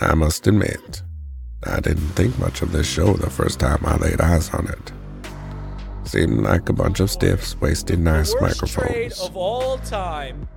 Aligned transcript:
I 0.00 0.14
must 0.14 0.46
admit, 0.48 1.02
I 1.62 1.78
didn't 1.78 2.08
think 2.10 2.36
much 2.40 2.62
of 2.62 2.72
this 2.72 2.86
show 2.86 3.12
the 3.12 3.30
first 3.30 3.60
time 3.60 3.78
I 3.84 3.96
laid 3.96 4.20
eyes 4.20 4.50
on 4.50 4.66
it. 4.66 4.92
Seemed 6.08 6.40
like 6.42 6.68
a 6.68 6.72
bunch 6.72 6.98
of 6.98 7.10
stiffs 7.10 7.58
wasting 7.60 8.02
nice 8.02 8.34
the 8.34 8.40
worst 8.40 8.58
trade 8.66 8.88
microphones. 8.88 9.20
of 9.20 9.36
all 9.36 9.78
time 9.78 10.48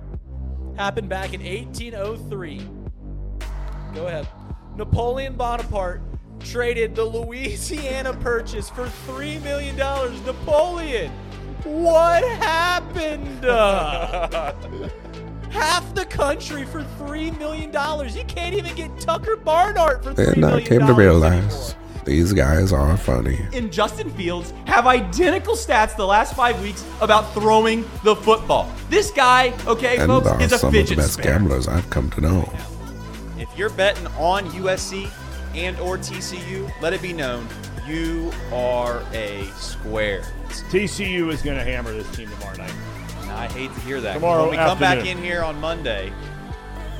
happened 0.76 1.08
back 1.08 1.34
in 1.34 1.40
1803. 1.40 2.68
Go 3.94 4.06
ahead. 4.08 4.26
Napoleon 4.76 5.34
Bonaparte 5.36 6.02
traded 6.40 6.96
the 6.96 7.04
Louisiana 7.04 8.14
Purchase 8.14 8.68
for 8.68 8.86
$3 9.06 9.42
million. 9.44 9.76
Napoleon, 9.76 11.12
what 11.62 12.24
happened? 12.24 13.44
Half 15.50 15.94
the 15.94 16.04
country 16.06 16.64
for 16.64 16.82
$3 16.82 17.36
million. 17.38 17.68
You 17.72 18.24
can't 18.24 18.54
even 18.54 18.74
get 18.74 18.98
Tucker 19.00 19.36
Barnhart 19.36 20.02
for 20.04 20.12
$3 20.12 20.34
Then 20.34 20.44
I 20.44 20.60
came 20.60 20.86
to 20.86 20.92
realize 20.92 21.74
anymore. 21.74 22.02
these 22.04 22.32
guys 22.32 22.72
are 22.72 22.96
funny. 22.96 23.38
and 23.52 23.72
Justin 23.72 24.10
Fields 24.10 24.52
have 24.66 24.86
identical 24.86 25.54
stats 25.54 25.96
the 25.96 26.06
last 26.06 26.34
five 26.34 26.60
weeks 26.62 26.84
about 27.00 27.32
throwing 27.34 27.82
the 28.04 28.14
football. 28.16 28.70
This 28.90 29.10
guy, 29.10 29.52
okay, 29.66 29.96
And 29.98 30.06
folks, 30.08 30.26
are 30.28 30.40
is 30.42 30.52
a 30.52 30.58
some 30.58 30.68
of 30.68 30.72
the 30.74 30.80
fidget 30.80 30.98
best 30.98 31.14
spinner. 31.14 31.30
gamblers 31.38 31.68
I've 31.68 31.88
come 31.90 32.10
to 32.10 32.20
know. 32.20 32.52
If 33.38 33.48
you're 33.56 33.70
betting 33.70 34.06
on 34.18 34.46
USC 34.50 35.10
and 35.54 35.78
or 35.80 35.96
TCU, 35.98 36.70
let 36.82 36.92
it 36.92 37.00
be 37.02 37.12
known 37.12 37.46
you 37.86 38.30
are 38.52 39.02
a 39.12 39.46
square. 39.56 40.22
TCU 40.70 41.32
is 41.32 41.40
going 41.40 41.56
to 41.56 41.64
hammer 41.64 41.90
this 41.92 42.10
team 42.14 42.28
tomorrow 42.28 42.56
night. 42.58 42.72
And 43.28 43.36
I 43.36 43.48
hate 43.52 43.72
to 43.74 43.80
hear 43.80 44.00
that. 44.00 44.14
'cause 44.14 44.22
Tomorrow 44.22 44.42
when 44.42 44.50
we 44.52 44.56
come 44.56 44.78
back 44.78 45.04
in 45.04 45.18
here 45.18 45.42
on 45.42 45.60
Monday, 45.60 46.12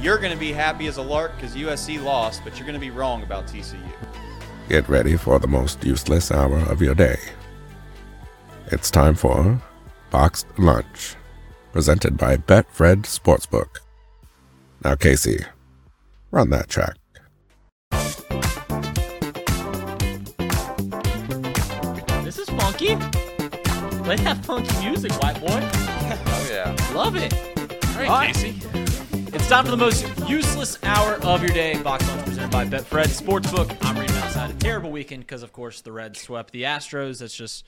you're 0.00 0.18
going 0.18 0.32
to 0.32 0.38
be 0.38 0.52
happy 0.52 0.86
as 0.86 0.98
a 0.98 1.02
lark 1.02 1.34
because 1.36 1.56
USC 1.56 1.98
lost, 1.98 2.42
but 2.44 2.56
you're 2.58 2.66
going 2.66 2.74
to 2.74 2.80
be 2.80 2.90
wrong 2.90 3.22
about 3.22 3.46
TCU. 3.46 3.80
Get 4.68 4.86
ready 4.88 5.16
for 5.16 5.38
the 5.38 5.48
most 5.48 5.82
useless 5.82 6.30
hour 6.30 6.58
of 6.58 6.82
your 6.82 6.94
day. 6.94 7.16
It's 8.66 8.90
time 8.90 9.14
for 9.14 9.58
Box'd 10.10 10.46
Lunch, 10.58 11.16
presented 11.72 12.18
by 12.18 12.36
Betfred 12.36 13.04
Sportsbook. 13.04 13.78
Now, 14.84 14.94
Casey, 14.94 15.38
run 16.30 16.50
that 16.50 16.68
track. 16.68 16.97
Play 24.08 24.16
that 24.24 24.42
funky 24.42 24.74
music, 24.88 25.12
white 25.22 25.38
boy. 25.38 25.48
Oh, 26.30 26.48
yeah. 26.50 26.74
Love 26.94 27.14
it. 27.16 27.30
All 27.34 27.98
right, 27.98 28.08
All 28.08 28.16
right. 28.16 28.34
Casey. 28.34 28.58
It's 29.34 29.46
time 29.50 29.66
for 29.66 29.70
the 29.70 29.76
most 29.76 30.06
useless 30.26 30.82
hour 30.82 31.16
of 31.16 31.42
your 31.42 31.50
day. 31.50 31.76
Box 31.82 32.08
lunch 32.08 32.24
presented 32.24 32.50
by 32.50 32.64
Betfred 32.64 33.08
Sportsbook. 33.08 33.76
I'm 33.82 33.98
reading 33.98 34.16
outside 34.16 34.50
a 34.50 34.54
terrible 34.54 34.90
weekend 34.90 35.24
because, 35.24 35.42
of 35.42 35.52
course, 35.52 35.82
the 35.82 35.92
Reds 35.92 36.22
swept 36.22 36.52
the 36.52 36.62
Astros. 36.62 37.18
That's 37.18 37.34
just 37.34 37.66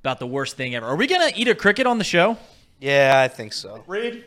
about 0.00 0.18
the 0.18 0.26
worst 0.26 0.58
thing 0.58 0.74
ever. 0.74 0.84
Are 0.84 0.96
we 0.96 1.06
gonna 1.06 1.30
eat 1.34 1.48
a 1.48 1.54
cricket 1.54 1.86
on 1.86 1.96
the 1.96 2.04
show? 2.04 2.36
Yeah, 2.78 3.18
I 3.18 3.28
think 3.28 3.54
so. 3.54 3.82
Reed, 3.86 4.26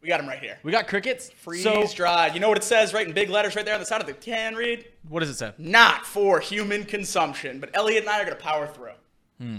we 0.00 0.08
got 0.08 0.20
him 0.20 0.26
right 0.28 0.38
here. 0.38 0.58
We 0.62 0.72
got 0.72 0.88
crickets. 0.88 1.28
Freeze 1.28 1.62
So, 1.62 1.86
dried. 1.94 2.32
You 2.32 2.40
know 2.40 2.48
what 2.48 2.56
it 2.56 2.64
says 2.64 2.94
right 2.94 3.06
in 3.06 3.12
big 3.12 3.28
letters 3.28 3.54
right 3.54 3.66
there 3.66 3.74
on 3.74 3.80
the 3.80 3.86
side 3.86 4.00
of 4.00 4.06
the 4.06 4.14
can, 4.14 4.54
Reed? 4.54 4.86
what 5.10 5.20
does 5.20 5.28
it 5.28 5.34
say? 5.36 5.52
Not 5.58 6.06
for 6.06 6.40
human 6.40 6.84
consumption, 6.86 7.60
but 7.60 7.68
Elliot 7.74 8.04
and 8.04 8.08
I 8.08 8.22
are 8.22 8.24
going 8.24 8.34
to 8.38 8.42
power 8.42 8.66
through. 8.66 8.92
Hmm. 9.38 9.58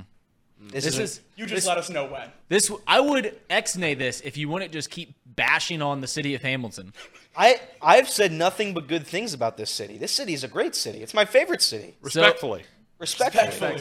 This, 0.60 0.86
This 0.86 0.94
is, 0.96 1.00
is 1.00 1.22
You 1.36 1.46
just 1.46 1.56
this, 1.56 1.68
let 1.68 1.78
us 1.78 1.90
know 1.90 2.06
when. 2.06 2.30
this. 2.50 2.72
I 2.86 3.00
would 3.00 3.40
ex-nay 3.50 3.94
this 3.94 4.22
if 4.22 4.38
you 4.38 4.50
wouldn't 4.50 4.72
just 4.72 4.90
keep 4.90 5.16
bashing 5.26 5.82
on 5.82 6.02
the 6.02 6.08
city 6.08 6.34
of 6.36 6.42
Hamilton. 6.42 6.94
I 7.36 7.62
I've 7.82 8.10
said 8.10 8.32
nothing 8.32 8.74
but 8.74 8.88
good 8.88 9.06
things 9.06 9.34
about 9.34 9.56
this 9.58 9.70
city. 9.70 9.98
This 9.98 10.12
city 10.12 10.34
is 10.34 10.44
a 10.44 10.48
great 10.48 10.74
city. 10.76 11.04
It's 11.04 11.14
my 11.14 11.26
favorite 11.26 11.62
city. 11.62 11.96
Respectfully. 12.02 12.64
Respectfully. 13.00 13.80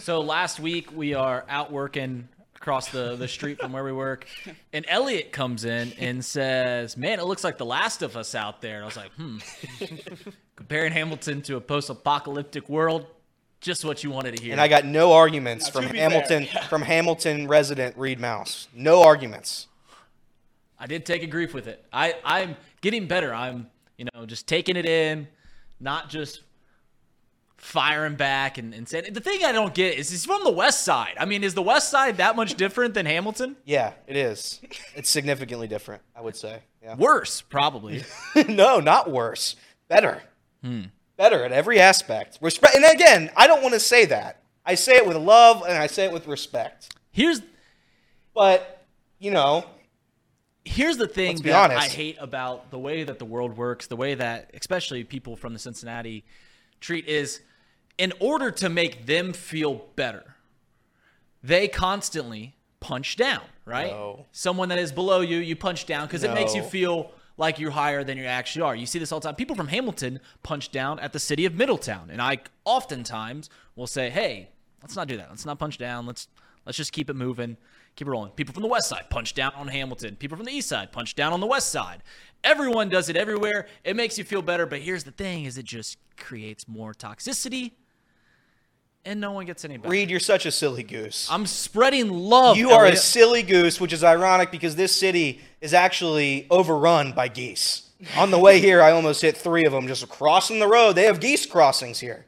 So 0.00 0.20
last 0.20 0.58
week 0.58 0.90
we 0.92 1.14
are 1.14 1.44
out 1.48 1.70
working 1.70 2.28
across 2.56 2.88
the, 2.88 3.14
the 3.14 3.28
street 3.28 3.60
from 3.60 3.72
where 3.72 3.84
we 3.84 3.92
work, 3.92 4.26
and 4.72 4.84
Elliot 4.88 5.30
comes 5.30 5.64
in 5.64 5.92
and 6.00 6.24
says, 6.24 6.96
"Man, 6.96 7.20
it 7.20 7.24
looks 7.26 7.44
like 7.44 7.58
The 7.58 7.66
Last 7.66 8.02
of 8.02 8.16
Us 8.16 8.34
out 8.34 8.60
there." 8.62 8.76
And 8.76 8.82
I 8.82 8.86
was 8.86 8.96
like, 8.96 9.12
"Hmm." 9.12 9.38
Comparing 10.56 10.90
Hamilton 10.92 11.42
to 11.42 11.56
a 11.56 11.60
post-apocalyptic 11.60 12.68
world, 12.68 13.06
just 13.60 13.84
what 13.84 14.04
you 14.04 14.10
wanted 14.10 14.36
to 14.36 14.42
hear. 14.42 14.52
And 14.52 14.60
I 14.60 14.68
got 14.68 14.84
no 14.84 15.12
arguments 15.12 15.66
Now, 15.66 15.80
from 15.80 15.94
Hamilton 15.94 16.44
fair, 16.44 16.62
yeah. 16.62 16.66
from 16.68 16.82
Hamilton 16.82 17.48
resident 17.48 17.96
Reed 17.96 18.20
Mouse. 18.20 18.68
No 18.74 19.02
arguments. 19.02 19.66
I 20.78 20.86
did 20.86 21.06
take 21.06 21.22
a 21.22 21.26
grief 21.26 21.54
with 21.54 21.66
it. 21.66 21.84
I 21.92 22.14
I'm 22.24 22.56
getting 22.80 23.06
better. 23.06 23.34
I'm 23.34 23.68
you 23.96 24.06
know 24.14 24.26
just 24.26 24.46
taking 24.46 24.76
it 24.76 24.86
in, 24.86 25.28
not 25.80 26.08
just 26.08 26.42
firing 27.56 28.14
back 28.14 28.58
and, 28.58 28.74
and 28.74 28.86
saying 28.88 29.12
the 29.12 29.20
thing 29.20 29.42
I 29.44 29.50
don't 29.52 29.74
get 29.74 29.98
is 29.98 30.10
he's 30.10 30.24
from 30.26 30.44
the 30.44 30.50
west 30.50 30.84
side. 30.84 31.14
I 31.18 31.24
mean, 31.24 31.42
is 31.42 31.54
the 31.54 31.62
west 31.62 31.90
side 31.90 32.18
that 32.18 32.36
much 32.36 32.54
different 32.54 32.94
than 32.94 33.06
Hamilton? 33.06 33.56
Yeah, 33.64 33.92
it 34.06 34.16
is. 34.16 34.60
It's 34.94 35.08
significantly 35.08 35.66
different, 35.66 36.02
I 36.14 36.20
would 36.20 36.36
say. 36.36 36.60
Yeah. 36.82 36.96
Worse, 36.96 37.40
probably. 37.40 38.04
no, 38.48 38.80
not 38.80 39.10
worse. 39.10 39.56
Better. 39.88 40.22
Hmm. 40.62 40.82
Better 41.16 41.44
at 41.44 41.52
every 41.52 41.80
aspect. 41.80 42.38
Respect. 42.40 42.74
And 42.76 42.84
again, 42.84 43.30
I 43.36 43.46
don't 43.46 43.62
want 43.62 43.74
to 43.74 43.80
say 43.80 44.04
that. 44.06 44.42
I 44.64 44.74
say 44.74 44.96
it 44.96 45.06
with 45.06 45.16
love 45.16 45.62
and 45.66 45.78
I 45.78 45.86
say 45.86 46.04
it 46.04 46.12
with 46.12 46.26
respect. 46.26 46.94
Here's 47.12 47.40
But 48.34 48.84
you 49.18 49.30
know, 49.30 49.64
here's 50.64 50.98
the 50.98 51.08
thing 51.08 51.36
that 51.42 51.70
I 51.70 51.86
hate 51.86 52.16
about 52.20 52.70
the 52.70 52.78
way 52.78 53.04
that 53.04 53.18
the 53.18 53.24
world 53.24 53.56
works, 53.56 53.86
the 53.86 53.96
way 53.96 54.14
that 54.14 54.50
especially 54.54 55.04
people 55.04 55.36
from 55.36 55.52
the 55.52 55.58
Cincinnati 55.58 56.24
treat 56.80 57.06
is 57.06 57.40
in 57.96 58.12
order 58.20 58.50
to 58.50 58.68
make 58.68 59.06
them 59.06 59.32
feel 59.32 59.86
better, 59.96 60.36
they 61.42 61.66
constantly 61.68 62.56
punch 62.80 63.16
down, 63.16 63.40
right? 63.64 63.90
No. 63.90 64.26
Someone 64.32 64.68
that 64.68 64.78
is 64.78 64.92
below 64.92 65.20
you, 65.20 65.38
you 65.38 65.56
punch 65.56 65.86
down 65.86 66.06
because 66.06 66.22
it 66.24 66.34
makes 66.34 66.54
you 66.54 66.60
No. 66.60 66.68
feel 66.68 67.10
like 67.36 67.58
you're 67.58 67.70
higher 67.70 68.02
than 68.04 68.16
you 68.18 68.24
actually 68.24 68.62
are. 68.62 68.74
You 68.74 68.86
see 68.86 68.98
this 68.98 69.12
all 69.12 69.20
the 69.20 69.28
time. 69.28 69.34
People 69.34 69.56
from 69.56 69.68
Hamilton 69.68 70.20
punch 70.42 70.70
down 70.70 70.98
at 71.00 71.12
the 71.12 71.18
city 71.18 71.44
of 71.44 71.54
Middletown, 71.54 72.10
and 72.10 72.20
I 72.20 72.38
oftentimes 72.64 73.50
will 73.74 73.86
say, 73.86 74.10
"Hey, 74.10 74.50
let's 74.82 74.96
not 74.96 75.08
do 75.08 75.16
that. 75.16 75.28
Let's 75.30 75.46
not 75.46 75.58
punch 75.58 75.78
down. 75.78 76.06
Let's 76.06 76.28
let's 76.64 76.78
just 76.78 76.92
keep 76.92 77.10
it 77.10 77.16
moving, 77.16 77.56
keep 77.94 78.08
it 78.08 78.10
rolling." 78.10 78.32
People 78.32 78.54
from 78.54 78.62
the 78.62 78.68
west 78.68 78.88
side 78.88 79.10
punch 79.10 79.34
down 79.34 79.52
on 79.54 79.68
Hamilton. 79.68 80.16
People 80.16 80.36
from 80.36 80.46
the 80.46 80.52
east 80.52 80.68
side 80.68 80.92
punch 80.92 81.14
down 81.14 81.32
on 81.32 81.40
the 81.40 81.46
west 81.46 81.70
side. 81.70 82.02
Everyone 82.42 82.88
does 82.88 83.08
it 83.08 83.16
everywhere. 83.16 83.66
It 83.84 83.96
makes 83.96 84.16
you 84.18 84.24
feel 84.24 84.42
better, 84.42 84.66
but 84.66 84.80
here's 84.80 85.04
the 85.04 85.12
thing: 85.12 85.44
is 85.44 85.58
it 85.58 85.64
just 85.64 85.98
creates 86.16 86.66
more 86.66 86.94
toxicity, 86.94 87.72
and 89.06 89.20
no 89.20 89.32
one 89.32 89.46
gets 89.46 89.64
any 89.64 89.76
better. 89.76 89.88
Reed, 89.90 90.10
you're 90.10 90.20
such 90.20 90.44
a 90.44 90.50
silly 90.50 90.82
goose. 90.82 91.28
I'm 91.30 91.46
spreading 91.46 92.10
love. 92.10 92.56
You 92.56 92.70
are 92.70 92.84
a 92.84 92.96
silly 92.96 93.42
goose, 93.42 93.80
which 93.80 93.92
is 93.92 94.04
ironic 94.04 94.50
because 94.50 94.76
this 94.76 94.94
city 94.94 95.40
is 95.60 95.72
actually 95.72 96.46
overrun 96.50 97.12
by 97.12 97.28
geese. 97.28 97.88
On 98.16 98.30
the 98.30 98.38
way 98.38 98.60
here, 98.60 98.82
I 98.82 98.90
almost 98.90 99.22
hit 99.22 99.36
three 99.36 99.64
of 99.64 99.72
them 99.72 99.86
just 99.86 100.06
crossing 100.08 100.58
the 100.58 100.66
road. 100.66 100.94
They 100.94 101.04
have 101.04 101.20
geese 101.20 101.46
crossings 101.46 102.00
here. 102.00 102.26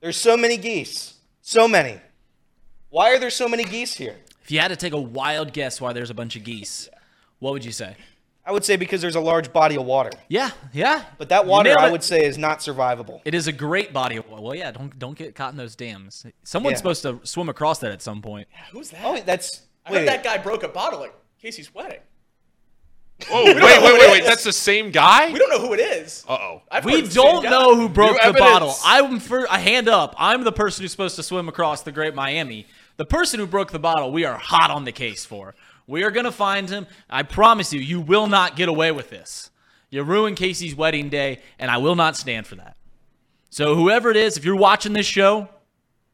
There's 0.00 0.16
so 0.16 0.36
many 0.36 0.56
geese. 0.56 1.14
So 1.42 1.68
many. 1.68 2.00
Why 2.88 3.12
are 3.12 3.18
there 3.18 3.30
so 3.30 3.48
many 3.48 3.64
geese 3.64 3.94
here? 3.94 4.16
If 4.42 4.50
you 4.50 4.60
had 4.60 4.68
to 4.68 4.76
take 4.76 4.94
a 4.94 5.00
wild 5.00 5.52
guess 5.52 5.80
why 5.80 5.92
there's 5.92 6.10
a 6.10 6.14
bunch 6.14 6.36
of 6.36 6.44
geese, 6.44 6.88
what 7.38 7.52
would 7.52 7.64
you 7.64 7.72
say? 7.72 7.96
I 8.44 8.52
would 8.52 8.64
say 8.64 8.76
because 8.76 9.00
there's 9.02 9.16
a 9.16 9.20
large 9.20 9.52
body 9.52 9.76
of 9.76 9.84
water. 9.84 10.10
Yeah, 10.28 10.50
yeah. 10.72 11.04
But 11.18 11.28
that 11.28 11.46
water, 11.46 11.78
I 11.78 11.90
would 11.90 12.02
say, 12.02 12.24
is 12.24 12.38
not 12.38 12.60
survivable. 12.60 13.20
It 13.24 13.34
is 13.34 13.46
a 13.46 13.52
great 13.52 13.92
body 13.92 14.16
of 14.16 14.28
water. 14.28 14.42
Well, 14.42 14.54
yeah, 14.54 14.70
don't 14.72 14.98
don't 14.98 15.16
get 15.16 15.34
caught 15.34 15.52
in 15.52 15.58
those 15.58 15.76
dams. 15.76 16.24
Someone's 16.42 16.72
Yeah. 16.74 16.76
supposed 16.78 17.02
to 17.02 17.20
swim 17.24 17.48
across 17.48 17.78
that 17.80 17.92
at 17.92 18.02
some 18.02 18.22
point. 18.22 18.48
Who's 18.72 18.90
that? 18.90 19.00
Oh, 19.04 19.20
that's. 19.24 19.62
I 19.84 19.92
Wait, 19.92 19.98
heard 20.00 20.08
that 20.08 20.24
guy 20.24 20.38
broke 20.38 20.62
a 20.62 20.68
bottle 20.68 21.04
at 21.04 21.12
Casey's 21.40 21.72
wedding. 21.74 22.00
Oh, 23.30 23.44
wait, 23.54 23.56
wait, 23.62 23.82
wait, 23.82 24.10
wait. 24.10 24.24
That's 24.24 24.44
the 24.44 24.52
same 24.52 24.90
guy? 24.90 25.30
We 25.30 25.38
don't 25.38 25.50
know 25.50 25.60
who 25.66 25.74
it 25.74 25.80
is. 25.80 26.24
Uh 26.26 26.32
oh. 26.40 26.62
I've 26.70 26.84
We 26.84 26.92
heard 26.92 27.04
the 27.06 27.10
same 27.10 27.22
don't 27.22 27.42
guy. 27.44 27.50
know 27.50 27.76
who 27.76 27.88
broke 27.88 28.16
New 28.24 28.32
the 28.32 28.38
bottle. 28.38 28.74
I'm 28.84 29.20
for 29.20 29.44
a 29.44 29.58
hand 29.58 29.88
up. 29.88 30.14
I'm 30.18 30.42
the 30.44 30.52
person 30.52 30.82
who's 30.82 30.90
supposed 30.92 31.16
to 31.16 31.22
swim 31.22 31.48
across 31.48 31.82
the 31.82 31.92
Great 31.92 32.14
Miami. 32.14 32.66
The 32.96 33.04
person 33.04 33.38
who 33.40 33.46
broke 33.46 33.70
the 33.72 33.78
bottle, 33.78 34.10
we 34.12 34.24
are 34.24 34.36
hot 34.36 34.70
on 34.70 34.84
the 34.84 34.92
case 34.92 35.24
for. 35.26 35.54
We 35.90 36.04
are 36.04 36.12
gonna 36.12 36.30
find 36.30 36.70
him. 36.70 36.86
I 37.10 37.24
promise 37.24 37.72
you, 37.72 37.80
you 37.80 38.00
will 38.00 38.28
not 38.28 38.54
get 38.54 38.68
away 38.68 38.92
with 38.92 39.10
this. 39.10 39.50
You 39.90 40.04
ruined 40.04 40.36
Casey's 40.36 40.72
wedding 40.72 41.08
day, 41.08 41.40
and 41.58 41.68
I 41.68 41.78
will 41.78 41.96
not 41.96 42.16
stand 42.16 42.46
for 42.46 42.54
that. 42.54 42.76
So 43.50 43.74
whoever 43.74 44.08
it 44.08 44.16
is, 44.16 44.36
if 44.36 44.44
you're 44.44 44.54
watching 44.54 44.92
this 44.92 45.04
show, 45.04 45.48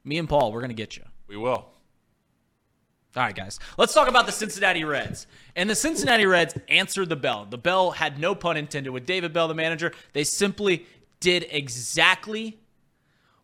me 0.02 0.17
and 0.17 0.26
Paul, 0.26 0.50
we're 0.50 0.62
gonna 0.62 0.73
get 0.73 0.96
you. 0.96 1.02
We 1.28 1.37
will. 1.37 1.50
All 1.52 3.23
right, 3.23 3.37
guys. 3.37 3.58
Let's 3.76 3.93
talk 3.93 4.08
about 4.08 4.25
the 4.25 4.32
Cincinnati 4.32 4.82
Reds. 4.82 5.26
And 5.55 5.69
the 5.69 5.75
Cincinnati 5.75 6.25
Reds 6.25 6.55
answered 6.69 7.11
the 7.11 7.17
bell. 7.17 7.46
The 7.49 7.58
bell 7.58 7.90
had 7.90 8.19
no 8.19 8.34
pun 8.34 8.56
intended 8.56 8.90
with 8.90 9.05
David 9.05 9.34
Bell, 9.34 9.46
the 9.46 9.55
manager. 9.55 9.93
They 10.14 10.25
simply 10.25 10.87
did 11.20 11.46
exactly 11.50 12.58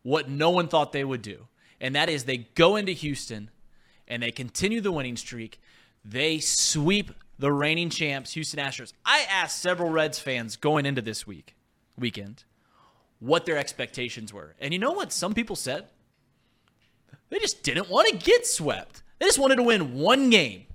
what 0.03 0.31
no 0.31 0.49
one 0.49 0.69
thought 0.69 0.93
they 0.93 1.05
would 1.05 1.21
do. 1.21 1.47
And 1.79 1.95
that 1.95 2.09
is 2.09 2.25
they 2.25 2.39
go 2.55 2.77
into 2.77 2.93
Houston 2.93 3.51
and 4.09 4.23
they 4.23 4.31
continue 4.31 4.81
the 4.81 4.93
winning 4.93 5.17
streak. 5.17 5.61
They 6.05 6.39
sweep 6.39 7.13
the 7.39 7.53
reigning 7.53 7.91
champs, 7.91 8.33
Houston 8.33 8.61
Astros. 8.61 8.93
I 9.05 9.27
asked 9.29 9.61
several 9.61 9.91
Reds 9.91 10.19
fans 10.19 10.57
going 10.57 10.87
into 10.87 11.03
this 11.03 11.27
week, 11.27 11.57
weekend 11.99 12.45
what 13.23 13.47
their 13.47 13.57
expectations 13.57 14.33
were. 14.33 14.55
And 14.61 14.73
you 14.73 14.81
know 14.81 14.93
what 14.93 15.13
some 15.13 15.33
people 15.33 15.55
said? 15.55 15.87
They 17.31 17.39
just 17.39 17.63
didn't 17.63 17.89
want 17.89 18.09
to 18.09 18.17
get 18.17 18.47
swept. 18.47 19.03
They 19.19 19.27
just 19.27 19.39
wanted 19.39 19.57
to 19.57 19.63
win 19.63 19.95
one 19.95 20.29
game. 20.29 20.67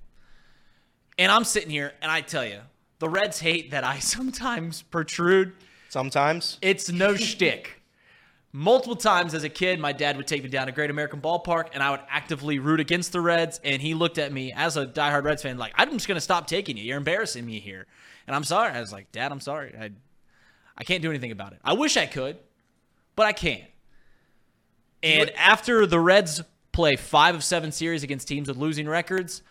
And 1.18 1.30
I'm 1.30 1.44
sitting 1.44 1.70
here 1.70 1.94
and 2.02 2.10
I 2.10 2.22
tell 2.22 2.46
you, 2.46 2.60
the 3.00 3.10
Reds 3.10 3.40
hate 3.40 3.72
that 3.72 3.84
I 3.84 4.00
sometimes 4.00 4.82
protrude. 4.82 5.54
Sometimes. 5.90 6.58
It's 6.62 6.90
no 6.90 7.16
shtick. 7.16 7.77
Multiple 8.54 8.96
times 8.96 9.34
as 9.34 9.44
a 9.44 9.50
kid, 9.50 9.80
my 9.80 9.92
dad 9.92 10.18
would 10.18 10.26
take 10.26 10.42
me 10.42 10.50
down 10.50 10.68
to 10.68 10.72
Great 10.72 10.90
American 10.90 11.22
Ballpark 11.22 11.70
and 11.74 11.84
I 11.84 11.92
would 11.92 12.00
actively 12.10 12.60
root 12.60 12.80
against 12.80 13.12
the 13.12 13.22
Reds. 13.22 13.60
And 13.64 13.82
he 13.82 13.94
looked 13.94 14.18
at 14.18 14.32
me 14.32 14.54
as 14.54 14.78
a 14.78 14.86
diehard 14.86 15.24
Reds 15.24 15.44
fan, 15.44 15.58
like, 15.58 15.74
I'm 15.76 15.92
just 15.92 16.08
going 16.08 16.16
to 16.16 16.22
stop 16.22 16.48
taking 16.48 16.78
you. 16.78 16.84
You're 16.84 16.98
embarrassing 16.98 17.46
me 17.46 17.60
here. 17.60 17.86
And 18.26 18.36
I'm 18.36 18.44
sorry. 18.44 18.72
I 18.72 18.80
was 18.80 18.92
like, 18.92 19.12
Dad, 19.12 19.32
I'm 19.32 19.42
sorry. 19.42 19.76
I, 19.80 19.92
I 20.78 20.84
can't 20.84 21.02
do 21.02 21.10
anything 21.10 21.32
about 21.32 21.54
it. 21.54 21.60
I 21.64 21.74
wish 21.74 21.98
I 21.98 22.06
could, 22.06 22.38
but 23.16 23.26
I 23.26 23.34
can't. 23.34 23.64
And 25.04 25.30
after 25.32 25.86
the 25.86 26.00
Reds 26.00 26.42
play 26.72 26.96
five 26.96 27.36
of 27.36 27.44
seven 27.44 27.72
series 27.72 28.04
against 28.04 28.28
teams 28.28 28.48
with 28.48 28.58
losing 28.58 28.88
records, 28.88 29.44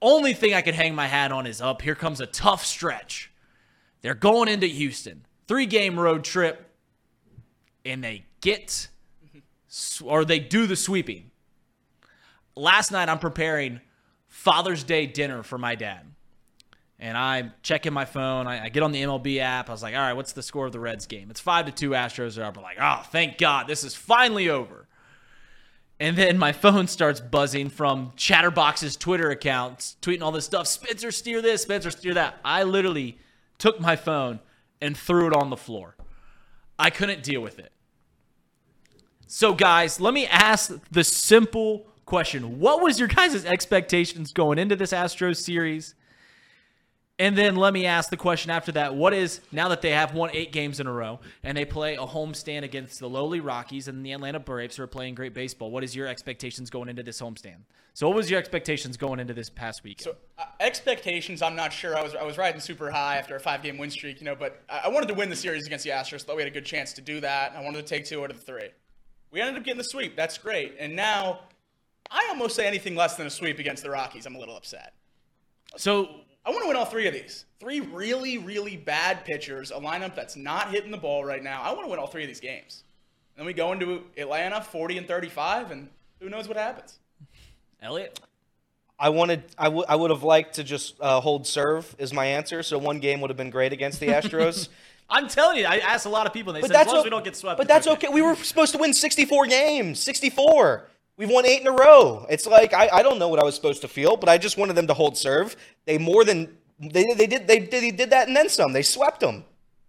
only 0.00 0.34
thing 0.34 0.52
I 0.52 0.62
could 0.62 0.74
hang 0.74 0.94
my 0.94 1.06
hat 1.06 1.32
on 1.32 1.46
is 1.46 1.60
up. 1.60 1.80
Here 1.80 1.94
comes 1.94 2.20
a 2.20 2.26
tough 2.26 2.64
stretch. 2.66 3.30
They're 4.02 4.14
going 4.14 4.48
into 4.48 4.66
Houston, 4.66 5.24
three 5.46 5.66
game 5.66 5.98
road 5.98 6.24
trip, 6.24 6.70
and 7.84 8.02
they 8.02 8.24
get 8.42 8.88
or 10.04 10.24
they 10.26 10.38
do 10.38 10.66
the 10.66 10.76
sweeping. 10.76 11.30
Last 12.54 12.92
night, 12.92 13.08
I'm 13.08 13.18
preparing 13.18 13.80
Father's 14.28 14.84
Day 14.84 15.06
dinner 15.06 15.42
for 15.42 15.56
my 15.56 15.74
dad. 15.74 16.06
And 16.98 17.16
I'm 17.16 17.52
checking 17.62 17.92
my 17.92 18.04
phone. 18.04 18.46
I, 18.46 18.66
I, 18.66 18.68
get 18.68 18.82
on 18.82 18.92
the 18.92 19.02
MLB 19.02 19.38
app. 19.38 19.68
I 19.68 19.72
was 19.72 19.82
like, 19.82 19.94
all 19.94 20.00
right, 20.00 20.12
what's 20.12 20.32
the 20.32 20.42
score 20.42 20.66
of 20.66 20.72
the 20.72 20.78
Reds 20.78 21.06
game? 21.06 21.30
It's 21.30 21.40
five 21.40 21.66
to 21.66 21.72
two. 21.72 21.90
Astros 21.90 22.38
are 22.38 22.44
up. 22.44 22.56
I'm 22.56 22.62
like, 22.62 22.76
oh, 22.80 23.02
thank 23.10 23.38
God, 23.38 23.66
this 23.66 23.82
is 23.82 23.96
finally 23.96 24.48
over. 24.48 24.86
And 25.98 26.16
then 26.16 26.38
my 26.38 26.52
phone 26.52 26.86
starts 26.86 27.18
buzzing 27.18 27.70
from 27.70 28.12
Chatterbox's 28.16 28.96
Twitter 28.96 29.30
accounts, 29.30 29.96
tweeting 30.00 30.22
all 30.22 30.30
this 30.30 30.44
stuff. 30.44 30.68
Spencer, 30.68 31.10
Steer 31.10 31.42
this. 31.42 31.62
Spencer, 31.62 31.90
Steer 31.90 32.14
that. 32.14 32.36
I 32.44 32.62
literally 32.62 33.18
took 33.58 33.80
my 33.80 33.96
phone 33.96 34.38
and 34.80 34.96
threw 34.96 35.26
it 35.26 35.34
on 35.34 35.50
the 35.50 35.56
floor. 35.56 35.96
I 36.78 36.90
couldn't 36.90 37.22
deal 37.22 37.40
with 37.40 37.58
it. 37.58 37.71
So, 39.34 39.54
guys, 39.54 39.98
let 39.98 40.12
me 40.12 40.26
ask 40.26 40.78
the 40.90 41.02
simple 41.02 41.86
question 42.04 42.60
What 42.60 42.82
was 42.82 42.98
your 42.98 43.08
guys' 43.08 43.46
expectations 43.46 44.30
going 44.30 44.58
into 44.58 44.76
this 44.76 44.92
Astros 44.92 45.38
series? 45.38 45.94
And 47.18 47.36
then 47.36 47.56
let 47.56 47.72
me 47.72 47.86
ask 47.86 48.10
the 48.10 48.18
question 48.18 48.50
after 48.50 48.72
that. 48.72 48.94
What 48.94 49.14
is, 49.14 49.40
now 49.50 49.68
that 49.68 49.80
they 49.80 49.92
have 49.92 50.12
won 50.12 50.28
eight 50.34 50.52
games 50.52 50.80
in 50.80 50.86
a 50.86 50.92
row 50.92 51.20
and 51.42 51.56
they 51.56 51.64
play 51.64 51.94
a 51.94 52.04
homestand 52.04 52.62
against 52.62 53.00
the 53.00 53.08
lowly 53.08 53.40
Rockies 53.40 53.88
and 53.88 54.04
the 54.04 54.12
Atlanta 54.12 54.38
Braves 54.38 54.76
who 54.76 54.82
are 54.82 54.86
playing 54.86 55.14
great 55.14 55.32
baseball, 55.32 55.70
what 55.70 55.82
is 55.82 55.96
your 55.96 56.06
expectations 56.06 56.68
going 56.68 56.90
into 56.90 57.02
this 57.02 57.18
homestand? 57.18 57.62
So 57.94 58.08
what 58.08 58.16
was 58.16 58.30
your 58.30 58.38
expectations 58.38 58.98
going 58.98 59.18
into 59.18 59.32
this 59.32 59.48
past 59.48 59.82
week? 59.82 60.02
So 60.02 60.14
uh, 60.36 60.44
expectations, 60.60 61.40
I'm 61.40 61.56
not 61.56 61.72
sure. 61.72 61.96
I 61.96 62.02
was 62.02 62.14
I 62.14 62.22
was 62.22 62.36
riding 62.36 62.60
super 62.60 62.90
high 62.90 63.16
after 63.16 63.34
a 63.36 63.40
five 63.40 63.62
game 63.62 63.78
win 63.78 63.90
streak, 63.90 64.20
you 64.20 64.26
know, 64.26 64.34
but 64.34 64.60
I, 64.68 64.82
I 64.84 64.88
wanted 64.88 65.08
to 65.08 65.14
win 65.14 65.30
the 65.30 65.36
series 65.36 65.66
against 65.66 65.86
the 65.86 65.90
Astros. 65.90 66.22
Thought 66.22 66.36
we 66.36 66.42
had 66.42 66.52
a 66.52 66.54
good 66.54 66.66
chance 66.66 66.92
to 66.94 67.00
do 67.00 67.20
that. 67.20 67.54
I 67.56 67.62
wanted 67.62 67.86
to 67.86 67.94
take 67.94 68.04
two 68.04 68.22
out 68.22 68.30
of 68.30 68.36
the 68.36 68.44
three. 68.44 68.68
We 69.32 69.40
ended 69.40 69.56
up 69.56 69.64
getting 69.64 69.78
the 69.78 69.84
sweep. 69.84 70.14
That's 70.14 70.38
great. 70.38 70.76
And 70.78 70.94
now 70.94 71.40
I 72.10 72.26
almost 72.28 72.54
say 72.54 72.66
anything 72.66 72.94
less 72.94 73.16
than 73.16 73.26
a 73.26 73.30
sweep 73.30 73.58
against 73.58 73.82
the 73.82 73.90
Rockies. 73.90 74.26
I'm 74.26 74.36
a 74.36 74.38
little 74.38 74.56
upset. 74.56 74.92
So 75.76 76.20
I 76.44 76.50
want 76.50 76.62
to 76.62 76.68
win 76.68 76.76
all 76.76 76.84
three 76.84 77.08
of 77.08 77.14
these. 77.14 77.46
Three 77.58 77.80
really, 77.80 78.36
really 78.38 78.76
bad 78.76 79.24
pitchers, 79.24 79.70
a 79.70 79.76
lineup 79.76 80.14
that's 80.14 80.36
not 80.36 80.70
hitting 80.70 80.90
the 80.90 80.98
ball 80.98 81.24
right 81.24 81.42
now. 81.42 81.62
I 81.62 81.72
want 81.72 81.84
to 81.84 81.90
win 81.90 81.98
all 81.98 82.06
three 82.06 82.22
of 82.22 82.28
these 82.28 82.40
games. 82.40 82.84
Then 83.36 83.46
we 83.46 83.54
go 83.54 83.72
into 83.72 84.02
Atlanta, 84.18 84.60
40 84.60 84.98
and 84.98 85.08
35, 85.08 85.70
and 85.70 85.88
who 86.20 86.28
knows 86.28 86.46
what 86.46 86.58
happens. 86.58 86.98
Elliot? 87.80 88.20
I 89.02 89.08
wanted, 89.08 89.42
I, 89.58 89.64
w- 89.64 89.84
I 89.88 89.96
would 89.96 90.10
have 90.10 90.22
liked 90.22 90.54
to 90.54 90.64
just 90.64 90.94
uh, 91.00 91.20
hold 91.20 91.44
serve 91.44 91.92
is 91.98 92.12
my 92.12 92.24
answer. 92.24 92.62
So 92.62 92.78
one 92.78 93.00
game 93.00 93.20
would 93.20 93.30
have 93.30 93.36
been 93.36 93.50
great 93.50 93.72
against 93.72 93.98
the 93.98 94.06
Astros. 94.06 94.68
I'm 95.10 95.26
telling 95.26 95.58
you, 95.58 95.66
I 95.66 95.78
asked 95.78 96.06
a 96.06 96.08
lot 96.08 96.28
of 96.28 96.32
people, 96.32 96.54
and 96.54 96.62
they 96.62 96.68
but 96.68 96.74
said 96.74 96.82
as 96.82 96.86
long 96.86 96.98
as 96.98 97.04
we 97.04 97.10
don't 97.10 97.24
get 97.24 97.34
swept. 97.34 97.58
But 97.58 97.66
that's 97.66 97.88
okay. 97.88 98.06
okay. 98.06 98.14
We 98.14 98.22
were 98.22 98.36
supposed 98.36 98.70
to 98.72 98.78
win 98.78 98.94
64 98.94 99.46
games, 99.46 99.98
64. 99.98 100.88
We've 101.16 101.28
won 101.28 101.44
eight 101.44 101.60
in 101.60 101.66
a 101.66 101.72
row. 101.72 102.26
It's 102.30 102.46
like 102.46 102.72
I, 102.72 102.88
I 102.92 103.02
don't 103.02 103.18
know 103.18 103.28
what 103.28 103.40
I 103.40 103.44
was 103.44 103.56
supposed 103.56 103.82
to 103.82 103.88
feel, 103.88 104.16
but 104.16 104.28
I 104.28 104.38
just 104.38 104.56
wanted 104.56 104.74
them 104.74 104.86
to 104.86 104.94
hold 104.94 105.18
serve. 105.18 105.56
They 105.84 105.98
more 105.98 106.24
than 106.24 106.56
they, 106.78 107.12
they 107.12 107.26
did 107.26 107.48
they 107.48 107.58
did 107.58 107.70
they 107.70 107.90
did 107.90 108.10
that 108.10 108.28
and 108.28 108.36
then 108.36 108.48
some. 108.48 108.72
They 108.72 108.82
swept 108.82 109.18
them. 109.18 109.44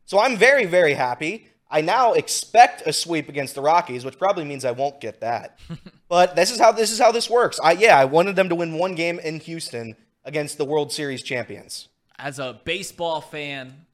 So 0.06 0.20
I'm 0.20 0.36
very 0.36 0.66
very 0.66 0.96
happy. 0.96 1.48
I 1.74 1.82
now 1.82 2.14
expect 2.14 2.84
a 2.86 2.94
sweep 2.94 3.30
against 3.30 3.56
the 3.56 3.62
Rockies, 3.62 4.06
which 4.06 4.20
probably 4.20 4.46
means 4.46 4.64
I 4.64 4.72
won't 4.72 5.02
get 5.02 5.22
that. 5.22 5.58
but 6.08 6.36
this 6.36 6.52
is 6.52 6.60
how 6.60 6.72
this 6.72 6.92
is 6.92 7.00
how 7.00 7.12
this 7.12 7.28
works. 7.28 7.60
I 7.62 7.72
yeah, 7.72 7.98
I 7.98 8.06
wanted 8.06 8.36
them 8.36 8.48
to 8.50 8.56
win 8.56 8.78
one 8.78 8.94
game 8.94 9.18
in 9.18 9.40
Houston 9.40 9.96
against 10.24 10.60
the 10.60 10.66
World 10.66 10.92
Series 10.92 11.24
champions. 11.24 11.90
As 12.20 12.38
a 12.38 12.62
baseball 12.64 13.22
fan, 13.22 13.88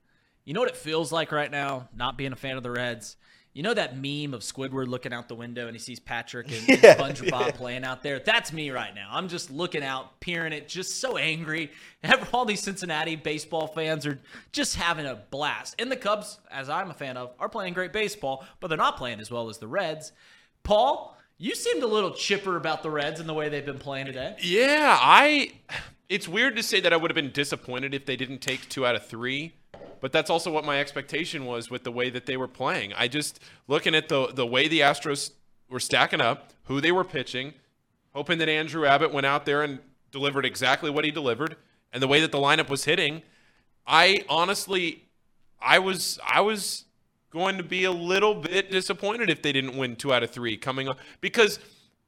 you 0.44 0.54
know 0.54 0.60
what 0.60 0.68
it 0.68 0.76
feels 0.76 1.14
like 1.14 1.32
right 1.32 1.50
now, 1.50 1.88
not 1.96 2.18
being 2.18 2.34
a 2.34 2.36
fan 2.36 2.58
of 2.58 2.64
the 2.64 2.72
Reds? 2.72 3.16
You 3.54 3.64
know 3.64 3.74
that 3.74 3.96
meme 3.96 4.34
of 4.34 4.42
Squidward 4.42 4.88
looking 4.88 5.12
out 5.12 5.28
the 5.28 5.36
window 5.36 5.66
and 5.68 5.76
he 5.76 5.80
sees 5.80 6.00
Patrick 6.00 6.48
and, 6.52 6.70
and 6.70 6.84
Yeah, 6.84 6.96
SpongeBob 6.96 7.56
playing 7.56 7.84
out 7.84 8.04
there? 8.04 8.20
That's 8.20 8.54
me 8.54 8.70
right 8.70 8.94
now. 8.94 9.10
I'm 9.12 9.28
just 9.28 9.50
looking 9.50 9.84
out, 9.84 10.20
peering 10.20 10.54
it, 10.54 10.68
just 10.68 11.02
so 11.02 11.18
angry. 11.18 11.72
All 12.34 12.46
these 12.46 12.62
Cincinnati 12.62 13.16
baseball 13.16 13.68
fans 13.68 14.06
are 14.06 14.20
just 14.52 14.76
having 14.76 15.06
a 15.06 15.16
blast. 15.16 15.76
And 15.80 15.92
the 15.92 15.98
Cubs, 15.98 16.40
as 16.52 16.70
I'm 16.70 16.92
a 16.92 16.94
fan 16.94 17.18
of, 17.18 17.34
are 17.40 17.50
playing 17.50 17.74
great 17.74 17.92
baseball, 17.92 18.46
but 18.60 18.68
they're 18.68 18.78
not 18.78 18.98
playing 18.98 19.20
as 19.20 19.32
well 19.32 19.50
as 19.50 19.58
the 19.58 19.68
Reds. 19.68 20.12
Paul, 20.64 21.18
you 21.38 21.56
seemed 21.56 21.82
a 21.84 21.88
little 21.88 22.12
chipper 22.12 22.56
about 22.58 22.84
the 22.84 22.92
Reds 22.92 23.20
and 23.20 23.28
the 23.28 23.34
way 23.34 23.50
they've 23.50 23.66
been 23.66 23.80
playing 23.80 24.06
today. 24.06 24.36
Yeah, 24.42 24.98
I. 25.02 25.54
It's 26.10 26.28
weird 26.28 26.56
to 26.56 26.64
say 26.64 26.80
that 26.82 26.92
I 26.92 26.98
would 26.98 27.12
have 27.12 27.16
been 27.16 27.32
disappointed 27.32 27.94
if 27.94 28.06
they 28.06 28.16
didn't 28.16 28.40
take 28.40 28.68
two 28.68 28.86
out 28.86 28.96
of 28.96 29.06
three, 29.06 29.54
but 30.02 30.12
that's 30.12 30.30
also 30.30 30.52
what 30.52 30.66
my 30.66 30.80
expectation 30.80 31.46
was 31.46 31.70
with 31.70 31.84
the 31.84 31.92
way 31.92 32.10
that 32.10 32.26
they 32.26 32.38
were 32.38 32.48
playing. 32.48 32.94
I 32.94 33.08
just 33.08 33.40
looking 33.68 33.96
at 33.96 34.10
the 34.10 34.28
the 34.28 34.46
way 34.46 34.68
the 34.68 34.82
Astros 34.82 35.32
were 35.70 35.80
stacking 35.80 36.22
up, 36.22 36.52
who 36.66 36.82
they 36.82 36.92
were 36.92 37.04
pitching, 37.04 37.54
hoping 38.14 38.38
that 38.40 38.50
Andrew 38.50 38.86
Abbott 38.86 39.14
went 39.14 39.26
out 39.26 39.46
there 39.46 39.64
and 39.64 39.80
delivered 40.12 40.46
exactly 40.46 40.90
what 40.90 41.06
he 41.06 41.12
delivered, 41.12 41.56
and 41.94 42.02
the 42.02 42.08
way 42.08 42.20
that 42.22 42.32
the 42.32 42.40
lineup 42.40 42.70
was 42.70 42.86
hitting. 42.86 43.22
I 43.86 44.24
honestly, 44.30 45.04
I 45.62 45.80
was 45.80 46.20
I 46.26 46.42
was 46.42 46.86
going 47.32 47.58
to 47.58 47.64
be 47.64 47.84
a 47.84 47.92
little 47.92 48.36
bit 48.36 48.72
disappointed 48.72 49.30
if 49.30 49.42
they 49.42 49.52
didn't 49.52 49.78
win 49.78 49.96
two 49.96 50.14
out 50.14 50.24
of 50.24 50.32
three 50.32 50.58
coming 50.58 50.88
up 50.88 50.98
because 51.22 51.60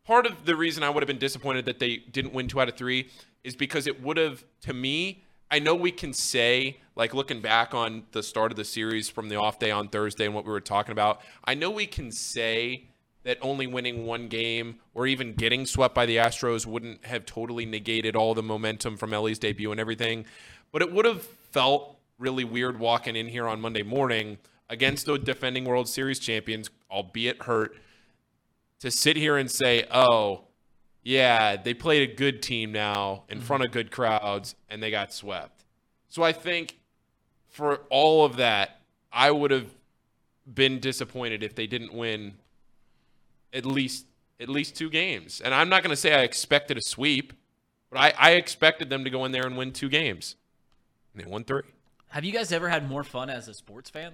part 0.03 0.25
of 0.25 0.45
the 0.45 0.55
reason 0.55 0.83
I 0.83 0.89
would 0.89 1.03
have 1.03 1.07
been 1.07 1.19
disappointed 1.19 1.65
that 1.65 1.79
they 1.79 1.97
didn't 1.97 2.33
win 2.33 2.47
two 2.47 2.59
out 2.59 2.67
of 2.67 2.75
three 2.75 3.09
is 3.43 3.55
because 3.55 3.87
it 3.87 4.01
would 4.01 4.17
have, 4.17 4.43
to 4.61 4.73
me, 4.73 5.23
I 5.53 5.59
know 5.59 5.75
we 5.75 5.91
can 5.91 6.13
say, 6.13 6.77
like 6.95 7.13
looking 7.13 7.41
back 7.41 7.73
on 7.73 8.03
the 8.13 8.23
start 8.23 8.53
of 8.53 8.55
the 8.55 8.63
series 8.63 9.09
from 9.09 9.27
the 9.27 9.35
off 9.35 9.59
day 9.59 9.69
on 9.69 9.89
Thursday 9.89 10.25
and 10.25 10.33
what 10.33 10.45
we 10.45 10.51
were 10.51 10.61
talking 10.61 10.93
about, 10.93 11.19
I 11.43 11.55
know 11.55 11.69
we 11.69 11.85
can 11.85 12.09
say 12.09 12.85
that 13.23 13.37
only 13.41 13.67
winning 13.67 14.05
one 14.05 14.29
game 14.29 14.77
or 14.93 15.05
even 15.05 15.33
getting 15.33 15.65
swept 15.65 15.93
by 15.93 16.05
the 16.05 16.15
Astros 16.15 16.65
wouldn't 16.65 17.05
have 17.05 17.25
totally 17.25 17.65
negated 17.65 18.15
all 18.15 18.33
the 18.33 18.41
momentum 18.41 18.95
from 18.95 19.13
Elly's 19.13 19.37
debut 19.37 19.71
and 19.71 19.79
everything. 19.79 20.25
But 20.71 20.81
it 20.81 20.93
would 20.93 21.03
have 21.03 21.21
felt 21.21 21.97
really 22.17 22.45
weird 22.45 22.79
walking 22.79 23.17
in 23.17 23.27
here 23.27 23.45
on 23.45 23.59
Monday 23.59 23.83
morning 23.83 24.37
against 24.69 25.05
the 25.05 25.19
defending 25.19 25.65
World 25.65 25.89
Series 25.89 26.17
champions, 26.17 26.69
albeit 26.89 27.43
hurt, 27.43 27.75
to 28.79 28.89
sit 28.89 29.17
here 29.17 29.35
and 29.35 29.51
say, 29.51 29.85
oh, 29.91 30.45
yeah, 31.03 31.55
they 31.55 31.73
played 31.73 32.09
a 32.09 32.13
good 32.13 32.41
team 32.41 32.71
now 32.71 33.23
in 33.29 33.37
mm-hmm. 33.37 33.47
front 33.47 33.63
of 33.63 33.71
good 33.71 33.91
crowds 33.91 34.55
and 34.69 34.81
they 34.81 34.91
got 34.91 35.13
swept. 35.13 35.63
So 36.09 36.23
I 36.23 36.31
think 36.33 36.77
for 37.49 37.81
all 37.89 38.25
of 38.25 38.37
that, 38.37 38.81
I 39.11 39.31
would 39.31 39.51
have 39.51 39.67
been 40.51 40.79
disappointed 40.79 41.43
if 41.43 41.55
they 41.55 41.67
didn't 41.67 41.93
win 41.93 42.33
at 43.53 43.65
least 43.65 44.05
at 44.39 44.49
least 44.49 44.75
two 44.75 44.89
games. 44.89 45.39
And 45.41 45.53
I'm 45.53 45.69
not 45.69 45.83
going 45.83 45.91
to 45.91 45.95
say 45.95 46.13
I 46.13 46.21
expected 46.21 46.77
a 46.77 46.81
sweep, 46.81 47.33
but 47.91 47.99
I, 47.99 48.13
I 48.17 48.31
expected 48.31 48.89
them 48.89 49.03
to 49.03 49.09
go 49.09 49.23
in 49.25 49.31
there 49.31 49.45
and 49.45 49.55
win 49.55 49.71
two 49.71 49.87
games. 49.87 50.35
And 51.13 51.23
they 51.23 51.29
won 51.29 51.43
three. 51.43 51.61
Have 52.07 52.25
you 52.25 52.31
guys 52.31 52.51
ever 52.51 52.67
had 52.67 52.89
more 52.89 53.03
fun 53.03 53.29
as 53.29 53.47
a 53.47 53.53
sports 53.53 53.89
fan 53.89 54.13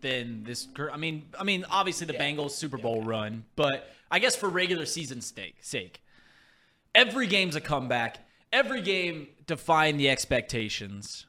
than 0.00 0.44
this? 0.44 0.66
cur- 0.72 0.90
I 0.90 0.96
mean, 0.96 1.26
I 1.38 1.44
mean, 1.44 1.66
obviously 1.70 2.06
the 2.06 2.14
Bengals 2.14 2.52
Super 2.52 2.78
Bowl 2.78 3.02
run, 3.02 3.44
but 3.54 3.92
I 4.10 4.18
guess 4.18 4.34
for 4.34 4.48
regular 4.48 4.86
season 4.86 5.20
stake, 5.20 5.56
sake, 5.60 6.00
every 6.96 7.26
game's 7.26 7.54
a 7.54 7.60
comeback. 7.60 8.18
Every 8.52 8.80
game 8.80 9.28
defying 9.46 9.96
the 9.96 10.10
expectations. 10.10 11.26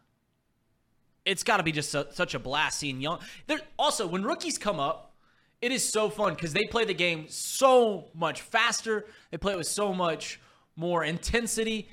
It's 1.25 1.43
got 1.43 1.57
to 1.57 1.63
be 1.63 1.71
just 1.71 1.91
su- 1.91 2.05
such 2.11 2.33
a 2.33 2.39
blast 2.39 2.79
seeing 2.79 3.01
young. 3.01 3.19
There 3.45 3.59
also 3.77 4.07
when 4.07 4.23
rookies 4.23 4.57
come 4.57 4.79
up, 4.79 5.13
it 5.61 5.71
is 5.71 5.87
so 5.87 6.09
fun 6.09 6.33
because 6.33 6.53
they 6.53 6.65
play 6.65 6.85
the 6.85 6.93
game 6.93 7.25
so 7.27 8.05
much 8.15 8.41
faster. 8.41 9.05
They 9.29 9.37
play 9.37 9.53
it 9.53 9.57
with 9.57 9.67
so 9.67 9.93
much 9.93 10.39
more 10.75 11.03
intensity 11.03 11.89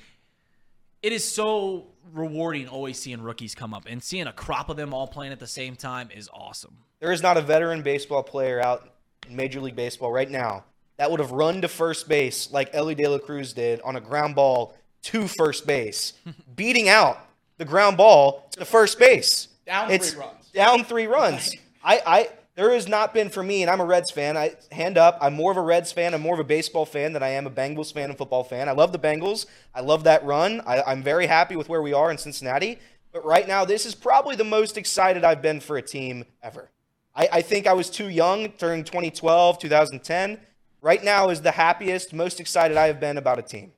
it 1.05 1.13
is 1.13 1.23
so 1.23 1.85
rewarding 2.13 2.67
always 2.67 2.97
seeing 2.97 3.21
rookies 3.21 3.53
come 3.53 3.75
up 3.75 3.85
and 3.87 4.01
seeing 4.01 4.25
a 4.25 4.33
crop 4.33 4.69
of 4.69 4.75
them 4.75 4.91
all 4.91 5.05
playing 5.05 5.31
at 5.31 5.39
the 5.39 5.45
same 5.45 5.75
time 5.75 6.09
is 6.11 6.27
awesome. 6.33 6.77
There 6.99 7.11
is 7.11 7.21
not 7.21 7.37
a 7.37 7.41
veteran 7.41 7.83
baseball 7.83 8.23
player 8.23 8.59
out 8.59 8.89
in 9.29 9.35
Major 9.35 9.61
League 9.61 9.75
Baseball 9.75 10.11
right 10.11 10.27
now 10.27 10.63
that 10.97 11.11
would 11.11 11.19
have 11.19 11.31
run 11.31 11.61
to 11.61 11.67
first 11.67 12.07
base 12.07 12.51
like 12.51 12.69
Elly 12.73 12.95
De 12.95 13.07
La 13.07 13.17
Cruz 13.17 13.53
did 13.53 13.81
on 13.81 13.95
a 13.95 14.01
ground 14.01 14.35
ball 14.35 14.75
to 15.03 15.27
first 15.27 15.67
base, 15.67 16.13
beating 16.55 16.89
out 16.89 17.19
the 17.57 17.65
ground 17.65 17.97
ball 17.97 18.47
to 18.51 18.65
first 18.65 18.99
base. 18.99 19.49
Down 19.65 19.91
it's 19.91 20.11
three 20.11 20.19
runs. 20.21 20.49
Down 20.53 20.83
three 20.83 21.07
runs. 21.07 21.51
I, 21.83 22.01
I 22.05 22.29
there 22.55 22.71
has 22.71 22.87
not 22.87 23.13
been 23.13 23.29
for 23.29 23.43
me, 23.43 23.61
and 23.61 23.69
I'm 23.69 23.81
a 23.81 23.85
Reds 23.85 24.11
fan. 24.11 24.37
I 24.37 24.55
hand 24.71 24.97
up. 24.97 25.17
I'm 25.21 25.33
more 25.33 25.51
of 25.51 25.57
a 25.57 25.61
Reds 25.61 25.91
fan. 25.91 26.13
I'm 26.13 26.21
more 26.21 26.33
of 26.33 26.39
a 26.39 26.45
baseball 26.45 26.85
fan 26.85 27.11
than 27.11 27.21
I 27.21 27.29
am 27.29 27.45
a 27.45 27.51
Bengals 27.51 27.93
fan 27.93 28.09
and 28.09 28.17
football 28.17 28.45
fan. 28.45 28.69
I 28.69 28.71
love 28.71 28.93
the 28.93 28.99
Bengals. 28.99 29.45
I 29.73 29.81
love 29.81 30.05
that 30.05 30.23
run. 30.23 30.61
I, 30.65 30.81
I'm 30.83 31.03
very 31.03 31.27
happy 31.27 31.57
with 31.57 31.67
where 31.67 31.81
we 31.81 31.91
are 31.91 32.09
in 32.09 32.17
Cincinnati. 32.17 32.79
But 33.11 33.25
right 33.25 33.47
now, 33.47 33.65
this 33.65 33.85
is 33.85 33.93
probably 33.93 34.37
the 34.37 34.45
most 34.45 34.77
excited 34.77 35.25
I've 35.25 35.41
been 35.41 35.59
for 35.59 35.77
a 35.77 35.81
team 35.81 36.23
ever. 36.41 36.71
I, 37.13 37.29
I 37.33 37.41
think 37.41 37.67
I 37.67 37.73
was 37.73 37.89
too 37.89 38.09
young 38.09 38.53
during 38.57 38.85
2012, 38.85 39.59
2010. 39.59 40.39
Right 40.85 41.03
now 41.03 41.29
is 41.29 41.41
the 41.41 41.49
happiest, 41.49 42.13
most 42.13 42.39
excited 42.39 42.77
I 42.77 42.85
have 42.85 42.99
been 42.99 43.17
about 43.17 43.39
a 43.39 43.41
team 43.41 43.71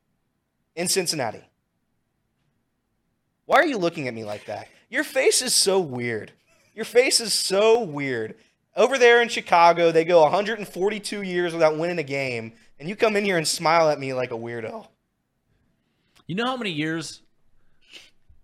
in 0.76 0.90
Cincinnati. 0.90 1.40
Why 3.46 3.60
are 3.60 3.66
you 3.66 3.78
looking 3.78 4.10
at 4.10 4.14
me 4.14 4.26
like 4.26 4.46
that? 4.48 4.68
Your 4.90 5.06
face 5.06 5.42
is 5.42 5.56
so 5.56 5.80
weird. 5.80 6.34
Your 6.76 6.84
face 6.84 7.22
is 7.22 7.34
so 7.34 7.80
weird. 7.82 8.36
Over 8.76 8.98
there 8.98 9.22
in 9.22 9.30
Chicago, 9.30 9.90
they 9.94 10.04
go 10.04 10.22
142 10.24 11.22
years 11.22 11.54
without 11.54 11.78
winning 11.78 11.98
a 11.98 12.04
game, 12.04 12.52
and 12.78 12.90
you 12.90 12.96
come 12.98 13.16
in 13.16 13.24
here 13.24 13.38
and 13.38 13.48
smile 13.48 13.90
at 13.90 14.02
me 14.02 14.12
like 14.14 14.32
a 14.32 14.38
weirdo. 14.38 14.86
You 16.26 16.36
know 16.36 16.46
how 16.46 16.58
many 16.58 16.72
years 16.72 17.22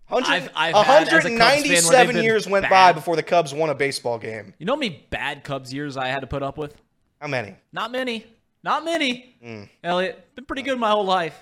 100 0.08 0.26
I've- 0.34 0.50
I've 0.56 0.86
had 0.86 1.10
as 1.10 1.26
a 1.26 1.38
Cubs 1.38 1.38
fan 1.38 1.38
197 1.38 2.24
years 2.24 2.48
went 2.48 2.64
bad. 2.64 2.70
by 2.70 2.94
before 2.94 3.18
the 3.18 3.24
Cubs 3.24 3.54
won 3.54 3.70
a 3.70 3.76
baseball 3.76 4.18
game. 4.20 4.54
You 4.58 4.66
know 4.66 4.76
how 4.76 4.80
many 4.80 5.06
bad 5.10 5.44
Cubs 5.44 5.74
years 5.74 5.98
I 5.98 6.08
had 6.08 6.22
to 6.22 6.28
put 6.28 6.42
up 6.42 6.58
with? 6.58 6.82
How 7.20 7.28
many? 7.28 7.56
Not 7.74 7.92
many. 7.92 8.26
Not 8.64 8.86
many. 8.86 9.36
Mm. 9.44 9.70
Elliot, 9.84 10.36
been 10.36 10.46
pretty 10.46 10.62
good 10.62 10.80
my 10.80 10.90
whole 10.92 11.06
life. 11.06 11.38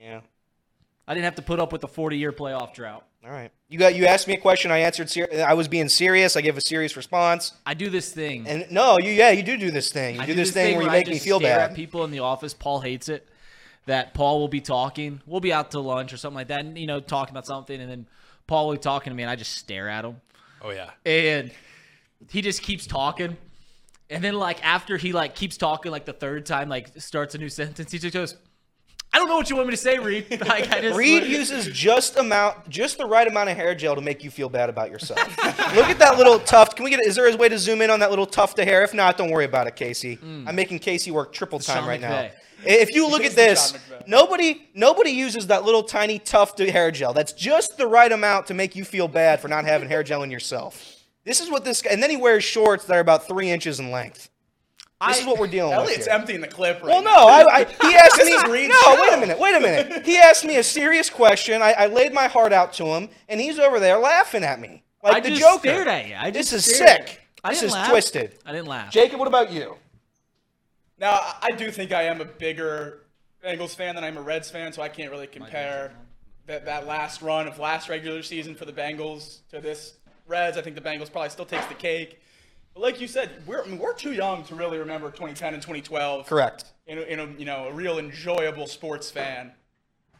Yeah. 0.00 0.20
I 1.06 1.14
didn't 1.14 1.24
have 1.24 1.34
to 1.36 1.42
put 1.42 1.60
up 1.60 1.72
with 1.72 1.84
a 1.84 1.88
40 1.88 2.16
year 2.16 2.32
playoff 2.32 2.74
drought. 2.74 3.04
All 3.24 3.30
right. 3.30 3.50
You 3.68 3.78
got 3.78 3.94
you 3.94 4.06
asked 4.06 4.26
me 4.26 4.34
a 4.34 4.40
question. 4.40 4.70
I 4.70 4.78
answered. 4.78 5.08
Ser- 5.08 5.28
I 5.46 5.54
was 5.54 5.68
being 5.68 5.88
serious. 5.88 6.36
I 6.36 6.40
gave 6.40 6.56
a 6.56 6.60
serious 6.60 6.96
response. 6.96 7.52
I 7.64 7.74
do 7.74 7.88
this 7.88 8.12
thing. 8.12 8.46
And 8.48 8.66
no, 8.70 8.98
you 8.98 9.12
yeah, 9.12 9.30
you 9.30 9.42
do 9.44 9.56
do 9.56 9.70
this 9.70 9.92
thing. 9.92 10.16
You 10.16 10.22
I 10.22 10.26
do, 10.26 10.34
this 10.34 10.50
thing, 10.50 10.74
where 10.76 10.84
you 10.84 10.90
I 10.90 10.92
make 10.92 11.06
me 11.06 11.18
feel 11.18 11.38
stare 11.38 11.58
bad. 11.58 11.70
At 11.70 11.76
people 11.76 12.04
in 12.04 12.10
the 12.10 12.18
office, 12.18 12.52
Paul 12.52 12.80
hates 12.80 13.08
it. 13.08 13.28
That 13.86 14.12
Paul 14.14 14.40
will 14.40 14.48
be 14.48 14.60
talking. 14.60 15.20
We'll 15.26 15.40
be 15.40 15.52
out 15.52 15.70
to 15.72 15.80
lunch 15.80 16.12
or 16.12 16.16
something 16.16 16.36
like 16.36 16.48
that, 16.48 16.60
and 16.60 16.76
you 16.78 16.86
know, 16.86 17.00
talking 17.00 17.32
about 17.32 17.46
something, 17.46 17.80
and 17.80 17.90
then 17.90 18.06
Paul 18.46 18.66
will 18.68 18.74
be 18.74 18.80
talking 18.80 19.10
to 19.10 19.14
me, 19.16 19.22
and 19.22 19.30
I 19.30 19.36
just 19.36 19.56
stare 19.56 19.88
at 19.88 20.04
him, 20.04 20.20
Oh 20.60 20.70
yeah. 20.70 20.90
and 21.04 21.50
he 22.30 22.42
just 22.42 22.62
keeps 22.62 22.86
talking, 22.86 23.36
and 24.12 24.22
then 24.22 24.34
like 24.34 24.64
after 24.64 24.96
he 24.96 25.12
like 25.12 25.34
keeps 25.34 25.56
talking 25.56 25.90
like 25.90 26.04
the 26.04 26.12
third 26.12 26.46
time, 26.46 26.68
like 26.68 27.00
starts 27.00 27.34
a 27.34 27.38
new 27.38 27.48
sentence, 27.48 27.90
he 27.90 27.98
just 27.98 28.14
goes, 28.14 28.36
"I 29.12 29.18
don't 29.18 29.28
know 29.28 29.36
what 29.36 29.48
you 29.50 29.56
want 29.56 29.68
me 29.68 29.72
to 29.72 29.80
say, 29.80 29.98
Reed." 29.98 30.26
Like 30.46 30.70
I 30.70 30.80
just 30.80 30.98
Reed 30.98 31.24
uses 31.24 31.66
just 31.68 32.16
amount, 32.16 32.68
just 32.68 32.98
the 32.98 33.06
right 33.06 33.26
amount 33.26 33.50
of 33.50 33.56
hair 33.56 33.74
gel 33.74 33.94
to 33.94 34.00
make 34.00 34.22
you 34.22 34.30
feel 34.30 34.48
bad 34.48 34.68
about 34.68 34.90
yourself. 34.90 35.18
Look 35.74 35.86
at 35.86 35.98
that 35.98 36.18
little 36.18 36.38
tuft. 36.38 36.76
Can 36.76 36.84
we 36.84 36.90
get? 36.90 37.04
Is 37.04 37.16
there 37.16 37.28
a 37.28 37.36
way 37.36 37.48
to 37.48 37.58
zoom 37.58 37.82
in 37.82 37.90
on 37.90 38.00
that 38.00 38.10
little 38.10 38.26
tuft 38.26 38.58
of 38.58 38.66
hair? 38.66 38.82
If 38.84 38.94
not, 38.94 39.16
don't 39.16 39.30
worry 39.30 39.46
about 39.46 39.66
it, 39.66 39.76
Casey. 39.76 40.18
Mm. 40.18 40.46
I'm 40.46 40.54
making 40.54 40.78
Casey 40.80 41.10
work 41.10 41.32
triple 41.32 41.58
time 41.58 41.78
Sean 41.78 41.88
right 41.88 42.00
now. 42.00 42.30
If 42.64 42.94
you 42.94 43.08
look 43.08 43.24
at 43.24 43.32
this, 43.32 43.74
nobody 44.06 44.68
nobody 44.74 45.10
uses 45.10 45.48
that 45.48 45.64
little 45.64 45.82
tiny 45.82 46.18
tuft 46.18 46.60
of 46.60 46.68
hair 46.68 46.90
gel. 46.90 47.12
That's 47.12 47.32
just 47.32 47.76
the 47.76 47.86
right 47.86 48.12
amount 48.12 48.46
to 48.48 48.54
make 48.54 48.76
you 48.76 48.84
feel 48.84 49.08
bad 49.08 49.40
for 49.40 49.48
not 49.48 49.64
having 49.64 49.88
hair 49.88 50.02
gel 50.02 50.22
in 50.22 50.30
yourself. 50.30 51.01
This 51.24 51.40
is 51.40 51.50
what 51.50 51.64
this 51.64 51.82
guy, 51.82 51.90
and 51.90 52.02
then 52.02 52.10
he 52.10 52.16
wears 52.16 52.42
shorts 52.44 52.84
that 52.86 52.96
are 52.96 53.00
about 53.00 53.26
three 53.28 53.50
inches 53.50 53.78
in 53.80 53.90
length. 53.90 54.28
This 55.08 55.18
is 55.20 55.26
what 55.26 55.38
we're 55.38 55.48
dealing 55.48 55.70
with. 55.76 55.80
Elliot's 55.80 56.06
emptying 56.06 56.40
the 56.40 56.46
clip 56.46 56.76
right 56.80 56.84
Well, 56.84 57.02
no, 57.02 57.10
I, 57.10 57.60
I, 57.60 57.64
he 57.64 57.94
asked 57.96 58.16
This 58.16 58.26
me. 58.28 58.32
is 58.34 58.44
Reed's 58.44 58.68
no, 58.86 58.96
wait 59.02 59.12
a 59.12 59.16
minute, 59.16 59.36
wait 59.38 59.54
a 59.56 59.60
minute. 59.60 60.06
He 60.06 60.16
asked 60.16 60.44
me 60.44 60.58
a 60.58 60.62
serious 60.62 61.10
question. 61.10 61.60
I, 61.60 61.72
I 61.72 61.86
laid 61.86 62.12
my 62.14 62.28
heart 62.28 62.52
out 62.52 62.72
to 62.74 62.84
him, 62.86 63.08
and 63.28 63.40
he's 63.40 63.58
over 63.58 63.80
there 63.80 63.98
laughing 63.98 64.44
at 64.44 64.60
me 64.60 64.84
like 65.02 65.14
I 65.16 65.20
the 65.20 65.30
just 65.30 65.40
Joker. 65.40 65.58
stared 65.58 65.88
at 65.88 66.06
you. 66.08 66.14
I 66.16 66.30
this 66.30 66.50
just 66.52 66.68
is 66.68 66.78
sick. 66.78 67.20
I 67.42 67.50
This 67.50 67.64
is 67.64 67.72
laugh. 67.72 67.88
twisted. 67.88 68.38
I 68.46 68.52
didn't 68.52 68.68
laugh. 68.68 68.92
Jacob, 68.92 69.18
what 69.18 69.26
about 69.26 69.50
you? 69.50 69.76
Now, 70.98 71.14
I- 71.14 71.34
I 71.42 71.50
do 71.50 71.72
think 71.72 71.90
I 71.92 72.04
am 72.04 72.20
a 72.20 72.24
bigger 72.24 73.00
Bengals 73.44 73.74
fan 73.74 73.96
than 73.96 74.04
I'm 74.04 74.16
a 74.16 74.22
Reds 74.22 74.50
fan, 74.50 74.72
so 74.72 74.82
I 74.82 74.88
can't 74.88 75.10
really 75.10 75.26
compare 75.26 75.92
that, 76.46 76.64
that 76.66 76.86
last 76.86 77.22
run 77.22 77.48
of 77.48 77.58
last 77.58 77.88
regular 77.88 78.22
season 78.22 78.54
for 78.54 78.66
the 78.66 78.72
Bengals 78.72 79.38
to 79.50 79.60
this 79.60 79.94
Reds. 80.26 80.56
I 80.56 80.62
think 80.62 80.76
the 80.76 80.82
Bengals 80.82 81.10
probably 81.10 81.30
still 81.30 81.44
takes 81.44 81.66
the 81.66 81.74
cake. 81.74 82.20
But 82.74 82.82
like 82.82 83.00
you 83.00 83.06
said, 83.06 83.30
we're 83.46 83.62
I 83.62 83.66
mean, 83.66 83.78
we're 83.78 83.94
too 83.94 84.12
young 84.12 84.44
to 84.44 84.54
really 84.54 84.78
remember 84.78 85.08
2010 85.08 85.54
and 85.54 85.62
2012. 85.62 86.26
Correct. 86.26 86.64
In 86.86 86.98
a, 86.98 87.02
in 87.02 87.20
a 87.20 87.26
you 87.38 87.44
know 87.44 87.68
a 87.68 87.72
real 87.72 87.98
enjoyable 87.98 88.66
sports 88.66 89.10
fan. 89.10 89.52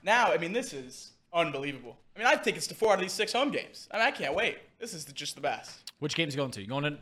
Now, 0.03 0.33
I 0.33 0.39
mean, 0.39 0.53
this 0.53 0.73
is 0.73 1.13
unbelievable. 1.33 1.97
I 2.15 2.19
mean, 2.19 2.27
I 2.27 2.31
have 2.31 2.43
tickets 2.43 2.67
to 2.69 2.75
four 2.75 2.91
out 2.91 2.97
of 2.97 3.01
these 3.01 3.13
six 3.13 3.33
home 3.33 3.51
games. 3.51 3.89
I 3.91 3.99
mean, 3.99 4.07
I 4.07 4.11
can't 4.11 4.35
wait. 4.35 4.59
This 4.79 4.93
is 4.95 5.05
just 5.05 5.35
the 5.35 5.41
best. 5.41 5.93
Which 6.01 6.15
game's 6.15 6.35
he 6.35 6.37
going 6.37 6.51
to? 6.51 6.61
You 6.61 6.67
going 6.67 6.85
to? 6.85 6.99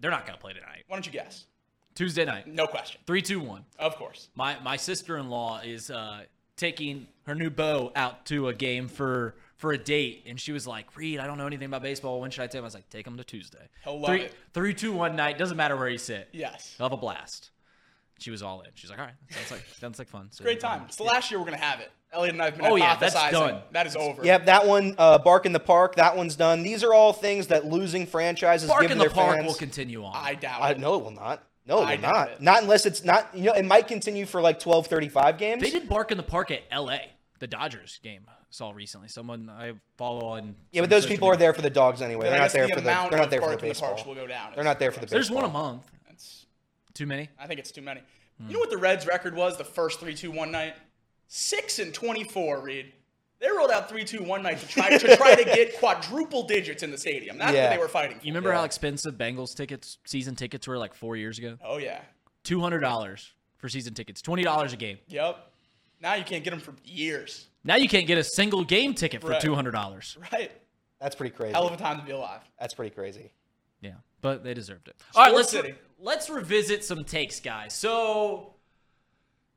They're 0.00 0.10
not 0.10 0.26
going 0.26 0.36
to 0.36 0.42
play 0.42 0.52
tonight. 0.52 0.84
Why 0.86 0.96
don't 0.96 1.06
you 1.06 1.12
guess? 1.12 1.46
Tuesday 1.94 2.24
night. 2.24 2.46
No 2.46 2.66
question. 2.66 3.00
Three, 3.06 3.22
two, 3.22 3.40
one. 3.40 3.64
Of 3.78 3.96
course. 3.96 4.28
My 4.34 4.58
my 4.60 4.76
sister 4.76 5.16
in 5.16 5.30
law 5.30 5.60
is 5.60 5.90
uh, 5.90 6.22
taking 6.56 7.06
her 7.26 7.34
new 7.34 7.50
beau 7.50 7.92
out 7.96 8.26
to 8.26 8.48
a 8.48 8.54
game 8.54 8.88
for 8.88 9.36
for 9.56 9.72
a 9.72 9.78
date, 9.78 10.24
and 10.26 10.40
she 10.40 10.52
was 10.52 10.66
like, 10.66 10.96
"Reed, 10.96 11.18
I 11.20 11.26
don't 11.26 11.38
know 11.38 11.46
anything 11.46 11.66
about 11.66 11.82
baseball. 11.82 12.20
When 12.20 12.30
should 12.30 12.42
I 12.42 12.46
take 12.46 12.58
him?" 12.58 12.64
I 12.64 12.66
was 12.66 12.74
like, 12.74 12.88
"Take 12.90 13.06
him 13.06 13.16
to 13.16 13.24
Tuesday." 13.24 13.68
He'll 13.84 14.00
love 14.00 14.10
three, 14.10 14.22
it. 14.22 14.34
Three, 14.52 14.74
two, 14.74 14.92
one 14.92 15.16
night. 15.16 15.38
Doesn't 15.38 15.56
matter 15.56 15.76
where 15.76 15.88
you 15.88 15.98
sit. 15.98 16.28
Yes. 16.32 16.74
He'll 16.76 16.86
have 16.86 16.92
a 16.92 16.96
blast. 16.96 17.50
She 18.18 18.30
was 18.30 18.42
all 18.42 18.60
in. 18.62 18.70
She's 18.74 18.90
like, 18.90 18.98
"All 18.98 19.04
right, 19.04 19.14
sounds 19.30 19.50
like 19.50 19.62
sounds 19.78 19.98
like 19.98 20.08
fun." 20.08 20.28
So, 20.30 20.44
Great 20.44 20.60
time. 20.60 20.82
It's 20.86 20.96
the 20.96 21.02
last 21.02 21.30
year 21.30 21.38
we're 21.38 21.46
gonna 21.46 21.56
have 21.58 21.80
it. 21.80 21.90
Elliot 22.14 22.34
and 22.34 22.42
I 22.42 22.44
have 22.46 22.56
been 22.56 22.66
Oh, 22.66 22.76
yeah, 22.76 22.96
that's 22.96 23.14
done. 23.14 23.60
That 23.72 23.86
is 23.86 23.96
over. 23.96 24.24
Yep, 24.24 24.46
that 24.46 24.66
one, 24.66 24.94
uh, 24.98 25.18
Bark 25.18 25.46
in 25.46 25.52
the 25.52 25.60
Park, 25.60 25.96
that 25.96 26.16
one's 26.16 26.36
done. 26.36 26.62
These 26.62 26.84
are 26.84 26.94
all 26.94 27.12
things 27.12 27.48
that 27.48 27.66
losing 27.66 28.06
franchises 28.06 28.70
Park 28.70 28.82
give 28.82 28.92
in 28.92 28.98
the 28.98 29.04
their 29.04 29.10
park 29.10 29.36
fans. 29.36 29.46
will 29.46 29.54
continue 29.54 30.04
on. 30.04 30.12
I 30.14 30.34
doubt 30.34 30.62
I, 30.62 30.70
it. 30.70 30.78
no, 30.78 30.94
it 30.94 31.02
will 31.02 31.10
not. 31.10 31.42
No, 31.66 31.80
it 31.80 31.84
I 31.84 31.94
will 31.96 32.02
doubt 32.02 32.14
not. 32.14 32.30
it. 32.30 32.40
Not 32.40 32.62
unless 32.62 32.86
it's 32.86 33.04
not. 33.04 33.30
You 33.34 33.44
know, 33.44 33.52
it 33.54 33.64
might 33.64 33.88
continue 33.88 34.26
for 34.26 34.40
like 34.40 34.60
12, 34.60 34.86
35 34.86 35.38
games. 35.38 35.62
they 35.62 35.70
did 35.70 35.88
bark 35.88 36.12
in 36.12 36.16
the 36.16 36.22
park 36.22 36.50
at 36.50 36.62
L.A. 36.70 37.10
The 37.40 37.48
Dodgers 37.48 37.98
game 38.02 38.26
I 38.28 38.33
saw 38.54 38.70
recently. 38.70 39.08
Someone 39.08 39.50
I 39.50 39.72
follow 39.96 40.26
on. 40.28 40.54
yeah, 40.72 40.80
but 40.82 40.90
those 40.90 41.02
social 41.02 41.16
people 41.16 41.28
are 41.28 41.36
there 41.36 41.52
for 41.52 41.62
the 41.62 41.70
dogs 41.70 42.00
anyway. 42.00 42.30
They're 42.30 42.38
not 42.38 42.52
there 42.52 42.66
the 42.68 42.74
for 42.74 42.80
the. 42.80 42.86
They're 42.86 43.18
not 43.18 43.30
there 43.30 43.40
for 43.40 43.50
the 43.50 43.56
Bark 43.56 43.62
in 43.62 43.68
the 43.68 43.70
baseball. 43.74 44.02
Will 44.06 44.14
go 44.14 44.26
down. 44.26 44.52
They're 44.54 44.64
not 44.64 44.78
there 44.78 44.92
for 44.92 45.00
the 45.00 45.06
There's 45.06 45.28
baseball. 45.28 45.42
one 45.42 45.50
a 45.50 45.52
month. 45.52 45.90
That's- 46.06 46.46
Too 46.94 47.06
many. 47.06 47.28
I 47.38 47.46
think 47.46 47.58
it's 47.60 47.72
too 47.72 47.82
many. 47.82 48.00
Hmm. 48.40 48.48
You 48.48 48.54
know 48.54 48.60
what 48.60 48.70
the 48.70 48.76
Reds' 48.78 49.06
record 49.06 49.34
was 49.34 49.56
the 49.58 49.64
first 49.64 50.00
three 50.00 50.14
two 50.14 50.30
one 50.30 50.50
night? 50.50 50.74
Six 51.26 51.78
and 51.78 51.92
twenty 51.92 52.24
four. 52.24 52.60
Reed. 52.60 52.92
They 53.40 53.50
rolled 53.50 53.70
out 53.72 53.88
three 53.88 54.04
two 54.04 54.22
one 54.22 54.42
night 54.42 54.60
to 54.60 54.68
try 54.68 54.96
to 54.96 55.16
try 55.16 55.34
to 55.34 55.44
get 55.44 55.78
quadruple 55.78 56.44
digits 56.44 56.82
in 56.82 56.90
the 56.90 56.98
stadium. 56.98 57.36
That's 57.38 57.52
Yeah. 57.52 57.64
what 57.68 57.76
they 57.76 57.78
were 57.82 57.88
fighting 57.88 58.18
for. 58.18 58.24
You 58.24 58.32
remember 58.32 58.52
how 58.52 58.64
expensive 58.64 59.14
Bengals 59.14 59.54
tickets, 59.54 59.98
season 60.04 60.34
tickets 60.36 60.66
were 60.68 60.78
like 60.78 60.94
four 60.94 61.16
years 61.16 61.38
ago? 61.38 61.58
Oh 61.64 61.78
yeah. 61.78 62.00
Two 62.44 62.60
hundred 62.60 62.80
dollars 62.80 63.32
for 63.58 63.68
season 63.68 63.94
tickets, 63.94 64.22
twenty 64.22 64.44
dollars 64.44 64.72
a 64.72 64.76
game. 64.76 64.98
Yep. 65.08 65.50
Now 66.00 66.14
you 66.14 66.24
can't 66.24 66.44
get 66.44 66.50
them 66.50 66.60
for 66.60 66.74
years. 66.84 67.46
Now 67.64 67.76
you 67.76 67.88
can't 67.88 68.06
get 68.06 68.18
a 68.18 68.24
single 68.24 68.62
game 68.64 68.94
ticket 68.94 69.20
for 69.22 69.28
Right. 69.28 69.40
two 69.40 69.54
hundred 69.54 69.72
dollars. 69.72 70.16
Right. 70.32 70.52
That's 71.00 71.16
pretty 71.16 71.34
crazy. 71.34 71.52
Hell 71.54 71.66
of 71.66 71.72
a 71.72 71.76
time 71.76 71.98
to 71.98 72.04
be 72.04 72.12
alive. 72.12 72.40
That's 72.58 72.74
pretty 72.74 72.94
crazy. 72.94 73.32
Yeah, 73.80 73.94
but 74.20 74.42
they 74.44 74.54
deserved 74.54 74.88
it. 74.88 74.96
All 75.14 75.22
right, 75.22 75.30
Sports 75.30 75.52
let's 75.54 75.66
City. 75.66 75.78
let's 75.98 76.30
revisit 76.30 76.84
some 76.84 77.04
takes, 77.04 77.40
guys. 77.40 77.74
So 77.74 78.54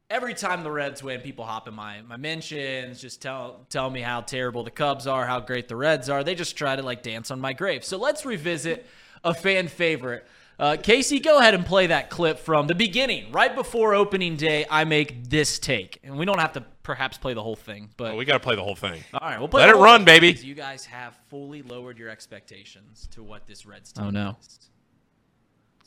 every 0.10 0.34
time 0.34 0.64
the 0.64 0.72
Reds 0.72 1.02
win, 1.04 1.22
people 1.22 1.46
hop 1.46 1.68
in 1.68 1.74
my 1.74 2.02
my 2.02 2.18
mentions, 2.18 3.02
just 3.02 3.22
tell 3.22 3.66
tell 3.70 3.90
me 3.90 4.02
how 4.02 4.22
terrible 4.22 4.64
the 4.64 4.72
Cubs 4.72 5.08
are, 5.08 5.26
how 5.26 5.40
great 5.40 5.68
the 5.68 5.76
Reds 5.76 6.10
are. 6.10 6.24
They 6.24 6.36
just 6.36 6.58
try 6.58 6.76
to 6.76 6.82
like 6.82 7.04
dance 7.04 7.32
on 7.32 7.40
my 7.40 7.54
grave. 7.54 7.84
So 7.84 7.98
let's 7.98 8.26
revisit 8.26 8.86
a 9.24 9.34
fan 9.34 9.68
favorite. 9.68 10.26
Uh, 10.60 10.76
Casey, 10.82 11.20
go 11.20 11.38
ahead 11.38 11.54
and 11.54 11.64
play 11.66 11.88
that 11.88 12.10
clip 12.10 12.40
from 12.40 12.66
the 12.66 12.74
beginning, 12.74 13.32
right 13.32 13.54
before 13.54 13.94
opening 13.94 14.36
day. 14.38 14.66
I 14.72 14.86
make 14.86 15.30
this 15.30 15.60
take, 15.60 16.00
and 16.04 16.18
we 16.18 16.26
don't 16.26 16.40
have 16.40 16.54
to 16.54 16.62
perhaps 16.82 17.18
play 17.18 17.36
the 17.36 17.44
whole 17.44 17.56
thing, 17.56 17.90
but 17.96 18.18
we 18.18 18.26
got 18.26 18.34
to 18.34 18.40
play 18.40 18.56
the 18.56 18.64
whole 18.64 18.76
thing. 18.76 19.04
all 19.14 19.20
right, 19.30 19.38
we'll 19.38 19.48
play 19.50 19.62
Let 19.62 19.70
it 19.70 19.78
run, 19.78 20.04
baby. 20.04 20.30
because 20.30 20.44
You 20.44 20.56
guys 20.56 20.84
have 20.86 21.16
fully 21.30 21.62
lowered 21.62 22.00
your 22.00 22.10
expectations 22.10 23.08
to 23.12 23.22
what 23.22 23.46
this 23.46 23.68
Reds 23.68 23.92
team 23.92 24.06
Oh, 24.06 24.10
no. 24.10 24.36
is. 24.42 24.60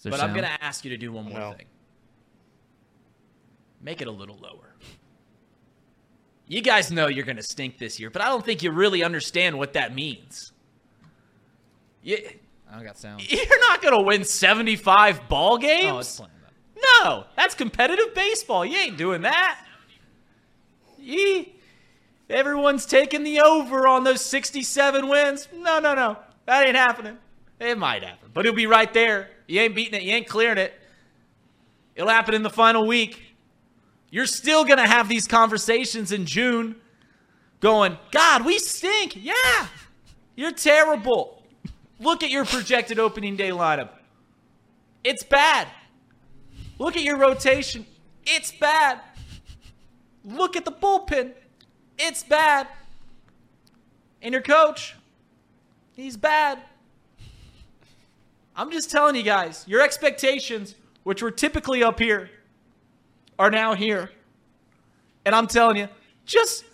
But 0.04 0.20
I'm 0.20 0.30
going 0.32 0.44
to 0.46 0.64
ask 0.64 0.84
you 0.84 0.90
to 0.90 0.96
do 0.96 1.10
one 1.12 1.24
more 1.24 1.38
No. 1.38 1.52
thing. 1.52 1.66
Make 3.82 4.00
it 4.00 4.06
a 4.06 4.12
little 4.12 4.38
lower. 4.40 4.74
You 6.46 6.60
guys 6.62 6.90
know 6.92 7.06
you're 7.08 7.24
going 7.24 7.36
to 7.36 7.42
stink 7.42 7.78
this 7.78 7.98
year, 7.98 8.10
but 8.10 8.22
I 8.22 8.26
don't 8.26 8.44
think 8.44 8.62
you 8.62 8.70
really 8.70 9.02
understand 9.02 9.58
what 9.58 9.72
that 9.72 9.94
means. 9.94 10.52
You, 12.02 12.18
I 12.70 12.76
don't 12.76 12.84
got 12.84 12.98
sound. 12.98 13.22
you're 13.30 13.60
not 13.60 13.82
going 13.82 13.98
to 13.98 14.04
win 14.04 14.24
75 14.24 15.28
ball 15.28 15.58
games. 15.58 15.90
Oh, 15.90 15.98
it's 15.98 16.16
playing 16.16 16.32
that. 16.42 17.04
No, 17.04 17.24
that's 17.36 17.54
competitive 17.54 18.14
baseball. 18.14 18.64
You 18.64 18.78
ain't 18.78 18.96
doing 18.96 19.22
that. 19.22 19.66
You, 20.98 21.46
Everyone's 22.30 22.86
taking 22.86 23.24
the 23.24 23.40
over 23.40 23.88
on 23.88 24.04
those 24.04 24.24
67 24.24 25.08
wins. 25.08 25.48
No, 25.52 25.80
no, 25.80 25.94
no. 25.94 26.16
That 26.46 26.64
ain't 26.64 26.76
happening. 26.76 27.18
It 27.58 27.76
might 27.76 28.04
happen, 28.04 28.30
but 28.32 28.46
it'll 28.46 28.56
be 28.56 28.66
right 28.66 28.92
there. 28.94 29.30
You 29.48 29.60
ain't 29.60 29.74
beating 29.74 29.94
it. 29.94 30.04
You 30.04 30.14
ain't 30.14 30.28
clearing 30.28 30.56
it. 30.56 30.72
It'll 31.96 32.08
happen 32.08 32.34
in 32.34 32.42
the 32.42 32.50
final 32.50 32.86
week. 32.86 33.20
You're 34.10 34.26
still 34.26 34.64
going 34.64 34.78
to 34.78 34.86
have 34.86 35.08
these 35.08 35.26
conversations 35.26 36.12
in 36.12 36.24
June 36.24 36.76
going, 37.58 37.98
God, 38.12 38.46
we 38.46 38.58
stink. 38.58 39.16
Yeah, 39.16 39.66
you're 40.36 40.52
terrible. 40.52 41.39
Look 42.00 42.22
at 42.22 42.30
your 42.30 42.46
projected 42.46 42.98
opening 42.98 43.36
day 43.36 43.50
lineup. 43.50 43.90
It's 45.04 45.22
bad. 45.22 45.68
Look 46.78 46.96
at 46.96 47.02
your 47.02 47.18
rotation. 47.18 47.86
It's 48.26 48.50
bad. 48.50 49.00
Look 50.24 50.56
at 50.56 50.64
the 50.64 50.72
bullpen. 50.72 51.32
It's 51.98 52.22
bad. 52.22 52.66
And 54.22 54.32
your 54.32 54.42
coach, 54.42 54.96
he's 55.94 56.16
bad. 56.16 56.58
I'm 58.56 58.70
just 58.70 58.90
telling 58.90 59.14
you 59.14 59.22
guys, 59.22 59.64
your 59.66 59.80
expectations, 59.80 60.74
which 61.04 61.22
were 61.22 61.30
typically 61.30 61.82
up 61.82 61.98
here, 61.98 62.30
are 63.38 63.50
now 63.50 63.74
here. 63.74 64.10
And 65.24 65.34
I'm 65.34 65.46
telling 65.46 65.76
you, 65.76 65.88
just 66.26 66.64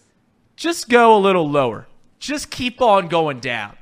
just 0.56 0.88
go 0.88 1.16
a 1.16 1.18
little 1.18 1.48
lower. 1.48 1.86
Just 2.18 2.50
keep 2.50 2.80
on 2.80 3.08
going 3.08 3.40
down. 3.40 3.76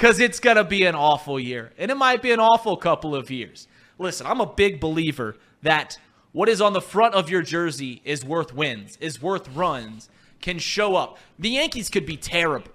Cuz 0.00 0.18
it's 0.18 0.40
going 0.40 0.56
to 0.56 0.64
be 0.64 0.84
an 0.86 0.94
awful 0.94 1.38
year. 1.38 1.72
And 1.76 1.90
it 1.90 1.96
might 1.96 2.22
be 2.22 2.32
an 2.32 2.40
awful 2.40 2.76
couple 2.78 3.14
of 3.14 3.30
years. 3.30 3.68
Listen, 3.98 4.26
I'm 4.26 4.40
a 4.40 4.46
big 4.46 4.80
believer 4.80 5.36
that 5.60 5.98
what 6.32 6.48
is 6.48 6.62
on 6.62 6.72
the 6.72 6.80
front 6.80 7.14
of 7.14 7.28
your 7.28 7.42
jersey 7.42 8.00
is 8.02 8.24
worth 8.24 8.54
wins, 8.54 8.96
is 8.98 9.20
worth 9.20 9.46
runs, 9.54 10.08
can 10.40 10.58
show 10.58 10.96
up. 10.96 11.18
The 11.38 11.50
Yankees 11.50 11.90
could 11.90 12.06
be 12.06 12.16
terrible. 12.16 12.72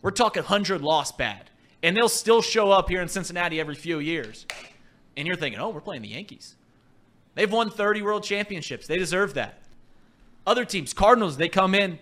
We're 0.00 0.10
talking 0.10 0.42
100 0.42 0.80
loss 0.80 1.12
bad. 1.12 1.50
And 1.82 1.94
they'll 1.94 2.08
still 2.08 2.40
show 2.40 2.70
up 2.70 2.88
here 2.88 3.02
in 3.02 3.08
Cincinnati 3.08 3.60
every 3.60 3.74
few 3.74 3.98
years. 3.98 4.46
And 5.18 5.26
you're 5.26 5.36
thinking, 5.36 5.60
oh, 5.60 5.68
we're 5.68 5.82
playing 5.82 6.00
the 6.00 6.08
Yankees. 6.08 6.56
They've 7.34 7.52
won 7.52 7.68
30 7.68 8.00
world 8.00 8.24
championships. 8.24 8.86
They 8.86 8.96
deserve 8.96 9.34
that. 9.34 9.58
Other 10.46 10.64
teams, 10.64 10.94
Cardinals, 10.94 11.36
they 11.36 11.50
come 11.50 11.74
in, 11.74 11.98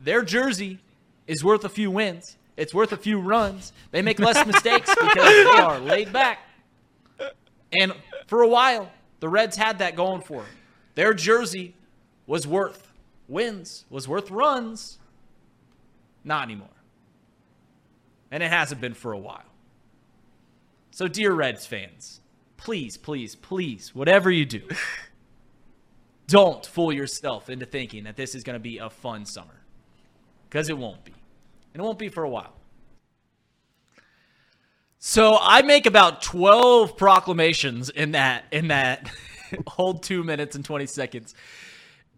their 0.00 0.22
jersey 0.22 0.80
is 1.28 1.44
worth 1.44 1.64
a 1.64 1.68
few 1.68 1.92
wins. 1.92 2.37
It's 2.58 2.74
worth 2.74 2.90
a 2.90 2.96
few 2.96 3.20
runs. 3.20 3.72
They 3.92 4.02
make 4.02 4.18
less 4.18 4.44
mistakes 4.44 4.92
because 4.92 5.14
they 5.14 5.44
are 5.62 5.78
laid 5.78 6.12
back. 6.12 6.40
And 7.72 7.94
for 8.26 8.42
a 8.42 8.48
while, 8.48 8.90
the 9.20 9.28
Reds 9.28 9.56
had 9.56 9.78
that 9.78 9.94
going 9.94 10.22
for 10.22 10.42
them. 10.42 10.50
Their 10.96 11.14
jersey 11.14 11.76
was 12.26 12.48
worth 12.48 12.92
wins, 13.28 13.84
was 13.88 14.08
worth 14.08 14.32
runs. 14.32 14.98
Not 16.24 16.42
anymore. 16.42 16.68
And 18.32 18.42
it 18.42 18.50
hasn't 18.50 18.80
been 18.80 18.94
for 18.94 19.12
a 19.12 19.18
while. 19.18 19.44
So, 20.90 21.06
dear 21.06 21.32
Reds 21.32 21.64
fans, 21.64 22.20
please, 22.56 22.96
please, 22.96 23.36
please, 23.36 23.94
whatever 23.94 24.32
you 24.32 24.44
do, 24.44 24.62
don't 26.26 26.66
fool 26.66 26.92
yourself 26.92 27.48
into 27.48 27.66
thinking 27.66 28.02
that 28.02 28.16
this 28.16 28.34
is 28.34 28.42
going 28.42 28.56
to 28.56 28.60
be 28.60 28.78
a 28.78 28.90
fun 28.90 29.24
summer. 29.26 29.62
Because 30.50 30.68
it 30.68 30.76
won't 30.76 31.04
be. 31.04 31.12
And 31.72 31.82
it 31.82 31.84
won't 31.84 31.98
be 31.98 32.08
for 32.08 32.24
a 32.24 32.28
while. 32.28 32.54
So 34.98 35.38
I 35.40 35.62
make 35.62 35.86
about 35.86 36.22
12 36.22 36.96
proclamations 36.96 37.88
in 37.88 38.12
that 38.12 38.44
in 38.50 38.68
that 38.68 39.08
whole 39.66 39.94
2 39.94 40.24
minutes 40.24 40.56
and 40.56 40.64
20 40.64 40.86
seconds. 40.86 41.34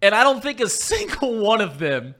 And 0.01 0.15
I 0.15 0.25
don't 0.25 0.43
think 0.43 0.61
a 0.61 0.69
single 0.69 1.39
one 1.39 1.61
of 1.61 1.79
them 1.79 2.15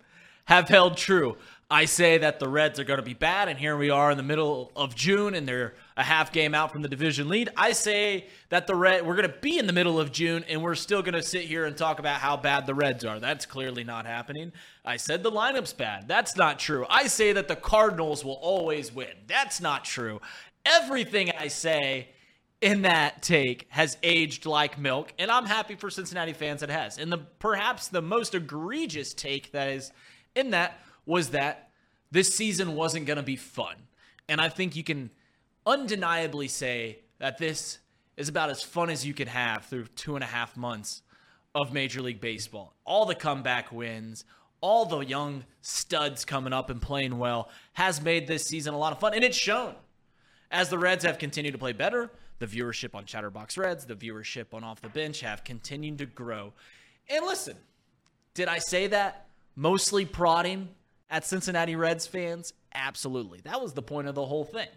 have 0.45 0.69
held 0.69 0.97
true. 0.97 1.37
I 1.71 1.85
say 1.85 2.19
that 2.19 2.41
the 2.41 2.49
Reds 2.49 2.81
are 2.81 2.85
going 2.85 2.99
to 2.99 3.05
be 3.05 3.15
bad, 3.15 3.49
and 3.49 3.57
here 3.57 3.77
we 3.77 3.91
are 3.91 4.11
in 4.11 4.17
the 4.17 4.25
middle 4.25 4.73
of 4.75 4.97
June, 4.97 5.35
and 5.35 5.47
they're 5.47 5.75
a 6.01 6.03
half 6.03 6.33
game 6.33 6.55
out 6.55 6.73
from 6.73 6.83
the 6.83 6.89
division 6.89 7.29
lead. 7.29 7.51
I 7.57 7.73
say 7.73 8.27
that 8.49 8.67
the 8.67 8.75
Red 8.75 9.07
we're 9.07 9.15
going 9.15 9.29
to 9.29 9.39
be 9.41 9.59
in 9.59 9.67
the 9.67 9.73
middle 9.73 10.01
of 10.01 10.11
June, 10.11 10.45
and 10.49 10.63
we're 10.63 10.75
still 10.75 11.03
going 11.03 11.15
to 11.15 11.23
sit 11.23 11.43
here 11.43 11.67
and 11.67 11.77
talk 11.77 11.99
about 11.99 12.21
how 12.21 12.37
bad 12.37 12.67
the 12.67 12.75
Reds 12.75 13.05
are. 13.05 13.21
That's 13.21 13.47
clearly 13.47 13.85
not 13.85 14.07
happening. 14.07 14.53
I 14.85 14.97
said 14.97 15.23
the 15.23 15.31
lineup's 15.31 15.75
bad. 15.75 16.09
That's 16.09 16.37
not 16.37 16.59
true. 16.59 16.87
I 16.89 17.07
say 17.07 17.33
that 17.33 17.49
the 17.49 17.57
Cardinals 17.57 18.25
will 18.25 18.35
always 18.35 18.93
win. 18.93 19.13
That's 19.27 19.61
not 19.61 19.85
true. 19.85 20.21
Everything 20.65 21.31
I 21.39 21.49
say 21.49 22.09
in 22.61 22.83
that 22.83 23.23
take 23.23 23.67
has 23.69 23.97
aged 24.03 24.47
like 24.47 24.79
milk, 24.79 25.13
and 25.19 25.31
I'm 25.31 25.47
happy 25.47 25.75
for 25.75 25.91
Cincinnati 25.91 26.33
fans 26.33 26.63
it 26.63 26.71
has. 26.71 26.99
And 26.99 27.13
the 27.13 27.19
perhaps 27.19 27.89
the 27.89 28.03
most 28.03 28.35
egregious 28.35 29.13
take 29.13 29.53
that 29.53 29.69
is 29.69 29.93
in 30.35 30.51
that 30.51 30.81
was 31.05 31.31
that 31.31 31.71
this 32.11 32.35
season 32.35 32.75
wasn't 32.75 33.07
going 33.07 33.19
to 33.19 33.23
be 33.23 33.37
fun. 33.37 33.77
And 34.29 34.41
I 34.41 34.49
think 34.49 34.77
you 34.77 34.85
can 34.85 35.11
undeniably 35.67 36.49
say 36.49 37.01
that 37.19 37.39
this 37.39 37.79
is 38.17 38.29
about 38.29 38.51
as 38.51 38.63
fun 38.63 38.91
as 38.91 39.07
you 39.07 39.15
can 39.15 39.29
have 39.29 39.65
through 39.67 39.87
two 39.97 40.15
and 40.15 40.25
a 40.25 40.27
half 40.27 40.57
months 40.57 41.03
of 41.55 41.73
Major 41.73 42.03
League 42.03 42.21
Baseball. 42.21 42.75
All 42.85 43.07
the 43.07 43.15
comeback 43.15 43.73
wins, 43.73 44.25
all 44.61 44.85
the 44.85 45.01
young 45.01 45.45
studs 45.63 46.25
coming 46.25 46.53
up 46.53 46.71
and 46.71 46.81
playing 46.81 47.19
well 47.19 47.49
has 47.73 48.01
made 48.03 48.27
this 48.27 48.47
season 48.47 48.75
a 48.75 48.79
lot 48.79 48.93
of 48.93 49.01
fun. 49.01 49.15
And 49.15 49.25
it's 49.25 49.37
shown. 49.37 49.75
As 50.51 50.69
the 50.69 50.79
Reds 50.79 51.05
have 51.05 51.19
continued 51.19 51.53
to 51.53 51.59
play 51.59 51.73
better, 51.73 52.11
the 52.41 52.47
viewership 52.47 52.95
on 52.95 53.05
Chatterbox 53.05 53.57
Reds, 53.57 53.87
the 53.87 53.95
viewership 53.95 54.53
on 54.53 54.65
Off 54.65 54.81
the 54.81 54.89
Bench 54.89 55.21
have 55.21 55.45
continued 55.45 55.99
to 55.99 56.07
grow. 56.07 56.53
And 57.09 57.25
listen, 57.25 57.57
did 58.35 58.49
I 58.49 58.59
say 58.59 58.89
that 58.89 59.27
mostly 59.55 60.05
prodding 60.05 60.69
at 61.09 61.25
Cincinnati 61.25 61.77
Reds 61.77 62.07
fans? 62.07 62.53
Absolutely. 62.75 63.41
That 63.45 63.61
was 63.61 63.75
the 63.75 63.83
point 63.83 64.09
of 64.09 64.15
the 64.15 64.27
whole 64.27 64.45
thing. 64.45 64.69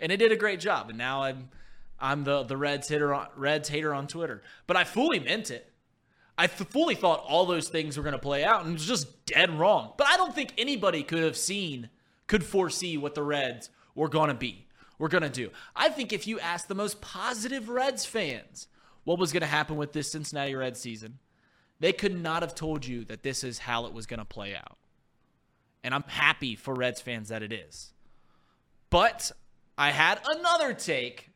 And 0.00 0.12
it 0.12 0.18
did 0.18 0.32
a 0.32 0.36
great 0.36 0.60
job. 0.60 0.88
And 0.90 0.98
now 0.98 1.22
I'm 1.22 1.48
I'm 1.98 2.24
the 2.24 2.42
the 2.42 2.56
Reds 2.56 2.88
hitter 2.88 3.14
on, 3.14 3.28
Reds 3.36 3.68
hater 3.68 3.94
on 3.94 4.06
Twitter. 4.06 4.42
But 4.66 4.76
I 4.76 4.84
fully 4.84 5.20
meant 5.20 5.50
it. 5.50 5.72
I 6.38 6.48
fully 6.48 6.94
thought 6.94 7.24
all 7.26 7.46
those 7.46 7.68
things 7.68 7.96
were 7.96 8.02
going 8.02 8.12
to 8.12 8.18
play 8.18 8.44
out 8.44 8.60
and 8.60 8.70
it 8.70 8.74
was 8.74 8.86
just 8.86 9.24
dead 9.24 9.58
wrong. 9.58 9.92
But 9.96 10.06
I 10.08 10.18
don't 10.18 10.34
think 10.34 10.52
anybody 10.58 11.02
could 11.02 11.22
have 11.22 11.36
seen 11.36 11.88
could 12.26 12.44
foresee 12.44 12.98
what 12.98 13.14
the 13.14 13.22
Reds 13.22 13.70
were 13.94 14.08
going 14.08 14.28
to 14.28 14.34
be. 14.34 14.66
We're 14.98 15.08
going 15.08 15.22
to 15.22 15.28
do. 15.28 15.50
I 15.74 15.88
think 15.88 16.12
if 16.12 16.26
you 16.26 16.40
ask 16.40 16.66
the 16.66 16.74
most 16.74 17.00
positive 17.00 17.68
Reds 17.68 18.04
fans 18.04 18.68
what 19.04 19.18
was 19.18 19.32
going 19.32 19.42
to 19.42 19.46
happen 19.46 19.76
with 19.76 19.92
this 19.92 20.10
Cincinnati 20.10 20.54
Reds 20.54 20.80
season, 20.80 21.18
they 21.80 21.92
could 21.92 22.18
not 22.20 22.42
have 22.42 22.54
told 22.54 22.86
you 22.86 23.04
that 23.04 23.22
this 23.22 23.44
is 23.44 23.58
how 23.58 23.86
it 23.86 23.92
was 23.92 24.06
going 24.06 24.18
to 24.18 24.24
play 24.24 24.56
out. 24.56 24.76
And 25.84 25.94
I'm 25.94 26.04
happy 26.06 26.56
for 26.56 26.74
Reds 26.74 27.00
fans 27.00 27.28
that 27.28 27.42
it 27.42 27.52
is. 27.52 27.92
But 28.90 29.32
I 29.78 29.90
had 29.90 30.20
another 30.26 30.72
take 30.72 31.30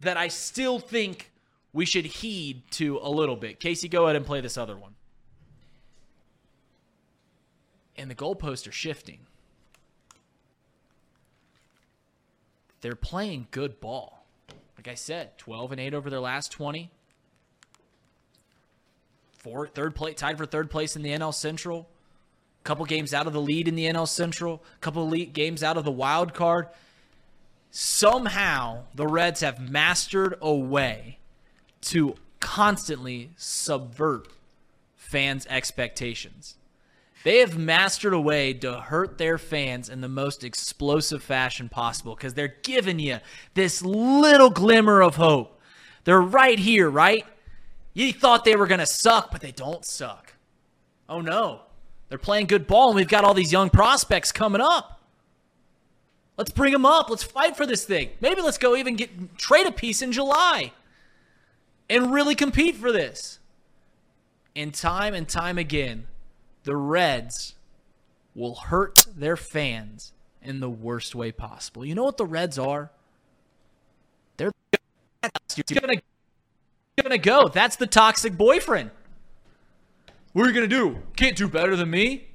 that 0.00 0.16
I 0.16 0.28
still 0.28 0.78
think 0.78 1.30
we 1.72 1.84
should 1.84 2.06
heed 2.06 2.62
to 2.72 2.98
a 3.02 3.10
little 3.10 3.36
bit. 3.36 3.60
Casey, 3.60 3.88
go 3.88 4.04
ahead 4.04 4.16
and 4.16 4.24
play 4.24 4.40
this 4.40 4.56
other 4.56 4.76
one. 4.76 4.94
And 7.96 8.10
the 8.10 8.14
goalposts 8.14 8.66
are 8.66 8.72
shifting. 8.72 9.18
They're 12.80 12.94
playing 12.94 13.48
good 13.50 13.78
ball. 13.78 14.24
Like 14.78 14.88
I 14.88 14.94
said, 14.94 15.36
12 15.36 15.72
and 15.72 15.80
8 15.80 15.92
over 15.92 16.08
their 16.08 16.20
last 16.20 16.50
20. 16.52 16.90
Four, 19.32 19.68
third 19.68 19.94
place, 19.94 20.16
tied 20.16 20.38
for 20.38 20.46
third 20.46 20.70
place 20.70 20.96
in 20.96 21.02
the 21.02 21.10
NL 21.10 21.34
Central. 21.34 21.88
A 22.60 22.64
Couple 22.64 22.86
games 22.86 23.12
out 23.12 23.26
of 23.26 23.34
the 23.34 23.40
lead 23.40 23.68
in 23.68 23.74
the 23.74 23.84
NL 23.84 24.08
Central. 24.08 24.62
A 24.76 24.78
Couple 24.80 25.10
games 25.10 25.62
out 25.62 25.76
of 25.76 25.84
the 25.84 25.90
wild 25.90 26.32
card 26.32 26.68
somehow 27.70 28.84
the 28.94 29.06
Reds 29.06 29.40
have 29.40 29.70
mastered 29.70 30.34
a 30.40 30.54
way 30.54 31.18
to 31.82 32.16
constantly 32.40 33.30
subvert 33.36 34.28
fans' 34.96 35.46
expectations. 35.48 36.56
They 37.22 37.38
have 37.38 37.58
mastered 37.58 38.14
a 38.14 38.20
way 38.20 38.54
to 38.54 38.80
hurt 38.80 39.18
their 39.18 39.36
fans 39.36 39.88
in 39.90 40.00
the 40.00 40.08
most 40.08 40.42
explosive 40.42 41.22
fashion 41.22 41.68
possible 41.68 42.14
because 42.14 42.34
they're 42.34 42.56
giving 42.62 42.98
you 42.98 43.18
this 43.54 43.82
little 43.82 44.48
glimmer 44.48 45.02
of 45.02 45.16
hope. 45.16 45.60
They're 46.04 46.20
right 46.20 46.58
here, 46.58 46.88
right? 46.88 47.26
You 47.92 48.12
thought 48.12 48.44
they 48.44 48.56
were 48.56 48.66
going 48.66 48.80
to 48.80 48.86
suck, 48.86 49.30
but 49.30 49.42
they 49.42 49.52
don't 49.52 49.84
suck. 49.84 50.34
Oh 51.08 51.20
no. 51.20 51.60
They're 52.08 52.18
playing 52.18 52.46
good 52.46 52.66
ball, 52.66 52.88
and 52.88 52.96
we've 52.96 53.08
got 53.08 53.24
all 53.24 53.34
these 53.34 53.52
young 53.52 53.70
prospects 53.70 54.32
coming 54.32 54.60
up. 54.60 54.99
Let's 56.40 56.52
bring 56.52 56.72
them 56.72 56.86
up. 56.86 57.10
Let's 57.10 57.22
fight 57.22 57.54
for 57.54 57.66
this 57.66 57.84
thing. 57.84 58.12
Maybe 58.22 58.40
let's 58.40 58.56
go 58.56 58.74
even 58.74 58.96
get 58.96 59.36
trade 59.36 59.66
a 59.66 59.70
piece 59.70 60.00
in 60.00 60.10
July 60.10 60.72
and 61.90 62.14
really 62.14 62.34
compete 62.34 62.76
for 62.76 62.90
this. 62.90 63.40
And 64.56 64.72
time 64.72 65.12
and 65.12 65.28
time 65.28 65.58
again, 65.58 66.06
the 66.64 66.76
Reds 66.76 67.56
will 68.34 68.54
hurt 68.54 69.06
their 69.14 69.36
fans 69.36 70.14
in 70.40 70.60
the 70.60 70.70
worst 70.70 71.14
way 71.14 71.30
possible. 71.30 71.84
You 71.84 71.94
know 71.94 72.04
what 72.04 72.16
the 72.16 72.24
Reds 72.24 72.58
are? 72.58 72.90
They're 74.38 74.52
gonna, 75.78 76.00
gonna 77.02 77.18
go. 77.18 77.48
That's 77.48 77.76
the 77.76 77.86
toxic 77.86 78.38
boyfriend. 78.38 78.92
What 80.32 80.46
are 80.46 80.48
you 80.48 80.54
gonna 80.54 80.68
do? 80.68 81.02
Can't 81.16 81.36
do 81.36 81.48
better 81.48 81.76
than 81.76 81.90
me. 81.90 82.28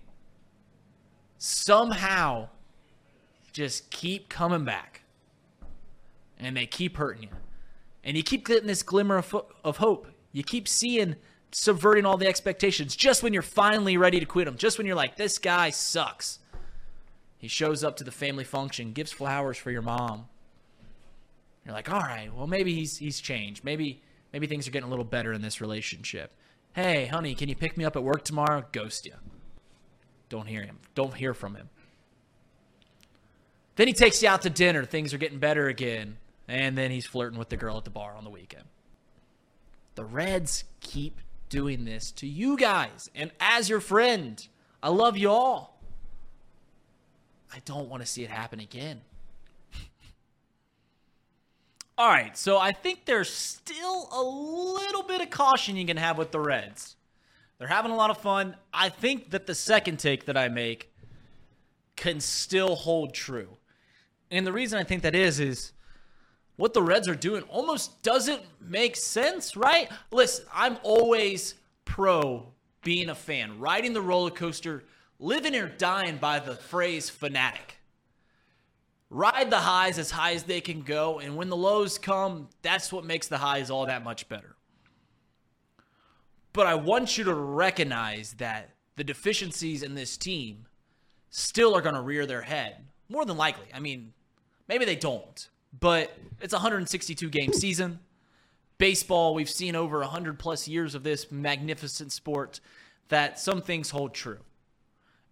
somehow 1.40 2.50
just 3.56 3.90
keep 3.90 4.28
coming 4.28 4.66
back. 4.66 5.02
And 6.38 6.58
they 6.58 6.66
keep 6.66 6.98
hurting 6.98 7.24
you. 7.24 7.30
And 8.04 8.18
you 8.18 8.22
keep 8.22 8.46
getting 8.46 8.68
this 8.68 8.84
glimmer 8.84 9.18
of, 9.18 9.34
of 9.64 9.78
hope. 9.78 10.08
You 10.34 10.44
keep 10.44 10.68
seeing 10.68 11.16
subverting 11.52 12.06
all 12.06 12.18
the 12.18 12.28
expectations 12.28 12.98
just 12.98 13.24
when 13.24 13.32
you're 13.32 13.42
finally 13.42 13.96
ready 13.96 14.20
to 14.20 14.26
quit 14.26 14.46
him, 14.46 14.58
just 14.58 14.78
when 14.78 14.86
you're 14.86 14.96
like, 14.96 15.16
this 15.16 15.40
guy 15.40 15.70
sucks. 15.70 16.40
He 17.38 17.48
shows 17.48 17.82
up 17.82 17.96
to 17.98 18.04
the 18.04 18.12
family 18.12 18.44
function, 18.44 18.92
gives 18.92 19.14
flowers 19.14 19.58
for 19.58 19.72
your 19.72 19.82
mom. 19.82 20.28
You're 21.66 21.74
like, 21.74 21.90
all 21.90 22.02
right, 22.02 22.30
well 22.36 22.48
maybe 22.48 22.76
he's 22.76 22.98
he's 22.98 23.22
changed. 23.22 23.64
Maybe 23.64 24.02
maybe 24.34 24.48
things 24.48 24.68
are 24.68 24.72
getting 24.72 24.88
a 24.88 24.90
little 24.90 25.06
better 25.06 25.32
in 25.32 25.42
this 25.42 25.62
relationship. 25.62 26.32
Hey, 26.74 27.06
honey, 27.06 27.34
can 27.36 27.48
you 27.48 27.56
pick 27.56 27.78
me 27.78 27.86
up 27.86 27.96
at 27.96 28.04
work 28.04 28.26
tomorrow? 28.26 28.66
Ghost 28.74 29.06
you. 29.06 29.14
Don't 30.28 30.48
hear 30.48 30.64
him. 30.64 30.80
Don't 30.94 31.14
hear 31.14 31.34
from 31.34 31.56
him. 31.56 31.70
Then 33.76 33.88
he 33.88 33.94
takes 33.94 34.22
you 34.24 34.30
out 34.30 34.42
to 34.44 34.50
dinner. 34.50 34.86
Things 34.86 35.14
are 35.14 35.18
getting 35.18 35.40
better 35.40 35.68
again. 35.68 36.18
And 36.48 36.78
then 36.78 36.92
he's 36.92 37.06
flirting 37.06 37.40
with 37.40 37.50
the 37.50 37.58
girl 37.58 37.78
at 37.78 37.84
the 37.84 37.90
bar 37.90 38.16
on 38.16 38.24
the 38.24 38.30
weekend. 38.30 38.66
The 39.96 40.06
Reds 40.06 40.66
keep 40.82 41.20
doing 41.50 41.86
this 41.86 42.12
to 42.12 42.28
you 42.28 42.58
guys. 42.58 43.10
And 43.16 43.32
as 43.40 43.70
your 43.70 43.80
friend, 43.80 44.46
I 44.84 44.90
love 44.90 45.18
you 45.18 45.30
all. 45.30 45.80
I 47.54 47.60
don't 47.66 47.90
want 47.90 48.04
to 48.04 48.08
see 48.08 48.24
it 48.24 48.30
happen 48.30 48.60
again. 48.60 49.02
all 51.98 52.10
right, 52.10 52.38
so 52.38 52.58
I 52.58 52.74
think 52.74 53.06
there's 53.06 53.30
still 53.30 54.10
a 54.12 54.22
little 54.22 55.04
bit 55.04 55.22
of 55.22 55.30
caution 55.30 55.78
you 55.78 55.86
can 55.86 55.98
have 55.98 56.18
with 56.18 56.32
the 56.32 56.40
Reds. 56.40 56.98
They're 57.58 57.70
having 57.70 57.92
a 57.92 57.96
lot 57.96 58.10
of 58.10 58.18
fun. 58.18 58.58
I 58.74 58.90
think 58.90 59.32
that 59.32 59.48
the 59.48 59.56
second 59.56 60.00
take 60.00 60.26
that 60.26 60.36
I 60.36 60.50
make 60.50 60.92
can 61.96 62.20
still 62.20 62.76
hold 62.76 63.14
true. 63.14 63.58
And 64.32 64.46
the 64.46 64.54
reason 64.54 64.80
I 64.80 64.84
think 64.84 65.04
that 65.04 65.16
is, 65.16 65.40
is 65.40 65.72
what 66.56 66.74
the 66.74 66.82
Reds 66.82 67.08
are 67.08 67.16
doing 67.16 67.44
almost 67.44 68.02
doesn't 68.02 68.42
make 68.60 68.96
sense, 68.96 69.56
right? 69.56 69.90
Listen, 70.12 70.46
I'm 70.54 70.78
always 70.84 71.56
pro 71.84 72.48
being 72.84 73.10
a 73.10 73.16
fan, 73.16 73.60
riding 73.60 73.94
the 73.94 74.02
roller 74.02 74.32
coaster, 74.32 74.84
living 75.20 75.56
or 75.56 75.68
dying 75.68 76.18
by 76.18 76.40
the 76.40 76.56
phrase 76.56 77.10
fanatic. 77.10 77.78
Ride 79.10 79.50
the 79.50 79.60
highs 79.60 80.00
as 80.00 80.12
high 80.12 80.34
as 80.34 80.44
they 80.44 80.62
can 80.62 80.82
go, 80.82 81.20
and 81.20 81.36
when 81.36 81.50
the 81.50 81.56
lows 81.56 81.98
come, 81.98 82.50
that's 82.62 82.92
what 82.92 83.06
makes 83.06 83.28
the 83.28 83.38
highs 83.38 83.70
all 83.70 83.86
that 83.86 84.04
much 84.04 84.28
better. 84.28 84.56
But 86.54 86.68
I 86.68 86.76
want 86.76 87.18
you 87.18 87.24
to 87.26 87.34
recognize 87.34 88.34
that 88.34 88.72
the 88.96 89.04
deficiencies 89.04 89.84
in 89.84 89.94
this 89.94 90.18
team 90.18 90.68
still 91.30 91.76
are 91.76 91.82
going 91.82 91.96
to 91.96 92.02
rear 92.02 92.26
their 92.26 92.44
head. 92.44 92.86
More 93.10 93.26
than 93.26 93.38
likely. 93.38 93.68
I 93.74 93.80
mean, 93.80 94.14
maybe 94.68 94.86
they 94.86 94.96
don't, 94.96 95.50
but 95.80 96.18
it's 96.42 96.54
a 96.54 96.58
162 96.58 97.30
game 97.30 97.54
season. 97.54 98.00
Baseball, 98.78 99.34
we've 99.34 99.50
seen 99.50 99.76
over 99.76 100.00
100 100.00 100.38
plus 100.38 100.68
years 100.68 100.96
of 100.96 101.04
this 101.04 101.32
magnificent 101.32 102.12
sport 102.12 102.60
that 103.10 103.40
some 103.40 103.62
things 103.62 103.90
hold 103.90 104.14
true. 104.14 104.40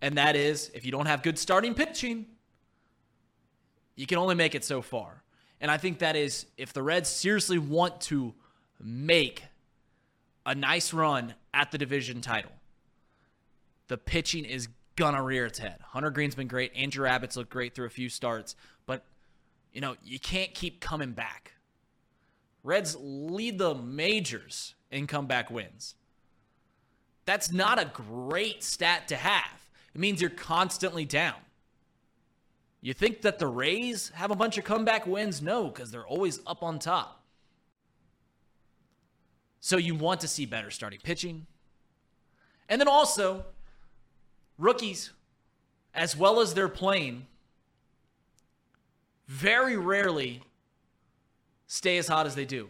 And 0.02 0.18
that 0.18 0.36
is 0.36 0.70
if 0.74 0.86
you 0.86 0.92
don't 0.92 1.06
have 1.06 1.24
good 1.24 1.40
starting 1.40 1.74
pitching, 1.74 2.26
you 3.96 4.06
can 4.06 4.18
only 4.18 4.36
make 4.36 4.56
it 4.56 4.64
so 4.64 4.82
far. 4.82 5.24
And 5.62 5.72
I 5.72 5.78
think 5.78 6.00
that 6.00 6.16
is 6.16 6.46
if 6.58 6.74
the 6.74 6.84
Reds 6.84 7.10
seriously 7.10 7.58
want 7.58 8.02
to 8.02 8.34
make 8.82 9.44
a 10.46 10.54
nice 10.54 10.94
run 10.94 11.36
at 11.54 11.72
the 11.72 11.78
division 11.78 12.22
title, 12.22 12.52
the 13.88 13.98
pitching 13.98 14.46
is 14.46 14.68
gonna 14.96 15.22
rear 15.22 15.46
its 15.46 15.60
head. 15.60 15.80
Hunter 15.82 16.10
Greene's 16.10 16.36
been 16.36 16.48
great. 16.48 16.76
Andrew 16.76 17.08
Abbott's 17.08 17.38
looked 17.38 17.50
great 17.50 17.74
through 17.76 17.88
a 17.88 17.92
few 17.92 18.10
starts, 18.10 18.56
but 18.86 19.04
you 19.72 19.82
know 19.82 19.96
you 20.04 20.20
can't 20.20 20.54
keep 20.54 20.80
coming 20.80 21.12
back. 21.12 21.54
Reds 22.64 22.96
lead 23.00 23.58
the 23.58 23.76
majors 23.76 24.76
in 24.92 25.08
comeback 25.08 25.52
wins. 25.52 25.96
That's 27.26 27.52
not 27.52 27.80
a 27.80 27.86
great 27.86 28.64
stat 28.64 29.08
to 29.10 29.16
have. 29.16 29.70
It 29.94 30.00
means 30.00 30.22
you're 30.22 30.30
constantly 30.30 31.06
down. 31.06 31.36
You 32.82 32.94
think 32.94 33.22
that 33.22 33.40
the 33.40 33.48
Rays 33.48 34.12
have 34.16 34.32
a 34.32 34.36
bunch 34.36 34.58
of 34.58 34.66
comeback 34.66 35.08
wins? 35.08 35.42
No, 35.42 35.68
because 35.68 35.90
they're 35.92 36.06
always 36.06 36.42
up 36.46 36.64
on 36.64 36.80
top. 36.80 37.24
So 39.62 39.78
you 39.78 39.96
want 39.96 40.20
to 40.22 40.28
see 40.28 40.46
better 40.46 40.70
starting 40.70 41.00
pitching. 41.02 41.48
And 42.68 42.82
then 42.82 42.90
also, 42.90 43.46
rookies, 44.58 45.12
as 45.94 46.16
well 46.16 46.40
as 46.40 46.54
they're 46.54 46.68
playing, 46.68 47.28
very 49.28 49.78
rarely 49.78 50.42
stay 51.68 51.98
as 51.98 52.08
hot 52.08 52.26
as 52.26 52.36
they 52.36 52.46
do. 52.46 52.70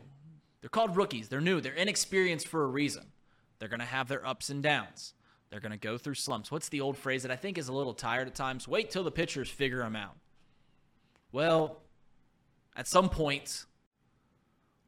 They're 0.62 0.70
called 0.70 0.96
rookies. 0.96 1.28
They're 1.28 1.42
new. 1.42 1.60
They're 1.60 1.74
inexperienced 1.74 2.48
for 2.48 2.64
a 2.64 2.68
reason. 2.68 3.08
They're 3.60 3.70
going 3.70 3.80
to 3.80 3.86
have 3.86 4.08
their 4.08 4.26
ups 4.26 4.50
and 4.50 4.64
downs. 4.64 5.14
They're 5.50 5.60
going 5.60 5.72
to 5.72 5.78
go 5.78 5.98
through 5.98 6.16
slumps. 6.16 6.52
What's 6.52 6.70
the 6.70 6.82
old 6.82 6.98
phrase 6.98 7.24
that 7.24 7.32
I 7.32 7.36
think 7.36 7.58
is 7.58 7.68
a 7.68 7.74
little 7.74 7.94
tired 7.94 8.28
at 8.28 8.36
times? 8.36 8.68
Wait 8.68 8.90
till 8.90 9.04
the 9.04 9.12
pitchers 9.12 9.50
figure 9.50 9.80
them 9.80 9.96
out. 9.96 10.16
Well, 11.32 11.82
at 12.76 12.88
some 12.88 13.10
point, 13.10 13.66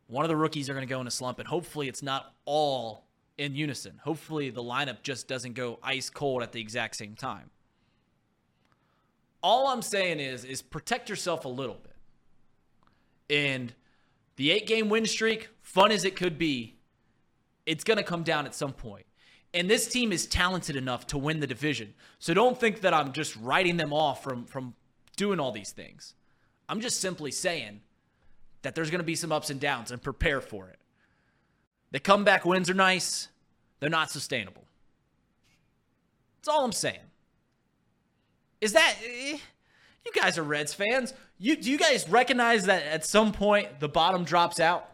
one 0.07 0.25
of 0.25 0.29
the 0.29 0.35
rookies 0.35 0.69
are 0.69 0.73
going 0.73 0.87
to 0.87 0.89
go 0.91 1.01
in 1.01 1.07
a 1.07 1.11
slump, 1.11 1.39
and 1.39 1.47
hopefully 1.47 1.87
it's 1.87 2.01
not 2.01 2.33
all 2.45 3.04
in 3.37 3.55
unison. 3.55 3.99
Hopefully 4.03 4.49
the 4.49 4.63
lineup 4.63 5.01
just 5.03 5.27
doesn't 5.27 5.53
go 5.53 5.79
ice 5.83 6.09
cold 6.09 6.43
at 6.43 6.51
the 6.51 6.61
exact 6.61 6.95
same 6.95 7.15
time. 7.15 7.49
All 9.43 9.67
I'm 9.67 9.81
saying 9.81 10.19
is 10.19 10.43
is 10.45 10.61
protect 10.61 11.09
yourself 11.09 11.45
a 11.45 11.49
little 11.49 11.75
bit. 11.81 11.91
And 13.29 13.73
the 14.35 14.49
8-game 14.49 14.89
win 14.89 15.05
streak, 15.05 15.49
fun 15.61 15.91
as 15.91 16.05
it 16.05 16.15
could 16.15 16.37
be, 16.37 16.75
it's 17.65 17.83
going 17.83 17.97
to 17.97 18.03
come 18.03 18.23
down 18.23 18.45
at 18.45 18.53
some 18.53 18.73
point. 18.73 19.05
And 19.53 19.69
this 19.69 19.87
team 19.87 20.11
is 20.11 20.25
talented 20.25 20.75
enough 20.75 21.07
to 21.07 21.17
win 21.17 21.39
the 21.39 21.47
division. 21.47 21.93
So 22.19 22.33
don't 22.33 22.59
think 22.59 22.81
that 22.81 22.93
I'm 22.93 23.13
just 23.13 23.35
writing 23.37 23.77
them 23.77 23.93
off 23.93 24.23
from 24.23 24.45
from 24.45 24.73
doing 25.15 25.39
all 25.39 25.51
these 25.51 25.71
things. 25.71 26.13
I'm 26.67 26.81
just 26.81 26.99
simply 26.99 27.31
saying 27.31 27.81
that 28.63 28.75
there's 28.75 28.89
going 28.89 28.99
to 28.99 29.05
be 29.05 29.15
some 29.15 29.31
ups 29.31 29.49
and 29.49 29.59
downs 29.59 29.91
and 29.91 30.01
prepare 30.01 30.41
for 30.41 30.67
it. 30.69 30.79
The 31.95 32.01
comeback 32.01 32.43
wins 32.43 32.69
are 32.69 32.73
nice, 32.73 33.29
they're 33.79 33.89
not 33.89 34.11
sustainable. 34.11 34.65
That's 36.35 36.49
all 36.49 36.65
I'm 36.65 36.73
saying. 36.73 36.99
Is 38.59 38.73
that 38.73 38.97
eh, 39.01 39.37
you 40.05 40.11
guys 40.13 40.37
are 40.37 40.43
Reds 40.43 40.73
fans? 40.73 41.13
You 41.39 41.55
do 41.55 41.71
you 41.71 41.77
guys 41.77 42.05
recognize 42.09 42.65
that 42.65 42.83
at 42.83 43.05
some 43.05 43.31
point 43.31 43.79
the 43.79 43.87
bottom 43.87 44.25
drops 44.25 44.59
out? 44.59 44.89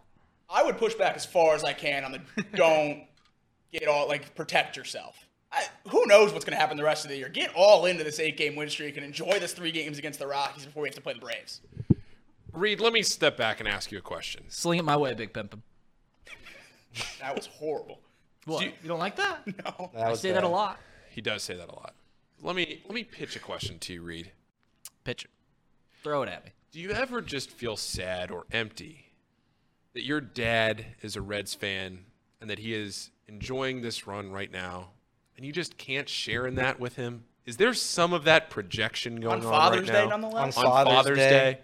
I 0.47 0.61
would 0.61 0.77
push 0.77 0.93
back 0.93 1.15
as 1.15 1.25
far 1.25 1.55
as 1.55 1.63
I 1.63 1.73
can 1.73 2.03
on 2.03 2.11
the 2.11 2.21
don't 2.53 3.01
get 3.73 3.87
all 3.87 4.07
like 4.07 4.35
protect 4.35 4.77
yourself. 4.77 5.27
I, 5.51 5.63
who 5.89 6.05
knows 6.05 6.31
what's 6.31 6.45
going 6.45 6.55
to 6.55 6.61
happen 6.61 6.77
the 6.77 6.83
rest 6.83 7.03
of 7.03 7.09
the 7.09 7.17
year? 7.17 7.29
Get 7.29 7.51
all 7.55 7.87
into 7.87 8.03
this 8.03 8.19
eight-game 8.19 8.55
win 8.55 8.69
streak 8.69 8.95
and 8.97 9.03
enjoy 9.03 9.39
this 9.39 9.53
three 9.53 9.71
games 9.71 9.97
against 9.97 10.19
the 10.19 10.27
Rockies 10.27 10.67
before 10.67 10.83
we 10.83 10.89
have 10.89 10.95
to 10.97 11.01
play 11.01 11.13
the 11.13 11.19
Braves. 11.19 11.61
Reed, 12.53 12.79
let 12.79 12.93
me 12.93 13.01
step 13.01 13.37
back 13.37 13.59
and 13.59 13.67
ask 13.67 13.91
you 13.91 13.97
a 13.97 14.01
question. 14.01 14.43
Sling 14.49 14.77
it 14.77 14.85
my 14.85 14.95
way, 14.95 15.15
Big 15.15 15.33
Pimpin. 15.33 15.61
That 17.19 17.35
was 17.35 17.45
horrible. 17.45 17.99
What? 18.45 18.63
You, 18.65 18.71
you- 18.81 18.87
don't 18.89 18.99
like 18.99 19.15
that? 19.17 19.41
No. 19.47 19.91
That 19.93 20.07
I 20.07 20.09
was 20.11 20.19
say 20.19 20.31
that 20.31 20.43
a 20.43 20.47
lot. 20.47 20.79
He 21.09 21.21
does 21.21 21.43
say 21.43 21.55
that 21.55 21.69
a 21.69 21.75
lot. 21.75 21.93
Let 22.41 22.55
me 22.55 22.81
let 22.85 22.93
me 22.95 23.03
pitch 23.03 23.35
a 23.35 23.39
question 23.39 23.77
to 23.79 23.93
you, 23.93 24.01
Reed. 24.01 24.31
Pitch 25.03 25.25
it. 25.25 25.31
Throw 26.03 26.23
it 26.23 26.29
at 26.29 26.43
me. 26.45 26.51
Do 26.71 26.79
you 26.79 26.91
ever 26.91 27.21
just 27.21 27.51
feel 27.51 27.75
sad 27.77 28.31
or 28.31 28.45
empty 28.51 29.11
that 29.93 30.03
your 30.03 30.21
dad 30.21 30.85
is 31.01 31.15
a 31.15 31.21
Reds 31.21 31.53
fan 31.53 32.05
and 32.39 32.49
that 32.49 32.59
he 32.59 32.73
is 32.73 33.11
enjoying 33.27 33.81
this 33.81 34.07
run 34.07 34.31
right 34.31 34.51
now 34.51 34.89
and 35.37 35.45
you 35.45 35.51
just 35.51 35.77
can't 35.77 36.07
share 36.09 36.47
in 36.47 36.55
that 36.55 36.79
with 36.79 36.95
him? 36.95 37.25
Is 37.45 37.57
there 37.57 37.73
some 37.73 38.13
of 38.13 38.23
that 38.23 38.49
projection 38.49 39.19
going 39.19 39.41
on, 39.41 39.45
On 39.45 39.51
Father's 39.51 39.81
right 39.81 39.87
Day, 39.95 40.03
now? 40.03 40.09
nonetheless. 40.17 40.57
On 40.57 40.63
Father's 40.63 40.93
Father's, 40.93 41.17
Day. 41.17 41.29
Day. 41.29 41.59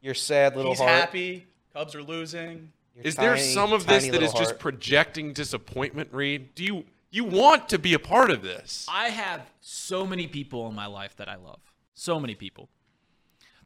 Your 0.00 0.14
sad 0.14 0.56
little 0.56 0.72
He's 0.72 0.78
heart. 0.78 0.90
happy. 0.90 1.46
Cubs 1.72 1.94
are 1.94 2.02
losing. 2.02 2.72
Your 2.94 3.04
Is 3.04 3.16
there 3.16 3.36
some 3.38 3.72
of 3.72 3.86
this 3.86 4.04
that 4.04 4.06
is 4.06 4.06
that 4.06 4.20
little 4.20 4.28
is 4.28 4.34
just 4.34 4.58
projecting 4.58 5.32
disappointment, 5.32 6.10
Reed? 6.12 6.54
Do 6.54 6.64
you 6.64 6.84
you 7.10 7.24
want 7.24 7.68
to 7.70 7.78
be 7.78 7.94
a 7.94 7.98
part 7.98 8.30
of 8.30 8.42
this? 8.42 8.86
I 8.90 9.08
have 9.08 9.42
so 9.60 10.06
many 10.06 10.26
people 10.26 10.68
in 10.68 10.74
my 10.74 10.86
life 10.86 11.16
that 11.16 11.28
I 11.28 11.36
love. 11.36 11.60
So 11.94 12.18
many 12.18 12.34
people. 12.34 12.68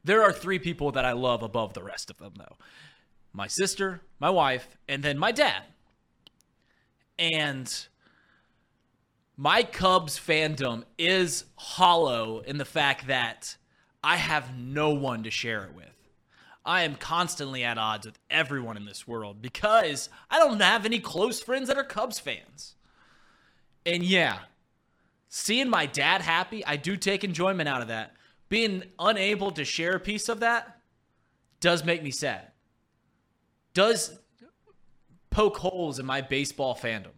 There 0.02 0.22
are 0.22 0.32
three 0.32 0.58
people 0.58 0.92
that 0.92 1.04
I 1.04 1.12
love 1.12 1.42
above 1.42 1.74
the 1.74 1.82
rest 1.82 2.10
of 2.10 2.18
them, 2.18 2.34
though 2.36 2.56
my 3.36 3.46
sister, 3.46 4.00
my 4.18 4.30
wife, 4.30 4.78
and 4.88 5.02
then 5.02 5.18
my 5.18 5.30
dad. 5.30 5.62
And 7.18 7.86
my 9.36 9.62
Cubs 9.62 10.18
fandom 10.18 10.84
is 10.98 11.44
hollow 11.56 12.40
in 12.40 12.56
the 12.56 12.64
fact 12.64 13.06
that 13.08 13.56
I 14.02 14.16
have 14.16 14.56
no 14.56 14.90
one 14.90 15.22
to 15.24 15.30
share 15.30 15.64
it 15.64 15.74
with. 15.74 15.95
I 16.66 16.82
am 16.82 16.96
constantly 16.96 17.62
at 17.62 17.78
odds 17.78 18.06
with 18.06 18.18
everyone 18.28 18.76
in 18.76 18.84
this 18.84 19.06
world 19.06 19.40
because 19.40 20.08
I 20.28 20.38
don't 20.38 20.60
have 20.60 20.84
any 20.84 20.98
close 20.98 21.40
friends 21.40 21.68
that 21.68 21.78
are 21.78 21.84
Cubs 21.84 22.18
fans. 22.18 22.74
And 23.86 24.02
yeah, 24.02 24.40
seeing 25.28 25.70
my 25.70 25.86
dad 25.86 26.22
happy, 26.22 26.66
I 26.66 26.76
do 26.76 26.96
take 26.96 27.22
enjoyment 27.22 27.68
out 27.68 27.82
of 27.82 27.88
that. 27.88 28.14
Being 28.48 28.82
unable 28.98 29.52
to 29.52 29.64
share 29.64 29.94
a 29.94 30.00
piece 30.00 30.28
of 30.28 30.40
that 30.40 30.80
does 31.60 31.84
make 31.84 32.02
me 32.02 32.10
sad. 32.10 32.48
Does 33.72 34.18
poke 35.30 35.58
holes 35.58 35.98
in 35.98 36.06
my 36.06 36.20
baseball 36.20 36.74
fandom. 36.74 37.12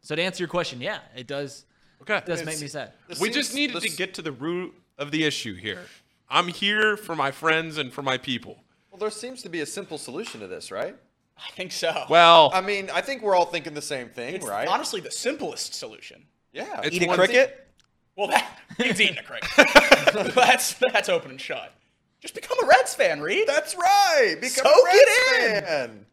So 0.00 0.16
to 0.16 0.22
answer 0.22 0.42
your 0.42 0.48
question, 0.48 0.80
yeah, 0.80 0.98
it 1.14 1.26
does. 1.26 1.66
Okay. 2.02 2.22
Does 2.24 2.44
make 2.44 2.60
me 2.60 2.66
sad. 2.66 2.92
We 3.20 3.30
just 3.30 3.54
needed 3.54 3.80
to 3.82 3.90
get 3.90 4.14
to 4.14 4.22
the 4.22 4.32
root 4.32 4.74
of 4.96 5.10
the 5.10 5.24
issue 5.24 5.54
here. 5.54 5.84
I'm 6.28 6.48
here 6.48 6.96
for 6.96 7.14
my 7.14 7.30
friends 7.30 7.78
and 7.78 7.92
for 7.92 8.02
my 8.02 8.18
people. 8.18 8.64
Well, 8.98 9.10
there 9.10 9.16
seems 9.16 9.42
to 9.42 9.48
be 9.48 9.60
a 9.60 9.66
simple 9.66 9.96
solution 9.96 10.40
to 10.40 10.48
this, 10.48 10.72
right? 10.72 10.96
I 11.36 11.50
think 11.52 11.70
so. 11.70 12.04
Well, 12.10 12.50
I 12.52 12.60
mean, 12.60 12.90
I 12.92 13.00
think 13.00 13.22
we're 13.22 13.36
all 13.36 13.44
thinking 13.44 13.72
the 13.74 13.80
same 13.80 14.08
thing, 14.08 14.34
it's 14.34 14.46
right? 14.46 14.66
honestly 14.66 15.00
the 15.00 15.12
simplest 15.12 15.72
solution. 15.74 16.24
yeah. 16.52 16.80
It's 16.82 16.96
Eat 16.96 17.04
a 17.04 17.06
one 17.06 17.16
cricket? 17.16 17.68
Well, 18.16 18.26
that 18.26 18.58
he's 18.76 19.00
eating 19.00 19.18
a 19.18 19.22
cricket. 19.22 19.48
that's 20.34 20.74
that's 20.92 21.08
open 21.08 21.30
and 21.30 21.40
shut. 21.40 21.72
Just 22.20 22.34
become 22.34 22.58
a 22.64 22.66
Reds 22.66 22.92
fan, 22.96 23.20
Reed. 23.20 23.46
That's 23.46 23.76
right. 23.76 24.34
Become 24.40 24.64
Soak 24.64 24.74
a 24.74 24.84
Reds 24.84 24.98
it 24.98 25.54
in. 25.54 25.62
fan. 25.64 26.06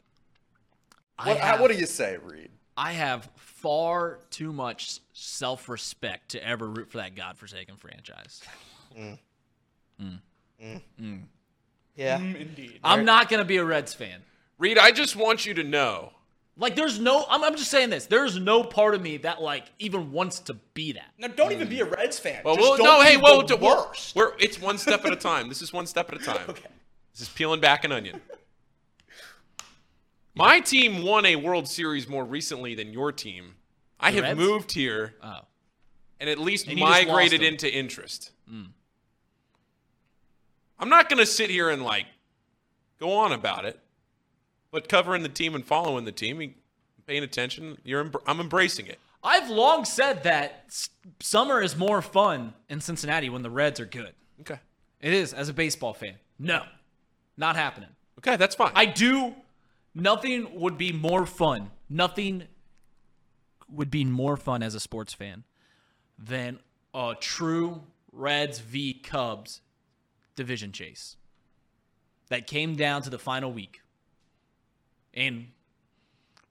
What, 1.23 1.37
have- 1.39 1.59
what 1.59 1.71
do 1.71 1.77
you 1.77 1.87
say, 1.87 2.17
Reed? 2.23 2.51
I 2.77 2.91
have 2.91 3.27
far 3.37 4.19
too 4.29 4.53
much 4.53 4.99
self 5.13 5.69
respect 5.69 6.29
to 6.29 6.47
ever 6.47 6.67
root 6.67 6.91
for 6.91 6.97
that 6.99 7.15
godforsaken 7.15 7.77
franchise. 7.77 8.41
Mm. 8.95 9.17
Mm. 9.99 10.81
Mm. 11.01 11.21
Yeah. 11.95 12.19
Mm, 12.19 12.39
indeed. 12.39 12.79
I'm 12.83 13.05
not 13.05 13.29
going 13.29 13.39
to 13.39 13.45
be 13.45 13.57
a 13.57 13.65
Reds 13.65 13.93
fan. 13.93 14.21
Reed, 14.57 14.77
I 14.77 14.91
just 14.91 15.15
want 15.15 15.45
you 15.45 15.53
to 15.55 15.63
know. 15.63 16.11
Like, 16.57 16.75
there's 16.77 16.99
no, 16.99 17.25
I'm, 17.29 17.43
I'm 17.43 17.55
just 17.57 17.69
saying 17.69 17.89
this. 17.89 18.05
There's 18.05 18.39
no 18.39 18.63
part 18.63 18.95
of 18.95 19.01
me 19.01 19.17
that, 19.17 19.41
like, 19.41 19.65
even 19.79 20.11
wants 20.13 20.39
to 20.41 20.53
be 20.73 20.93
that. 20.93 21.07
Now, 21.17 21.27
don't 21.27 21.51
even 21.51 21.67
be 21.67 21.81
a 21.81 21.85
Reds 21.85 22.17
fan. 22.17 22.41
Well, 22.45 22.55
Just 22.55 22.65
we'll, 22.67 22.77
don't 22.77 22.85
no, 22.85 22.99
be 23.01 23.05
hey, 23.07 23.17
whoa, 23.17 23.41
the 23.41 23.57
we're, 23.57 23.75
worst. 23.87 24.15
we're 24.15 24.31
it's 24.39 24.61
one 24.61 24.77
step 24.77 25.03
at 25.05 25.11
a 25.11 25.15
time. 25.31 25.49
This 25.49 25.61
is 25.61 25.73
one 25.73 25.85
step 25.85 26.11
at 26.13 26.21
a 26.21 26.23
time. 26.23 26.45
Okay. 26.49 26.69
This 27.13 27.23
is 27.23 27.29
peeling 27.29 27.59
back 27.59 27.83
an 27.83 27.91
onion. 27.91 28.21
My 30.33 30.59
team 30.59 31.03
won 31.03 31.25
a 31.25 31.35
World 31.37 31.67
Series 31.67 32.07
more 32.07 32.25
recently 32.25 32.75
than 32.75 32.91
your 32.91 33.11
team. 33.11 33.55
I 33.99 34.11
The 34.11 34.15
have 34.17 34.37
Reds? 34.37 34.39
moved 34.39 34.71
here 34.73 35.15
Oh. 35.23 35.39
and 36.19 36.29
at 36.29 36.37
least 36.39 36.67
And 36.67 36.77
you 36.77 36.85
just 36.85 36.89
lost 36.91 37.07
migrated 37.07 37.41
into 37.43 37.73
interest. 37.73 38.31
Mm. 38.51 38.67
I'm 40.79 40.89
not 40.89 41.09
going 41.09 41.19
to 41.19 41.25
sit 41.25 41.49
here 41.49 41.69
and 41.69 41.83
like 41.83 42.05
go 42.99 43.13
on 43.13 43.31
about 43.31 43.65
it, 43.65 43.79
but 44.71 44.89
covering 44.89 45.23
the 45.23 45.29
team 45.29 45.55
and 45.55 45.65
following 45.65 46.05
the 46.05 46.11
team, 46.11 46.53
paying 47.07 47.23
attention, 47.23 47.77
you're 47.83 48.11
I'm 48.27 48.39
embracing 48.39 48.87
it. 48.87 48.99
I've 49.23 49.49
long 49.49 49.85
said 49.85 50.23
that 50.23 50.65
summer 51.19 51.59
is 51.61 51.75
more 51.75 52.01
fun 52.01 52.53
in 52.69 52.79
Cincinnati 52.79 53.29
when 53.29 53.41
the 53.41 53.49
Reds 53.49 53.79
are 53.79 53.85
good. 53.85 54.13
Okay. 54.41 54.59
It 55.01 55.13
is, 55.13 55.33
as 55.33 55.49
a 55.49 55.53
baseball 55.53 55.93
fan. 55.93 56.15
No, 56.37 56.63
not 57.37 57.55
happening. 57.55 57.89
Okay, 58.19 58.35
that's 58.35 58.55
fine. 58.55 58.71
I 58.75 58.85
do. 58.85 59.35
Nothing 59.95 60.59
would 60.59 60.77
be 60.77 60.91
more 60.91 61.25
fun. 61.25 61.71
Nothing 61.89 62.43
would 63.69 63.89
be 63.89 64.05
more 64.05 64.37
fun 64.37 64.61
as 64.61 64.75
a 64.75 64.79
sports 64.79 65.13
fan 65.13 65.43
than 66.19 66.59
a 66.93 67.15
true 67.19 67.81
Reds 68.11 68.59
v 68.59 68.93
Cubs 68.93 69.61
division 70.35 70.71
chase 70.71 71.15
that 72.29 72.47
came 72.47 72.75
down 72.75 73.01
to 73.03 73.09
the 73.09 73.19
final 73.19 73.51
week. 73.51 73.81
And 75.13 75.47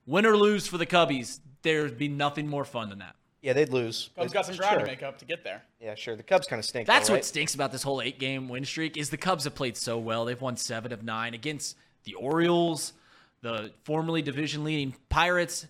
win 0.06 0.26
or 0.26 0.36
lose 0.36 0.66
for 0.66 0.78
the 0.78 0.86
Cubbies, 0.86 1.40
there'd 1.62 1.98
be 1.98 2.08
nothing 2.08 2.48
more 2.48 2.64
fun 2.64 2.88
than 2.88 3.00
that. 3.00 3.16
Yeah, 3.42 3.52
they'd 3.52 3.68
lose. 3.68 4.08
Cubs 4.16 4.32
But 4.32 4.34
got 4.34 4.46
some 4.46 4.56
ground 4.56 4.72
sure. 4.72 4.80
to 4.80 4.86
make 4.86 5.02
up 5.02 5.18
to 5.18 5.26
get 5.26 5.44
there. 5.44 5.62
Yeah, 5.78 5.94
sure. 5.96 6.16
The 6.16 6.22
Cubs 6.22 6.46
kind 6.46 6.58
of 6.58 6.64
stink. 6.64 6.86
That's 6.86 7.08
though, 7.08 7.14
what 7.14 7.26
stinks 7.26 7.54
about 7.54 7.72
this 7.72 7.82
whole 7.82 8.00
eight 8.00 8.18
game 8.18 8.48
win 8.48 8.64
streak 8.64 8.96
is 8.96 9.10
the 9.10 9.18
Cubs 9.18 9.44
have 9.44 9.54
played 9.54 9.76
so 9.76 9.98
well. 9.98 10.24
They've 10.24 10.40
won 10.40 10.56
seven 10.56 10.92
of 10.92 11.04
nine 11.04 11.34
against 11.34 11.76
the 12.04 12.14
Orioles, 12.14 12.94
the 13.42 13.70
formerly 13.84 14.22
division 14.22 14.64
leading 14.64 14.94
Pirates, 15.10 15.66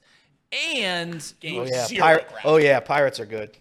and 0.77 1.33
Game 1.41 1.63
Oh 1.63 1.65
yeah, 1.65 1.87
zero 1.87 2.19
Pir- 2.19 2.27
oh 2.45 2.57
yeah, 2.59 2.79
Pirates 2.79 3.19
are 3.19 3.27
good. 3.27 3.57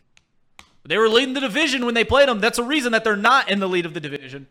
They 0.85 0.97
were 0.97 1.09
leading 1.09 1.33
the 1.33 1.39
division 1.41 1.85
when 1.85 1.93
they 1.93 2.03
played 2.03 2.27
them. 2.29 2.39
That's 2.39 2.57
a 2.59 2.63
reason 2.63 2.91
that 2.91 3.03
they're 3.03 3.15
not 3.15 3.49
in 3.49 3.59
the 3.59 3.67
lead 3.69 3.85
of 3.85 3.93
the 3.93 3.99
division. 3.99 4.47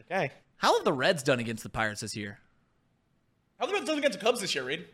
Okay. 0.00 0.30
How 0.56 0.74
have 0.76 0.84
the 0.84 0.92
Reds 0.92 1.22
done 1.22 1.40
against 1.40 1.62
the 1.62 1.68
Pirates 1.68 2.00
this 2.00 2.16
year? 2.16 2.38
How 3.58 3.66
have 3.66 3.70
the 3.70 3.74
Reds 3.74 3.86
done 3.88 3.98
against 3.98 4.18
the 4.18 4.24
Cubs 4.24 4.40
this 4.40 4.54
year, 4.54 4.64
Reed? 4.64 4.86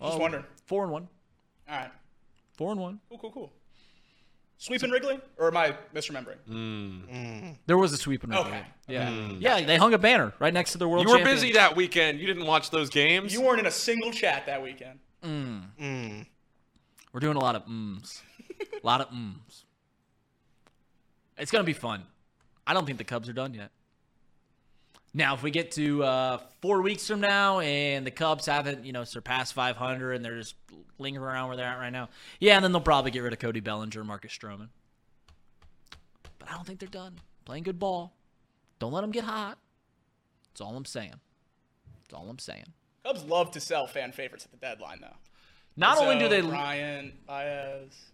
Just 0.00 0.14
Oh, 0.14 0.18
wondering. 0.18 0.44
Four 0.66 0.84
and 0.84 0.92
one. 0.92 1.08
All 1.68 1.76
right. 1.76 1.90
Four 2.56 2.72
and 2.72 2.80
one. 2.80 3.00
Cool, 3.08 3.18
cool, 3.18 3.30
cool. 3.32 3.52
Sweeping 4.58 4.90
Wrigley? 4.90 5.20
Or 5.38 5.48
am 5.48 5.56
I 5.56 5.74
misremembering? 5.94 6.36
Hmm. 6.46 7.00
Mm. 7.12 7.56
There 7.66 7.76
was 7.76 7.92
a 7.92 7.96
sweep 7.96 8.22
in 8.22 8.32
Okay. 8.32 8.42
Wrigley. 8.50 8.64
Yeah. 8.86 9.10
Hmm. 9.10 9.36
Yeah, 9.40 9.60
they 9.60 9.76
hung 9.76 9.92
a 9.94 9.98
banner 9.98 10.32
right 10.38 10.54
next 10.54 10.72
to 10.72 10.78
the 10.78 10.86
World 10.88 11.04
you 11.04 11.10
were 11.10 11.16
Champions. 11.18 11.40
busy 11.40 11.52
that 11.54 11.74
weekend. 11.74 12.20
You 12.20 12.28
didn't 12.28 12.46
watch 12.46 12.70
those 12.70 12.88
games. 12.88 13.32
You 13.32 13.40
weren't 13.42 13.58
in 13.58 13.66
a 13.66 13.70
single 13.72 14.12
chat 14.12 14.46
that 14.46 14.62
weekend. 14.62 15.00
Mm. 15.24 15.62
Mm. 15.80 16.26
We're 17.12 17.20
doing 17.20 17.36
a 17.36 17.40
lot 17.40 17.56
of 17.56 17.64
mms. 17.66 18.20
a 18.60 18.66
lot 18.86 19.00
of 19.00 19.08
mms. 19.08 19.64
It's 21.42 21.50
going 21.50 21.64
to 21.64 21.66
be 21.66 21.72
fun. 21.72 22.04
I 22.68 22.72
don't 22.72 22.86
think 22.86 22.98
the 22.98 23.04
Cubs 23.04 23.28
are 23.28 23.32
done 23.32 23.52
yet. 23.52 23.72
Now, 25.12 25.34
if 25.34 25.42
we 25.42 25.50
get 25.50 25.72
to 25.72 26.04
uh, 26.04 26.38
four 26.60 26.82
weeks 26.82 27.08
from 27.08 27.20
now 27.20 27.58
and 27.58 28.06
the 28.06 28.12
Cubs 28.12 28.46
haven't, 28.46 28.84
you 28.84 28.92
know, 28.92 29.02
surpassed 29.02 29.52
500 29.52 30.12
and 30.12 30.24
they're 30.24 30.38
just 30.38 30.54
lingering 30.98 31.26
around 31.26 31.48
where 31.48 31.56
they're 31.56 31.66
at 31.66 31.78
right 31.78 31.90
now, 31.90 32.10
yeah, 32.38 32.54
and 32.54 32.64
then 32.64 32.70
they'll 32.70 32.80
probably 32.80 33.10
get 33.10 33.24
rid 33.24 33.32
of 33.32 33.40
Cody 33.40 33.58
Bellinger, 33.58 34.04
Marcus 34.04 34.32
Stroman. 34.32 34.68
But 36.38 36.48
I 36.48 36.54
don't 36.54 36.64
think 36.64 36.78
they're 36.78 36.88
done 36.88 37.16
playing 37.44 37.64
good 37.64 37.80
ball. 37.80 38.14
Don't 38.78 38.92
let 38.92 39.00
them 39.00 39.10
get 39.10 39.24
hot. 39.24 39.58
That's 40.52 40.60
all 40.60 40.76
I'm 40.76 40.84
saying. 40.84 41.14
That's 42.02 42.14
all 42.14 42.30
I'm 42.30 42.38
saying. 42.38 42.72
Cubs 43.04 43.24
love 43.24 43.50
to 43.50 43.60
sell 43.60 43.88
fan 43.88 44.12
favorites 44.12 44.44
at 44.44 44.52
the 44.52 44.64
deadline, 44.64 45.00
though. 45.00 45.16
Not 45.76 45.98
only 45.98 46.20
do 46.20 46.28
they 46.28 46.40
Ryan, 46.40 47.14
Baez. 47.26 48.12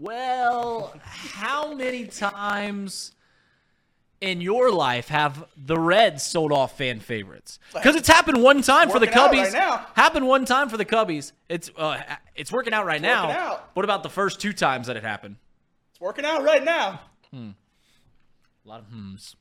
Well, 0.00 0.94
how 1.02 1.74
many 1.74 2.06
times 2.06 3.12
in 4.22 4.40
your 4.40 4.70
life 4.70 5.08
have 5.08 5.44
the 5.58 5.78
Reds 5.78 6.22
sold 6.22 6.52
off 6.52 6.78
fan 6.78 7.00
favorites? 7.00 7.58
Because 7.74 7.96
it's 7.96 8.08
happened 8.08 8.42
one 8.42 8.62
time 8.62 8.88
for 8.88 8.98
the 8.98 9.06
Cubbies. 9.06 9.42
right 9.44 9.52
now. 9.52 9.86
Happened 9.94 10.26
one 10.26 10.46
time 10.46 10.70
for 10.70 10.78
the 10.78 10.86
Cubbies. 10.86 11.32
It's 11.50 11.70
uh, 11.76 12.00
it's 12.34 12.50
working 12.50 12.72
out 12.72 12.86
right 12.86 13.02
now. 13.02 13.26
working 13.28 13.42
out. 13.42 13.70
What 13.74 13.84
about 13.84 14.02
the 14.02 14.08
first 14.08 14.40
two 14.40 14.54
times 14.54 14.86
that 14.86 14.96
it 14.96 15.02
happened? 15.04 15.36
It's 15.90 16.00
working 16.00 16.24
out 16.24 16.42
right 16.44 16.64
now. 16.64 17.00
A 17.34 17.54
lot 18.64 18.80
of 18.80 18.86
hms. 18.86 19.34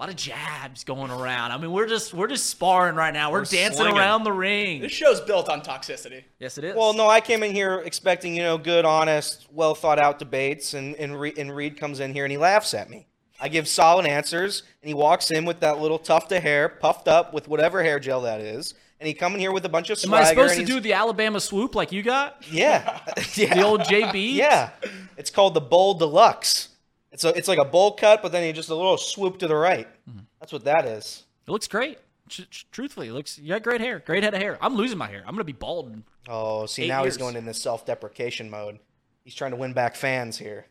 A 0.00 0.04
lot 0.04 0.08
of 0.08 0.16
jabs 0.16 0.82
going 0.82 1.10
around. 1.10 1.52
I 1.52 1.58
mean, 1.58 1.72
we're 1.72 1.86
just 1.86 2.14
we're 2.14 2.26
just 2.26 2.46
sparring 2.48 2.94
right 2.96 3.12
now. 3.12 3.30
We're, 3.30 3.40
We're 3.40 3.44
dancing 3.44 3.82
slinging. 3.82 3.98
around 3.98 4.24
the 4.24 4.32
ring. 4.32 4.80
This 4.80 4.92
show's 4.92 5.20
built 5.20 5.50
on 5.50 5.60
toxicity. 5.60 6.24
Yes, 6.38 6.56
it 6.56 6.64
is. 6.64 6.74
Well, 6.74 6.94
no, 6.94 7.06
I 7.06 7.20
came 7.20 7.42
in 7.42 7.52
here 7.52 7.82
expecting, 7.84 8.34
you 8.34 8.42
know, 8.42 8.56
good, 8.56 8.86
honest, 8.86 9.46
well 9.52 9.74
thought 9.74 9.98
out 9.98 10.18
debates, 10.18 10.72
and 10.72 10.94
and, 10.94 11.20
Re- 11.20 11.34
and 11.36 11.54
Reed 11.54 11.76
comes 11.76 12.00
in 12.00 12.14
here 12.14 12.24
and 12.24 12.32
he 12.32 12.38
laughs 12.38 12.72
at 12.72 12.88
me. 12.88 13.08
I 13.38 13.48
give 13.48 13.68
solid 13.68 14.06
answers, 14.06 14.62
and 14.80 14.88
he 14.88 14.94
walks 14.94 15.30
in 15.30 15.44
with 15.44 15.60
that 15.60 15.80
little 15.80 15.98
tuft 15.98 16.32
of 16.32 16.42
hair, 16.42 16.70
puffed 16.70 17.06
up 17.06 17.34
with 17.34 17.46
whatever 17.46 17.82
hair 17.82 18.00
gel 18.00 18.22
that 18.22 18.40
is, 18.40 18.72
and 19.00 19.06
he 19.06 19.12
come 19.12 19.34
in 19.34 19.40
here 19.40 19.52
with 19.52 19.66
a 19.66 19.68
bunch 19.68 19.90
of 19.90 20.02
Am. 20.02 20.14
I 20.14 20.24
supposed 20.24 20.56
to 20.56 20.64
do 20.64 20.80
the 20.80 20.94
Alabama 20.94 21.40
swoop 21.40 21.74
like 21.74 21.92
you 21.92 22.02
got? 22.02 22.42
Yeah, 22.50 23.00
yeah. 23.34 23.54
The 23.54 23.62
old 23.62 23.80
JB? 23.82 24.32
Yeah, 24.32 24.70
it's 25.18 25.28
called 25.28 25.52
the 25.52 25.60
Bowl 25.60 25.92
Deluxe. 25.92 26.68
It's 27.12 27.24
a, 27.24 27.28
it's 27.36 27.48
like 27.48 27.58
a 27.58 27.64
bowl 27.64 27.92
cut, 27.92 28.22
but 28.22 28.30
then 28.32 28.44
you 28.46 28.52
just 28.52 28.68
a 28.70 28.74
little 28.74 28.96
swoop 28.96 29.38
to 29.40 29.48
the 29.48 29.56
right. 29.56 29.88
Mm-hmm. 30.08 30.20
That's 30.38 30.52
what 30.52 30.64
that 30.64 30.84
is. 30.86 31.24
It 31.46 31.50
looks 31.50 31.66
great. 31.68 31.98
Tr- 32.28 32.42
tr- 32.42 32.64
truthfully, 32.70 33.08
it 33.08 33.12
looks 33.12 33.38
you 33.38 33.48
got 33.48 33.62
great 33.62 33.80
hair, 33.80 33.98
great 33.98 34.22
head 34.22 34.34
of 34.34 34.40
hair. 34.40 34.56
I'm 34.60 34.74
losing 34.76 34.98
my 34.98 35.08
hair. 35.08 35.22
I'm 35.26 35.34
gonna 35.34 35.44
be 35.44 35.52
bald. 35.52 35.92
in- 35.92 36.04
Oh, 36.28 36.66
see, 36.66 36.84
Eight 36.84 36.88
now 36.88 37.02
years. 37.02 37.14
he's 37.14 37.18
going 37.22 37.34
in 37.34 37.40
into 37.48 37.54
self-deprecation 37.54 38.50
mode. 38.50 38.78
He's 39.24 39.34
trying 39.34 39.50
to 39.50 39.56
win 39.56 39.72
back 39.72 39.96
fans 39.96 40.38
here. 40.38 40.66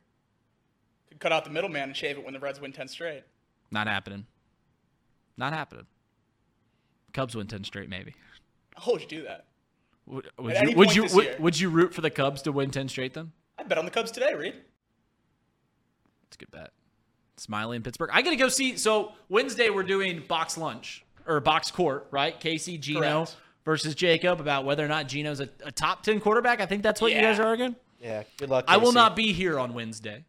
Could 1.10 1.20
cut 1.20 1.32
out 1.34 1.44
the 1.44 1.50
middleman 1.50 1.84
and 1.84 1.98
shave 1.98 2.18
it 2.18 2.24
when 2.24 2.34
the 2.34 2.40
Reds 2.40 2.62
win 2.62 2.72
10 2.72 2.88
straight. 2.88 3.24
Not 3.72 3.88
happening. 3.88 4.26
Not 5.38 5.52
happening. 5.54 5.86
Cubs 7.14 7.36
win 7.36 7.48
ten 7.48 7.64
straight, 7.64 7.90
maybe. 7.90 8.14
How 8.76 8.92
would 8.94 9.02
you 9.02 9.08
do 9.08 9.24
that? 9.24 9.46
Would, 10.06 10.28
would 10.38 10.56
you 10.62 10.76
would 10.76 10.96
you 10.96 11.06
would, 11.14 11.40
would 11.40 11.60
you 11.60 11.70
root 11.70 11.94
for 11.94 12.02
the 12.02 12.10
Cubs 12.10 12.42
to 12.44 12.52
win 12.52 12.72
ten 12.72 12.88
straight? 12.88 13.14
Then 13.14 13.32
I 13.58 13.64
bet 13.64 13.78
on 13.78 13.86
the 13.86 13.92
Cubs 13.92 14.12
today, 14.12 14.34
Reed. 14.34 14.56
It's 16.30 16.36
a 16.36 16.40
good 16.40 16.52
bet. 16.52 16.72
Smyly 17.38 17.76
in 17.76 17.84
Pittsburgh. 17.84 18.10
I 18.14 18.22
gotta 18.22 18.36
go 18.36 18.50
see. 18.50 18.78
So 18.78 19.14
Wednesday 19.30 19.70
we're 19.70 19.84
doing 19.84 20.24
box 20.28 20.58
lunch 20.58 21.04
or 21.26 21.40
box 21.40 21.72
court, 21.72 22.08
right? 22.12 22.40
Casey 22.40 22.78
Geno 22.78 23.00
Correct. 23.00 23.36
versus 23.66 23.96
Jacob 23.96 24.40
about 24.40 24.66
whether 24.66 24.84
or 24.84 24.88
not 24.88 25.08
Geno's 25.08 25.40
a, 25.40 25.50
a 25.64 25.72
top 25.72 26.04
ten 26.04 26.20
quarterback. 26.20 26.62
I 26.62 26.66
think 26.66 26.84
that's 26.84 27.02
what 27.02 27.12
you 27.12 27.22
guys 27.22 27.40
are 27.40 27.46
arguing. 27.46 27.76
Yeah, 28.02 28.24
good 28.38 28.50
luck. 28.50 28.66
I 28.68 28.78
will 28.78 28.92
not 28.92 29.16
be 29.16 29.34
here 29.34 29.58
on 29.58 29.74
Wednesday. 29.74 30.26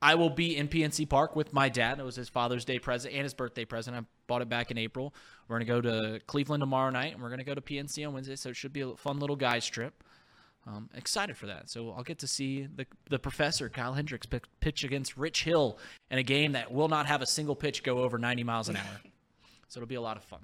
I 0.00 0.14
will 0.14 0.30
be 0.30 0.56
in 0.56 0.68
PNC 0.68 1.08
Park 1.08 1.34
with 1.34 1.52
my 1.52 1.68
dad. 1.68 1.98
It 1.98 2.04
was 2.04 2.14
his 2.14 2.28
Father's 2.28 2.64
Day 2.64 2.78
present 2.78 3.14
and 3.14 3.24
his 3.24 3.34
birthday 3.34 3.64
present. 3.64 3.96
I 3.96 4.02
bought 4.28 4.42
it 4.42 4.48
back 4.48 4.70
in 4.70 4.78
April. 4.78 5.12
We're 5.48 5.56
gonna 5.56 5.64
go 5.64 5.80
to 5.80 6.20
Cleveland 6.26 6.60
tomorrow 6.60 6.90
night, 6.90 7.14
and 7.14 7.22
we're 7.22 7.30
gonna 7.30 7.44
go 7.44 7.54
to 7.54 7.60
PNC 7.60 8.06
on 8.06 8.14
Wednesday. 8.14 8.36
So 8.36 8.50
it 8.50 8.56
should 8.56 8.72
be 8.72 8.82
a 8.82 8.94
fun 8.94 9.18
little 9.18 9.36
guys 9.36 9.66
trip. 9.66 10.04
Um, 10.68 10.90
excited 10.94 11.36
for 11.36 11.46
that. 11.46 11.70
So 11.70 11.94
I'll 11.96 12.02
get 12.02 12.18
to 12.18 12.26
see 12.26 12.66
the 12.66 12.86
the 13.08 13.18
professor 13.18 13.70
Kyle 13.70 13.94
Hendricks 13.94 14.26
pick, 14.26 14.44
pitch 14.60 14.84
against 14.84 15.16
Rich 15.16 15.44
Hill 15.44 15.78
in 16.10 16.18
a 16.18 16.22
game 16.22 16.52
that 16.52 16.70
will 16.70 16.88
not 16.88 17.06
have 17.06 17.22
a 17.22 17.26
single 17.26 17.56
pitch 17.56 17.82
go 17.82 18.02
over 18.02 18.18
90 18.18 18.44
miles 18.44 18.68
an 18.68 18.76
hour. 18.76 19.00
so 19.68 19.78
it'll 19.78 19.88
be 19.88 19.94
a 19.94 20.00
lot 20.00 20.18
of 20.18 20.24
fun. 20.24 20.40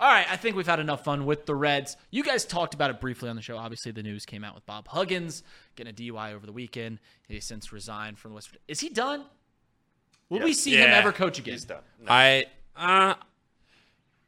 All 0.00 0.10
right, 0.10 0.26
I 0.28 0.36
think 0.36 0.56
we've 0.56 0.66
had 0.66 0.80
enough 0.80 1.04
fun 1.04 1.26
with 1.26 1.44
the 1.44 1.54
Reds. 1.54 1.96
You 2.10 2.24
guys 2.24 2.44
talked 2.44 2.74
about 2.74 2.90
it 2.90 3.00
briefly 3.00 3.28
on 3.28 3.36
the 3.36 3.42
show. 3.42 3.56
Obviously, 3.56 3.92
the 3.92 4.02
news 4.02 4.24
came 4.24 4.42
out 4.42 4.54
with 4.54 4.64
Bob 4.64 4.88
Huggins 4.88 5.42
getting 5.76 5.92
a 5.92 5.94
DUI 5.94 6.34
over 6.34 6.46
the 6.46 6.52
weekend. 6.52 6.98
He 7.28 7.38
since 7.38 7.70
resigned 7.70 8.18
from 8.18 8.30
the 8.30 8.36
West. 8.36 8.56
Is 8.66 8.80
he 8.80 8.88
done? 8.88 9.24
Will 10.30 10.40
we 10.40 10.52
see 10.52 10.76
him 10.76 10.90
ever 10.90 11.12
coach 11.12 11.38
again? 11.38 11.52
He's 11.52 11.64
done. 11.64 11.82
I 12.06 12.46
uh 12.76 13.14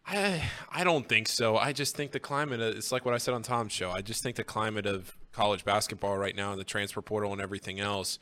I 0.07 0.43
I 0.71 0.85
don't 0.85 1.09
think 1.09 1.29
so. 1.29 1.57
I 1.57 1.73
just 1.73 1.97
think 1.97 2.13
the 2.13 2.21
climate 2.21 2.61
of, 2.61 2.77
it's 2.77 2.93
like 2.93 3.05
what 3.05 3.15
I 3.15 3.19
said 3.19 3.35
on 3.35 3.43
Tom's 3.43 3.73
show. 3.73 3.91
I 3.91 4.03
just 4.03 4.23
think 4.23 4.37
the 4.37 4.45
climate 4.45 4.87
of 4.87 5.15
college 5.33 5.65
basketball 5.65 6.17
right 6.17 6.37
now 6.37 6.51
and 6.53 6.61
the 6.61 6.65
transfer 6.65 7.01
portal 7.01 7.33
and 7.33 7.41
everything 7.41 7.81
else 7.81 8.19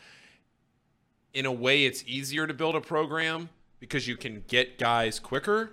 in 1.35 1.47
a 1.47 1.53
way 1.53 1.85
it's 1.85 2.03
easier 2.07 2.47
to 2.47 2.55
build 2.55 2.75
a 2.75 2.81
program 2.81 3.49
because 3.81 4.09
you 4.09 4.17
can 4.17 4.45
get 4.49 4.79
guys 4.79 5.21
quicker, 5.21 5.73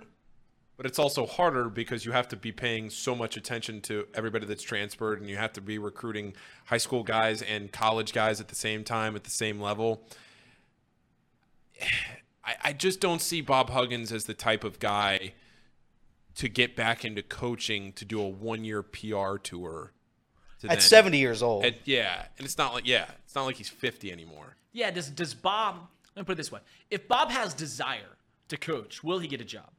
but 0.76 0.86
it's 0.86 0.98
also 0.98 1.26
harder 1.26 1.68
because 1.68 2.04
you 2.04 2.12
have 2.12 2.28
to 2.28 2.36
be 2.36 2.52
paying 2.52 2.90
so 2.90 3.14
much 3.14 3.36
attention 3.36 3.80
to 3.80 4.06
everybody 4.14 4.46
that's 4.46 4.62
transferred 4.62 5.20
and 5.20 5.28
you 5.28 5.36
have 5.36 5.52
to 5.52 5.60
be 5.60 5.78
recruiting 5.78 6.34
high 6.66 6.76
school 6.76 7.02
guys 7.02 7.42
and 7.42 7.72
college 7.72 8.12
guys 8.12 8.40
at 8.40 8.48
the 8.48 8.54
same 8.54 8.84
time 8.84 9.16
at 9.16 9.24
the 9.24 9.30
same 9.30 9.60
level. 9.60 10.02
I, 12.44 12.54
I 12.62 12.72
just 12.74 13.00
don't 13.00 13.20
see 13.20 13.40
Bob 13.40 13.70
Huggins 13.70 14.12
as 14.12 14.26
the 14.26 14.34
type 14.34 14.62
of 14.62 14.78
guy 14.78 15.32
to 16.36 16.48
get 16.48 16.76
back 16.76 17.04
into 17.04 17.20
coaching 17.20 17.92
to 17.94 18.04
do 18.04 18.20
a 18.20 18.28
one 18.28 18.64
year 18.64 18.84
PR 18.84 19.36
tour. 19.36 19.92
To 20.60 20.66
At 20.68 20.78
then- 20.78 20.80
70 20.80 21.18
years 21.18 21.42
old. 21.42 21.64
at- 21.64 21.86
yeah, 21.86 22.26
and 22.38 22.44
it's 22.44 22.56
not 22.58 22.74
like 22.74 22.86
yeah, 22.86 23.06
it's 23.24 23.34
not 23.34 23.44
like 23.44 23.56
he's 23.56 23.68
fifty 23.68 24.10
anymore. 24.12 24.56
Yeah, 24.72 24.90
does 24.90 25.10
does 25.10 25.34
Bob? 25.34 25.88
Let 26.14 26.22
me 26.22 26.24
put 26.26 26.32
it 26.32 26.36
this 26.36 26.50
way: 26.52 26.60
If 26.90 27.06
Bob 27.08 27.30
has 27.30 27.52
desire 27.54 28.16
to 28.48 28.56
coach, 28.56 29.02
will 29.04 29.18
he 29.18 29.28
get 29.28 29.40
a 29.40 29.44
job? 29.44 29.70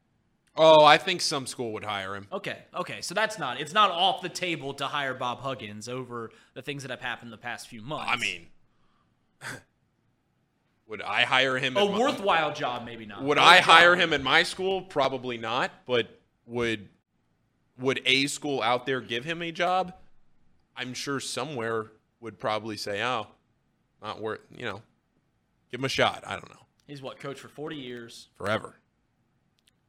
Oh, 0.59 0.83
I 0.83 0.97
think 0.97 1.21
some 1.21 1.45
school 1.45 1.71
would 1.73 1.83
hire 1.83 2.15
him. 2.15 2.27
Okay, 2.31 2.57
okay, 2.75 3.01
so 3.01 3.13
that's 3.13 3.37
not 3.37 3.59
it's 3.61 3.73
not 3.73 3.91
off 3.91 4.21
the 4.21 4.29
table 4.29 4.73
to 4.75 4.87
hire 4.87 5.13
Bob 5.13 5.39
Huggins 5.41 5.87
over 5.87 6.31
the 6.55 6.61
things 6.63 6.81
that 6.83 6.89
have 6.91 7.01
happened 7.01 7.31
the 7.31 7.37
past 7.37 7.67
few 7.67 7.81
months. 7.81 8.11
I 8.11 8.15
mean, 8.17 8.47
would 10.87 11.01
I 11.01 11.23
hire 11.23 11.57
him? 11.57 11.75
a 11.77 11.85
at 11.85 11.91
my- 11.91 11.99
worthwhile 11.99 12.53
job, 12.53 12.85
maybe 12.85 13.05
not. 13.05 13.23
Would 13.23 13.37
A 13.37 13.41
I 13.41 13.57
job. 13.57 13.65
hire 13.65 13.95
him 13.95 14.13
at 14.13 14.21
my 14.21 14.43
school? 14.43 14.81
Probably 14.81 15.37
not. 15.37 15.71
But 15.85 16.19
would 16.45 16.89
would 17.77 18.01
a 18.05 18.25
school 18.27 18.61
out 18.61 18.85
there 18.85 19.01
give 19.01 19.25
him 19.25 19.41
a 19.41 19.51
job? 19.51 19.93
I'm 20.77 20.93
sure 20.93 21.19
somewhere 21.19 21.87
would 22.21 22.39
probably 22.39 22.77
say, 22.77 23.03
"Oh, 23.03 23.27
not 24.01 24.21
worth." 24.21 24.41
You 24.55 24.65
know, 24.65 24.81
give 25.71 25.79
him 25.81 25.85
a 25.85 25.89
shot. 25.89 26.23
I 26.25 26.31
don't 26.33 26.49
know. 26.49 26.65
He's 26.85 27.01
what 27.01 27.19
coach 27.19 27.39
for 27.39 27.49
40 27.49 27.75
years. 27.75 28.27
Forever. 28.37 28.75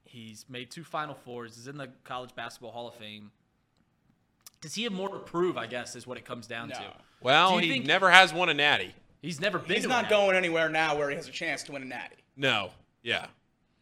He's 0.05 0.47
made 0.49 0.71
two 0.71 0.85
Final 0.85 1.15
Fours. 1.15 1.55
He's 1.57 1.69
in 1.69 1.77
the 1.77 1.91
College 2.05 2.35
Basketball 2.35 2.73
Hall 2.73 2.89
of 2.89 2.95
Fame. 2.95 3.31
Does 4.61 4.75
he 4.75 4.85
have 4.85 4.93
more 4.93 5.09
to 5.11 5.19
prove? 5.19 5.57
I 5.57 5.67
guess 5.67 5.95
is 5.95 6.07
what 6.07 6.17
it 6.19 6.25
comes 6.25 6.47
down 6.47 6.71
to. 6.71 6.83
Well, 7.21 7.53
Do 7.57 7.59
he 7.59 7.69
think- 7.71 7.87
never 7.87 8.11
has 8.11 8.33
won 8.33 8.49
a 8.49 8.55
natty. 8.55 8.95
He's 9.21 9.41
never 9.41 9.59
been. 9.59 9.75
He's 9.77 9.83
to 9.85 9.89
a 9.89 9.91
not 9.91 10.03
natty. 10.05 10.15
going 10.15 10.37
anywhere 10.37 10.69
now 10.69 10.97
where 10.97 11.11
he 11.11 11.17
has 11.17 11.29
a 11.29 11.33
chance 11.33 11.63
to 11.65 11.73
win 11.73 11.83
a 11.83 11.85
natty. 11.85 12.17
No. 12.37 12.71
Yeah. 13.03 13.27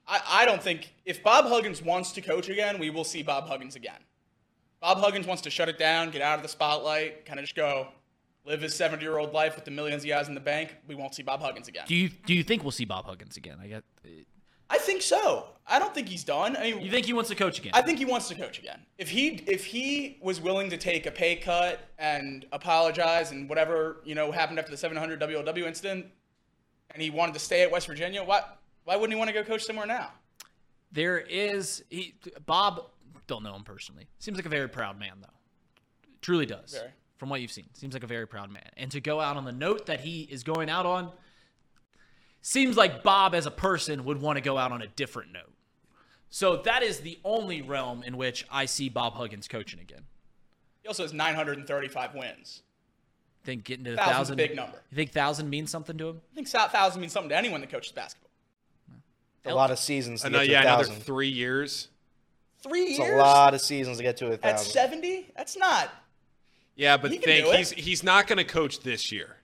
I, 0.08 0.20
I 0.28 0.44
don't 0.46 0.62
think 0.62 0.92
if 1.04 1.22
Bob 1.22 1.46
Huggins 1.46 1.82
wants 1.82 2.12
to 2.12 2.20
coach 2.20 2.48
again, 2.48 2.78
we 2.78 2.90
will 2.90 3.04
see 3.04 3.22
Bob 3.22 3.48
Huggins 3.48 3.76
again. 3.76 3.98
Bob 4.80 4.98
Huggins 4.98 5.26
wants 5.26 5.42
to 5.42 5.50
shut 5.50 5.68
it 5.68 5.78
down, 5.78 6.10
get 6.10 6.22
out 6.22 6.38
of 6.38 6.42
the 6.42 6.48
spotlight, 6.48 7.24
kind 7.26 7.38
of 7.38 7.44
just 7.44 7.56
go 7.56 7.88
live 8.44 8.60
his 8.60 8.74
70 8.74 9.02
year 9.02 9.18
old 9.18 9.32
life 9.32 9.56
with 9.56 9.64
the 9.64 9.70
millions 9.70 10.02
he 10.02 10.10
has 10.10 10.28
in 10.28 10.34
the 10.34 10.40
bank. 10.40 10.74
We 10.86 10.94
won't 10.94 11.14
see 11.14 11.22
Bob 11.22 11.40
Huggins 11.40 11.68
again. 11.68 11.84
Do 11.88 11.94
you 11.94 12.08
do 12.08 12.34
you 12.34 12.42
think 12.42 12.62
we'll 12.62 12.72
see 12.72 12.84
Bob 12.84 13.06
Huggins 13.06 13.36
again? 13.36 13.58
I 13.60 13.66
get. 13.66 13.84
Uh, 14.04 14.08
I 14.68 14.78
think 14.78 15.00
so. 15.00 15.46
I 15.66 15.78
don't 15.78 15.94
think 15.94 16.08
he's 16.08 16.24
done. 16.24 16.56
I 16.56 16.72
mean, 16.72 16.80
You 16.80 16.90
think 16.90 17.06
he 17.06 17.12
wants 17.12 17.30
to 17.30 17.36
coach 17.36 17.58
again? 17.60 17.70
I 17.74 17.82
think 17.82 17.98
he 17.98 18.04
wants 18.04 18.26
to 18.28 18.34
coach 18.34 18.58
again. 18.58 18.80
If 18.98 19.08
he 19.08 19.28
if 19.46 19.64
he 19.64 20.18
was 20.20 20.40
willing 20.40 20.70
to 20.70 20.76
take 20.76 21.06
a 21.06 21.10
pay 21.10 21.36
cut 21.36 21.88
and 21.98 22.44
apologize 22.52 23.30
and 23.30 23.48
whatever 23.48 23.98
you 24.04 24.14
know 24.14 24.32
happened 24.32 24.58
after 24.58 24.70
the 24.70 24.76
700 24.76 25.20
WLW 25.20 25.66
incident, 25.66 26.06
and 26.90 27.02
he 27.02 27.10
wanted 27.10 27.34
to 27.34 27.40
stay 27.40 27.62
at 27.62 27.70
West 27.70 27.86
Virginia, 27.86 28.22
why 28.22 28.42
why 28.84 28.96
wouldn't 28.96 29.12
he 29.12 29.18
want 29.18 29.28
to 29.28 29.34
go 29.34 29.42
coach 29.44 29.64
somewhere 29.64 29.86
now? 29.86 30.10
There 30.92 31.18
is 31.18 31.84
he 31.90 32.14
Bob. 32.44 32.86
Don't 33.26 33.42
know 33.42 33.54
him 33.54 33.64
personally. 33.64 34.06
Seems 34.18 34.36
like 34.36 34.46
a 34.46 34.50
very 34.50 34.68
proud 34.68 34.98
man, 34.98 35.14
though. 35.20 35.28
Truly 36.20 36.46
does. 36.46 36.72
Very. 36.72 36.90
From 37.16 37.30
what 37.30 37.40
you've 37.40 37.50
seen, 37.52 37.66
seems 37.72 37.94
like 37.94 38.02
a 38.02 38.06
very 38.08 38.26
proud 38.26 38.50
man. 38.50 38.68
And 38.76 38.90
to 38.90 39.00
go 39.00 39.20
out 39.20 39.36
on 39.36 39.44
the 39.44 39.52
note 39.52 39.86
that 39.86 40.00
he 40.00 40.22
is 40.22 40.42
going 40.42 40.68
out 40.68 40.84
on, 40.84 41.10
seems 42.42 42.76
like 42.76 43.02
Bob 43.02 43.34
as 43.34 43.46
a 43.46 43.50
person 43.50 44.04
would 44.04 44.20
want 44.20 44.36
to 44.36 44.42
go 44.42 44.58
out 44.58 44.70
on 44.70 44.82
a 44.82 44.86
different 44.86 45.32
note. 45.32 45.52
So 46.28 46.58
that 46.58 46.82
is 46.82 47.00
the 47.00 47.18
only 47.24 47.62
realm 47.62 48.02
in 48.02 48.16
which 48.18 48.44
I 48.50 48.66
see 48.66 48.88
Bob 48.90 49.14
Huggins 49.14 49.48
coaching 49.48 49.80
again. 49.80 50.02
He 50.82 50.88
also 50.88 51.04
has 51.04 51.12
935 51.14 52.14
wins. 52.14 52.62
think 53.44 53.64
getting 53.64 53.84
to 53.86 53.92
the 53.92 54.02
a 54.02 54.04
thousand. 54.04 54.36
big 54.36 54.54
number. 54.54 54.76
You 54.90 54.96
think 54.96 55.12
thousand 55.12 55.48
means 55.48 55.70
something 55.70 55.96
to 55.98 56.08
him? 56.10 56.20
I 56.32 56.34
think 56.34 56.48
thousand 56.48 57.00
means 57.00 57.12
something 57.12 57.30
to 57.30 57.36
anyone 57.36 57.60
that 57.62 57.70
coaches 57.70 57.92
basketball. 57.92 58.30
a 59.46 59.54
lot 59.54 59.70
of 59.70 59.78
seasons 59.78 60.20
to 60.20 60.26
I 60.26 60.30
know. 60.30 60.38
get 60.40 60.46
to 60.46 60.52
Yeah, 60.52 60.60
another 60.62 60.84
three 60.84 61.28
years. 61.28 61.88
Three 62.68 62.82
It's 62.84 62.98
years 62.98 63.12
a 63.14 63.16
lot 63.16 63.54
of 63.54 63.60
seasons 63.60 63.96
to 63.98 64.02
get 64.02 64.16
to 64.18 64.26
a 64.32 64.36
thousand. 64.36 64.66
at 64.66 64.90
70. 64.90 65.30
That's 65.36 65.56
not. 65.56 65.90
Yeah, 66.74 66.96
but 66.96 67.10
He 67.10 67.18
can 67.18 67.26
think 67.44 67.54
he's 67.56 67.70
he's 67.70 68.02
not 68.02 68.26
going 68.26 68.38
to 68.38 68.44
coach 68.44 68.80
this 68.80 69.10
year, 69.12 69.36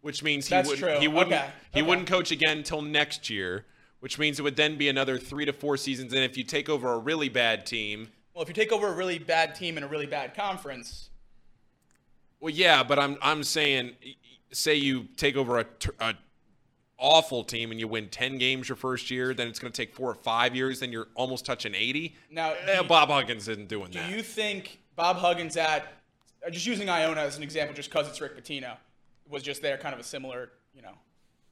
which 0.00 0.22
means 0.22 0.46
he 0.46 0.54
That's 0.54 0.68
wouldn't 0.68 0.88
true. 0.92 1.00
he 1.00 1.08
wouldn't 1.08 1.32
Okay. 1.34 1.50
he 1.72 1.80
Okay. 1.80 1.88
wouldn't 1.88 2.06
coach 2.08 2.30
again 2.30 2.58
until 2.58 2.80
next 2.82 3.28
year, 3.28 3.64
which 4.00 4.18
means 4.18 4.38
it 4.38 4.42
would 4.42 4.56
then 4.56 4.76
be 4.78 4.88
another 4.88 5.18
three 5.18 5.44
to 5.44 5.52
four 5.52 5.76
seasons. 5.76 6.12
And 6.12 6.22
if 6.24 6.36
you 6.36 6.44
take 6.44 6.68
over 6.68 6.92
a 6.92 6.98
really 6.98 7.28
bad 7.28 7.66
team, 7.66 8.10
Well, 8.32 8.42
if 8.42 8.48
you 8.48 8.54
take 8.54 8.72
over 8.72 8.88
a 8.88 8.92
really 8.94 9.18
bad 9.18 9.54
team 9.54 9.76
in 9.76 9.82
a 9.84 9.86
really 9.88 10.06
bad 10.06 10.34
conference, 10.34 11.10
well, 12.40 12.52
yeah, 12.52 12.82
but 12.82 12.98
I'm 12.98 13.18
I'm 13.20 13.42
saying, 13.44 13.92
say 14.52 14.74
you 14.74 15.04
take 15.16 15.36
over 15.36 15.58
a, 15.58 15.64
t- 15.64 15.90
a 16.00 16.14
awful 16.98 17.44
team 17.44 17.70
and 17.70 17.80
you 17.80 17.88
win 17.88 18.08
ten 18.08 18.38
games 18.38 18.68
your 18.68 18.76
first 18.76 19.10
year, 19.10 19.34
then 19.34 19.48
it's 19.48 19.58
going 19.58 19.72
to 19.72 19.76
take 19.76 19.94
four 19.94 20.10
or 20.10 20.14
five 20.14 20.54
years, 20.54 20.80
then 20.80 20.92
you're 20.92 21.08
almost 21.14 21.44
touching 21.44 21.74
eighty. 21.74 22.14
now 22.30 22.52
Eh, 22.66 22.82
do, 22.82 22.88
Bob 22.88 23.08
Huggins 23.08 23.48
isn't 23.48 23.68
doing 23.68 23.90
do 23.90 23.98
that. 23.98 24.08
Do 24.08 24.16
you 24.16 24.22
think 24.22 24.80
Bob 24.96 25.16
Huggins 25.16 25.56
at 25.56 25.92
uh, 26.46 26.50
just 26.50 26.66
using 26.66 26.88
Iona 26.88 27.20
as 27.20 27.36
an 27.36 27.42
example, 27.42 27.74
just 27.74 27.90
because 27.90 28.08
it's 28.08 28.20
Rick 28.20 28.36
Pitino, 28.36 28.76
was 29.28 29.42
just 29.42 29.62
there, 29.62 29.76
kind 29.76 29.94
of 29.94 30.00
a 30.00 30.04
similar, 30.04 30.50
you 30.74 30.82
know. 30.82 30.94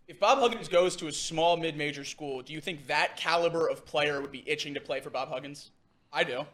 If 0.09 0.19
Bob 0.21 0.39
Huggins 0.39 0.69
goes 0.69 0.97
to 0.97 1.07
a 1.07 1.13
small 1.13 1.57
mid-major 1.57 2.05
school, 2.05 2.43
do 2.43 2.53
you 2.53 2.61
think 2.61 2.87
that 2.89 3.17
caliber 3.17 3.69
of 3.69 3.87
player 3.87 4.21
would 4.21 4.33
be 4.33 4.43
itching 4.47 4.75
to 4.75 4.81
play 4.81 5.01
for 5.01 5.11
Bob 5.11 5.29
Huggins? 5.29 5.71
I 6.13 6.25
do. 6.25 6.45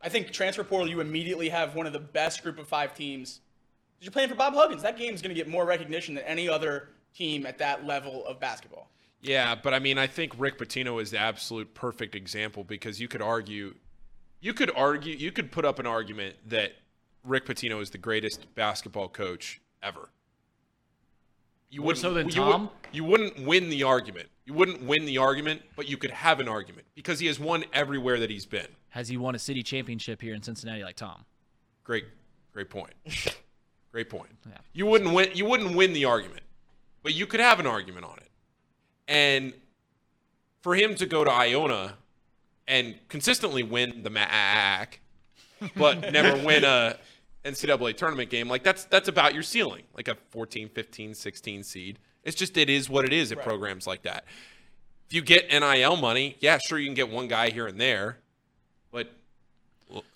I 0.00 0.08
think 0.08 0.30
transfer 0.30 0.62
portal, 0.62 0.88
you 0.88 1.00
immediately 1.00 1.48
have 1.48 1.74
one 1.74 1.86
of 1.86 1.92
the 1.92 1.98
best 1.98 2.44
group 2.44 2.58
of 2.58 2.68
five 2.68 2.94
teams. 2.94 3.40
You're 4.00 4.12
playing 4.12 4.28
for 4.28 4.36
Bob 4.36 4.54
Huggins. 4.54 4.82
That 4.82 4.96
game's 4.96 5.20
going 5.20 5.34
to 5.34 5.34
get 5.34 5.48
more 5.48 5.66
recognition 5.66 6.14
than 6.14 6.22
any 6.22 6.48
other 6.48 6.90
team 7.14 7.46
at 7.46 7.58
that 7.58 7.84
level 7.86 8.26
of 8.26 8.38
basketball. 8.40 8.88
Yeah, 9.20 9.54
but 9.54 9.74
I 9.74 9.78
mean, 9.80 9.98
I 9.98 10.06
think 10.06 10.32
Rick 10.38 10.58
Pitino 10.58 11.02
is 11.02 11.10
the 11.10 11.18
absolute 11.18 11.74
perfect 11.74 12.14
example 12.14 12.62
because 12.64 13.00
you 13.00 13.08
could 13.08 13.22
argue, 13.22 13.74
you 14.40 14.54
could 14.54 14.70
argue, 14.76 15.16
you 15.16 15.32
could 15.32 15.50
put 15.50 15.64
up 15.64 15.78
an 15.80 15.86
argument 15.86 16.36
that 16.46 16.72
Rick 17.24 17.46
Pitino 17.46 17.80
is 17.82 17.90
the 17.90 17.98
greatest 17.98 18.54
basketball 18.54 19.08
coach 19.08 19.60
ever. 19.82 20.08
You 21.70 21.82
More 21.82 21.94
so 21.94 22.14
than 22.14 22.28
you 22.28 22.42
would- 22.42 22.50
Tom? 22.52 22.70
you 22.92 23.04
wouldn't 23.04 23.40
win 23.44 23.68
the 23.68 23.82
argument. 23.82 24.28
You 24.46 24.54
wouldn't 24.54 24.82
win 24.82 25.04
the 25.04 25.18
argument, 25.18 25.62
but 25.76 25.86
you 25.88 25.98
could 25.98 26.10
have 26.12 26.40
an 26.40 26.48
argument 26.48 26.86
because 26.94 27.18
he 27.20 27.26
has 27.26 27.38
won 27.38 27.64
everywhere 27.74 28.18
that 28.20 28.30
he's 28.30 28.46
been. 28.46 28.68
Has 28.90 29.08
he 29.08 29.18
won 29.18 29.34
a 29.34 29.38
city 29.38 29.62
championship 29.62 30.22
here 30.22 30.32
in 30.34 30.42
Cincinnati 30.42 30.82
like 30.82 30.96
Tom? 30.96 31.26
Great, 31.84 32.06
great 32.52 32.70
point. 32.70 32.94
Great 33.90 34.10
point. 34.10 34.28
Yeah. 34.46 34.58
You 34.74 34.84
wouldn't 34.84 35.14
win. 35.14 35.30
You 35.34 35.46
wouldn't 35.46 35.74
win 35.74 35.94
the 35.94 36.04
argument, 36.04 36.42
but 37.08 37.14
you 37.14 37.26
could 37.26 37.40
have 37.40 37.58
an 37.58 37.66
argument 37.66 38.04
on 38.04 38.18
it. 38.18 38.28
And 39.08 39.54
for 40.60 40.74
him 40.74 40.94
to 40.96 41.06
go 41.06 41.24
to 41.24 41.30
Iona 41.30 41.94
and 42.66 42.96
consistently 43.08 43.62
win 43.62 44.02
the 44.02 44.10
MAAC, 44.10 44.98
but 45.74 46.12
never 46.12 46.44
win 46.44 46.64
a 46.64 46.98
NCAA 47.46 47.96
tournament 47.96 48.28
game, 48.28 48.46
like 48.46 48.62
that's 48.62 48.84
that's 48.84 49.08
about 49.08 49.32
your 49.32 49.42
ceiling, 49.42 49.84
like 49.96 50.08
a 50.08 50.18
14, 50.32 50.68
15, 50.68 51.14
16 51.14 51.62
seed. 51.62 51.98
It's 52.24 52.36
just 52.36 52.58
it 52.58 52.68
is 52.68 52.90
what 52.90 53.06
it 53.06 53.14
is 53.14 53.32
at 53.32 53.42
programs 53.42 53.86
like 53.86 54.02
that. 54.02 54.24
If 55.06 55.14
you 55.14 55.22
get 55.22 55.48
NIL 55.50 55.96
money, 55.96 56.36
yeah, 56.40 56.58
sure 56.58 56.78
you 56.78 56.88
can 56.88 56.94
get 56.94 57.08
one 57.08 57.26
guy 57.26 57.48
here 57.48 57.66
and 57.66 57.80
there, 57.80 58.18
but 58.90 59.10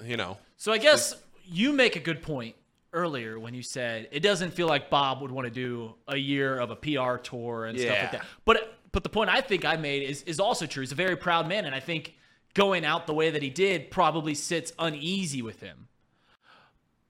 you 0.04 0.18
know, 0.18 0.36
So 0.58 0.72
I 0.72 0.76
guess 0.76 1.14
you 1.46 1.72
make 1.72 1.96
a 1.96 2.00
good 2.00 2.20
point 2.20 2.54
earlier 2.92 3.38
when 3.38 3.54
you 3.54 3.62
said 3.62 4.08
it 4.12 4.20
doesn't 4.20 4.52
feel 4.52 4.66
like 4.66 4.90
Bob 4.90 5.22
would 5.22 5.30
want 5.30 5.46
to 5.46 5.50
do 5.50 5.94
a 6.08 6.16
year 6.16 6.58
of 6.58 6.70
a 6.70 6.76
PR 6.76 7.16
tour 7.16 7.66
and 7.66 7.78
stuff 7.78 7.98
like 8.02 8.12
that. 8.12 8.26
But 8.44 8.78
but 8.92 9.02
the 9.02 9.08
point 9.08 9.30
I 9.30 9.40
think 9.40 9.64
I 9.64 9.76
made 9.76 10.02
is 10.02 10.22
is 10.24 10.40
also 10.40 10.66
true. 10.66 10.82
He's 10.82 10.92
a 10.92 10.96
very 10.96 11.16
proud 11.16 11.48
man, 11.48 11.64
and 11.64 11.74
I 11.74 11.80
think 11.80 12.14
going 12.54 12.84
out 12.84 13.06
the 13.06 13.14
way 13.14 13.30
that 13.30 13.42
he 13.42 13.50
did 13.50 13.90
probably 13.90 14.34
sits 14.34 14.72
uneasy 14.78 15.42
with 15.42 15.60
him. 15.60 15.88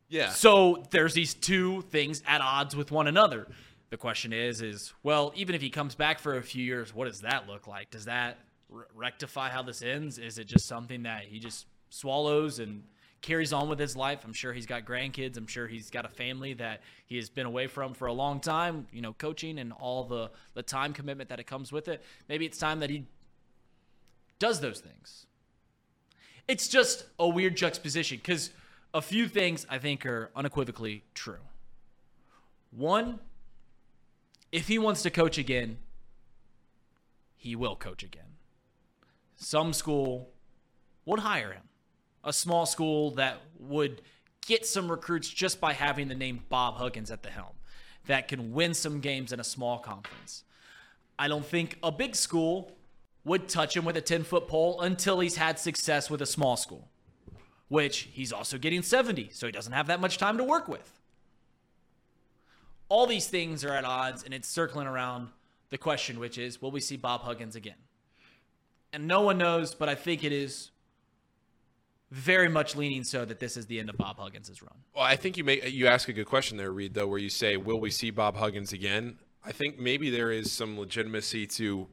Yeah. 0.09 0.29
So 0.31 0.85
there's 0.91 1.15
these 1.15 1.35
two 1.35 1.83
things 1.91 2.23
at 2.27 2.41
odds 2.41 2.77
with 2.77 2.91
one 2.93 3.09
another. 3.09 3.49
The 3.91 3.97
question 3.97 4.33
is, 4.33 4.63
is 4.63 4.93
well, 5.03 5.33
even 5.35 5.55
if 5.55 5.63
he 5.63 5.71
comes 5.71 5.95
back 5.95 6.19
for 6.19 6.37
a 6.37 6.43
few 6.43 6.65
years, 6.65 6.95
what 6.95 7.07
does 7.07 7.23
that 7.23 7.49
look 7.49 7.67
like? 7.67 7.91
Does 7.91 8.05
that 8.05 8.39
r- 8.73 8.87
rectify 8.95 9.51
how 9.51 9.63
this 9.63 9.83
ends? 9.83 10.19
Is 10.19 10.39
it 10.39 10.45
just 10.45 10.67
something 10.67 11.03
that 11.05 11.25
he 11.25 11.39
just 11.39 11.67
swallows 11.91 12.59
and 12.59 12.85
carries 13.23 13.53
on 13.53 13.69
with 13.69 13.79
his 13.79 13.97
life? 13.97 14.21
I'm 14.25 14.33
sure 14.33 14.53
he's 14.53 14.67
got 14.67 14.85
grandkids. 14.85 15.37
I'm 15.37 15.47
sure 15.47 15.67
he's 15.67 15.89
got 15.89 16.05
a 16.05 16.09
family 16.09 16.55
that 16.55 16.83
he 17.07 17.17
has 17.17 17.31
been 17.31 17.47
away 17.47 17.69
from 17.69 17.95
for 17.95 18.07
a 18.07 18.13
long 18.13 18.41
time. 18.41 18.87
You 18.93 19.01
know, 19.01 19.13
coaching 19.15 19.59
and 19.59 19.73
all 19.73 20.05
the 20.05 20.31
the 20.55 20.63
time 20.63 20.93
commitment 20.93 21.31
that 21.31 21.41
it 21.41 21.47
comes 21.47 21.73
with 21.73 21.89
it. 21.89 22.03
Maybe 22.29 22.45
it's 22.45 22.59
time 22.59 22.81
that 22.81 22.91
he 22.91 23.07
does 24.39 24.61
those 24.61 24.81
things. 24.81 25.27
It's 26.49 26.69
just 26.69 27.07
a 27.19 27.29
weird 27.29 27.57
juxtaposition 27.57 28.19
because 28.19 28.51
a 28.93 29.01
few 29.01 29.29
things 29.29 29.65
I 29.71 29.79
think 29.79 30.05
are 30.05 30.31
unequivocally 30.35 31.05
true. 31.15 31.39
One, 32.73 33.21
if 34.51 34.69
he 34.69 34.79
wants 34.79 35.03
to 35.03 35.11
coach 35.11 35.39
again, 35.39 35.79
he 37.37 37.55
will 37.55 37.77
coach 37.77 38.03
again. 38.03 38.37
Some 39.37 39.73
school 39.73 40.31
would 41.05 41.21
hire 41.21 41.53
him. 41.53 41.63
A 42.25 42.33
small 42.33 42.67
school 42.67 43.13
that 43.13 43.41
would 43.59 44.03
get 44.47 44.67
some 44.67 44.91
recruits 44.91 45.29
just 45.29 45.61
by 45.61 45.73
having 45.73 46.09
the 46.09 46.15
name 46.15 46.41
Bob 46.49 46.77
Huggins 46.77 47.11
at 47.11 47.23
the 47.23 47.31
helm, 47.31 47.55
that 48.07 48.29
can 48.29 48.53
win 48.53 48.75
some 48.75 49.01
games 49.01 49.33
in 49.33 49.41
a 49.41 49.45
small 49.45 49.79
conference. 49.79 50.45
I 51.19 51.29
don't 51.29 51.45
think 51.45 51.79
a 51.83 51.93
big 51.93 52.17
school 52.17 52.73
would 53.25 53.49
touch 53.49 53.77
him 53.77 53.85
with 53.85 53.97
a 53.97 54.01
10 54.01 54.25
foot 54.25 54.49
pole 54.49 54.81
until 54.81 55.21
he's 55.21 55.37
had 55.37 55.59
success 55.59 56.11
with 56.11 56.21
a 56.21 56.27
small 56.27 56.57
school, 56.57 56.89
which 57.69 58.09
he's 58.13 58.33
also 58.33 58.59
getting 58.59 58.83
70, 58.83 59.31
so 59.33 59.47
he 59.47 59.53
doesn't 59.53 59.73
have 59.73 59.87
that 59.87 60.01
much 60.01 60.19
time 60.19 60.37
to 60.39 60.45
work 60.45 60.67
with. 60.67 60.99
All 62.89 63.07
these 63.07 63.29
things 63.29 63.65
are 63.65 63.73
at 63.73 63.85
odds, 63.85 64.25
and 64.25 64.35
it's 64.35 64.49
circling 64.49 64.89
around 64.89 65.29
the 65.71 65.79
question, 65.79 66.19
which 66.19 66.37
is 66.37 66.61
will 66.61 66.73
we 66.73 66.81
see 66.81 66.97
Bob 66.97 67.23
Huggins 67.23 67.55
again? 67.55 67.79
And 68.93 69.07
no 69.07 69.23
one 69.23 69.39
knows, 69.39 69.75
but 69.75 69.89
I 69.89 69.95
think 69.95 70.25
it 70.25 70.33
is 70.33 70.72
very 72.13 72.49
much 72.49 72.77
leaning 72.77 73.03
so 73.03 73.25
that 73.25 73.41
this 73.41 73.57
is 73.57 73.67
the 73.67 73.81
end 73.81 73.89
of 73.89 73.97
Bob 73.97 74.19
Huggins' 74.19 74.61
run. 74.61 74.75
Well, 74.95 75.03
I 75.03 75.17
think 75.17 75.39
you 75.39 75.45
make 75.45 75.73
you 75.73 75.87
ask 75.87 76.09
a 76.09 76.13
good 76.13 76.27
question 76.27 76.59
there, 76.59 76.71
Reed. 76.71 76.93
Though, 76.93 77.07
where 77.07 77.19
you 77.19 77.31
say, 77.31 77.57
"Will 77.57 77.81
we 77.81 77.91
see 77.91 78.11
Bob 78.11 78.37
Huggins 78.37 78.73
again?" 78.73 79.19
I 79.45 79.53
think 79.53 79.79
maybe 79.79 80.11
there 80.11 80.31
is 80.31 80.53
some 80.53 80.79
legitimacy 80.79 81.47
to. 81.49 81.89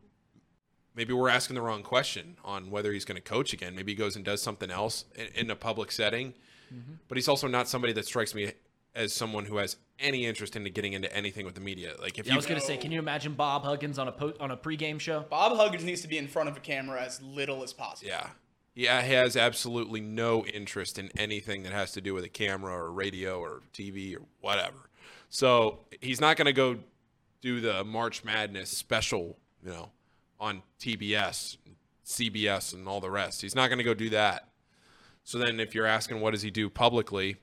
Maybe 0.94 1.14
we're 1.14 1.30
asking 1.30 1.56
the 1.56 1.62
wrong 1.62 1.84
question 1.84 2.36
on 2.44 2.70
whether 2.70 2.92
he's 2.92 3.06
going 3.06 3.16
to 3.16 3.22
coach 3.22 3.54
again. 3.54 3.74
Maybe 3.76 3.94
he 3.94 3.96
goes 3.96 4.18
and 4.18 4.26
does 4.26 4.42
something 4.42 4.70
else 4.70 5.06
in, 5.16 5.28
in 5.46 5.50
a 5.50 5.56
public 5.56 5.92
setting. 5.92 6.34
Mm-hmm. 6.74 6.94
But 7.08 7.18
he's 7.18 7.30
also 7.30 7.48
not 7.48 7.70
somebody 7.70 7.94
that 7.94 8.06
strikes 8.06 8.36
me 8.36 8.52
as 8.96 9.14
someone 9.14 9.46
who 9.46 9.58
has 9.58 9.78
any 10.00 10.26
interest 10.26 10.58
into 10.58 10.70
getting 10.70 10.94
into 10.94 11.14
anything 11.16 11.46
with 11.46 11.56
the 11.56 11.62
media. 11.62 11.94
Like 12.02 12.20
if 12.20 12.28
Yeah, 12.28 12.34
I 12.34 12.36
was 12.36 12.46
going 12.46 12.60
to 12.60 12.66
say, 12.66 12.76
can 12.76 12.92
you 12.92 13.00
imagine 13.00 13.34
Bob 13.34 13.64
Huggins 13.64 13.98
on 13.98 14.10
a 14.10 14.12
po- 14.12 14.34
on 14.42 14.52
a 14.52 14.58
pregame 14.58 15.00
show? 15.00 15.22
Bob 15.30 15.56
Huggins 15.56 15.86
needs 15.86 16.02
to 16.02 16.10
be 16.10 16.18
in 16.18 16.28
front 16.28 16.50
of 16.50 16.58
a 16.58 16.60
camera 16.60 17.02
as 17.02 17.22
little 17.22 17.64
as 17.64 17.72
possible. 17.72 18.10
Yeah. 18.10 18.28
Yeah, 18.80 19.02
he 19.02 19.12
has 19.12 19.36
absolutely 19.36 20.00
no 20.00 20.46
interest 20.46 20.98
in 20.98 21.10
anything 21.18 21.64
that 21.64 21.74
has 21.74 21.92
to 21.92 22.02
do 22.02 22.14
with 22.14 22.24
a 22.24 22.30
camera 22.30 22.74
or 22.74 22.90
radio 22.94 23.42
or 23.42 23.62
TV 23.74 24.16
or 24.16 24.22
whatever. 24.40 24.90
So 25.28 25.80
he's 26.00 26.22
not 26.22 26.38
going 26.38 26.46
to 26.46 26.54
go 26.54 26.78
do 27.42 27.60
the 27.60 27.84
March 27.84 28.24
Madness 28.24 28.70
special, 28.70 29.36
you 29.62 29.72
know, 29.72 29.90
on 30.40 30.62
TBS, 30.80 31.58
CBS, 32.06 32.74
and 32.74 32.88
all 32.88 33.02
the 33.02 33.12
rest. 33.12 33.42
He's 33.42 33.54
not 33.54 33.68
going 33.68 33.80
to 33.80 33.84
go 33.84 33.94
do 33.94 34.12
that. 34.12 34.48
So 35.26 35.38
then, 35.38 35.60
if 35.60 35.76
you're 35.76 35.86
asking 35.86 36.22
what 36.22 36.32
does 36.32 36.44
he 36.44 36.50
do 36.50 36.70
publicly, 36.70 37.36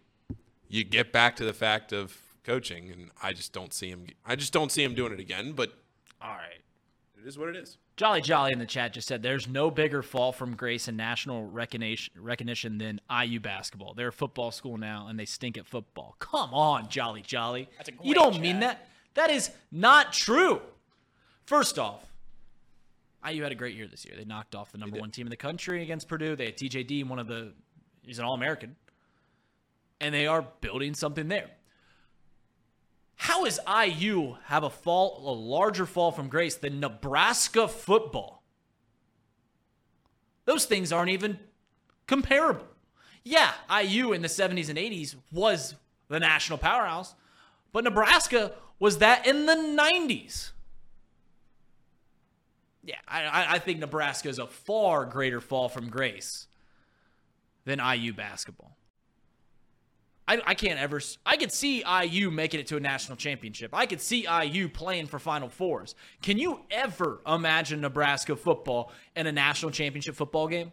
you 0.70 0.84
get 0.84 1.12
back 1.12 1.36
to 1.36 1.44
the 1.44 1.52
fact 1.52 1.92
of 1.92 2.16
coaching, 2.44 2.90
and 2.90 3.10
I 3.22 3.34
just 3.34 3.52
don't 3.52 3.74
see 3.74 3.90
him. 3.90 4.06
I 4.24 4.36
just 4.36 4.54
don't 4.54 4.72
see 4.72 4.82
him 4.82 4.94
doing 4.94 5.12
it 5.12 5.20
again. 5.20 5.52
But 5.52 5.74
All 6.22 6.30
right. 6.30 6.62
It 7.26 7.30
is 7.30 7.38
what 7.38 7.48
it 7.48 7.56
is. 7.56 7.76
Jolly 7.96 8.20
Jolly 8.20 8.52
in 8.52 8.60
the 8.60 8.66
chat 8.66 8.92
just 8.92 9.08
said 9.08 9.20
there's 9.20 9.48
no 9.48 9.68
bigger 9.68 10.00
fall 10.00 10.30
from 10.30 10.54
grace 10.54 10.86
and 10.86 10.96
national 10.96 11.44
recognition 11.44 12.14
recognition 12.16 12.78
than 12.78 13.00
IU 13.10 13.40
basketball. 13.40 13.94
They're 13.94 14.08
a 14.08 14.12
football 14.12 14.52
school 14.52 14.76
now 14.76 15.08
and 15.08 15.18
they 15.18 15.24
stink 15.24 15.58
at 15.58 15.66
football. 15.66 16.14
Come 16.20 16.54
on, 16.54 16.88
Jolly 16.88 17.22
Jolly. 17.22 17.68
That's 17.78 17.88
a 17.88 17.92
you 18.04 18.14
don't 18.14 18.40
mean 18.40 18.60
that. 18.60 18.86
That 19.14 19.30
is 19.30 19.50
not 19.72 20.12
true. 20.12 20.60
First 21.46 21.80
off, 21.80 22.04
IU 23.28 23.42
had 23.42 23.50
a 23.50 23.56
great 23.56 23.74
year 23.74 23.88
this 23.88 24.04
year. 24.04 24.14
They 24.16 24.24
knocked 24.24 24.54
off 24.54 24.70
the 24.70 24.78
number 24.78 25.00
one 25.00 25.10
team 25.10 25.26
in 25.26 25.30
the 25.30 25.36
country 25.36 25.82
against 25.82 26.06
Purdue. 26.06 26.36
They 26.36 26.44
had 26.44 26.56
TJD, 26.56 27.08
one 27.08 27.18
of 27.18 27.26
the 27.26 27.52
he's 28.02 28.20
an 28.20 28.24
All 28.24 28.34
American, 28.34 28.76
and 30.00 30.14
they 30.14 30.28
are 30.28 30.46
building 30.60 30.94
something 30.94 31.26
there. 31.26 31.50
How 33.16 33.44
is 33.46 33.58
IU 33.66 34.36
have 34.44 34.62
a 34.62 34.70
fall, 34.70 35.22
a 35.24 35.32
larger 35.32 35.86
fall 35.86 36.12
from 36.12 36.28
grace 36.28 36.54
than 36.56 36.80
Nebraska 36.80 37.66
football? 37.66 38.42
Those 40.44 40.64
things 40.66 40.92
aren't 40.92 41.10
even 41.10 41.38
comparable. 42.06 42.66
Yeah, 43.24 43.52
IU 43.82 44.12
in 44.12 44.22
the 44.22 44.28
70s 44.28 44.68
and 44.68 44.78
80s 44.78 45.16
was 45.32 45.74
the 46.08 46.20
national 46.20 46.58
powerhouse, 46.58 47.14
but 47.72 47.82
Nebraska 47.84 48.52
was 48.78 48.98
that 48.98 49.26
in 49.26 49.46
the 49.46 49.54
90s. 49.54 50.52
Yeah, 52.84 52.94
I, 53.08 53.24
I- 53.24 53.52
I 53.54 53.58
think 53.58 53.80
Nebraska 53.80 54.28
is 54.28 54.38
a 54.38 54.46
far 54.46 55.04
greater 55.06 55.40
fall 55.40 55.68
from 55.68 55.88
grace 55.88 56.46
than 57.64 57.80
IU 57.80 58.12
basketball. 58.12 58.75
I, 60.28 60.40
I 60.44 60.54
can't 60.54 60.78
ever. 60.80 61.00
I 61.24 61.36
could 61.36 61.52
see 61.52 61.84
IU 61.86 62.30
making 62.30 62.60
it 62.60 62.66
to 62.68 62.76
a 62.76 62.80
national 62.80 63.16
championship. 63.16 63.70
I 63.72 63.86
could 63.86 64.00
see 64.00 64.26
IU 64.26 64.68
playing 64.68 65.06
for 65.06 65.18
Final 65.18 65.48
Fours. 65.48 65.94
Can 66.20 66.36
you 66.36 66.60
ever 66.70 67.20
imagine 67.26 67.80
Nebraska 67.80 68.34
football 68.34 68.92
in 69.14 69.26
a 69.26 69.32
national 69.32 69.70
championship 69.70 70.16
football 70.16 70.48
game? 70.48 70.72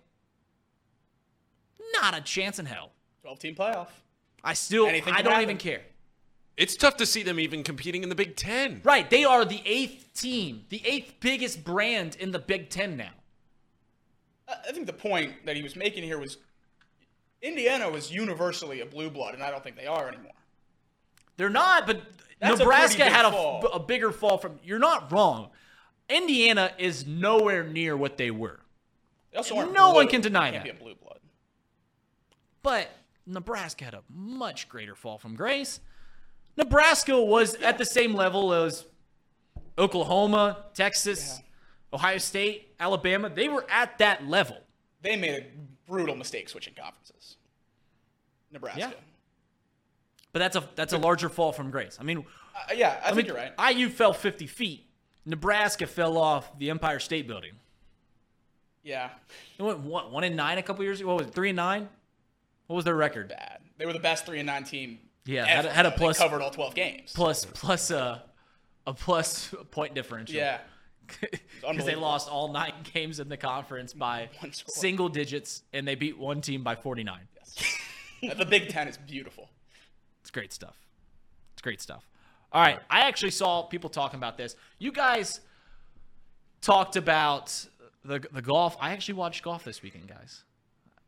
Not 2.02 2.18
a 2.18 2.22
chance 2.22 2.58
in 2.58 2.66
hell. 2.66 2.92
12 3.22 3.40
team 3.40 3.56
playoff. 3.56 3.88
I 4.44 4.54
still. 4.54 4.88
Anything 4.88 5.14
I 5.14 5.22
don't 5.22 5.34
happen. 5.34 5.44
even 5.44 5.58
care. 5.58 5.82
It's 6.58 6.76
tough 6.76 6.98
to 6.98 7.06
see 7.06 7.24
them 7.24 7.40
even 7.40 7.64
competing 7.64 8.04
in 8.04 8.10
the 8.10 8.16
Big 8.16 8.36
Ten. 8.36 8.82
Right? 8.84 9.10
They 9.10 9.24
are 9.24 9.44
the 9.46 9.62
eighth 9.66 10.14
team, 10.14 10.66
the 10.70 10.82
eighth 10.86 11.16
biggest 11.20 11.64
brand 11.64 12.16
in 12.20 12.32
the 12.32 12.40
Big 12.40 12.70
Ten 12.70 12.98
now. 12.98 13.10
I 14.48 14.56
I 14.70 14.72
think 14.72 14.88
the 14.88 14.94
point 14.94 15.46
that 15.46 15.56
he 15.56 15.64
was 15.64 15.76
making 15.76 16.04
here 16.04 16.20
was 16.20 16.38
Indiana 17.44 17.92
was 17.92 18.12
universally 18.12 18.80
a 18.80 18.86
blue 18.86 19.10
blood, 19.12 19.34
and 19.36 19.44
I 19.44 19.52
don't 19.52 19.64
think 19.64 19.76
they 19.76 19.86
are 19.86 20.08
anymore. 20.08 20.32
They're 21.38 21.50
not, 21.50 21.86
but 21.86 22.02
That's 22.40 22.58
Nebraska 22.58 23.04
big 23.04 23.12
had 23.12 23.26
a, 23.26 23.36
a 23.74 23.80
bigger 23.80 24.12
fall 24.12 24.38
from. 24.38 24.60
You're 24.64 24.80
not 24.80 25.12
wrong. 25.12 25.50
Indiana 26.10 26.72
is 26.78 27.06
nowhere 27.06 27.64
near 27.64 27.96
what 27.98 28.18
they 28.18 28.32
were. 28.32 28.60
They 29.34 29.40
No 29.52 29.64
blue. 29.66 29.94
one 29.96 30.08
can 30.08 30.22
deny 30.22 30.52
Can't 30.52 30.64
that. 30.64 30.64
be 30.64 30.70
a 30.70 30.82
blue 30.84 30.96
blood. 30.96 31.20
But 32.62 32.90
Nebraska 33.26 33.84
had 33.84 33.94
a 33.94 34.04
much 34.10 34.70
greater 34.70 34.96
fall 34.96 35.18
from 35.18 35.36
grace. 35.36 35.80
Nebraska 36.56 37.20
was 37.22 37.56
at 37.56 37.78
the 37.78 37.86
same 37.86 38.14
level 38.14 38.54
as 38.54 38.86
Oklahoma, 39.78 40.66
Texas, 40.74 41.42
Ohio 41.92 42.20
State, 42.20 42.74
Alabama. 42.80 43.30
They 43.30 43.50
were 43.50 43.66
at 43.70 43.98
that 43.98 44.28
level. 44.28 44.58
They 45.02 45.16
made 45.16 45.34
a 45.34 45.44
brutal 45.98 46.16
mistake 46.16 46.50
switching 46.50 46.74
conferences. 46.74 47.38
Nebraska. 48.52 48.80
Yeah. 48.80 48.92
But 50.32 50.40
that's 50.40 50.56
a 50.56 50.64
that's 50.76 50.94
a 50.94 50.98
larger 50.98 51.30
fall 51.30 51.52
from 51.52 51.70
grace. 51.72 51.98
I 52.00 52.04
mean, 52.04 52.20
Uh, 52.20 52.74
yeah, 52.76 53.00
I, 53.04 53.10
I 53.10 53.14
think 53.14 53.18
mean, 53.18 53.26
you're 53.28 53.36
right. 53.36 53.76
IU 53.76 53.90
fell 53.90 54.14
50 54.14 54.48
feet. 54.48 54.86
Nebraska 55.26 55.86
fell 55.88 56.18
off 56.18 56.58
the 56.60 56.70
Empire 56.70 57.00
State 57.00 57.28
Building. 57.28 57.54
Yeah, 58.84 59.10
They 59.58 59.64
went 59.64 59.80
one, 59.80 60.12
one 60.12 60.24
in 60.26 60.36
nine 60.36 60.58
a 60.58 60.62
couple 60.64 60.84
years 60.84 61.00
ago. 61.00 61.10
What 61.10 61.20
was 61.20 61.28
it? 61.28 61.34
Three 61.34 61.50
and 61.52 61.56
nine? 61.56 61.88
What 62.68 62.76
was 62.76 62.84
their 62.86 62.96
record? 62.96 63.30
bad. 63.30 63.60
They 63.78 63.86
were 63.86 63.94
the 63.94 64.00
best 64.00 64.26
three 64.26 64.40
and 64.40 64.48
nine 64.48 64.66
team. 64.66 65.00
Yeah, 65.26 65.44
ever, 65.48 65.50
had 65.50 65.66
a- 65.66 65.72
had 65.72 65.86
a 65.86 65.92
plus- 65.92 66.18
They 66.18 66.24
covered 66.26 66.42
all 66.42 66.52
12 66.52 66.76
games. 66.76 67.14
Plus 67.14 67.46
plus 67.46 67.92
a 67.92 68.24
a 68.86 68.94
plus 68.94 69.56
point 69.72 69.94
differential. 69.96 70.36
Yeah. 70.36 70.58
Because 71.62 71.86
they 71.86 71.96
lost 71.96 72.30
all 72.30 72.52
nine 72.52 72.74
games 72.94 73.20
in 73.20 73.30
the 73.30 73.38
conference 73.38 73.94
by 73.94 74.30
single 74.52 75.10
digits, 75.10 75.64
and 75.74 75.88
they 75.88 75.96
beat 75.96 76.18
one 76.18 76.42
team 76.42 76.64
by 76.64 76.76
49. 76.76 77.20
Uh, 78.24 78.34
the 78.34 78.46
Big 78.46 78.70
Ten 78.70 78.88
is 78.88 78.98
beautiful. 78.98 79.50
It's 80.22 80.32
great 80.32 80.54
stuff. 80.54 80.76
It's 81.54 81.62
great 81.62 81.82
stuff. 81.82 82.08
All 82.52 82.62
right, 82.62 82.80
I 82.90 83.02
actually 83.02 83.32
saw 83.32 83.64
people 83.64 83.90
talking 83.90 84.18
about 84.18 84.38
this. 84.38 84.56
You 84.78 84.92
guys 84.92 85.42
talked 86.62 86.96
about 86.96 87.66
the 88.06 88.20
the 88.32 88.42
golf. 88.42 88.78
I 88.80 88.92
actually 88.92 89.16
watched 89.16 89.44
golf 89.44 89.64
this 89.64 89.82
weekend, 89.82 90.08
guys. 90.08 90.44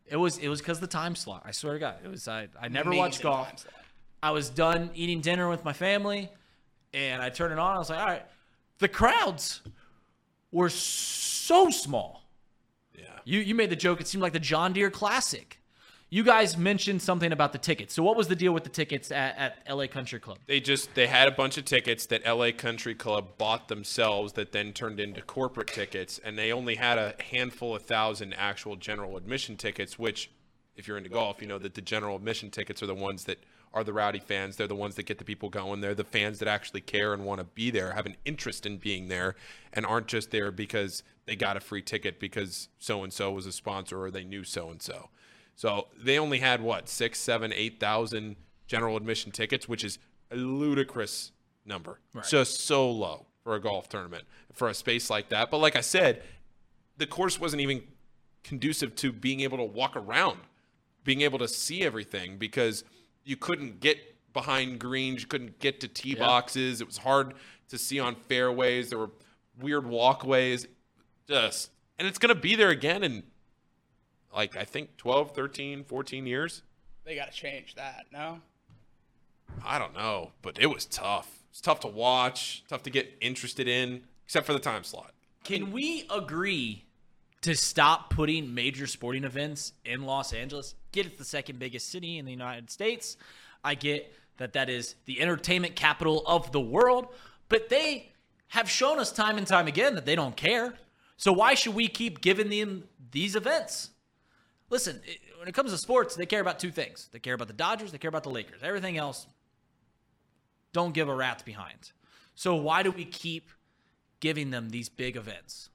It 0.08 0.18
was 0.18 0.38
it 0.40 0.48
was 0.50 0.60
because 0.60 0.80
the 0.80 0.88
time 0.88 1.16
slot. 1.16 1.44
I 1.46 1.52
swear 1.52 1.74
to 1.74 1.80
God, 1.80 1.96
it 2.04 2.08
was. 2.08 2.28
I 2.28 2.48
I 2.60 2.68
never 2.68 2.92
watched 2.92 3.22
golf. 3.22 3.66
I 4.22 4.32
was 4.32 4.50
done 4.50 4.90
eating 4.96 5.22
dinner 5.22 5.48
with 5.48 5.64
my 5.64 5.74
family, 5.74 6.30
and 6.94 7.22
I 7.22 7.30
turned 7.30 7.54
it 7.54 7.60
on. 7.60 7.76
I 7.76 7.78
was 7.78 7.90
like, 7.92 8.00
all 8.00 8.08
right, 8.08 8.26
the 8.80 8.88
crowds 8.88 9.62
were 10.56 10.70
so 10.70 11.70
small. 11.70 12.24
Yeah. 12.98 13.04
You 13.26 13.40
you 13.42 13.54
made 13.54 13.70
the 13.70 13.76
joke. 13.76 14.00
It 14.00 14.08
seemed 14.08 14.22
like 14.22 14.34
the 14.34 14.40
John 14.40 14.74
Deere 14.74 14.90
Classic. 14.90 15.60
You 16.10 16.24
guys 16.24 16.56
mentioned 16.56 17.02
something 17.02 17.32
about 17.34 17.52
the 17.52 17.58
tickets. 17.58 17.94
So 17.94 18.04
what 18.04 18.16
was 18.16 18.28
the 18.30 18.36
deal 18.36 18.54
with 18.54 18.64
the 18.64 18.70
tickets 18.70 19.12
at, 19.12 19.38
at 19.68 19.76
LA 19.76 19.88
Country 19.88 20.20
Club? 20.20 20.38
They 20.46 20.62
just 20.62 20.96
they 20.96 21.08
had 21.08 21.28
a 21.28 21.32
bunch 21.32 21.58
of 21.58 21.66
tickets 21.66 22.06
that 22.06 22.26
LA 22.26 22.52
Country 22.52 22.96
Club 22.96 23.38
bought 23.38 23.68
themselves 23.68 24.34
that 24.34 24.54
then 24.54 24.72
turned 24.72 25.00
into 25.00 25.22
corporate 25.22 25.68
tickets 25.68 26.20
and 26.24 26.38
they 26.38 26.54
only 26.54 26.76
had 26.76 26.98
a 26.98 27.16
handful 27.32 27.76
of 27.76 27.82
thousand 27.82 28.34
actual 28.36 28.78
general 28.78 29.18
admission 29.18 29.58
tickets 29.58 30.00
which 30.00 30.32
if 30.78 30.88
you're 30.88 30.98
into 30.98 31.10
golf, 31.10 31.42
you 31.42 31.48
know 31.48 31.58
that 31.58 31.74
the 31.74 31.82
general 31.82 32.16
admission 32.16 32.50
tickets 32.50 32.82
are 32.82 32.88
the 32.88 32.96
ones 32.96 33.26
that 33.26 33.40
are 33.76 33.84
the 33.84 33.94
rowdy 33.94 34.20
fans. 34.20 34.56
They're 34.56 34.68
the 34.68 34.74
ones 34.74 34.96
that 34.96 35.06
get 35.06 35.20
the 35.20 35.26
people 35.26 35.50
going. 35.50 35.82
They're 35.82 35.94
the 35.94 36.06
fans 36.06 36.40
that 36.40 36.48
actually 36.48 36.82
care 36.82 37.14
and 37.14 37.26
want 37.26 37.40
to 37.40 37.44
be 37.44 37.70
there, 37.70 37.92
have 37.92 38.06
an 38.06 38.16
interest 38.24 38.66
in 38.66 38.78
being 38.78 39.10
there, 39.10 39.36
and 39.74 39.86
aren't 39.86 40.08
just 40.08 40.32
there 40.32 40.50
because 40.50 41.04
they 41.26 41.36
got 41.36 41.58
a 41.58 41.60
free 41.60 41.82
ticket 41.82 42.20
because 42.20 42.70
so 42.80 43.04
and 43.04 43.12
so 43.12 43.32
was 43.32 43.46
a 43.46 43.52
sponsor 43.52 44.02
or 44.02 44.10
they 44.10 44.24
knew 44.24 44.46
so 44.46 44.70
and 44.70 44.82
so. 44.82 45.10
So 45.56 45.88
they 46.02 46.18
only 46.18 46.40
had 46.40 46.62
what 46.62 46.88
six, 46.88 47.20
seven, 47.20 47.52
eight 47.54 47.80
thousand 47.80 48.38
general 48.66 48.96
admission 48.96 49.32
tickets, 49.32 49.68
which 49.68 49.84
is 49.84 50.00
a 50.32 50.38
ludicrous 50.38 51.34
number. 51.66 52.00
Just 52.30 52.62
so 52.62 52.90
low 52.90 53.26
for 53.44 53.56
a 53.56 53.60
golf 53.60 53.90
tournament 53.90 54.24
for 54.54 54.70
a 54.70 54.74
space 54.74 55.10
like 55.10 55.30
that. 55.30 55.52
But 55.52 55.58
like 55.58 55.76
I 55.76 55.82
said, 55.82 56.24
the 56.98 57.06
course 57.06 57.40
wasn't 57.40 57.62
even 57.62 57.84
conducive 58.44 58.96
to 58.96 59.12
being 59.12 59.42
able 59.42 59.58
to 59.58 59.64
walk 59.64 59.98
around, 59.98 60.40
being 61.04 61.22
able 61.22 61.40
to 61.40 61.48
see 61.48 61.84
everything 61.84 62.38
because 62.38 62.86
you 63.26 63.36
couldn't 63.36 63.82
get 63.82 63.98
behind 64.34 64.80
greens, 64.80 65.22
you 65.22 65.28
couldn't 65.28 65.60
get 65.60 65.82
to 65.82 65.88
tee 65.88 66.16
boxes. 66.16 66.80
It 66.80 66.88
was 66.88 66.98
hard 66.98 67.34
to 67.70 67.78
see 67.78 68.00
on 68.00 68.16
fairways. 68.16 68.90
There 68.90 69.00
were 69.00 69.12
weird 69.60 69.86
walkways. 69.88 70.68
Just 71.28 71.72
and 71.98 72.08
it's 72.08 72.20
going 72.20 72.34
to 72.34 72.40
be 72.40 72.56
there 72.56 72.70
again 72.70 73.04
in 73.04 73.24
like 74.34 74.56
I 74.56 74.64
think 74.64 74.98
12, 74.98 75.32
13, 75.32 75.84
14 75.84 76.28
years. 76.28 76.62
They 77.04 77.16
got 77.16 77.32
to 77.32 77.38
change 77.38 77.76
that, 77.76 78.06
no? 78.12 78.42
I 79.64 79.80
don't 79.80 79.94
know, 79.94 80.32
but 80.42 80.60
it 80.60 80.68
was 80.68 80.86
tough. 80.86 81.44
It's 81.50 81.62
tough 81.62 81.80
to 81.82 81.88
watch, 81.88 82.64
tough 82.68 82.84
to 82.84 82.90
get 82.90 83.14
interested 83.22 83.68
in, 83.68 84.04
except 84.26 84.46
for 84.46 84.54
the 84.54 84.60
time 84.60 84.84
slot. 84.84 85.14
Can 85.44 85.72
we 85.72 86.06
agree 86.10 86.86
to 87.42 87.56
stop 87.56 88.10
putting 88.10 88.54
major 88.54 88.88
sporting 88.88 89.24
events 89.24 89.74
in 89.86 90.02
Los 90.04 90.34
Angeles? 90.34 90.76
Get 90.96 91.08
it's 91.08 91.18
the 91.18 91.26
second 91.26 91.60
biggest 91.60 91.90
city 91.90 92.18
in 92.18 92.24
the 92.24 92.32
United 92.32 92.72
States. 92.72 93.18
I 93.66 93.76
get 93.76 94.14
that 94.38 94.54
that 94.54 94.70
is 94.70 94.96
the 95.04 95.20
entertainment 95.20 95.76
capital 95.76 96.24
of 96.26 96.54
the 96.54 96.62
world, 96.62 97.10
but 97.50 97.68
they 97.68 98.14
have 98.48 98.70
shown 98.70 98.98
us 98.98 99.12
time 99.12 99.38
and 99.38 99.46
time 99.46 99.68
again 99.68 99.96
that 99.96 100.06
they 100.06 100.16
don't 100.16 100.38
care. 100.38 100.74
So 101.18 101.34
why 101.34 101.54
should 101.54 101.76
we 101.76 101.90
keep 101.90 102.22
giving 102.22 102.50
them 102.50 102.86
these 103.12 103.36
events? 103.36 103.90
Listen, 104.70 105.02
when 105.38 105.50
it 105.50 105.54
comes 105.54 105.72
to 105.72 105.78
sports, 105.78 106.16
they 106.16 106.26
care 106.26 106.40
about 106.40 106.60
two 106.60 106.72
things. 106.72 107.10
They 107.12 107.20
care 107.20 107.34
about 107.34 107.48
the 107.48 107.54
Dodgers, 107.54 107.92
they 107.92 107.98
care 107.98 108.10
about 108.10 108.24
the 108.24 108.30
Lakers. 108.30 108.62
Everything 108.64 108.98
else 108.98 109.28
don't 110.72 110.94
give 110.94 111.10
a 111.10 111.16
rat's 111.16 111.44
behind. 111.44 111.92
So 112.36 112.56
why 112.56 112.84
do 112.84 112.92
we 112.92 113.04
keep 113.04 113.52
giving 114.22 114.50
them 114.50 114.70
these 114.70 114.88
big 114.88 115.18
events? 115.18 115.70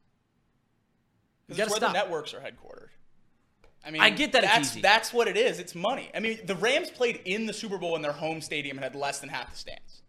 Because 1.47 1.73
it's 1.73 1.81
where 1.81 1.89
the 1.89 1.93
networks 1.93 2.33
are 2.33 2.41
headquartered. 2.41 2.90
I 3.85 3.91
mean, 3.91 4.03
I 4.03 4.11
get 4.11 4.33
that 4.33 4.45
it's 4.45 4.73
That's 4.73 4.75
that's 4.83 5.13
what 5.13 5.27
it 5.27 5.37
is. 5.37 5.59
It's 5.59 5.75
money. 5.75 6.11
I 6.15 6.21
mean, 6.21 6.39
the 6.45 6.55
Rams 6.57 6.91
played 6.91 7.21
in 7.25 7.47
the 7.47 7.53
Super 7.53 7.79
Bowl 7.79 7.97
in 7.97 8.03
their 8.03 8.13
home 8.13 8.41
stadium 8.41 8.77
and 8.77 8.85
had 8.85 8.95
less 8.95 9.21
than 9.21 9.31
half 9.31 9.51
the 9.51 9.57
stands. 9.57 10.03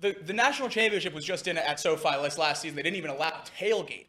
The 0.00 0.16
the 0.24 0.32
national 0.32 0.68
championship 0.68 1.14
was 1.14 1.24
just 1.24 1.48
in 1.48 1.56
at 1.56 1.80
SoFi 1.80 2.16
last 2.16 2.38
last 2.38 2.62
season. 2.62 2.76
They 2.76 2.82
didn't 2.82 2.96
even 2.96 3.10
allow 3.10 3.30
tailgate. 3.58 4.06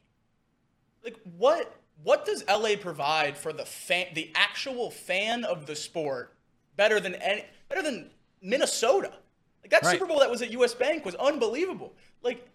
Like 1.04 1.18
what 1.38 1.74
what 2.04 2.26
does 2.26 2.44
LA 2.50 2.76
provide 2.80 3.38
for 3.38 3.54
the 3.54 3.66
fan 3.66 4.08
the 4.14 4.32
actual 4.36 4.92
fan 4.92 5.46
of 5.46 5.66
the 5.66 5.76
sport 5.76 6.36
better 6.76 7.00
than 7.00 7.16
any 7.16 7.46
better 7.70 7.82
than 7.82 8.10
Minnesota? 8.42 9.14
Like 9.62 9.72
that 9.72 9.84
Right. 9.84 9.94
Super 9.94 10.06
Bowl 10.06 10.20
that 10.20 10.30
was 10.30 10.42
at 10.42 10.52
US 10.52 10.74
Bank 10.74 11.06
was 11.06 11.16
unbelievable. 11.16 11.94
Like 12.22 12.50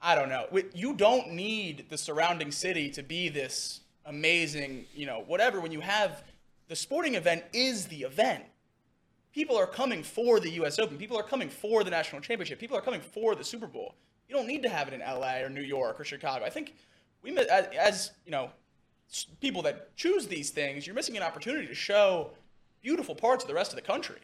I 0.00 0.14
don't 0.14 0.28
know. 0.28 0.46
You 0.74 0.94
don't 0.94 1.32
need 1.32 1.86
the 1.90 1.98
surrounding 1.98 2.52
city 2.52 2.90
to 2.90 3.02
be 3.02 3.28
this 3.28 3.80
amazing, 4.06 4.86
you 4.94 5.06
know, 5.06 5.24
whatever. 5.26 5.60
When 5.60 5.72
you 5.72 5.80
have 5.80 6.22
the 6.68 6.76
sporting 6.76 7.14
event 7.14 7.44
is 7.52 7.86
the 7.86 8.02
event. 8.02 8.44
People 9.32 9.56
are 9.56 9.66
coming 9.66 10.02
for 10.02 10.40
the 10.40 10.50
U.S. 10.52 10.78
Open. 10.78 10.96
People 10.96 11.18
are 11.18 11.22
coming 11.22 11.48
for 11.48 11.84
the 11.84 11.90
national 11.90 12.20
championship. 12.22 12.58
People 12.58 12.76
are 12.76 12.80
coming 12.80 13.00
for 13.00 13.34
the 13.34 13.44
Super 13.44 13.66
Bowl. 13.66 13.94
You 14.28 14.34
don't 14.34 14.48
need 14.48 14.62
to 14.62 14.68
have 14.68 14.88
it 14.88 14.94
in 14.94 15.02
L.A. 15.02 15.44
or 15.44 15.50
New 15.50 15.62
York 15.62 16.00
or 16.00 16.04
Chicago. 16.04 16.44
I 16.44 16.50
think 16.50 16.74
we, 17.22 17.36
as, 17.36 17.66
as 17.78 18.10
you 18.24 18.32
know, 18.32 18.50
people 19.40 19.62
that 19.62 19.94
choose 19.94 20.26
these 20.26 20.50
things, 20.50 20.86
you're 20.86 20.96
missing 20.96 21.16
an 21.16 21.22
opportunity 21.22 21.66
to 21.66 21.74
show 21.74 22.30
beautiful 22.82 23.14
parts 23.14 23.44
of 23.44 23.48
the 23.48 23.54
rest 23.54 23.70
of 23.72 23.76
the 23.76 23.82
country. 23.82 24.18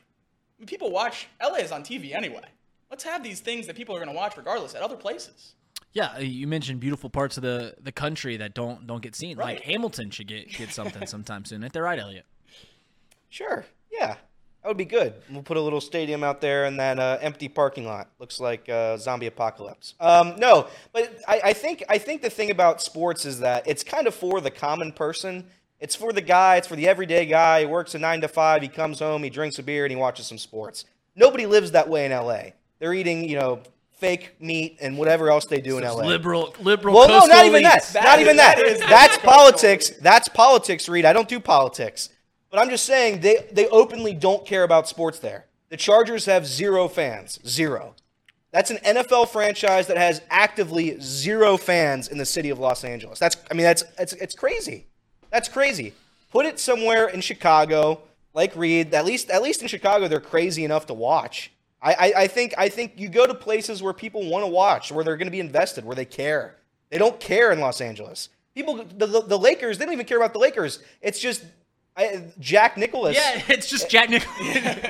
People 0.67 0.91
watch 0.91 1.29
LA 1.43 1.57
is 1.57 1.73
on 1.73 1.83
TV 1.83 2.15
anyway. 2.15 2.45
Let's 2.91 3.05
have 3.05 3.23
these 3.23 3.41
things 3.41 3.67
that 3.67 3.77
people 3.77 3.95
are 3.95 3.99
going 3.99 4.11
to 4.11 4.17
watch 4.17 4.37
regardless 4.37 4.75
at 4.75 4.83
other 4.83 4.97
places. 4.97 5.55
Yeah, 5.93 6.15
uh, 6.17 6.21
you 6.21 6.47
mentioned 6.47 6.81
beautiful 6.81 7.11
parts 7.11 7.37
of 7.37 7.43
the, 7.43 7.75
the 7.81 7.93
country 7.93 8.37
that 8.39 8.55
don't 8.55 8.87
don't 8.87 9.03
get 9.03 9.15
seen. 9.15 9.37
Right. 9.37 9.57
Like 9.57 9.65
Hamilton 9.65 10.11
should 10.11 10.27
get 10.27 10.49
get 10.49 10.71
something 10.73 11.07
sometime 11.07 11.45
soon. 11.45 11.63
Ain't 11.63 11.73
that 11.73 11.83
right, 11.83 11.99
Elliot? 11.99 12.25
Sure. 13.29 13.65
Yeah. 13.91 14.17
That 14.63 14.69
would 14.69 14.77
be 14.77 14.85
good. 14.85 15.15
We'll 15.29 15.43
put 15.43 15.57
a 15.57 15.61
little 15.61 15.81
stadium 15.81 16.23
out 16.23 16.41
there 16.41 16.67
in 16.67 16.77
that 16.77 16.99
uh, 17.01 17.19
empty 17.21 17.49
parking 17.49 17.85
lot. 17.85 18.11
Looks 18.21 18.39
like 18.39 18.69
uh, 18.69 18.97
zombie 18.97 19.27
apocalypse. 19.27 19.95
Um, 19.99 20.35
no, 20.39 20.69
but 20.93 21.19
I, 21.27 21.41
I 21.47 21.53
think 21.53 21.83
I 21.89 21.99
think 21.99 22.23
the 22.23 22.31
thing 22.31 22.51
about 22.51 22.81
sports 22.81 23.25
is 23.25 23.41
that 23.41 23.67
it's 23.67 23.83
kind 23.83 24.07
of 24.07 24.15
for 24.15 24.41
the 24.41 24.53
common 24.53 24.93
person. 24.93 25.47
It's 25.81 25.97
for 25.97 26.13
the 26.13 26.21
guy. 26.21 26.57
It's 26.59 26.69
for 26.69 26.77
the 26.77 26.87
everyday 26.87 27.27
guy. 27.27 27.61
He 27.61 27.67
works 27.67 27.97
a 27.97 27.99
nine 27.99 28.21
to 28.21 28.29
five. 28.29 28.63
He 28.63 28.69
comes 28.69 29.01
home. 29.01 29.25
He 29.25 29.31
drinks 29.31 29.59
a 29.59 29.65
beer 29.65 29.85
and 29.85 29.91
he 29.91 29.97
watches 29.97 30.29
some 30.29 30.39
sports. 30.39 30.85
Nobody 31.17 31.45
lives 31.45 31.73
that 31.73 31.89
way 31.89 32.07
in 32.07 32.13
L.A. 32.13 32.55
They're 32.79 32.95
eating, 32.95 33.29
you 33.29 33.37
know, 33.37 33.63
fake 34.03 34.35
meat 34.41 34.79
and 34.81 34.99
whatever 34.99 35.31
else 35.31 35.45
they 35.45 35.61
do 35.61 35.77
in 35.79 35.85
Those 35.85 35.93
L.A. 35.93 36.05
Liberal 36.07 36.53
liberal. 36.61 36.93
Well, 36.97 37.09
no, 37.09 37.25
not 37.27 37.47
even 37.47 37.63
that. 37.63 37.85
That 37.93 38.03
not 38.03 38.19
is- 38.19 38.25
even 38.25 38.37
that. 38.37 38.57
that 38.57 38.67
is- 38.67 38.81
That's 38.81 39.17
politics. 39.19 39.91
That's 39.91 40.29
politics, 40.29 40.89
Reed. 40.89 41.05
I 41.05 41.13
don't 41.13 41.29
do 41.29 41.39
politics. 41.39 42.09
But 42.51 42.59
I'm 42.59 42.69
just 42.69 42.85
saying 42.85 43.21
they, 43.21 43.49
they 43.53 43.69
openly 43.69 44.13
don't 44.13 44.45
care 44.45 44.65
about 44.65 44.89
sports 44.89 45.21
there. 45.21 45.47
The 45.69 45.77
Chargers 45.77 46.27
have 46.27 46.45
zero 46.47 46.89
fans. 46.89 47.39
Zero. 47.47 47.95
That's 48.51 48.71
an 48.73 48.79
NFL 48.79 49.29
franchise 49.29 49.87
that 49.87 49.97
has 49.97 50.21
actively 50.29 50.99
zero 51.01 51.57
fans 51.57 52.09
in 52.09 52.19
the 52.19 52.27
city 52.27 52.51
of 52.51 52.59
Los 52.59 52.83
Angeles. 52.83 53.21
That's 53.21 53.37
I 53.51 53.55
mean 53.55 53.63
that's 53.65 53.85
it's 54.01 54.15
it's 54.15 54.35
crazy. 54.35 54.87
That's 55.31 55.49
crazy. 55.49 55.95
Put 56.33 56.45
it 56.45 56.59
somewhere 56.59 57.07
in 57.09 57.21
Chicago, 57.21 58.01
like 58.35 58.55
Reed. 58.57 58.93
At 58.93 59.05
least 59.05 59.31
at 59.31 59.43
least 59.43 59.63
in 59.63 59.69
Chicago, 59.69 60.09
they're 60.09 60.19
crazy 60.21 60.65
enough 60.65 60.87
to 60.87 60.95
watch. 60.95 61.52
I, 61.83 61.93
I, 61.93 62.13
I 62.23 62.27
think 62.29 62.55
I 62.57 62.69
think 62.69 62.93
you 62.97 63.09
go 63.09 63.27
to 63.27 63.35
places 63.35 63.83
where 63.83 63.93
people 63.93 64.29
want 64.29 64.45
to 64.45 64.49
watch, 64.49 64.93
where 64.93 65.05
they're 65.05 65.17
going 65.17 65.27
to 65.27 65.33
be 65.33 65.41
invested, 65.41 65.85
where 65.85 65.97
they 65.97 66.05
care. 66.05 66.57
They 66.91 66.99
don't 66.99 67.19
care 67.19 67.51
in 67.51 67.59
Los 67.61 67.81
Angeles. 67.81 68.29
People, 68.55 68.85
the, 68.85 69.07
the, 69.07 69.23
the 69.23 69.39
Lakers, 69.39 69.79
they 69.79 69.85
don't 69.85 69.95
even 69.95 70.07
care 70.07 70.19
about 70.19 70.33
the 70.35 70.39
Lakers. 70.39 70.79
It's 71.01 71.19
just 71.19 71.45
I, 71.97 72.25
Jack 72.39 72.77
Nicholas. 72.77 73.17
Yeah, 73.17 73.43
it's 73.49 73.69
just 73.69 73.91
Jack 73.91 74.11
Nich- 74.11 74.27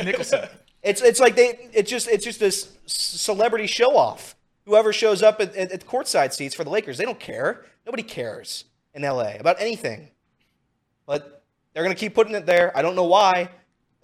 Nicholson. 0.04 0.48
It's 0.82 1.00
it's 1.00 1.20
like 1.20 1.36
they 1.36 1.70
it's 1.72 1.90
just 1.90 2.08
it's 2.08 2.24
just 2.24 2.40
this 2.40 2.76
celebrity 2.86 3.66
show 3.66 3.96
off. 3.96 4.36
Whoever 4.66 4.92
shows 4.92 5.22
up 5.22 5.40
at, 5.40 5.54
at, 5.56 5.72
at 5.72 5.86
courtside 5.86 6.32
seats 6.32 6.54
for 6.54 6.62
the 6.64 6.70
Lakers, 6.70 6.98
they 6.98 7.04
don't 7.04 7.18
care. 7.18 7.64
Nobody 7.86 8.02
cares 8.02 8.64
in 8.94 9.02
LA 9.02 9.34
about 9.38 9.60
anything. 9.60 10.08
But 11.06 11.42
they're 11.72 11.82
gonna 11.82 11.94
keep 11.94 12.14
putting 12.14 12.34
it 12.34 12.46
there. 12.46 12.76
I 12.76 12.82
don't 12.82 12.96
know 12.96 13.04
why. 13.04 13.48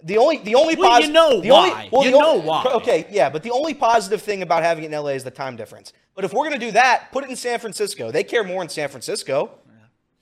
The 0.01 0.17
only 0.17 0.37
the 0.37 0.55
only 0.55 0.75
Well, 0.75 0.99
posi- 1.01 1.07
you 1.07 1.11
know 1.11 1.41
the 1.41 1.51
only- 1.51 1.69
why. 1.71 1.89
well, 1.91 2.03
You 2.05 2.11
the 2.11 2.19
know 2.19 2.31
only- 2.35 2.45
why. 2.47 2.63
Okay, 2.65 3.05
yeah, 3.11 3.29
but 3.29 3.43
the 3.43 3.51
only 3.51 3.73
positive 3.73 4.21
thing 4.21 4.41
about 4.41 4.63
having 4.63 4.83
it 4.85 4.87
in 4.87 4.93
LA 4.93 5.09
is 5.15 5.23
the 5.25 5.31
time 5.31 5.55
difference. 5.57 5.91
But 6.15 6.23
if 6.23 6.31
we're 6.33 6.45
gonna 6.45 6.57
do 6.57 6.71
that, 6.71 7.11
put 7.11 7.23
it 7.25 7.29
in 7.29 7.35
San 7.35 7.59
Francisco. 7.59 8.09
They 8.11 8.23
care 8.23 8.43
more 8.43 8.61
in 8.61 8.69
San 8.69 8.87
Francisco. 8.89 9.51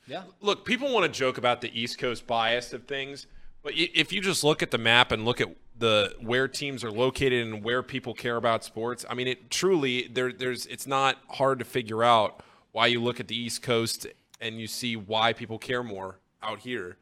Yeah. 0.07 0.23
Look, 0.41 0.63
people 0.65 0.91
want 0.93 1.11
to 1.11 1.19
joke 1.19 1.37
about 1.37 1.59
the 1.61 1.69
East 1.79 1.97
Coast 1.99 2.25
bias 2.25 2.71
of 2.73 2.85
things, 2.85 3.27
but 3.61 3.73
if 3.75 4.13
you 4.13 4.21
just 4.21 4.41
look 4.43 4.63
at 4.63 4.71
the 4.71 4.77
map 4.77 5.11
and 5.11 5.25
look 5.25 5.41
at 5.41 5.49
the 5.77 6.15
where 6.21 6.47
teams 6.47 6.83
are 6.83 6.91
located 6.91 7.45
and 7.45 7.61
where 7.63 7.83
people 7.83 8.13
care 8.15 8.37
about 8.37 8.63
sports, 8.63 9.05
I 9.09 9.13
mean, 9.13 9.27
it 9.27 9.51
truly 9.51 10.07
there 10.07 10.31
there's 10.31 10.65
it's 10.67 10.87
not 10.87 11.17
hard 11.29 11.59
to 11.59 11.65
figure 11.65 12.03
out 12.03 12.41
why 12.71 12.87
you 12.87 12.99
look 13.03 13.19
at 13.19 13.27
the 13.27 13.35
East 13.35 13.61
Coast 13.61 14.07
and 14.41 14.59
you 14.59 14.65
see 14.65 14.95
why 14.95 15.33
people 15.33 15.59
care 15.59 15.83
more 15.83 16.19
out 16.41 16.59
here 16.61 16.97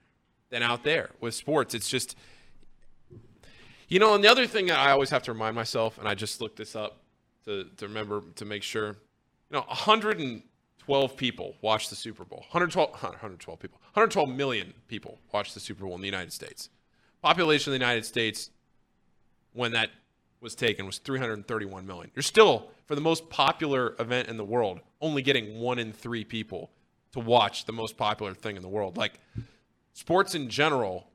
than 0.50 0.62
out 0.64 0.84
there 0.84 1.12
with 1.22 1.36
sports. 1.36 1.74
It's 1.76 1.88
just 1.90 2.16
you 3.88 4.00
know, 4.00 4.16
and 4.16 4.24
the 4.24 4.28
other 4.30 4.48
thing 4.48 4.68
that 4.68 4.80
I 4.80 4.92
always 4.92 5.10
have 5.10 5.24
to 5.24 5.34
remind 5.34 5.56
myself, 5.56 5.98
and 5.98 6.08
I 6.08 6.16
just 6.16 6.42
looked 6.42 6.58
this 6.58 6.76
up 6.76 7.02
to, 7.46 7.66
to 7.78 7.88
remember 7.88 8.24
to 8.36 8.46
make 8.46 8.64
sure, 8.64 8.88
you 8.88 8.96
know, 9.52 9.62
112 9.62 11.18
people 11.18 11.56
watched 11.62 11.90
the 11.90 11.96
Super 11.96 12.24
Bowl. 12.24 12.40
112, 12.50 12.90
112 13.02 13.60
people. 13.60 13.80
112 13.94 14.30
million 14.30 14.74
people 14.88 15.20
watched 15.32 15.54
the 15.54 15.60
Super 15.60 15.86
Bowl 15.86 15.96
in 15.96 16.02
the 16.02 16.08
United 16.08 16.34
States. 16.34 16.70
Population 17.22 17.72
of 17.74 17.80
the 17.80 17.84
United 17.84 18.06
States 18.06 18.50
when 19.54 19.72
that 19.72 19.90
was 20.42 20.56
taken 20.56 20.86
was 20.86 20.98
331 21.00 21.88
million. 21.88 22.12
You're 22.14 22.24
still, 22.24 22.70
for 22.86 22.96
the 22.96 23.02
most 23.02 23.30
popular 23.30 23.96
event 24.00 24.28
in 24.28 24.38
the 24.38 24.44
world, 24.44 24.80
only 25.02 25.22
getting 25.22 25.60
one 25.60 25.80
in 25.80 25.92
three 25.92 26.24
people 26.24 26.72
to 27.14 27.20
watch 27.20 27.66
the 27.66 27.74
most 27.74 27.98
popular 27.98 28.34
thing 28.34 28.56
in 28.56 28.62
the 28.62 28.68
world. 28.68 28.98
Like 28.98 29.20
sports 29.94 30.36
in 30.36 30.50
general 30.50 31.08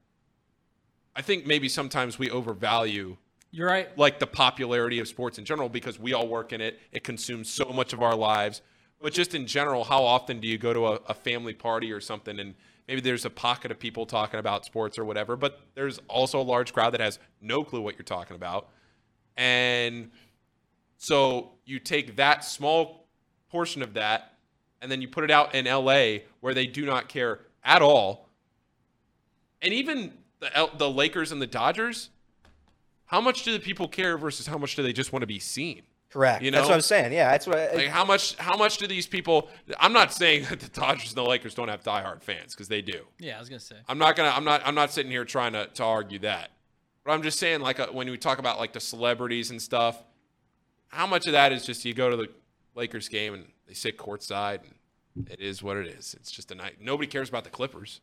I 1.15 1.23
think 1.23 1.47
maybe 1.47 1.69
sometimes 1.69 2.19
we 2.19 2.31
overvalue 2.31 3.17
You're 3.51 3.69
right. 3.69 3.97
like 3.99 4.19
the 4.19 4.27
popularity 4.27 4.99
of 5.01 5.09
sports 5.09 5.39
in 5.39 5.45
general 5.45 5.69
because 5.69 5.99
we 5.99 6.13
all 6.13 6.29
work 6.29 6.53
in 6.53 6.61
it. 6.61 6.79
It 6.93 7.05
consumes 7.05 7.51
so 7.51 7.67
much 7.67 7.93
of 7.93 8.03
our 8.03 8.15
lives. 8.15 8.63
But 9.03 9.13
just 9.13 9.35
in 9.35 9.47
general, 9.47 9.85
how 9.85 10.05
often 10.05 10.41
do 10.41 10.47
you 10.47 10.59
go 10.59 10.73
to 10.73 10.87
a, 10.87 10.93
a 11.09 11.15
family 11.15 11.55
party 11.55 11.91
or 11.91 12.01
something 12.01 12.39
and 12.39 12.55
maybe 12.87 13.01
there's 13.01 13.25
a 13.25 13.31
pocket 13.31 13.71
of 13.71 13.79
people 13.79 14.05
talking 14.05 14.41
about 14.41 14.65
sports 14.65 14.99
or 14.99 15.05
whatever, 15.05 15.37
but 15.37 15.61
there's 15.75 16.01
also 16.09 16.41
a 16.41 16.43
large 16.43 16.73
crowd 16.73 16.91
that 16.91 17.01
has 17.01 17.19
no 17.41 17.63
clue 17.63 17.81
what 17.81 17.97
you're 17.97 18.05
talking 18.05 18.37
about. 18.37 18.69
And 19.37 20.11
so 20.99 21.53
you 21.65 21.79
take 21.79 22.17
that 22.17 22.45
small 22.45 23.07
portion 23.49 23.83
of 23.83 23.95
that 23.95 24.35
and 24.83 24.91
then 24.91 25.01
you 25.01 25.09
put 25.09 25.25
it 25.25 25.31
out 25.31 25.55
in 25.55 25.67
LA 25.67 26.25
where 26.41 26.53
they 26.53 26.67
do 26.67 26.85
not 26.85 27.09
care 27.09 27.41
at 27.65 27.81
all. 27.81 28.29
And 29.63 29.73
even 29.73 30.13
the, 30.41 30.57
L- 30.57 30.71
the 30.77 30.91
Lakers 30.91 31.33
and 31.33 31.41
the 31.41 31.47
Dodgers, 31.47 32.11
how 33.07 33.21
much 33.21 33.45
do 33.45 33.53
the 33.53 33.61
people 33.61 33.89
care 33.89 34.19
versus 34.19 34.47
how 34.47 34.59
much 34.59 34.77
do 34.77 34.83
they 34.83 34.93
just 34.93 35.13
want 35.13 35.23
to 35.23 35.27
be 35.27 35.39
seen? 35.39 35.83
Correct. 36.11 36.43
You 36.43 36.51
know? 36.51 36.59
That's 36.59 36.69
what 36.69 36.75
I'm 36.75 36.81
saying. 36.81 37.13
Yeah, 37.13 37.31
that's 37.31 37.47
what. 37.47 37.57
I, 37.57 37.73
Like 37.73 37.87
how 37.87 38.05
much 38.05 38.35
how 38.37 38.57
much 38.57 38.79
do 38.79 38.87
these 38.89 39.07
people 39.07 39.49
I'm 39.79 39.93
not 39.93 40.13
saying 40.13 40.45
that 40.51 40.59
the 40.61 40.69
Dodgers 40.69 41.11
and 41.11 41.17
the 41.17 41.23
Lakers 41.29 41.55
don't 41.55 41.69
have 41.69 41.83
diehard 41.85 42.23
fans 42.23 42.53
because 42.55 42.69
they 42.69 42.83
do. 42.83 43.05
Yeah, 43.19 43.37
I 43.37 43.39
was 43.39 43.49
gonna 43.49 43.61
say. 43.61 43.77
I'm 43.89 43.99
not 43.99 44.17
gonna 44.17 44.31
I'm 44.31 44.45
not 44.45 44.63
I'm 44.65 44.75
not 44.75 44.91
sitting 44.91 45.11
here 45.13 45.25
trying 45.25 45.53
to, 45.53 45.67
to 45.67 45.85
argue 45.85 46.19
that. 46.21 46.51
But 47.05 47.13
I'm 47.13 47.23
just 47.23 47.39
saying 47.39 47.61
like 47.61 47.79
uh 47.79 47.89
when 47.89 48.11
we 48.11 48.19
talk 48.19 48.39
about 48.39 48.59
like 48.59 48.73
the 48.73 48.81
celebrities 48.81 49.51
and 49.53 49.63
stuff, 49.63 50.03
how 50.89 51.07
much 51.07 51.27
of 51.27 51.33
that 51.33 51.53
is 51.53 51.65
just 51.65 51.85
you 51.85 51.95
go 51.95 52.11
to 52.11 52.17
the 52.17 52.29
Lakers 52.75 53.09
game 53.09 53.35
and 53.35 53.45
they 53.69 53.75
sit 53.75 53.97
courtside 53.97 54.61
and 55.17 55.29
it 55.31 55.41
is 55.41 55.63
what 55.63 55.77
it 55.77 55.87
is. 55.87 56.15
It's 56.15 56.31
just 56.33 56.51
a 56.51 56.57
night. 56.57 56.77
Nobody 56.81 57.07
cares 57.07 57.29
about 57.29 57.45
the 57.45 57.51
Clippers. 57.51 58.01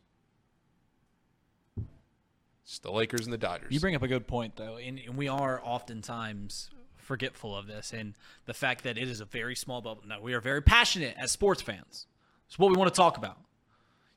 It's 2.68 2.80
the 2.80 2.92
Lakers 2.92 3.24
and 3.24 3.32
the 3.32 3.38
Dodgers. 3.38 3.72
You 3.72 3.80
bring 3.80 3.94
up 3.94 4.02
a 4.02 4.08
good 4.08 4.26
point, 4.26 4.56
though, 4.56 4.76
and, 4.76 4.98
and 4.98 5.16
we 5.16 5.26
are 5.26 5.58
oftentimes 5.64 6.68
forgetful 6.98 7.56
of 7.56 7.66
this 7.66 7.94
and 7.94 8.12
the 8.44 8.52
fact 8.52 8.84
that 8.84 8.98
it 8.98 9.08
is 9.08 9.22
a 9.22 9.24
very 9.24 9.56
small 9.56 9.80
bubble. 9.80 10.02
No, 10.06 10.20
we 10.20 10.34
are 10.34 10.40
very 10.42 10.60
passionate 10.60 11.16
as 11.18 11.30
sports 11.30 11.62
fans. 11.62 12.06
It's 12.46 12.58
what 12.58 12.70
we 12.70 12.76
want 12.76 12.92
to 12.92 12.96
talk 12.96 13.16
about. 13.16 13.38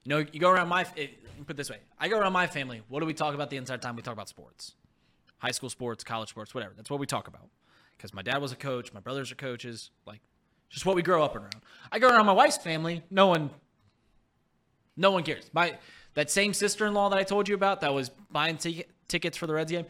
You 0.04 0.10
know, 0.10 0.26
you 0.34 0.42
go 0.42 0.50
around 0.50 0.68
my 0.68 0.82
eh, 0.98 1.04
it, 1.04 1.48
put 1.48 1.56
this 1.56 1.70
way. 1.70 1.78
I 1.98 2.10
go 2.10 2.20
around 2.20 2.34
my 2.34 2.46
family. 2.46 2.82
What 2.90 3.00
do 3.00 3.06
we 3.06 3.14
talk 3.14 3.34
about 3.34 3.50
the 3.50 3.56
entire 3.56 3.78
time? 3.78 3.96
We 3.96 4.02
talk 4.02 4.14
about 4.14 4.28
sports, 4.28 4.76
high 5.38 5.52
school 5.52 5.70
sports, 5.70 6.04
college 6.04 6.28
sports, 6.28 6.54
whatever. 6.54 6.74
That's 6.76 6.90
what 6.90 7.00
we 7.00 7.06
talk 7.06 7.30
about. 7.30 7.48
Because 7.96 8.14
my 8.14 8.22
dad 8.22 8.42
was 8.42 8.52
a 8.52 8.58
coach, 8.58 8.92
my 8.92 9.00
brothers 9.00 9.32
are 9.32 9.36
coaches, 9.36 9.92
like 10.06 10.20
just 10.70 10.86
what 10.86 10.98
we 10.98 11.04
grow 11.04 11.24
up 11.24 11.38
around. 11.38 11.56
I 11.90 12.00
go 12.00 12.10
around 12.10 12.26
my 12.26 12.34
wife's 12.34 12.58
family. 12.58 13.02
No 13.10 13.28
one, 13.28 13.50
no 14.98 15.12
one 15.12 15.24
cares. 15.24 15.50
My 15.54 15.78
that 16.14 16.30
same 16.30 16.54
sister-in-law 16.54 17.10
that 17.10 17.20
I 17.20 17.24
told 17.24 17.48
you 17.48 17.56
about 17.56 17.82
that 17.82 17.94
was 17.94 18.10
buying 18.32 18.58
t- 18.58 18.86
tickets 19.08 19.38
for 19.38 19.48
the 19.48 19.54
Reds 19.54 19.72
game. 19.72 19.86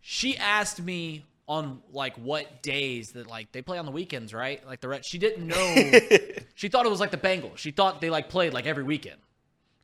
She 0.00 0.36
asked 0.36 0.80
me 0.80 1.24
on 1.48 1.80
like 1.92 2.16
what 2.16 2.62
days 2.62 3.12
that 3.12 3.28
like 3.28 3.52
they 3.52 3.62
play 3.62 3.78
on 3.78 3.86
the 3.86 3.92
weekends, 3.92 4.34
right? 4.34 4.64
Like 4.66 4.80
the 4.80 4.88
Reds. 4.88 5.06
She 5.06 5.18
didn't 5.18 5.46
know. 5.46 6.00
she 6.54 6.68
thought 6.68 6.86
it 6.86 6.90
was 6.90 7.00
like 7.00 7.10
the 7.10 7.16
Bengals. 7.16 7.58
She 7.58 7.70
thought 7.70 8.00
they 8.00 8.10
like 8.10 8.28
played 8.28 8.52
like 8.52 8.66
every 8.66 8.84
weekend. 8.84 9.16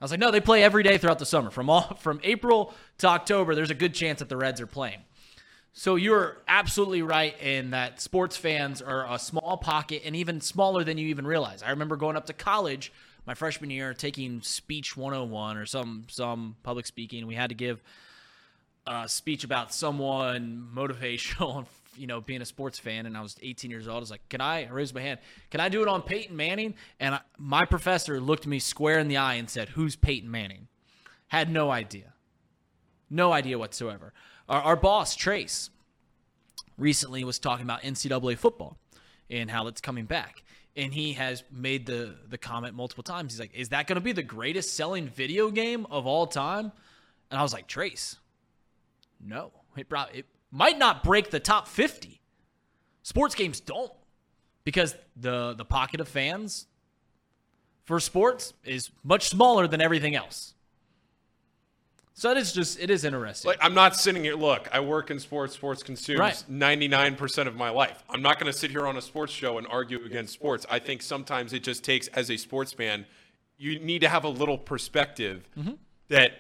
I 0.01 0.05
was 0.05 0.11
like, 0.11 0.21
no, 0.21 0.33
they 0.33 0.41
play 0.41 0.65
every 0.65 0.83
day 0.83 0.99
throughout 0.99 1.21
the 1.21 1.27
summer. 1.27 1.51
From 1.51 1.71
all 1.71 1.95
from 2.01 2.21
April 2.25 2.75
to 2.99 3.07
October, 3.07 3.55
there's 3.55 3.71
a 3.71 3.75
good 3.75 3.95
chance 3.95 4.19
that 4.19 4.29
the 4.29 4.37
Reds 4.37 4.61
are 4.61 4.67
playing. 4.67 4.99
So 5.75 5.95
you're 5.97 6.39
absolutely 6.47 7.03
right 7.03 7.41
in 7.41 7.71
that 7.71 8.01
sports 8.01 8.37
fans 8.37 8.83
are 8.83 9.11
a 9.11 9.19
small 9.19 9.57
pocket 9.57 10.03
and 10.05 10.15
even 10.15 10.41
smaller 10.41 10.85
than 10.85 10.99
you 10.99 11.09
even 11.09 11.27
realize. 11.27 11.63
I 11.63 11.71
remember 11.71 11.97
going 11.97 12.17
up 12.17 12.27
to 12.27 12.35
college 12.35 12.93
my 13.27 13.35
freshman 13.35 13.71
year 13.71 13.95
taking 13.95 14.43
speech 14.43 14.97
101 14.97 15.57
or 15.57 15.67
some 15.67 16.05
some 16.09 16.57
public 16.63 16.87
speaking. 16.87 17.27
We 17.27 17.35
had 17.35 17.51
to 17.51 17.55
give 17.55 17.83
a 18.87 19.09
speech 19.09 19.45
about 19.45 19.73
someone 19.73 20.69
motivational, 20.75 21.67
you 21.97 22.07
know, 22.07 22.21
being 22.21 22.43
a 22.43 22.47
sports 22.47 22.79
fan. 22.79 23.07
And 23.07 23.17
I 23.17 23.21
was 23.21 23.37
18 23.43 23.71
years 23.71 23.87
old. 23.87 23.97
I 23.97 24.01
was 24.01 24.11
like, 24.11 24.29
"Can 24.29 24.41
I?" 24.41 24.67
Raised 24.67 24.95
my 24.95 25.01
hand. 25.01 25.21
Can 25.51 25.61
I 25.61 25.69
do 25.69 25.83
it 25.83 25.89
on 25.89 26.03
Peyton 26.03 26.37
Manning? 26.37 26.75
And 26.99 27.15
I, 27.17 27.21
my 27.39 27.65
professor 27.65 28.21
looked 28.21 28.47
me 28.47 28.59
square 28.59 28.99
in 28.99 29.09
the 29.09 29.17
eye 29.17 29.35
and 29.35 29.49
said, 29.49 29.71
"Who's 29.71 29.97
Peyton 29.97 30.31
Manning?" 30.31 30.69
Had 31.29 31.51
no 31.51 31.71
idea, 31.71 32.13
no 33.09 33.33
idea 33.33 33.59
whatsoever. 33.59 34.13
Our, 34.49 34.61
our 34.63 34.77
boss 34.77 35.17
Trace 35.17 35.71
recently 36.77 37.25
was 37.25 37.39
talking 37.39 37.65
about 37.65 37.83
NCAA 37.83 38.37
football 38.37 38.77
and 39.31 39.51
how 39.51 39.67
it's 39.67 39.81
coming 39.81 40.05
back. 40.05 40.43
And 40.75 40.93
he 40.93 41.13
has 41.15 41.45
made 41.51 41.87
the 41.87 42.15
the 42.29 42.39
comment 42.39 42.75
multiple 42.75 43.05
times. 43.05 43.33
He's 43.33 43.41
like, 43.41 43.55
"Is 43.55 43.71
that 43.71 43.87
going 43.87 43.97
to 43.97 44.01
be 44.01 44.13
the 44.13 44.23
greatest 44.23 44.75
selling 44.75 45.09
video 45.09 45.51
game 45.51 45.87
of 45.91 46.07
all 46.07 46.27
time?" 46.27 46.73
And 47.31 47.39
I 47.39 47.43
was 47.43 47.53
like, 47.53 47.67
"Trace, 47.67 48.17
no. 49.21 49.53
It 49.77 49.89
probably 49.89 50.21
it 50.21 50.27
might 50.51 50.79
not 50.79 51.03
break 51.03 51.31
the 51.31 51.41
top 51.41 51.69
50. 51.69 52.21
Sports 53.03 53.35
games 53.35 53.61
don't 53.61 53.93
because 54.65 54.95
the 55.17 55.55
the 55.55 55.65
pocket 55.65 56.01
of 56.01 56.09
fans 56.09 56.67
for 57.85 58.01
sports 58.01 58.55
is 58.65 58.91
much 59.03 59.29
smaller 59.29 59.67
than 59.67 59.81
everything 59.81 60.15
else. 60.15 60.55
So 62.15 62.31
it 62.31 62.37
is 62.37 62.53
just 62.53 62.79
it 62.79 62.91
is 62.91 63.05
interesting. 63.05 63.49
Like 63.49 63.59
I'm 63.63 63.75
not 63.75 63.97
sitting 63.97 64.23
here. 64.25 64.35
Look, 64.37 64.69
I 64.73 64.81
work 64.81 65.11
in 65.11 65.19
sports. 65.19 65.55
Sports 65.55 65.83
consumes 65.83 66.19
Right. 66.21 66.45
99% 66.49 67.47
of 67.47 67.57
my 67.57 67.71
life. 67.71 68.03
I'm 68.11 68.21
not 68.23 68.39
going 68.39 68.53
to 68.53 68.57
sit 68.59 68.71
here 68.71 68.87
on 68.87 68.97
a 68.97 69.03
sports 69.03 69.33
show 69.33 69.57
and 69.59 69.67
argue 69.67 70.05
against 70.05 70.33
sports. 70.35 70.67
I 70.71 70.79
think 70.79 71.01
sometimes 71.03 71.53
it 71.53 71.63
just 71.63 71.83
takes, 71.85 72.09
as 72.09 72.31
a 72.31 72.37
sports 72.37 72.73
fan, 72.75 73.07
you 73.57 73.79
need 73.79 74.01
to 74.01 74.09
have 74.09 74.25
a 74.25 74.29
little 74.29 74.59
perspective 74.59 75.49
Mm-hmm. 75.59 75.73
that 76.09 76.33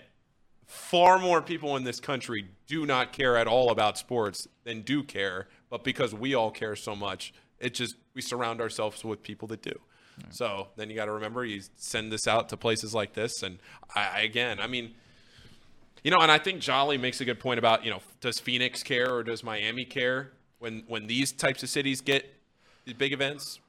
far 0.67 1.19
more 1.19 1.43
people 1.43 1.77
in 1.77 1.85
this 1.85 2.01
country 2.01 2.49
do 2.67 2.87
not 2.87 3.13
care 3.13 3.37
at 3.37 3.47
all 3.47 3.71
about 3.71 3.99
sports 3.99 4.47
than 4.65 4.83
do 4.83 5.03
care. 5.03 5.49
But 5.71 5.85
because 5.85 6.15
we 6.15 6.35
all 6.35 6.51
care 6.51 6.77
so 6.77 6.95
much, 6.95 7.33
it 7.59 7.75
just 7.75 7.95
we 8.15 8.21
surround 8.23 8.61
ourselves 8.61 9.05
with 9.05 9.23
people 9.23 9.49
that 9.49 9.63
do. 9.63 9.79
So 10.31 10.69
then 10.77 10.89
you 10.91 10.95
got 10.97 11.07
to 11.07 11.13
remember 11.13 11.45
you 11.45 11.63
send 11.77 12.13
this 12.13 12.29
out 12.29 12.51
to 12.51 12.57
places 12.57 12.95
like 12.95 13.15
this, 13.15 13.43
and 13.43 13.59
I 13.95 14.21
again, 14.21 14.61
I 14.61 14.67
mean. 14.67 14.95
You 16.03 16.11
know, 16.11 16.21
and 16.21 16.33
I 16.33 16.39
think 16.39 16.61
Jolly 16.61 16.99
makes 16.99 17.21
a 17.21 17.25
good 17.25 17.39
point 17.39 17.59
about, 17.59 17.85
you 17.85 17.91
know, 17.91 18.01
does 18.21 18.41
Phoenix 18.41 18.83
care 18.83 19.15
or 19.15 19.23
does 19.23 19.45
Miami 19.45 19.85
care 19.85 20.33
when 20.59 20.83
when 20.89 21.07
these 21.07 21.33
types 21.33 21.63
of 21.63 21.69
cities 21.69 22.01
get 22.01 22.27
these 22.85 22.95
big 22.95 23.13
events? 23.13 23.61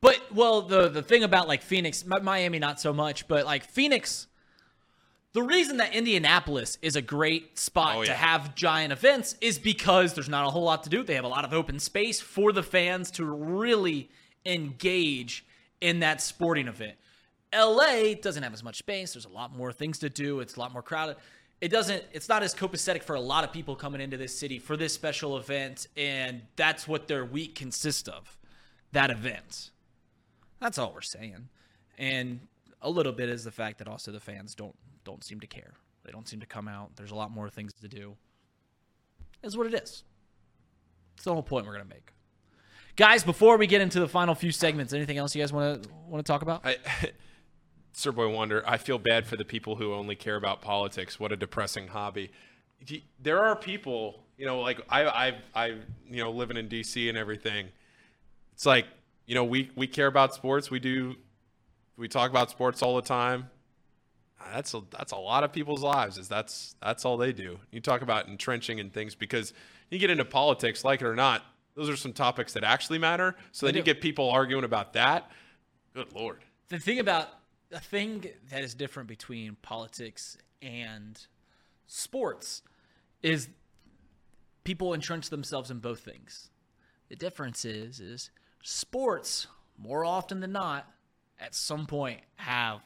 But 0.00 0.20
well, 0.34 0.62
the 0.62 0.88
the 0.88 1.02
thing 1.02 1.22
about 1.22 1.46
like 1.46 1.62
Phoenix, 1.62 2.04
Miami, 2.04 2.58
not 2.58 2.80
so 2.80 2.92
much, 2.92 3.28
but 3.28 3.44
like 3.44 3.64
Phoenix, 3.64 4.26
the 5.32 5.42
reason 5.42 5.76
that 5.76 5.94
Indianapolis 5.94 6.76
is 6.82 6.96
a 6.96 7.02
great 7.02 7.56
spot 7.58 7.96
Oh, 7.98 8.04
to 8.04 8.14
have 8.14 8.54
giant 8.56 8.92
events 8.92 9.36
is 9.40 9.58
because 9.58 10.14
there's 10.14 10.28
not 10.28 10.46
a 10.46 10.50
whole 10.50 10.64
lot 10.64 10.82
to 10.84 10.90
do. 10.90 11.04
They 11.04 11.14
have 11.14 11.24
a 11.24 11.28
lot 11.28 11.44
of 11.44 11.52
open 11.52 11.78
space 11.78 12.20
for 12.20 12.52
the 12.52 12.64
fans 12.64 13.12
to 13.12 13.24
really 13.24 14.10
engage 14.44 15.44
in 15.80 16.00
that 16.00 16.20
sporting 16.20 16.66
event. 16.66 16.96
LA 17.54 18.14
doesn't 18.14 18.42
have 18.42 18.52
as 18.52 18.62
much 18.62 18.78
space. 18.78 19.12
There's 19.12 19.24
a 19.24 19.30
lot 19.30 19.56
more 19.56 19.72
things 19.72 19.98
to 20.00 20.08
do. 20.08 20.40
It's 20.40 20.56
a 20.56 20.60
lot 20.60 20.72
more 20.72 20.82
crowded. 20.82 21.16
It 21.60 21.68
doesn't. 21.68 22.04
It's 22.12 22.28
not 22.28 22.42
as 22.42 22.54
copacetic 22.54 23.02
for 23.02 23.14
a 23.14 23.20
lot 23.20 23.44
of 23.44 23.52
people 23.52 23.76
coming 23.76 24.00
into 24.00 24.16
this 24.16 24.36
city 24.36 24.58
for 24.58 24.76
this 24.76 24.94
special 24.94 25.36
event, 25.36 25.88
and 25.96 26.42
that's 26.56 26.88
what 26.88 27.06
their 27.06 27.24
week 27.24 27.54
consists 27.54 28.08
of. 28.08 28.38
That 28.92 29.10
event. 29.10 29.70
That's 30.60 30.78
all 30.78 30.92
we're 30.92 31.00
saying. 31.02 31.48
And 31.98 32.40
a 32.80 32.90
little 32.90 33.12
bit 33.12 33.28
is 33.28 33.44
the 33.44 33.50
fact 33.50 33.78
that 33.78 33.88
also 33.88 34.10
the 34.10 34.20
fans 34.20 34.54
don't 34.54 34.74
don't 35.04 35.22
seem 35.22 35.40
to 35.40 35.46
care. 35.46 35.74
They 36.04 36.12
don't 36.12 36.26
seem 36.26 36.40
to 36.40 36.46
come 36.46 36.66
out. 36.66 36.96
There's 36.96 37.10
a 37.10 37.14
lot 37.14 37.30
more 37.30 37.50
things 37.50 37.72
to 37.74 37.88
do. 37.88 38.16
Is 39.42 39.56
what 39.56 39.66
it 39.66 39.74
is. 39.74 40.04
It's 41.14 41.24
the 41.24 41.32
whole 41.32 41.42
point 41.42 41.66
we're 41.66 41.72
gonna 41.72 41.84
make. 41.84 42.12
Guys, 42.96 43.22
before 43.22 43.58
we 43.58 43.66
get 43.66 43.80
into 43.80 44.00
the 44.00 44.08
final 44.08 44.34
few 44.34 44.50
segments, 44.50 44.92
anything 44.92 45.18
else 45.18 45.34
you 45.34 45.42
guys 45.42 45.52
want 45.52 45.82
to 45.82 45.90
want 46.08 46.24
to 46.24 46.30
talk 46.30 46.40
about? 46.42 46.64
I 46.64 46.78
Sir 47.92 48.12
Boy 48.12 48.28
Wonder, 48.28 48.62
I 48.66 48.76
feel 48.76 48.98
bad 48.98 49.26
for 49.26 49.36
the 49.36 49.44
people 49.44 49.76
who 49.76 49.92
only 49.94 50.14
care 50.16 50.36
about 50.36 50.62
politics. 50.62 51.18
What 51.18 51.32
a 51.32 51.36
depressing 51.36 51.88
hobby. 51.88 52.30
There 53.22 53.40
are 53.40 53.56
people, 53.56 54.22
you 54.38 54.46
know, 54.46 54.60
like 54.60 54.80
I 54.88 55.04
I 55.04 55.34
I 55.54 55.66
you 56.08 56.22
know, 56.22 56.30
living 56.30 56.56
in 56.56 56.68
DC 56.68 57.08
and 57.08 57.18
everything. 57.18 57.68
It's 58.54 58.64
like, 58.64 58.86
you 59.26 59.34
know, 59.34 59.44
we 59.44 59.70
we 59.74 59.86
care 59.86 60.06
about 60.06 60.34
sports. 60.34 60.70
We 60.70 60.78
do 60.78 61.16
we 61.96 62.08
talk 62.08 62.30
about 62.30 62.50
sports 62.50 62.82
all 62.82 62.96
the 62.96 63.02
time. 63.02 63.50
Ah, 64.40 64.46
that's 64.54 64.72
a, 64.72 64.80
that's 64.90 65.12
a 65.12 65.16
lot 65.16 65.44
of 65.44 65.52
people's 65.52 65.82
lives. 65.82 66.16
Is 66.16 66.28
that's 66.28 66.74
that's 66.82 67.04
all 67.04 67.16
they 67.18 67.32
do. 67.32 67.58
You 67.70 67.80
talk 67.80 68.00
about 68.02 68.28
entrenching 68.28 68.80
and 68.80 68.92
things 68.92 69.14
because 69.14 69.52
you 69.90 69.98
get 69.98 70.08
into 70.08 70.24
politics, 70.24 70.84
like 70.84 71.02
it 71.02 71.06
or 71.06 71.14
not. 71.16 71.44
Those 71.74 71.90
are 71.90 71.96
some 71.96 72.12
topics 72.14 72.54
that 72.54 72.64
actually 72.64 72.98
matter. 72.98 73.36
So 73.52 73.66
They 73.66 73.72
then 73.72 73.78
you 73.78 73.84
get 73.84 74.00
people 74.00 74.30
arguing 74.30 74.64
about 74.64 74.94
that. 74.94 75.30
Good 75.94 76.12
lord. 76.14 76.38
the 76.68 76.78
thing 76.78 76.98
about 77.00 77.28
the 77.70 77.80
thing 77.80 78.26
that 78.50 78.62
is 78.62 78.74
different 78.74 79.08
between 79.08 79.56
politics 79.62 80.36
and 80.60 81.26
sports 81.86 82.62
is 83.22 83.48
people 84.64 84.92
entrench 84.92 85.30
themselves 85.30 85.70
in 85.70 85.78
both 85.78 86.00
things. 86.00 86.50
The 87.08 87.16
difference 87.16 87.64
is 87.64 88.00
is 88.00 88.30
sports 88.62 89.46
more 89.78 90.04
often 90.04 90.40
than 90.40 90.52
not 90.52 90.86
at 91.38 91.54
some 91.54 91.86
point 91.86 92.20
have 92.36 92.80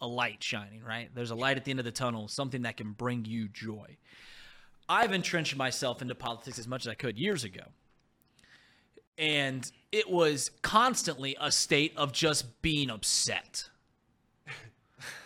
a 0.00 0.06
light 0.06 0.42
shining, 0.42 0.82
right? 0.82 1.10
There's 1.14 1.30
a 1.30 1.34
light 1.34 1.56
at 1.56 1.64
the 1.64 1.70
end 1.70 1.80
of 1.80 1.84
the 1.84 1.92
tunnel, 1.92 2.28
something 2.28 2.62
that 2.62 2.76
can 2.76 2.92
bring 2.92 3.24
you 3.24 3.48
joy. 3.48 3.96
I've 4.88 5.12
entrenched 5.12 5.56
myself 5.56 6.00
into 6.00 6.14
politics 6.14 6.58
as 6.58 6.66
much 6.66 6.86
as 6.86 6.90
I 6.90 6.94
could 6.94 7.18
years 7.18 7.44
ago. 7.44 7.62
And 9.18 9.70
it 9.90 10.08
was 10.08 10.50
constantly 10.62 11.36
a 11.40 11.50
state 11.50 11.92
of 11.96 12.12
just 12.12 12.62
being 12.62 12.88
upset. 12.88 13.68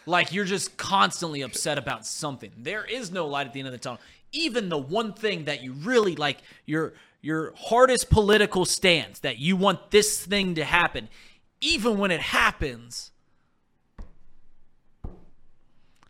Like 0.06 0.32
you're 0.32 0.44
just 0.44 0.76
constantly 0.76 1.42
upset 1.42 1.78
about 1.78 2.06
something. 2.06 2.52
There 2.56 2.84
is 2.84 3.10
no 3.10 3.26
light 3.26 3.46
at 3.46 3.52
the 3.52 3.60
end 3.60 3.68
of 3.68 3.72
the 3.72 3.78
tunnel. 3.78 4.00
Even 4.32 4.68
the 4.68 4.78
one 4.78 5.12
thing 5.12 5.44
that 5.44 5.62
you 5.62 5.72
really 5.72 6.16
like 6.16 6.38
your 6.66 6.94
your 7.20 7.52
hardest 7.56 8.10
political 8.10 8.64
stance 8.64 9.20
that 9.20 9.38
you 9.38 9.56
want 9.56 9.90
this 9.90 10.24
thing 10.24 10.56
to 10.56 10.64
happen, 10.64 11.08
even 11.60 11.98
when 11.98 12.10
it 12.10 12.20
happens, 12.20 13.12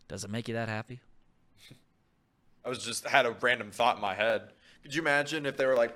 does 0.07 0.23
it 0.23 0.31
make 0.31 0.47
you 0.47 0.55
that 0.55 0.69
happy? 0.69 0.99
I 2.65 2.69
was 2.69 2.79
just 2.83 3.05
had 3.07 3.25
a 3.25 3.31
random 3.41 3.71
thought 3.71 3.97
in 3.97 4.01
my 4.01 4.15
head. 4.15 4.53
Could 4.81 4.95
you 4.95 5.01
imagine 5.01 5.45
if 5.45 5.57
they 5.57 5.65
were 5.65 5.75
like 5.75 5.95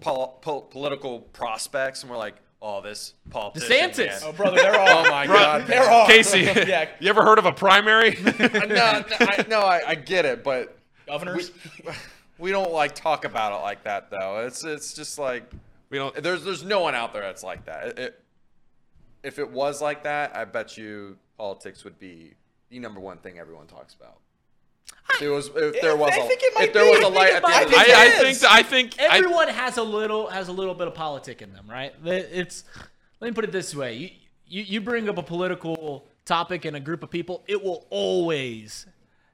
pol- 0.00 0.38
pol- 0.40 0.62
political 0.62 1.20
prospects 1.20 2.02
and 2.02 2.10
we're 2.10 2.18
like, 2.18 2.36
oh, 2.62 2.80
this 2.80 3.14
politician. 3.30 3.68
DeSantis. 3.70 4.06
man." 4.06 4.20
Oh, 4.24 4.32
brother, 4.32 4.56
they're 4.56 4.78
all. 4.78 4.86
Oh 5.06 5.10
my 5.10 5.26
God. 5.26 5.66
They're 5.66 5.88
all. 5.90 6.06
Casey, 6.06 6.40
Yeah. 6.66 6.88
you 7.00 7.08
ever 7.08 7.22
heard 7.22 7.38
of 7.38 7.46
a 7.46 7.52
primary? 7.52 8.18
no, 8.22 8.66
no, 8.66 9.02
I, 9.20 9.44
no, 9.48 9.60
I, 9.60 9.82
I 9.88 9.94
get 9.94 10.24
it, 10.24 10.42
but 10.42 10.76
Governors. 11.06 11.52
we, 11.84 11.92
we 12.38 12.50
don't 12.50 12.72
like 12.72 12.94
talk 12.94 13.24
about 13.24 13.52
it 13.52 13.62
like 13.62 13.84
that 13.84 14.10
though. 14.10 14.44
It's 14.46 14.64
it's 14.64 14.94
just 14.94 15.18
like 15.18 15.50
we 15.90 15.98
don't. 15.98 16.14
there's 16.22 16.44
there's 16.44 16.64
no 16.64 16.80
one 16.80 16.94
out 16.94 17.12
there 17.12 17.22
that's 17.22 17.42
like 17.42 17.64
that. 17.66 17.86
It, 17.88 17.98
it, 17.98 18.22
if 19.22 19.38
it 19.38 19.50
was 19.50 19.80
like 19.82 20.04
that, 20.04 20.36
I 20.36 20.44
bet 20.44 20.76
you 20.76 21.16
politics 21.38 21.84
would 21.84 21.98
be 21.98 22.34
the 22.70 22.78
number 22.78 23.00
one 23.00 23.18
thing 23.18 23.38
everyone 23.38 23.66
talks 23.66 23.94
about. 23.94 24.18
If 25.14 25.22
it 25.22 25.28
was 25.30 25.50
if 25.54 25.80
there 25.80 25.96
was 25.96 26.12
I 26.12 26.16
a 26.16 26.28
think 26.28 26.40
it 26.42 26.54
might 26.54 26.68
if 26.68 26.74
there 26.74 26.84
be. 26.84 26.90
was 26.90 27.00
I 27.00 27.02
a 27.04 27.08
light 27.08 27.32
at 27.32 27.42
the 27.42 27.48
end 27.48 27.64
of 27.64 27.70
the 27.70 27.76
I, 27.78 27.84
tunnel. 27.84 28.00
I 28.00 28.10
think. 28.10 28.44
I 28.44 28.62
think 28.62 29.00
I, 29.00 29.18
Everyone 29.18 29.48
has 29.48 29.76
a 29.78 29.82
little 29.82 30.26
has 30.28 30.48
a 30.48 30.52
little 30.52 30.74
bit 30.74 30.88
of 30.88 30.94
politic 30.94 31.40
in 31.42 31.52
them, 31.52 31.66
right? 31.70 31.94
It's 32.04 32.64
let 33.20 33.28
me 33.28 33.34
put 33.34 33.44
it 33.44 33.52
this 33.52 33.74
way: 33.74 33.94
you 33.96 34.10
you, 34.48 34.62
you 34.62 34.80
bring 34.80 35.08
up 35.08 35.16
a 35.16 35.22
political 35.22 36.06
topic 36.24 36.66
in 36.66 36.74
a 36.74 36.80
group 36.80 37.02
of 37.02 37.10
people, 37.10 37.42
it 37.46 37.62
will 37.62 37.86
always 37.88 38.86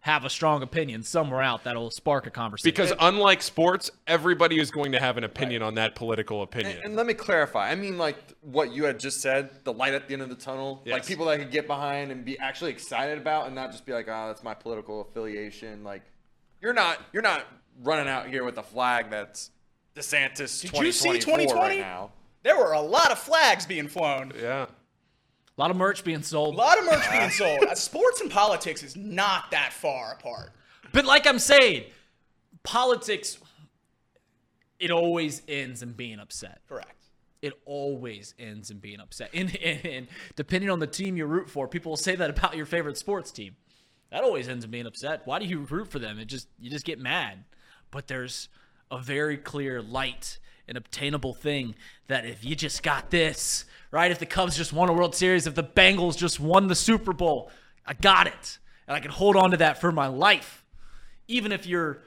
have 0.03 0.24
a 0.24 0.30
strong 0.30 0.62
opinion 0.62 1.00
somewhere 1.00 1.40
out 1.40 1.62
that'll 1.62 1.90
spark 1.92 2.26
a 2.26 2.30
conversation. 2.30 2.72
because 2.72 2.92
unlike 2.98 3.40
sports, 3.40 3.88
everybody 4.09 4.59
is 4.59 4.68
going 4.68 4.90
to 4.90 4.98
have 4.98 5.16
an 5.16 5.22
opinion 5.22 5.62
on 5.62 5.76
that 5.76 5.94
political 5.94 6.42
opinion. 6.42 6.76
And, 6.78 6.86
and 6.86 6.96
let 6.96 7.07
me 7.07 7.14
clarify. 7.14 7.70
I 7.70 7.76
mean, 7.76 7.98
like 7.98 8.16
what 8.40 8.72
you 8.72 8.82
had 8.82 8.98
just 8.98 9.20
said, 9.20 9.50
the 9.62 9.72
light 9.72 9.94
at 9.94 10.09
the 10.09 10.14
end 10.14 10.22
of 10.22 10.28
the 10.28 10.34
tunnel, 10.34 10.82
like 10.86 11.07
people 11.07 11.26
that 11.26 11.38
could 11.38 11.53
get 11.53 11.68
behind 11.68 12.11
and 12.11 12.24
be 12.24 12.36
actually 12.40 12.72
excited 12.72 13.16
about, 13.16 13.46
and 13.46 13.55
not 13.55 13.70
just 13.70 13.86
be 13.86 13.92
like, 13.92 14.09
"Oh, 14.09 14.26
that's 14.26 14.42
my 14.42 14.55
political 14.55 15.03
affiliation." 15.03 15.84
Like, 15.84 16.03
you're 16.61 16.72
not, 16.72 16.98
you're 17.12 17.22
not 17.22 17.46
running 17.84 18.09
out 18.09 18.26
here 18.26 18.42
with 18.42 18.59
a 18.59 18.62
flag 18.62 19.09
that's 19.09 19.50
DeSantis 19.94 20.62
Did 20.62 20.72
you 20.80 20.90
see 20.90 21.20
2024 21.20 21.57
right 21.57 21.74
2020? 21.76 21.78
now. 21.78 22.11
There 22.42 22.57
were 22.59 22.72
a 22.72 22.80
lot 22.80 23.12
of 23.12 23.20
flags 23.20 23.66
being 23.66 23.86
flown. 23.86 24.32
yeah. 24.36 24.66
A 25.62 25.66
lot 25.66 25.70
of 25.70 25.76
merch 25.76 26.02
being 26.02 26.22
sold. 26.22 26.56
A 26.56 26.58
lot 26.58 26.76
of 26.76 26.84
merch 26.86 27.08
being 27.08 27.30
sold. 27.30 27.62
Uh, 27.62 27.74
Sports 27.76 28.20
and 28.20 28.28
politics 28.28 28.82
is 28.82 28.96
not 28.96 29.52
that 29.52 29.72
far 29.72 30.14
apart. 30.14 30.50
But 30.92 31.04
like 31.04 31.24
I'm 31.24 31.38
saying, 31.38 31.84
politics 32.64 33.38
it 34.80 34.90
always 34.90 35.42
ends 35.46 35.84
in 35.84 35.92
being 35.92 36.18
upset. 36.18 36.62
Correct. 36.68 37.06
It 37.42 37.52
always 37.64 38.34
ends 38.40 38.72
in 38.72 38.78
being 38.78 38.98
upset. 38.98 39.30
And, 39.32 39.56
and, 39.62 39.86
and 39.86 40.06
depending 40.34 40.68
on 40.68 40.80
the 40.80 40.88
team 40.88 41.16
you 41.16 41.26
root 41.26 41.48
for, 41.48 41.68
people 41.68 41.90
will 41.90 41.96
say 41.96 42.16
that 42.16 42.30
about 42.30 42.56
your 42.56 42.66
favorite 42.66 42.98
sports 42.98 43.30
team. 43.30 43.54
That 44.10 44.24
always 44.24 44.48
ends 44.48 44.64
in 44.64 44.72
being 44.72 44.86
upset. 44.86 45.22
Why 45.26 45.38
do 45.38 45.44
you 45.44 45.60
root 45.60 45.88
for 45.92 46.00
them? 46.00 46.18
It 46.18 46.24
just 46.24 46.48
you 46.58 46.70
just 46.70 46.84
get 46.84 46.98
mad. 46.98 47.44
But 47.92 48.08
there's 48.08 48.48
a 48.90 48.98
very 48.98 49.36
clear 49.36 49.80
light 49.80 50.38
and 50.68 50.76
obtainable 50.76 51.34
thing 51.34 51.74
that 52.08 52.24
if 52.24 52.44
you 52.44 52.54
just 52.54 52.82
got 52.82 53.10
this, 53.10 53.64
right? 53.90 54.10
If 54.10 54.18
the 54.18 54.26
Cubs 54.26 54.56
just 54.56 54.72
won 54.72 54.88
a 54.88 54.92
World 54.92 55.14
Series, 55.14 55.46
if 55.46 55.54
the 55.54 55.64
Bengals 55.64 56.16
just 56.16 56.40
won 56.40 56.68
the 56.68 56.74
Super 56.74 57.12
Bowl, 57.12 57.50
I 57.86 57.94
got 57.94 58.26
it. 58.26 58.58
And 58.86 58.96
I 58.96 59.00
can 59.00 59.10
hold 59.10 59.36
on 59.36 59.50
to 59.52 59.56
that 59.58 59.80
for 59.80 59.92
my 59.92 60.06
life. 60.06 60.64
Even 61.28 61.52
if 61.52 61.66
you're 61.66 62.02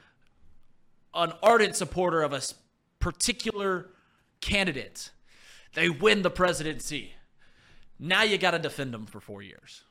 an 1.14 1.32
ardent 1.42 1.76
supporter 1.76 2.22
of 2.22 2.34
a 2.34 2.42
particular 3.00 3.90
candidate, 4.42 5.12
they 5.74 5.90
win 5.90 6.22
the 6.22 6.30
presidency. 6.30 7.14
Now 8.00 8.24
you 8.24 8.38
got 8.38 8.52
to 8.52 8.60
defend 8.60 8.94
them 8.94 9.06
for 9.06 9.20
four 9.20 9.42
years. 9.42 9.84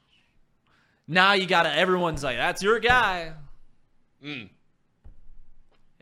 Now 1.07 1.33
you 1.33 1.47
got 1.47 1.65
to, 1.65 1.75
everyone's 1.75 2.23
like, 2.23 2.37
that's 2.37 2.63
your 2.63 2.79
guy. 2.81 3.33
Mm. 4.23 4.49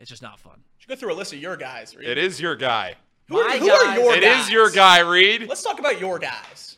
It's 0.03 0.09
just 0.09 0.21
not 0.21 0.37
fun. 0.37 0.55
You 0.57 0.61
should 0.79 0.89
go 0.89 0.95
through 0.97 1.13
a 1.13 1.15
list 1.15 1.31
of 1.31 1.39
your 1.39 1.55
guys. 1.55 1.95
Reed. 1.95 2.09
It 2.09 2.17
is 2.17 2.41
your 2.41 2.57
guy. 2.57 2.95
Who 3.29 3.37
are, 3.39 3.47
My 3.47 3.57
who 3.57 3.69
are 3.71 3.97
your 3.97 4.15
It 4.15 4.21
guys? 4.21 4.43
is 4.43 4.51
your 4.51 4.69
guy, 4.69 4.99
Reed. 4.99 5.47
Let's 5.47 5.63
talk 5.63 5.79
about 5.79 5.97
your 5.97 6.19
guys. 6.19 6.75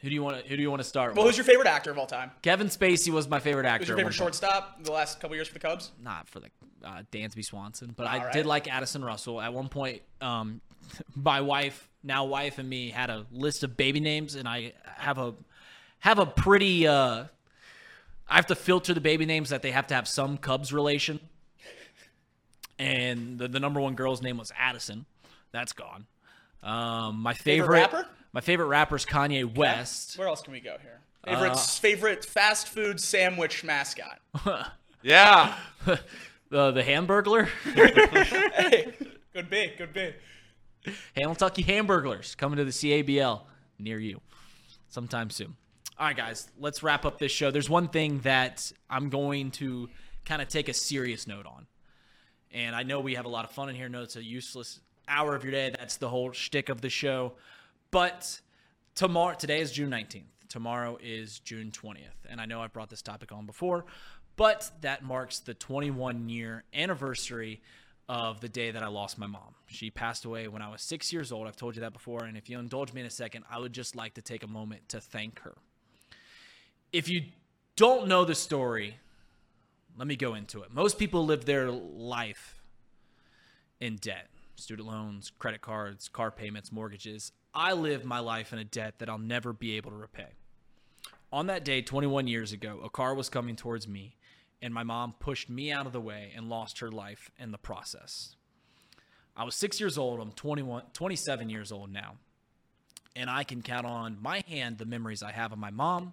Who 0.00 0.08
do 0.08 0.14
you 0.14 0.22
want 0.22 0.42
to, 0.42 0.48
who 0.48 0.56
do 0.56 0.62
you 0.62 0.70
want 0.70 0.80
to 0.80 0.88
start 0.88 1.10
with? 1.10 1.18
Well, 1.18 1.26
with? 1.26 1.36
who's 1.36 1.46
your 1.46 1.54
favorite 1.54 1.68
actor 1.68 1.90
of 1.90 1.98
all 1.98 2.06
time? 2.06 2.30
Kevin 2.40 2.68
Spacey 2.68 3.10
was 3.10 3.28
my 3.28 3.38
favorite 3.40 3.66
actor. 3.66 3.80
Who's 3.82 3.88
your 3.90 3.96
at 3.98 4.00
favorite 4.00 4.18
one 4.18 4.32
point. 4.32 4.34
shortstop 4.40 4.82
the 4.82 4.92
last 4.92 5.20
couple 5.20 5.36
years 5.36 5.46
for 5.46 5.52
the 5.52 5.60
Cubs? 5.60 5.92
Not 6.02 6.26
for 6.26 6.40
the 6.40 6.48
uh, 6.82 7.02
Dansby 7.12 7.44
Swanson, 7.44 7.92
but 7.94 8.06
I 8.06 8.18
All 8.18 8.24
right. 8.24 8.32
did 8.32 8.46
like 8.46 8.66
Addison 8.66 9.04
Russell. 9.04 9.42
At 9.42 9.52
one 9.52 9.68
point, 9.68 10.00
um, 10.22 10.62
my 11.14 11.42
wife, 11.42 11.90
now 12.02 12.24
wife, 12.24 12.58
and 12.58 12.66
me 12.66 12.88
had 12.88 13.10
a 13.10 13.26
list 13.30 13.62
of 13.62 13.76
baby 13.76 14.00
names, 14.00 14.36
and 14.36 14.48
I 14.48 14.72
have 14.84 15.18
a 15.18 15.34
have 15.98 16.18
a 16.18 16.24
pretty. 16.24 16.86
Uh, 16.88 17.24
I 18.26 18.36
have 18.36 18.46
to 18.46 18.54
filter 18.54 18.94
the 18.94 19.02
baby 19.02 19.26
names 19.26 19.50
that 19.50 19.60
they 19.60 19.70
have 19.70 19.86
to 19.88 19.94
have 19.94 20.08
some 20.08 20.38
Cubs 20.38 20.72
relation. 20.72 21.20
And 22.78 23.38
the, 23.38 23.48
the 23.48 23.60
number 23.60 23.80
one 23.80 23.94
girl's 23.94 24.22
name 24.22 24.36
was 24.38 24.52
Addison. 24.58 25.06
That's 25.52 25.72
gone. 25.72 26.06
Um, 26.62 27.20
my 27.20 27.34
favorite, 27.34 27.78
rapper? 27.78 28.06
My 28.32 28.40
favorite 28.40 28.66
rapper 28.66 28.96
is 28.96 29.04
Kanye 29.04 29.54
West. 29.56 30.18
Where 30.18 30.26
else 30.28 30.42
can 30.42 30.52
we 30.52 30.60
go 30.60 30.76
here? 30.82 31.00
Favorite 31.24 31.52
Uh, 31.52 31.56
favorite 31.56 32.24
fast 32.24 32.68
food 32.68 33.00
sandwich 33.00 33.64
mascot. 33.64 34.18
Yeah. 35.02 35.54
The 36.50 36.70
the 36.70 36.82
Hamburglar, 36.84 37.48
hey, 37.74 38.94
could 39.32 39.50
be, 39.50 39.68
could 39.76 39.92
be. 39.92 40.14
Hamiltucky 41.16 41.64
Hamburglars 41.64 42.36
coming 42.36 42.58
to 42.58 42.64
the 42.64 42.70
CABL 42.70 43.40
near 43.78 43.98
you 43.98 44.20
sometime 44.88 45.30
soon. 45.30 45.56
All 45.98 46.06
right, 46.06 46.16
guys, 46.16 46.48
let's 46.60 46.82
wrap 46.84 47.04
up 47.04 47.18
this 47.18 47.32
show. 47.32 47.50
There's 47.50 47.68
one 47.70 47.88
thing 47.88 48.20
that 48.20 48.70
I'm 48.88 49.08
going 49.08 49.50
to 49.52 49.88
kind 50.24 50.40
of 50.42 50.48
take 50.48 50.68
a 50.68 50.74
serious 50.74 51.26
note 51.26 51.46
on. 51.46 51.66
And 52.54 52.76
I 52.76 52.84
know 52.84 53.00
we 53.00 53.16
have 53.16 53.24
a 53.24 53.28
lot 53.28 53.44
of 53.44 53.50
fun 53.50 53.68
in 53.68 53.74
here. 53.74 53.88
No, 53.88 54.02
it's 54.02 54.14
a 54.14 54.22
useless 54.22 54.80
hour 55.08 55.34
of 55.34 55.42
your 55.42 55.50
day. 55.50 55.74
That's 55.76 55.96
the 55.96 56.08
whole 56.08 56.30
shtick 56.30 56.68
of 56.68 56.80
the 56.80 56.88
show. 56.88 57.32
But 57.90 58.40
tomorrow, 58.94 59.34
today 59.34 59.60
is 59.60 59.72
June 59.72 59.90
19th. 59.90 60.22
Tomorrow 60.48 60.98
is 61.02 61.40
June 61.40 61.72
20th. 61.72 61.98
And 62.28 62.40
I 62.40 62.46
know 62.46 62.62
I've 62.62 62.72
brought 62.72 62.90
this 62.90 63.02
topic 63.02 63.32
on 63.32 63.44
before, 63.44 63.84
but 64.36 64.70
that 64.82 65.02
marks 65.02 65.40
the 65.40 65.52
21 65.52 66.28
year 66.28 66.62
anniversary 66.72 67.60
of 68.08 68.40
the 68.40 68.48
day 68.48 68.70
that 68.70 68.82
I 68.82 68.86
lost 68.86 69.18
my 69.18 69.26
mom. 69.26 69.54
She 69.66 69.90
passed 69.90 70.24
away 70.24 70.46
when 70.46 70.62
I 70.62 70.70
was 70.70 70.80
six 70.80 71.12
years 71.12 71.32
old. 71.32 71.48
I've 71.48 71.56
told 71.56 71.74
you 71.74 71.80
that 71.80 71.92
before. 71.92 72.24
And 72.24 72.36
if 72.36 72.48
you 72.48 72.60
indulge 72.60 72.92
me 72.92 73.00
in 73.00 73.06
a 73.06 73.10
second, 73.10 73.44
I 73.50 73.58
would 73.58 73.72
just 73.72 73.96
like 73.96 74.14
to 74.14 74.22
take 74.22 74.44
a 74.44 74.46
moment 74.46 74.88
to 74.90 75.00
thank 75.00 75.40
her. 75.40 75.54
If 76.92 77.08
you 77.08 77.22
don't 77.74 78.06
know 78.06 78.24
the 78.24 78.36
story, 78.36 78.96
let 79.96 80.06
me 80.06 80.16
go 80.16 80.34
into 80.34 80.62
it. 80.62 80.72
Most 80.72 80.98
people 80.98 81.24
live 81.24 81.44
their 81.44 81.70
life 81.70 82.62
in 83.80 83.96
debt 83.96 84.28
student 84.56 84.88
loans, 84.88 85.32
credit 85.38 85.60
cards, 85.60 86.08
car 86.08 86.30
payments, 86.30 86.72
mortgages. 86.72 87.32
I 87.54 87.72
live 87.72 88.04
my 88.04 88.18
life 88.18 88.52
in 88.52 88.58
a 88.58 88.64
debt 88.64 88.98
that 88.98 89.08
I'll 89.08 89.18
never 89.18 89.52
be 89.52 89.76
able 89.76 89.90
to 89.90 89.96
repay. 89.96 90.28
On 91.32 91.46
that 91.48 91.64
day, 91.64 91.82
21 91.82 92.28
years 92.28 92.52
ago, 92.52 92.80
a 92.84 92.90
car 92.90 93.14
was 93.14 93.28
coming 93.28 93.56
towards 93.56 93.88
me, 93.88 94.16
and 94.62 94.72
my 94.72 94.84
mom 94.84 95.14
pushed 95.18 95.50
me 95.50 95.72
out 95.72 95.86
of 95.86 95.92
the 95.92 96.00
way 96.00 96.32
and 96.36 96.48
lost 96.48 96.78
her 96.78 96.90
life 96.90 97.30
in 97.38 97.50
the 97.50 97.58
process. 97.58 98.36
I 99.36 99.44
was 99.44 99.56
six 99.56 99.80
years 99.80 99.98
old. 99.98 100.20
I'm 100.20 100.30
21, 100.32 100.84
27 100.92 101.50
years 101.50 101.72
old 101.72 101.92
now. 101.92 102.16
And 103.16 103.28
I 103.28 103.42
can 103.42 103.62
count 103.62 103.86
on 103.86 104.18
my 104.20 104.42
hand 104.46 104.78
the 104.78 104.86
memories 104.86 105.22
I 105.22 105.32
have 105.32 105.52
of 105.52 105.58
my 105.58 105.70
mom. 105.70 106.12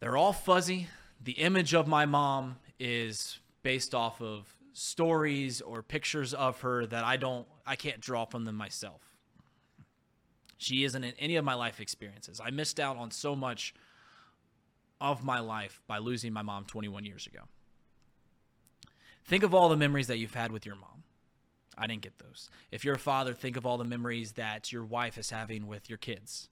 They're 0.00 0.16
all 0.16 0.32
fuzzy. 0.32 0.88
The 1.22 1.32
image 1.32 1.74
of 1.74 1.86
my 1.86 2.06
mom 2.06 2.56
is 2.78 3.38
based 3.62 3.94
off 3.94 4.20
of 4.20 4.54
stories 4.72 5.60
or 5.60 5.82
pictures 5.82 6.32
of 6.32 6.60
her 6.60 6.86
that 6.86 7.04
I 7.04 7.16
don't 7.16 7.46
I 7.66 7.76
can't 7.76 8.00
draw 8.00 8.24
from 8.24 8.44
them 8.44 8.54
myself. 8.54 9.02
She 10.56 10.84
isn't 10.84 11.04
in 11.04 11.14
any 11.18 11.36
of 11.36 11.44
my 11.44 11.54
life 11.54 11.80
experiences. 11.80 12.40
I 12.42 12.50
missed 12.50 12.80
out 12.80 12.96
on 12.96 13.10
so 13.10 13.36
much 13.36 13.74
of 15.00 15.24
my 15.24 15.40
life 15.40 15.80
by 15.86 15.98
losing 15.98 16.32
my 16.32 16.42
mom 16.42 16.64
21 16.64 17.04
years 17.04 17.26
ago. 17.26 17.40
Think 19.24 19.44
of 19.44 19.54
all 19.54 19.68
the 19.68 19.76
memories 19.76 20.06
that 20.06 20.18
you've 20.18 20.34
had 20.34 20.50
with 20.50 20.66
your 20.66 20.74
mom. 20.74 21.04
I 21.76 21.86
didn't 21.86 22.02
get 22.02 22.18
those. 22.18 22.50
If 22.72 22.84
you're 22.84 22.96
a 22.96 22.98
father, 22.98 23.34
think 23.34 23.56
of 23.56 23.64
all 23.64 23.78
the 23.78 23.84
memories 23.84 24.32
that 24.32 24.72
your 24.72 24.84
wife 24.84 25.16
is 25.16 25.30
having 25.30 25.66
with 25.66 25.88
your 25.88 25.98
kids. 25.98 26.48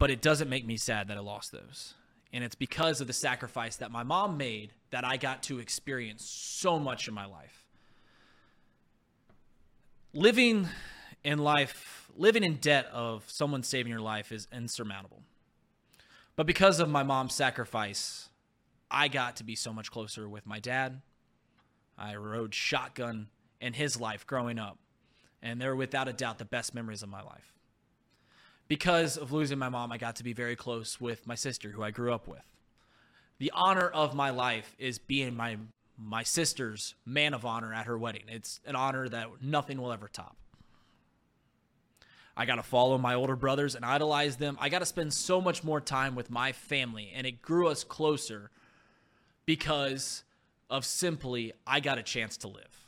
But 0.00 0.10
it 0.10 0.22
doesn't 0.22 0.48
make 0.48 0.66
me 0.66 0.78
sad 0.78 1.08
that 1.08 1.18
I 1.18 1.20
lost 1.20 1.52
those. 1.52 1.92
And 2.32 2.42
it's 2.42 2.54
because 2.54 3.02
of 3.02 3.06
the 3.06 3.12
sacrifice 3.12 3.76
that 3.76 3.90
my 3.90 4.02
mom 4.02 4.38
made 4.38 4.72
that 4.92 5.04
I 5.04 5.18
got 5.18 5.42
to 5.44 5.58
experience 5.58 6.24
so 6.24 6.78
much 6.78 7.06
in 7.06 7.12
my 7.12 7.26
life. 7.26 7.66
Living 10.14 10.66
in 11.22 11.38
life, 11.38 12.10
living 12.16 12.42
in 12.42 12.54
debt 12.54 12.86
of 12.86 13.24
someone 13.26 13.62
saving 13.62 13.92
your 13.92 14.00
life 14.00 14.32
is 14.32 14.48
insurmountable. 14.50 15.20
But 16.34 16.46
because 16.46 16.80
of 16.80 16.88
my 16.88 17.02
mom's 17.02 17.34
sacrifice, 17.34 18.30
I 18.90 19.08
got 19.08 19.36
to 19.36 19.44
be 19.44 19.54
so 19.54 19.70
much 19.70 19.90
closer 19.90 20.26
with 20.26 20.46
my 20.46 20.60
dad. 20.60 21.02
I 21.98 22.16
rode 22.16 22.54
shotgun 22.54 23.28
in 23.60 23.74
his 23.74 24.00
life 24.00 24.26
growing 24.26 24.58
up, 24.58 24.78
and 25.42 25.60
they're 25.60 25.76
without 25.76 26.08
a 26.08 26.14
doubt 26.14 26.38
the 26.38 26.46
best 26.46 26.74
memories 26.74 27.02
of 27.02 27.10
my 27.10 27.20
life. 27.20 27.59
Because 28.70 29.16
of 29.16 29.32
losing 29.32 29.58
my 29.58 29.68
mom, 29.68 29.90
I 29.90 29.98
got 29.98 30.14
to 30.16 30.22
be 30.22 30.32
very 30.32 30.54
close 30.54 31.00
with 31.00 31.26
my 31.26 31.34
sister, 31.34 31.70
who 31.70 31.82
I 31.82 31.90
grew 31.90 32.14
up 32.14 32.28
with. 32.28 32.44
The 33.38 33.50
honor 33.52 33.88
of 33.88 34.14
my 34.14 34.30
life 34.30 34.76
is 34.78 34.96
being 34.96 35.34
my 35.34 35.56
my 35.98 36.22
sister's 36.22 36.94
man 37.04 37.34
of 37.34 37.44
honor 37.44 37.74
at 37.74 37.86
her 37.86 37.98
wedding. 37.98 38.22
It's 38.28 38.60
an 38.64 38.76
honor 38.76 39.08
that 39.08 39.26
nothing 39.42 39.82
will 39.82 39.92
ever 39.92 40.06
top. 40.06 40.36
I 42.36 42.46
got 42.46 42.54
to 42.54 42.62
follow 42.62 42.96
my 42.96 43.14
older 43.14 43.34
brothers 43.34 43.74
and 43.74 43.84
idolize 43.84 44.36
them. 44.36 44.56
I 44.60 44.68
got 44.68 44.78
to 44.78 44.86
spend 44.86 45.12
so 45.14 45.40
much 45.40 45.64
more 45.64 45.80
time 45.80 46.14
with 46.14 46.30
my 46.30 46.52
family, 46.52 47.10
and 47.12 47.26
it 47.26 47.42
grew 47.42 47.66
us 47.66 47.82
closer 47.82 48.52
because 49.46 50.22
of 50.70 50.84
simply 50.84 51.54
I 51.66 51.80
got 51.80 51.98
a 51.98 52.04
chance 52.04 52.36
to 52.36 52.48
live. 52.48 52.86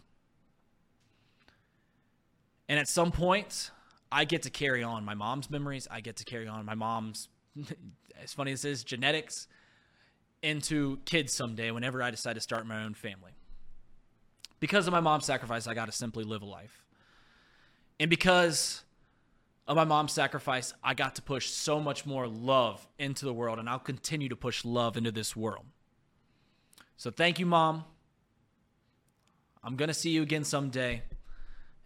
And 2.68 2.78
at 2.78 2.86
some 2.86 3.10
point, 3.10 3.72
I 4.12 4.24
get 4.24 4.42
to 4.42 4.50
carry 4.50 4.82
on 4.82 5.04
my 5.04 5.14
mom's 5.14 5.50
memories. 5.50 5.88
I 5.90 6.00
get 6.00 6.16
to 6.16 6.24
carry 6.24 6.46
on 6.46 6.64
my 6.64 6.74
mom's, 6.74 7.28
as 8.22 8.32
funny 8.32 8.52
as 8.52 8.62
this 8.62 8.80
is, 8.80 8.84
genetics 8.84 9.48
into 10.42 10.98
kids 11.04 11.32
someday 11.32 11.70
whenever 11.70 12.02
I 12.02 12.10
decide 12.10 12.34
to 12.34 12.40
start 12.40 12.66
my 12.66 12.84
own 12.84 12.94
family. 12.94 13.32
Because 14.60 14.86
of 14.86 14.92
my 14.92 15.00
mom's 15.00 15.24
sacrifice, 15.24 15.66
I 15.66 15.74
got 15.74 15.86
to 15.86 15.92
simply 15.92 16.24
live 16.24 16.42
a 16.42 16.46
life. 16.46 16.84
And 17.98 18.10
because 18.10 18.82
of 19.66 19.76
my 19.76 19.84
mom's 19.84 20.12
sacrifice, 20.12 20.74
I 20.82 20.94
got 20.94 21.16
to 21.16 21.22
push 21.22 21.48
so 21.48 21.80
much 21.80 22.04
more 22.04 22.26
love 22.28 22.86
into 22.98 23.24
the 23.24 23.32
world, 23.32 23.58
and 23.58 23.68
I'll 23.68 23.78
continue 23.78 24.28
to 24.28 24.36
push 24.36 24.64
love 24.64 24.96
into 24.96 25.10
this 25.10 25.34
world. 25.34 25.64
So 26.96 27.10
thank 27.10 27.38
you, 27.38 27.46
Mom. 27.46 27.84
I'm 29.64 29.76
going 29.76 29.88
to 29.88 29.94
see 29.94 30.10
you 30.10 30.22
again 30.22 30.44
someday, 30.44 31.02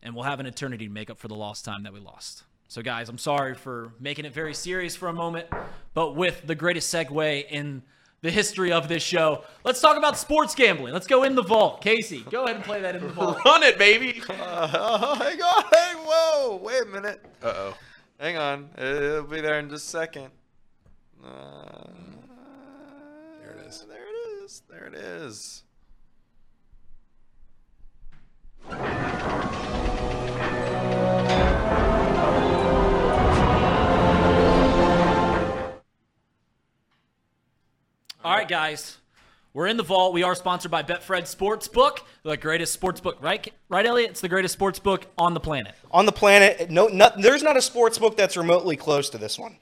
and 0.07 0.15
we'll 0.15 0.25
have 0.25 0.39
an 0.41 0.47
eternity 0.47 0.87
to 0.87 0.93
make 0.93 1.11
up 1.11 1.19
for 1.19 1.27
the 1.29 1.35
lost 1.35 1.65
time 1.65 1.83
that 1.83 1.93
we 1.93 1.99
lost. 2.01 2.45
So, 2.69 2.81
guys, 2.81 3.09
I'm 3.09 3.19
sorry 3.19 3.55
for 3.55 3.93
making 4.01 4.25
it 4.25 4.33
very 4.33 4.55
serious 4.55 4.95
for 4.97 5.09
a 5.09 5.13
moment, 5.13 5.49
but 5.95 6.15
with 6.15 6.47
the 6.47 6.55
greatest 6.55 6.93
segue 6.95 7.45
in 7.51 7.83
the 8.23 8.31
history 8.31 8.73
of 8.73 8.89
this 8.89 9.03
show, 9.03 9.45
let's 9.65 9.81
talk 9.81 9.97
about 9.97 10.17
sports 10.17 10.55
gambling. 10.55 10.93
Let's 10.93 11.07
go 11.09 11.25
in 11.25 11.35
the 11.35 11.43
vault. 11.43 11.81
Casey, 11.81 12.21
go 12.31 12.45
ahead 12.45 12.57
and 12.57 12.65
play 12.65 12.81
that 12.81 12.95
in 12.97 13.03
the 13.03 13.09
vault. 13.09 13.39
Run 13.45 13.63
it, 13.63 13.79
baby. 13.79 14.23
Uh, 14.31 15.15
hang 15.17 15.43
on. 15.43 15.63
Hey, 15.73 15.93
whoa. 15.97 16.57
Wait 16.63 16.83
a 16.83 16.87
minute. 16.87 17.25
Uh 17.43 17.53
oh. 17.57 17.75
Hang 18.19 18.37
on. 18.37 18.71
It'll 18.79 19.25
be 19.25 19.41
there 19.41 19.59
in 19.59 19.69
just 19.69 19.87
a 19.87 19.91
second. 19.91 20.29
Uh, 21.25 21.89
There 23.43 23.53
it 23.59 23.67
is. 23.67 23.85
There 23.89 24.05
it 24.07 24.45
is. 24.45 24.63
There 24.69 24.87
it 24.87 24.95
is. 24.95 25.63
All 38.27 38.33
right, 38.33 38.49
guys. 38.49 38.99
We're 39.55 39.69
in 39.69 39.77
the 39.77 39.85
vault. 39.85 40.13
We 40.13 40.25
are 40.25 40.35
sponsored 40.35 40.73
by 40.73 40.83
Betfred 40.83 41.33
Sportsbook, 41.33 41.99
the 42.25 42.37
greatest 42.37 42.81
sportsbook, 42.81 43.23
right? 43.23 43.55
Right, 43.69 43.87
Elliot? 43.87 44.11
It's 44.11 44.21
the 44.21 44.29
greatest 44.29 44.59
sportsbook 44.59 45.05
on 45.17 45.33
the 45.33 45.39
planet. 45.39 45.77
On 45.93 46.07
the 46.07 46.13
planet, 46.13 46.69
no, 46.69 46.89
no, 46.89 47.09
there's 47.17 47.45
not 47.45 47.57
a 47.57 47.63
sports 47.63 47.99
book 47.99 48.17
that's 48.17 48.37
remotely 48.37 48.75
close 48.75 49.11
to 49.11 49.19
this 49.19 49.39
one. 49.39 49.59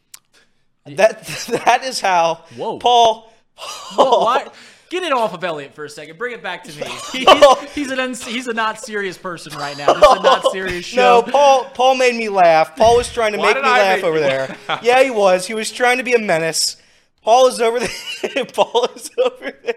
That 0.87 1.27
that 1.67 1.85
is 1.85 2.01
how 2.01 2.37
Whoa. 2.57 2.79
Paul. 2.79 3.31
Whoa, 3.59 4.25
why? 4.25 4.49
Get 4.89 5.03
it 5.03 5.13
off 5.13 5.35
of 5.35 5.45
Elliot 5.45 5.75
for 5.75 5.85
a 5.85 5.91
second. 5.91 6.17
Bring 6.17 6.33
it 6.33 6.43
back 6.43 6.65
to 6.65 6.73
me. 6.81 6.87
He's, 7.13 7.75
he's 7.75 7.91
an 7.91 8.15
he's 8.15 8.49
a 8.49 8.55
not 8.55 8.81
serious 8.81 9.19
person 9.19 9.53
right 9.59 9.77
now. 9.77 9.93
This 9.93 10.05
is 10.11 10.19
a 10.21 10.23
not 10.23 10.43
serious 10.53 10.87
show. 10.87 11.23
No, 11.27 11.31
Paul. 11.31 11.65
Paul 11.75 11.97
made 11.97 12.15
me 12.15 12.31
laugh. 12.31 12.77
Paul 12.77 12.97
was 12.97 13.13
trying 13.13 13.33
to 13.33 13.39
make 13.39 13.57
me 13.57 13.63
I 13.63 13.95
laugh 13.95 14.05
over 14.05 14.21
there. 14.21 14.57
laugh? 14.69 14.83
Yeah, 14.83 15.03
he 15.03 15.11
was. 15.11 15.47
He 15.47 15.53
was 15.53 15.71
trying 15.71 15.99
to 15.99 16.03
be 16.03 16.15
a 16.15 16.19
menace. 16.19 16.79
Paul 17.25 17.47
is 17.49 17.61
over 17.61 17.81
there. 17.81 18.45
Paul 18.53 18.87
is 18.95 19.11
over 19.25 19.51
there. 19.65 19.75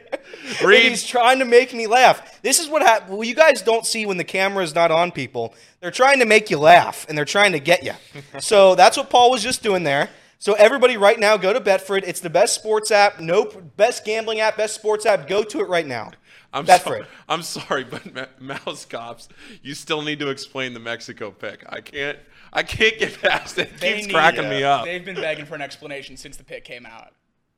And 0.60 0.68
Reed. 0.68 0.84
he's 0.90 1.06
trying 1.06 1.40
to 1.40 1.46
make 1.46 1.74
me 1.74 1.88
laugh. 1.88 2.42
This 2.42 2.60
is 2.60 2.68
what 2.70 2.82
happens. 2.82 3.12
Well, 3.12 3.24
you 3.24 3.36
guys 3.36 3.62
don't 3.62 3.86
see 3.86 4.06
when 4.06 4.18
the 4.18 4.24
camera 4.24 4.64
is 4.64 4.76
not 4.76 4.92
on 4.92 5.12
people. 5.12 5.54
They're 5.80 5.92
trying 5.92 6.20
to 6.20 6.26
make 6.26 6.50
you 6.50 6.60
laugh 6.60 7.06
and 7.10 7.18
they're 7.18 7.26
trying 7.26 7.54
to 7.54 7.60
get 7.60 7.84
you. 7.84 7.94
so 8.40 8.76
that's 8.76 8.98
what 8.98 9.10
Paul 9.10 9.32
was 9.32 9.42
just 9.44 9.64
doing 9.64 9.84
there. 9.84 10.10
So 10.40 10.54
everybody, 10.54 10.98
right 10.98 11.20
now, 11.20 11.36
go 11.38 11.52
to 11.52 11.60
Betfred. 11.60 12.04
It's 12.06 12.20
the 12.20 12.30
best 12.30 12.54
sports 12.54 12.92
app. 12.92 13.20
No 13.20 13.46
best 13.76 14.06
gambling 14.06 14.40
app, 14.40 14.56
best 14.58 14.76
sports 14.76 15.06
app. 15.06 15.28
Go 15.28 15.44
to 15.44 15.62
it 15.62 15.68
right 15.68 15.88
now. 15.88 16.12
I'm 16.54 16.66
Betfred. 16.66 16.80
sorry. 16.84 17.06
I'm 17.28 17.42
sorry, 17.42 17.84
but 17.84 18.14
Ma- 18.14 18.56
Mouse 18.66 18.86
Cops, 18.86 19.30
you 19.64 19.74
still 19.74 20.02
need 20.02 20.20
to 20.20 20.30
explain 20.30 20.74
the 20.74 20.80
Mexico 20.80 21.32
pick. 21.32 21.64
I 21.68 21.82
can't. 21.82 22.20
I 22.54 22.64
can't 22.64 22.98
get 23.00 23.20
past 23.22 23.58
it. 23.58 23.68
It 23.68 23.80
They 23.80 23.94
keeps 23.96 24.08
need- 24.08 24.14
cracking 24.14 24.48
me 24.48 24.64
up. 24.64 24.86
They've 24.86 25.04
been 25.04 25.16
begging 25.16 25.46
for 25.46 25.56
an 25.56 25.62
explanation 25.62 26.16
since 26.18 26.38
the 26.38 26.44
pick 26.44 26.64
came 26.64 26.86
out. 26.86 27.12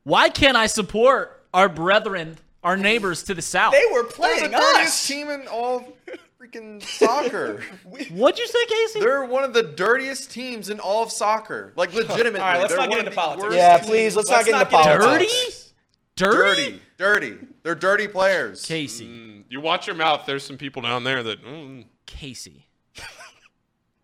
Why 0.10 0.30
can't 0.30 0.57
I 0.57 0.66
support 0.66 1.45
our 1.53 1.70
brethren, 1.70 2.38
our 2.64 2.76
neighbors 2.76 3.22
to 3.24 3.36
the 3.36 3.43
south? 3.43 3.74
They 3.74 3.84
were 3.91 4.01
They're 4.03 4.12
playing 4.12 4.43
the 4.45 4.49
dirtiest 4.57 4.78
us. 5.03 5.07
team 5.07 5.30
in 5.30 5.47
all 5.47 5.93
freaking 6.41 6.82
soccer. 6.82 7.62
What'd 8.10 8.39
you 8.39 8.47
say, 8.47 8.66
Casey? 8.68 8.99
They're 9.01 9.24
one 9.24 9.43
of 9.43 9.53
the 9.53 9.62
dirtiest 9.62 10.32
teams 10.32 10.70
in 10.72 10.80
all 10.80 11.03
of 11.03 11.12
soccer. 11.12 11.74
Like 11.76 11.93
legitimately. 11.93 12.39
All 12.39 12.45
right, 12.47 12.60
let's 12.60 12.70
they're 12.70 12.80
not 12.80 12.89
one 12.89 12.97
get 12.97 12.99
of 12.99 13.05
into 13.05 13.10
the 13.12 13.16
politics. 13.16 13.43
worst 13.43 13.55
Yeah, 13.57 13.78
teams. 13.78 13.88
please. 13.88 14.16
Let's, 14.16 14.30
Let's 14.30 14.47
not 14.47 14.51
get 14.51 14.62
into 14.62 14.72
not 14.76 14.84
get 14.86 14.93
into 14.93 15.05
politics. 15.05 15.74
Dirty? 16.16 16.55
Dirty, 16.66 16.82
dirty. 16.97 17.38
They're 17.62 17.76
dirty 17.76 18.07
players. 18.07 18.66
Casey. 18.66 19.05
Mm, 19.07 19.43
you 19.47 19.62
watch 19.62 19.86
your 19.86 19.95
mouth. 19.95 20.24
There's 20.26 20.43
some 20.43 20.57
people 20.57 20.82
down 20.82 21.03
there 21.03 21.22
that. 21.22 21.43
Mm, 21.45 21.86
Casey. 22.07 22.66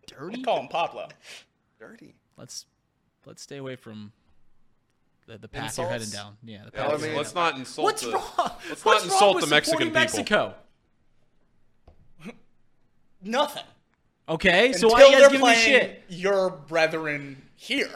Dirty? 0.08 0.44
Call 0.44 0.62
him 0.62 0.68
Pablo. 0.68 1.08
Dirty. 1.80 2.14
Let's 2.38 2.68
let's 3.26 3.42
stay 3.42 3.58
away 3.58 3.76
from 3.76 4.12
the, 5.28 5.38
the 5.38 5.48
path 5.48 5.78
you're 5.78 5.88
heading 5.88 6.10
down. 6.10 6.38
Yeah, 6.44 6.64
the 6.66 6.72
Yeah, 6.74 6.82
I 6.84 6.90
you're 6.90 6.92
mean- 6.94 7.02
heading 7.02 7.18
let's 7.18 7.32
down. 7.34 7.44
not 7.52 7.60
insult. 7.60 7.84
What's 7.86 8.02
the, 8.04 8.12
wrong? 8.12 8.24
Let's 8.38 8.86
What's 8.86 8.86
not 8.86 8.94
wrong 8.96 9.04
insult 9.04 9.36
with 9.36 9.44
the 9.46 9.50
Mexican 9.50 9.80
people. 9.88 9.94
Mexico? 10.02 10.54
Nothing. 13.24 13.64
Okay, 14.28 14.74
so 14.74 14.88
Until 14.88 14.90
why 14.92 15.02
are 15.02 15.06
you 15.06 15.12
guys 15.12 15.20
they're 15.22 15.30
giving 15.30 15.40
me 15.40 15.54
playing 15.54 15.60
shit? 15.82 16.04
your 16.10 16.50
brethren 16.50 17.42
here. 17.56 17.90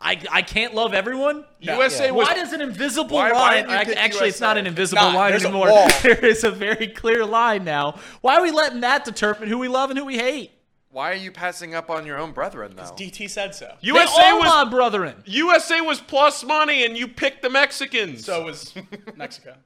I, 0.00 0.20
I 0.30 0.42
can't 0.42 0.74
love 0.74 0.92
everyone. 0.94 1.44
USA 1.60 2.10
was. 2.10 2.26
Why 2.28 2.34
does 2.34 2.52
an 2.52 2.60
invisible 2.60 3.16
Why- 3.16 3.32
why 3.32 3.38
line? 3.40 3.52
didn't 3.56 3.70
you 3.70 3.76
ac- 3.76 3.84
pick 3.86 3.96
Actually, 3.98 4.28
it's 4.28 4.40
not 4.40 4.56
USA? 4.56 4.60
an 4.60 4.66
invisible 4.66 5.02
Nah, 5.02 5.14
line 5.18 5.30
there's 5.30 5.44
a 5.44 5.48
anymore. 5.48 5.68
wall. 5.70 5.88
There 6.02 6.24
is 6.24 6.44
a 6.44 6.50
very 6.50 6.88
clear 6.88 7.24
line 7.24 7.64
now. 7.64 7.98
Why 8.20 8.36
are 8.36 8.42
we 8.42 8.50
letting 8.50 8.80
that 8.80 9.04
determine 9.04 9.48
who 9.48 9.58
we 9.58 9.68
love 9.68 9.90
and 9.90 9.98
who 9.98 10.04
we 10.04 10.18
hate? 10.18 10.50
Why 10.94 11.10
are 11.10 11.16
you 11.16 11.32
passing 11.32 11.74
up 11.74 11.90
on 11.90 12.06
your 12.06 12.18
own 12.20 12.30
brethren 12.30 12.74
though? 12.76 12.84
DT 12.84 13.28
said 13.28 13.52
so. 13.52 13.74
USA 13.80 14.16
they 14.22 14.28
all 14.30 14.38
was 14.38 14.46
my 14.48 14.64
brethren. 14.70 15.24
USA 15.26 15.80
was 15.80 15.98
plus 16.00 16.44
money, 16.44 16.86
and 16.86 16.96
you 16.96 17.08
picked 17.08 17.42
the 17.42 17.50
Mexicans. 17.50 18.24
So 18.24 18.44
was 18.44 18.72
Mexico. 19.16 19.56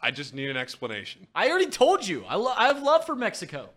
I 0.00 0.12
just 0.12 0.32
need 0.32 0.48
an 0.48 0.56
explanation. 0.56 1.26
I 1.34 1.50
already 1.50 1.66
told 1.66 2.06
you. 2.06 2.24
I, 2.28 2.36
lo- 2.36 2.54
I 2.56 2.68
have 2.68 2.80
love 2.84 3.04
for 3.04 3.16
Mexico. 3.16 3.70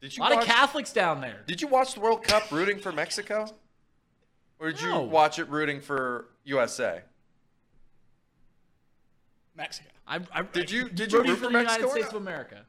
Did 0.00 0.16
you 0.16 0.22
A 0.22 0.28
you 0.28 0.34
lot 0.34 0.42
of 0.42 0.46
Catholics 0.48 0.92
down 0.92 1.20
there. 1.20 1.40
Did 1.48 1.60
you 1.60 1.66
watch 1.66 1.94
the 1.94 2.00
World 2.00 2.22
Cup 2.22 2.52
rooting 2.52 2.78
for 2.78 2.92
Mexico? 2.92 3.46
Or 4.60 4.70
did 4.70 4.80
No. 4.82 5.02
you 5.02 5.08
watch 5.08 5.40
it 5.40 5.48
rooting 5.48 5.80
for 5.80 6.26
USA? 6.44 7.00
Mexico. 9.56 9.88
I, 10.06 10.20
I, 10.32 10.42
Did 10.42 10.70
you- 10.70 10.88
did 10.88 11.12
you 11.12 11.18
root 11.22 11.28
for 11.30 11.36
for 11.36 11.46
the 11.46 11.50
Mexico 11.50 11.80
United 11.82 11.90
States 11.90 12.08
of 12.14 12.20
America? 12.20 12.60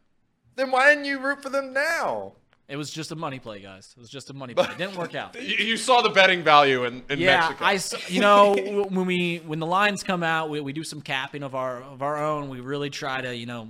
Then 0.56 0.72
why 0.72 0.90
didn't 0.90 1.06
you 1.06 1.20
root 1.20 1.42
for 1.44 1.50
them 1.50 1.74
now? 1.74 2.34
It 2.68 2.78
was 2.78 2.90
just 2.90 3.12
a 3.12 3.16
money 3.16 3.38
play, 3.40 3.60
guys. 3.62 3.94
It 3.96 4.00
was 4.00 4.10
just 4.10 4.30
a 4.32 4.34
money 4.34 4.56
play. 4.56 4.66
It 4.66 4.78
didn't 4.78 4.96
work 4.96 5.14
out. 5.22 5.36
You, 5.36 5.42
you 5.66 5.78
saw 5.78 6.02
the 6.02 6.10
betting 6.10 6.44
value 6.44 6.86
in, 6.86 7.04
in 7.10 7.20
yeah, 7.20 7.40
Mexico. 7.42 7.66
I 7.66 7.74
s- 7.76 8.10
you 8.10 8.22
know 8.22 8.56
when 8.90 9.06
we 9.06 9.38
when 9.46 9.60
the 9.60 9.66
lines 9.68 10.02
come 10.02 10.24
out, 10.24 10.50
we, 10.50 10.62
we 10.62 10.74
do 10.74 10.84
some 10.84 11.02
capping 11.02 11.44
of 11.44 11.54
our 11.54 11.82
of 11.84 12.02
our 12.02 12.18
own. 12.24 12.50
We 12.50 12.62
really 12.62 12.90
try 12.90 13.22
to 13.22 13.36
you 13.36 13.46
know 13.46 13.70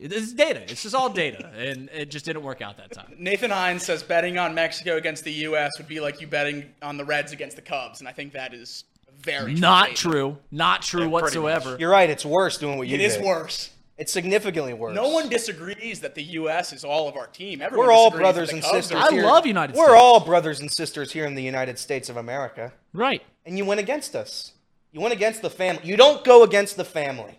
it's 0.00 0.32
data. 0.32 0.62
It's 0.62 0.82
just 0.82 0.94
all 0.94 1.10
data, 1.10 1.50
and 1.56 1.90
it 1.92 2.10
just 2.10 2.24
didn't 2.24 2.42
work 2.44 2.62
out 2.62 2.78
that 2.78 2.92
time. 2.92 3.14
Nathan 3.18 3.50
Hines 3.50 3.84
says 3.84 4.02
betting 4.02 4.38
on 4.38 4.54
Mexico 4.54 4.96
against 4.96 5.24
the 5.24 5.32
U.S. 5.32 5.72
would 5.76 5.88
be 5.88 6.00
like 6.00 6.22
you 6.22 6.26
betting 6.26 6.64
on 6.80 6.96
the 6.96 7.04
Reds 7.04 7.32
against 7.32 7.56
the 7.56 7.62
Cubs, 7.62 8.00
and 8.00 8.08
I 8.08 8.12
think 8.12 8.32
that 8.32 8.54
is 8.54 8.84
a 8.93 8.93
very 9.24 9.54
Not 9.54 9.96
true. 9.96 10.38
Not 10.50 10.82
true 10.82 11.02
Yeah, 11.02 11.08
whatsoever. 11.08 11.76
You're 11.78 11.90
right. 11.90 12.08
It's 12.10 12.24
worse 12.24 12.58
doing 12.58 12.78
what 12.78 12.86
you 12.88 12.94
It 12.94 13.00
is 13.00 13.16
did. 13.16 13.24
worse. 13.24 13.70
It's 13.96 14.12
significantly 14.12 14.72
worse. 14.74 14.94
No 14.94 15.08
one 15.10 15.28
disagrees 15.28 16.00
that 16.00 16.14
the 16.16 16.22
U.S. 16.22 16.72
is 16.72 16.84
all 16.84 17.08
of 17.08 17.16
our 17.16 17.28
team. 17.28 17.62
Everyone 17.62 17.86
We're 17.86 17.92
all 17.92 18.10
brothers 18.10 18.50
and 18.52 18.60
Cubs 18.60 18.72
sisters. 18.88 19.00
are- 19.00 19.08
I 19.08 19.12
here. 19.12 19.22
love 19.22 19.46
United 19.46 19.76
We're 19.76 19.84
States. 19.86 20.00
all 20.02 20.20
brothers 20.20 20.58
and 20.60 20.70
sisters 20.72 21.12
here 21.12 21.26
in 21.26 21.34
the 21.36 21.42
United 21.42 21.78
States 21.78 22.08
of 22.08 22.16
America. 22.16 22.72
Right. 22.92 23.22
And 23.46 23.56
you 23.56 23.64
went 23.64 23.78
against 23.80 24.16
us. 24.16 24.52
You 24.90 25.00
went 25.00 25.12
against 25.14 25.42
the 25.42 25.50
family. 25.50 25.82
You 25.84 25.96
don't 25.96 26.24
go 26.24 26.42
against 26.42 26.76
the 26.76 26.84
family. 26.84 27.38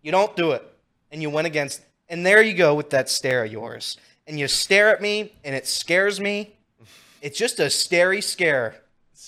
You 0.00 0.12
don't 0.12 0.34
do 0.36 0.52
it. 0.52 0.64
And 1.10 1.22
you 1.22 1.28
went 1.30 1.46
against. 1.46 1.80
And 2.08 2.24
there 2.24 2.40
you 2.42 2.54
go 2.54 2.74
with 2.74 2.90
that 2.90 3.08
stare 3.08 3.44
of 3.44 3.50
yours. 3.52 3.96
And 4.26 4.38
you 4.38 4.46
stare 4.46 4.90
at 4.90 5.00
me, 5.02 5.32
and 5.44 5.54
it 5.56 5.66
scares 5.66 6.20
me. 6.20 6.54
It's 7.20 7.38
just 7.38 7.58
a 7.58 7.68
scary 7.70 8.20
scare. 8.20 8.76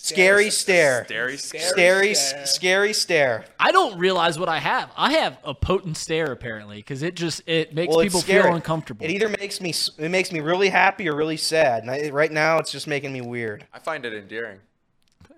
Scary 0.04 0.50
stare. 0.50 1.04
Scary, 1.06 1.36
Scary, 1.38 2.14
stare. 2.14 2.46
scary 2.46 2.92
stare. 2.92 3.44
I 3.58 3.72
don't 3.72 3.98
realize 3.98 4.38
what 4.38 4.50
I 4.50 4.58
have. 4.58 4.90
I 4.98 5.12
have 5.12 5.38
a 5.42 5.54
potent 5.54 5.96
stare 5.96 6.30
apparently 6.30 6.76
because 6.76 7.02
it 7.02 7.14
just 7.14 7.40
it 7.46 7.74
makes 7.74 7.94
Well, 7.94 8.04
people 8.04 8.20
scary. 8.20 8.42
feel 8.42 8.54
uncomfortable. 8.54 9.02
It 9.06 9.10
either 9.12 9.30
makes 9.30 9.62
me 9.62 9.72
it 9.96 10.10
makes 10.10 10.30
me 10.30 10.40
really 10.40 10.68
happy 10.68 11.08
or 11.08 11.16
really 11.16 11.38
sad. 11.38 11.84
And 11.84 11.90
I, 11.90 12.10
right 12.10 12.30
now, 12.30 12.58
it's 12.58 12.70
just 12.70 12.86
making 12.86 13.14
me 13.14 13.22
weird. 13.22 13.66
I 13.72 13.78
find 13.78 14.04
it 14.04 14.12
endearing. 14.12 14.60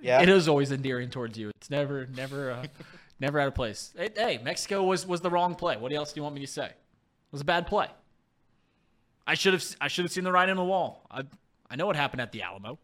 Yeah. 0.03 0.21
It 0.21 0.29
is 0.29 0.49
always 0.49 0.73
endearing 0.73 1.11
towards 1.11 1.39
you. 1.39 1.51
It's 1.51 1.71
never, 1.71 2.07
never, 2.07 2.51
uh, 2.51 2.67
never 3.21 3.39
out 3.39 3.47
of 3.47 3.55
place. 3.55 3.93
Hey, 3.97 4.11
hey, 4.17 4.41
Mexico 4.43 4.83
was 4.83 5.07
was 5.07 5.21
the 5.21 5.31
wrong 5.31 5.55
play. 5.55 5.77
What 5.77 5.93
else 5.93 6.13
do 6.13 6.19
you 6.19 6.23
want 6.25 6.35
me 6.35 6.41
to 6.41 6.47
say? 6.49 6.67
It 6.67 6.75
was 7.31 7.41
a 7.41 7.45
bad 7.45 7.69
play. 7.69 7.87
I 9.29 9.35
should 9.35 9.53
have 9.53 9.65
I 9.81 9.87
should 9.87 10.05
have 10.05 10.13
seen 10.13 10.25
the 10.25 10.33
writing 10.33 10.51
on 10.51 10.57
the 10.57 10.65
wall. 10.65 11.07
I 11.09 11.23
I 11.71 11.77
know 11.77 11.87
what 11.87 11.95
happened 11.95 12.21
at 12.21 12.33
the 12.33 12.43
Alamo. 12.43 12.81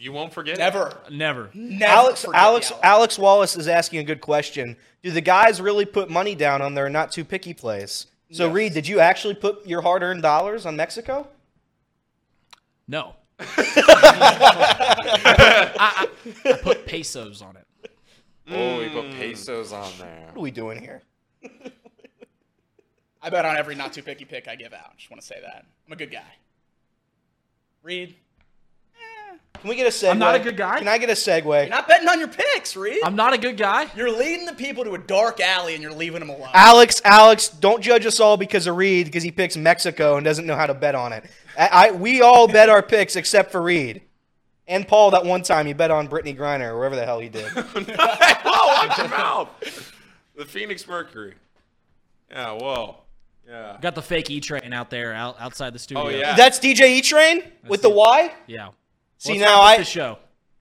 You 0.00 0.12
won't 0.12 0.32
forget. 0.32 0.54
it. 0.54 0.58
Never. 0.58 0.96
Never. 1.10 1.50
Never 1.52 1.84
Alex 1.84 2.24
Alex. 2.32 2.72
Alex 2.82 3.18
Wallace 3.18 3.54
is 3.54 3.68
asking 3.68 3.98
a 3.98 4.04
good 4.04 4.22
question. 4.22 4.76
Do 5.02 5.10
the 5.10 5.20
guys 5.20 5.60
really 5.60 5.84
put 5.84 6.08
money 6.08 6.34
down 6.34 6.62
on 6.62 6.72
their 6.72 6.88
not 6.88 7.12
too 7.12 7.22
picky 7.22 7.52
plays? 7.52 8.06
So 8.32 8.46
Yes. 8.46 8.54
Reed, 8.54 8.72
did 8.72 8.88
you 8.88 9.00
actually 9.00 9.34
put 9.34 9.66
your 9.66 9.82
hard-earned 9.82 10.22
dollars 10.22 10.64
on 10.64 10.74
Mexico? 10.76 11.28
No. 12.88 13.14
I, 13.40 13.56
I, 15.78 16.08
I 16.46 16.52
put 16.62 16.86
pesos 16.86 17.42
on 17.42 17.56
it. 17.56 17.66
Oh, 18.50 18.78
we 18.78 18.88
put 18.88 19.04
mm. 19.04 19.18
pesos 19.18 19.72
on 19.72 19.90
there. 19.98 20.28
What 20.28 20.38
are 20.38 20.40
we 20.40 20.50
doing 20.50 20.80
here? 20.80 21.02
I 23.22 23.28
bet 23.28 23.44
on 23.44 23.56
every 23.56 23.74
not 23.74 23.92
too 23.92 24.02
picky 24.02 24.24
pick 24.24 24.48
I 24.48 24.56
give 24.56 24.72
out. 24.72 24.96
Just 24.96 25.10
want 25.10 25.20
to 25.20 25.26
say 25.26 25.40
that. 25.42 25.66
I'm 25.86 25.92
a 25.92 25.96
good 25.96 26.10
guy. 26.10 26.36
Reed, 27.82 28.16
Can 29.54 29.68
we 29.68 29.76
get 29.76 29.86
a 29.86 29.90
segue? 29.90 30.10
I'm 30.10 30.18
not 30.18 30.34
a 30.34 30.38
good 30.38 30.56
guy? 30.56 30.78
Can 30.78 30.88
I 30.88 30.96
get 30.96 31.10
a 31.10 31.14
segue? 31.14 31.44
you're 31.44 31.68
not 31.68 31.86
betting 31.86 32.08
on 32.08 32.18
your 32.18 32.28
picks, 32.28 32.74
Reed. 32.76 33.00
I'm 33.04 33.14
not 33.14 33.34
a 33.34 33.38
good 33.38 33.58
guy. 33.58 33.88
You're 33.94 34.10
leading 34.10 34.46
the 34.46 34.54
people 34.54 34.84
to 34.84 34.92
a 34.94 34.98
dark 34.98 35.38
alley 35.38 35.74
and 35.74 35.82
you're 35.82 35.92
leaving 35.92 36.20
them 36.20 36.30
alone. 36.30 36.48
Alex, 36.54 37.02
Alex, 37.04 37.48
don't 37.48 37.82
judge 37.82 38.06
us 38.06 38.20
all 38.20 38.38
because 38.38 38.66
of 38.66 38.76
Reed 38.76 39.06
because 39.06 39.22
he 39.22 39.30
picks 39.30 39.58
Mexico 39.58 40.16
and 40.16 40.24
doesn't 40.24 40.46
know 40.46 40.56
how 40.56 40.66
to 40.66 40.72
bet 40.72 40.94
on 40.94 41.12
it. 41.12 41.24
I, 41.58 41.68
I 41.68 41.90
we 41.90 42.22
all 42.22 42.48
bet 42.48 42.70
our 42.70 42.82
picks 42.82 43.16
except 43.16 43.52
for 43.52 43.60
Reed. 43.60 44.00
And 44.66 44.88
Paul, 44.88 45.10
that 45.10 45.26
one 45.26 45.42
time 45.42 45.66
he 45.66 45.74
bet 45.74 45.90
on 45.90 46.08
Brittney 46.08 46.36
Griner 46.36 46.70
or 46.70 46.78
wherever 46.78 46.96
the 46.96 47.04
hell 47.04 47.18
he 47.18 47.28
did. 47.28 47.44
whoa, 47.52 48.86
watch 48.86 48.96
your 48.96 49.08
mouth. 49.08 49.92
The 50.36 50.46
Phoenix 50.46 50.86
Mercury. 50.86 51.34
Yeah, 52.30 52.52
whoa. 52.52 52.96
Yeah. 53.46 53.78
Got 53.80 53.96
the 53.96 54.02
fake 54.02 54.30
E 54.30 54.40
train 54.40 54.72
out 54.72 54.88
there 54.88 55.12
out, 55.12 55.36
outside 55.40 55.72
the 55.72 55.78
studio. 55.78 56.04
Oh 56.04 56.08
yeah. 56.08 56.36
That's 56.36 56.60
DJ 56.60 56.98
E 56.98 57.02
Train 57.02 57.42
with 57.66 57.82
the 57.82 57.90
Y. 57.90 58.32
Yeah. 58.46 58.68
See 59.20 59.32
Let's 59.38 59.42
now 59.42 59.46
wrap 59.58 59.58
up 59.60 59.64
I 59.68 59.76
this 59.78 59.88
show. 59.88 60.18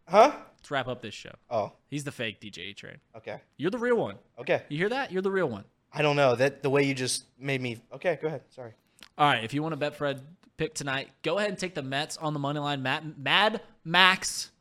huh? 0.08 0.32
Let's 0.58 0.70
wrap 0.72 0.88
up 0.90 1.02
this 1.02 1.14
show. 1.14 1.32
Oh, 1.50 1.72
He's 1.88 2.04
the 2.04 2.12
fake 2.12 2.40
DJ 2.42 2.58
E 2.60 2.74
train. 2.74 2.98
okay, 3.18 3.40
You're 3.58 3.72
the 3.72 3.78
real 3.78 3.96
one. 3.96 4.16
okay. 4.38 4.64
You 4.70 4.78
hear 4.78 4.90
that? 4.90 5.12
You're 5.14 5.22
the 5.22 5.32
real 5.32 5.48
one. 5.50 5.64
I 5.94 6.02
don't 6.02 6.16
know 6.18 6.36
that 6.36 6.62
the 6.62 6.70
way 6.70 6.84
you 6.84 6.94
just 6.94 7.24
made 7.40 7.62
me. 7.62 7.80
Okay, 7.94 8.20
go 8.22 8.28
ahead. 8.28 8.42
Sorry. 8.50 8.74
All 9.18 9.28
right, 9.28 9.44
if 9.44 9.54
you 9.54 9.64
want 9.64 9.80
to 9.80 9.90
Betfred 9.92 10.20
pick 10.58 10.74
tonight, 10.76 11.10
go 11.24 11.38
ahead 11.38 11.50
and 11.50 11.58
take 11.58 11.74
the 11.74 11.82
Mets 11.82 12.18
on 12.18 12.34
the 12.34 12.40
money 12.40 12.60
line. 12.60 12.84
Matt, 12.84 13.18
Mad 13.18 13.62
Max 13.86 14.52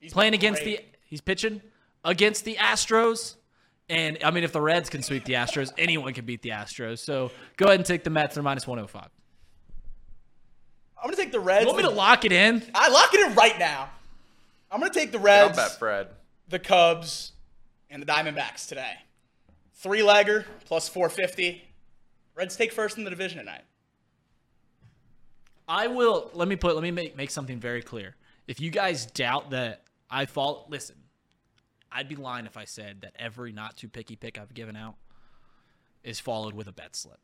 He's 0.00 0.12
playing 0.12 0.34
against 0.34 0.62
great. 0.62 0.78
the 0.92 0.98
he's 1.04 1.20
pitching 1.20 1.60
against 2.04 2.44
the 2.46 2.54
Astros. 2.56 3.36
And 3.88 4.18
I 4.24 4.30
mean, 4.32 4.44
if 4.44 4.52
the 4.52 4.60
Reds 4.60 4.88
can 4.90 5.02
sweep 5.02 5.24
the 5.24 5.34
Astros, 5.34 5.72
anyone 5.78 6.12
can 6.14 6.24
beat 6.24 6.42
the 6.42 6.48
Astros. 6.50 6.98
So 6.98 7.30
go 7.56 7.66
ahead 7.66 7.78
and 7.80 7.86
take 7.86 8.02
the 8.02 8.10
Mets. 8.10 8.34
They're 8.34 8.42
minus 8.42 8.66
105. 8.66 9.08
I'm 10.98 11.04
going 11.04 11.14
to 11.16 11.22
take 11.22 11.32
the 11.32 11.40
Reds. 11.40 11.62
You 11.62 11.66
want 11.66 11.78
me 11.78 11.88
to 11.88 11.94
lock 11.94 12.24
it 12.24 12.32
in? 12.32 12.62
I 12.74 12.88
lock 12.88 13.12
it 13.12 13.28
in 13.28 13.34
right 13.34 13.58
now. 13.58 13.90
I'm 14.70 14.80
going 14.80 14.90
to 14.90 14.98
take 14.98 15.12
the 15.12 15.18
I'll 15.18 15.24
Reds, 15.24 15.58
Betfred. 15.58 16.08
the 16.48 16.58
Cubs, 16.58 17.32
and 17.90 18.02
the 18.02 18.06
Diamondbacks 18.06 18.66
today. 18.66 18.94
Three 19.74 20.00
legger 20.00 20.44
plus 20.64 20.88
450. 20.88 21.62
Reds 22.34 22.56
take 22.56 22.72
first 22.72 22.98
in 22.98 23.04
the 23.04 23.10
division 23.10 23.38
tonight. 23.38 23.62
I 25.68 25.86
will. 25.88 26.30
Let 26.34 26.48
me 26.48 26.56
put. 26.56 26.74
Let 26.74 26.82
me 26.82 26.90
make 26.90 27.16
make 27.16 27.30
something 27.30 27.58
very 27.58 27.82
clear. 27.82 28.14
If 28.46 28.60
you 28.60 28.70
guys 28.70 29.06
doubt 29.06 29.50
that 29.50 29.82
I 30.10 30.26
fall, 30.26 30.66
listen. 30.68 30.96
I'd 31.90 32.08
be 32.08 32.16
lying 32.16 32.46
if 32.46 32.56
I 32.56 32.64
said 32.64 33.00
that 33.02 33.14
every 33.18 33.52
not 33.52 33.76
too 33.76 33.88
picky 33.88 34.16
pick 34.16 34.38
I've 34.38 34.52
given 34.54 34.76
out 34.76 34.96
is 36.04 36.20
followed 36.20 36.54
with 36.54 36.68
a 36.68 36.72
bet 36.72 36.94
slip. 36.94 37.18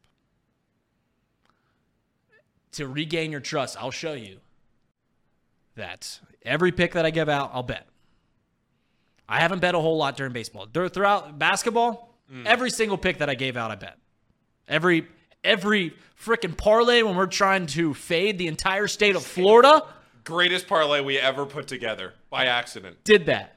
To 2.73 2.89
regain 2.89 3.31
your 3.31 3.41
trust, 3.41 3.77
I'll 3.79 3.91
show 3.91 4.15
you 4.15 4.39
that 5.75 6.21
every 6.43 6.73
pick 6.73 6.93
that 6.95 7.05
I 7.05 7.11
give 7.11 7.29
out, 7.29 7.51
I'll 7.53 7.63
bet. 7.63 7.87
I 9.29 9.41
haven't 9.41 9.61
bet 9.61 9.75
a 9.75 9.79
whole 9.79 9.97
lot 9.97 10.17
during 10.17 10.33
baseball. 10.33 10.67
Throughout 10.67 11.39
basketball, 11.39 12.15
mm. 12.33 12.45
every 12.47 12.71
single 12.71 12.99
pick 12.99 13.19
that 13.19 13.31
I 13.31 13.35
gave 13.35 13.57
out, 13.57 13.71
I 13.71 13.77
bet. 13.77 13.99
Every 14.69 15.07
every 15.45 15.95
freaking 16.19 16.57
parlay 16.57 17.03
when 17.03 17.17
we're 17.17 17.27
trying 17.27 17.67
to 17.67 17.95
fade 17.95 18.39
the 18.39 18.47
entire 18.47 18.87
state 18.87 19.17
of 19.17 19.25
Florida 19.25 19.83
Greatest 20.25 20.69
parlay 20.69 21.01
we 21.01 21.19
ever 21.19 21.45
put 21.45 21.67
together 21.67 22.15
by 22.31 22.47
accident. 22.47 23.03
did 23.05 23.27
that. 23.27 23.57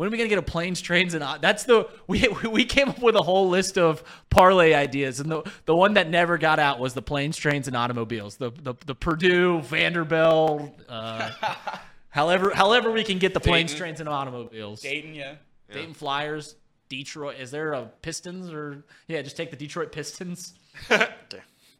When 0.00 0.06
are 0.06 0.10
we 0.12 0.16
gonna 0.16 0.30
get 0.30 0.38
a 0.38 0.42
planes, 0.42 0.80
trains, 0.80 1.12
and 1.12 1.22
that's 1.42 1.64
the 1.64 1.86
we 2.06 2.26
we 2.50 2.64
came 2.64 2.88
up 2.88 3.02
with 3.02 3.16
a 3.16 3.22
whole 3.22 3.50
list 3.50 3.76
of 3.76 4.02
parlay 4.30 4.72
ideas, 4.72 5.20
and 5.20 5.30
the 5.30 5.42
the 5.66 5.76
one 5.76 5.92
that 5.92 6.08
never 6.08 6.38
got 6.38 6.58
out 6.58 6.78
was 6.78 6.94
the 6.94 7.02
planes, 7.02 7.36
trains, 7.36 7.68
and 7.68 7.76
automobiles. 7.76 8.36
The 8.36 8.50
the, 8.50 8.72
the 8.86 8.94
Purdue, 8.94 9.60
Vanderbilt, 9.60 10.72
uh, 10.88 11.32
however 12.08 12.50
however 12.54 12.90
we 12.90 13.04
can 13.04 13.18
get 13.18 13.34
the 13.34 13.40
planes, 13.40 13.72
Dayton. 13.72 13.78
trains, 13.78 14.00
and 14.00 14.08
automobiles. 14.08 14.80
Dayton, 14.80 15.14
yeah. 15.14 15.34
Dayton 15.70 15.92
Flyers, 15.92 16.56
Detroit. 16.88 17.38
Is 17.38 17.50
there 17.50 17.74
a 17.74 17.84
Pistons 18.00 18.50
or 18.50 18.82
yeah? 19.06 19.20
Just 19.20 19.36
take 19.36 19.50
the 19.50 19.56
Detroit 19.58 19.92
Pistons. 19.92 20.54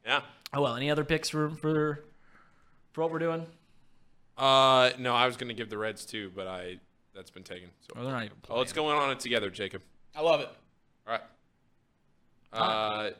Yeah. 0.04 0.20
Oh 0.52 0.60
well. 0.60 0.76
Any 0.76 0.90
other 0.90 1.04
picks 1.04 1.30
for 1.30 1.48
for 1.48 2.04
for 2.92 3.00
what 3.00 3.10
we're 3.12 3.18
doing? 3.18 3.46
Uh, 4.36 4.90
no, 4.98 5.14
I 5.14 5.24
was 5.24 5.38
gonna 5.38 5.54
give 5.54 5.70
the 5.70 5.78
Reds 5.78 6.04
too, 6.04 6.30
but 6.34 6.46
I 6.46 6.80
that's 7.14 7.30
been 7.30 7.42
taken. 7.42 7.70
So, 7.80 7.94
Oh, 7.96 8.02
they're 8.04 8.12
not 8.12 8.24
even 8.24 8.36
oh, 8.48 8.58
let's 8.58 8.72
playing. 8.72 8.88
go 8.88 8.96
on 8.96 9.11
it 9.11 9.20
together, 9.20 9.50
Jacob. 9.50 9.82
I 10.16 10.22
love 10.22 10.40
it. 10.40 10.48
All 11.06 11.12
right. 11.14 11.22
Uh, 12.52 13.11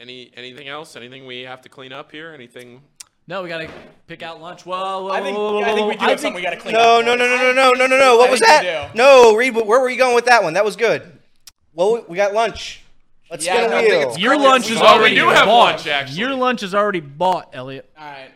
any 0.00 0.30
anything 0.36 0.68
else? 0.68 0.94
Anything 0.96 1.26
we 1.26 1.42
have 1.42 1.60
to 1.62 1.68
clean 1.68 1.92
up 1.92 2.12
here? 2.12 2.32
Anything? 2.32 2.82
No, 3.26 3.42
we 3.42 3.48
gotta 3.48 3.68
pick 4.06 4.22
out 4.22 4.40
lunch. 4.40 4.64
Whoa, 4.64 5.04
whoa, 5.04 5.10
I 5.10 5.20
think, 5.22 5.36
whoa, 5.36 5.54
whoa, 5.54 5.60
I 5.62 5.74
think 5.74 5.76
we 5.88 5.94
whoa. 5.96 6.00
do 6.00 6.06
have 6.06 6.20
something 6.20 6.34
we 6.34 6.42
got 6.42 6.50
to 6.50 6.56
clean 6.56 6.74
No, 6.74 7.00
up. 7.00 7.04
no, 7.06 7.14
no, 7.14 7.26
no, 7.26 7.36
no, 7.36 7.52
no, 7.52 7.72
no, 7.72 7.86
no, 7.86 7.98
no. 7.98 8.16
What 8.16 8.28
I 8.28 8.30
was 8.30 8.40
that? 8.40 8.90
do. 8.92 8.98
No, 8.98 9.34
Reed. 9.36 9.54
Where 9.54 9.80
were 9.80 9.88
you 9.90 9.98
going 9.98 10.14
with 10.14 10.26
that 10.26 10.42
one? 10.42 10.54
That 10.54 10.64
was 10.64 10.76
good. 10.76 11.02
Well, 11.74 12.04
we 12.08 12.16
got 12.16 12.32
lunch. 12.34 12.82
Let's 13.30 13.44
Yeah, 13.44 13.56
get 13.56 13.62
I 13.72 13.82
a 13.82 13.88
don't 13.90 14.08
wheel. 14.14 14.18
Your 14.18 14.36
Well, 14.38 14.48
lunch 14.50 14.68
we- 14.70 14.76
is 14.76 14.80
well, 14.80 14.94
we 14.94 15.00
already 15.00 15.14
do 15.16 15.28
have 15.28 15.44
bought. 15.44 15.72
lunch, 15.74 15.86
actually. 15.86 16.18
Your 16.18 16.34
lunch 16.34 16.62
is 16.62 16.74
already 16.74 17.00
bought, 17.00 17.50
Elliot. 17.52 17.90
All 17.98 18.04
right. 18.06 18.30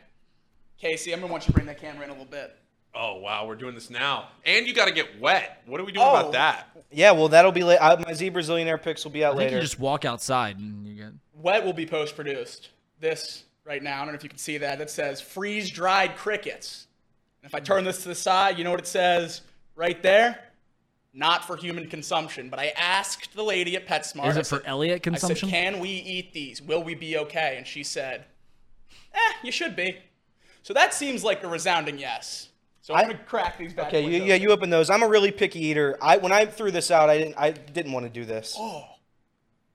Casey, 0.78 1.12
I'm 1.14 1.20
going 1.20 1.28
to 1.28 1.32
want 1.32 1.44
you 1.44 1.46
to 1.46 1.52
bring 1.52 1.66
that 1.66 1.80
camera 1.80 2.04
in 2.04 2.10
a 2.10 2.12
little 2.12 2.26
bit. 2.26 2.54
Oh 2.94 3.16
wow, 3.18 3.46
we're 3.46 3.54
doing 3.56 3.74
this 3.74 3.88
now, 3.88 4.28
and 4.44 4.66
you 4.66 4.74
got 4.74 4.86
to 4.86 4.92
get 4.92 5.18
wet. 5.20 5.62
What 5.66 5.80
are 5.80 5.84
we 5.84 5.92
doing 5.92 6.04
Oh. 6.06 6.14
about 6.16 6.32
that? 6.32 6.68
Yeah, 6.90 7.12
well, 7.12 7.28
that'll 7.28 7.52
be 7.52 7.64
late. 7.64 7.78
Uh, 7.78 7.96
my 8.04 8.12
Z 8.12 8.30
Brazilianaire 8.30 8.80
picks 8.80 9.02
will 9.02 9.12
be 9.12 9.24
out 9.24 9.34
I 9.34 9.38
think 9.38 9.46
later. 9.46 9.56
you 9.56 9.62
just 9.62 9.78
walk 9.80 10.04
outside 10.04 10.58
and 10.58 10.86
you 10.86 10.94
get. 11.04 11.12
Wet 11.34 11.64
will 11.64 11.72
be 11.72 11.86
post 11.86 12.14
produced. 12.14 12.68
This 13.00 13.44
right 13.64 13.82
now, 13.82 13.96
I 13.96 14.04
don't 14.04 14.08
know 14.08 14.14
if 14.14 14.22
you 14.22 14.28
can 14.28 14.38
see 14.38 14.58
that. 14.58 14.80
It 14.80 14.90
says 14.90 15.20
freeze 15.22 15.70
dried 15.70 16.16
crickets. 16.16 16.86
And 17.42 17.48
if 17.48 17.54
I 17.54 17.60
turn 17.60 17.84
this 17.84 18.02
to 18.02 18.08
the 18.08 18.14
side, 18.14 18.58
you 18.58 18.64
know 18.64 18.70
what 18.70 18.78
it 18.80 18.86
says 18.86 19.40
right 19.74 20.00
there? 20.02 20.38
Not 21.14 21.46
for 21.46 21.56
human 21.56 21.88
consumption. 21.88 22.50
But 22.50 22.58
I 22.60 22.72
asked 22.76 23.34
the 23.34 23.42
lady 23.42 23.74
at 23.74 23.86
PetSmart. 23.86 24.28
Is 24.28 24.36
I 24.36 24.40
it 24.40 24.46
for 24.46 24.56
said- 24.56 24.62
Elliot 24.66 24.96
I 24.96 24.98
consumption? 24.98 25.48
said, 25.48 25.54
can 25.54 25.80
we 25.80 25.88
eat 25.88 26.32
these? 26.34 26.60
Will 26.62 26.82
we 26.84 26.94
be 26.94 27.16
okay? 27.18 27.54
And 27.56 27.66
she 27.66 27.82
said, 27.82 28.26
eh, 29.14 29.18
you 29.42 29.50
should 29.50 29.74
be. 29.74 29.96
So 30.62 30.74
that 30.74 30.92
seems 30.94 31.24
like 31.24 31.42
a 31.42 31.48
resounding 31.48 31.98
yes. 31.98 32.50
So 32.82 32.94
I'm 32.94 33.00
I- 33.00 33.04
going 33.04 33.16
to 33.18 33.24
crack 33.24 33.56
these 33.58 33.72
bad 33.72 33.86
Okay, 33.88 34.02
you, 34.04 34.22
yeah, 34.24 34.34
you 34.34 34.50
open 34.50 34.68
those. 34.68 34.90
I'm 34.90 35.02
a 35.02 35.08
really 35.08 35.30
picky 35.30 35.60
eater. 35.66 35.96
I 36.02 36.16
when 36.18 36.32
I 36.32 36.44
threw 36.46 36.70
this 36.70 36.90
out, 36.90 37.08
I 37.08 37.16
didn't 37.18 37.34
I 37.38 37.52
didn't 37.52 37.92
want 37.92 38.04
to 38.06 38.10
do 38.10 38.24
this. 38.24 38.54
Oh, 38.58 38.84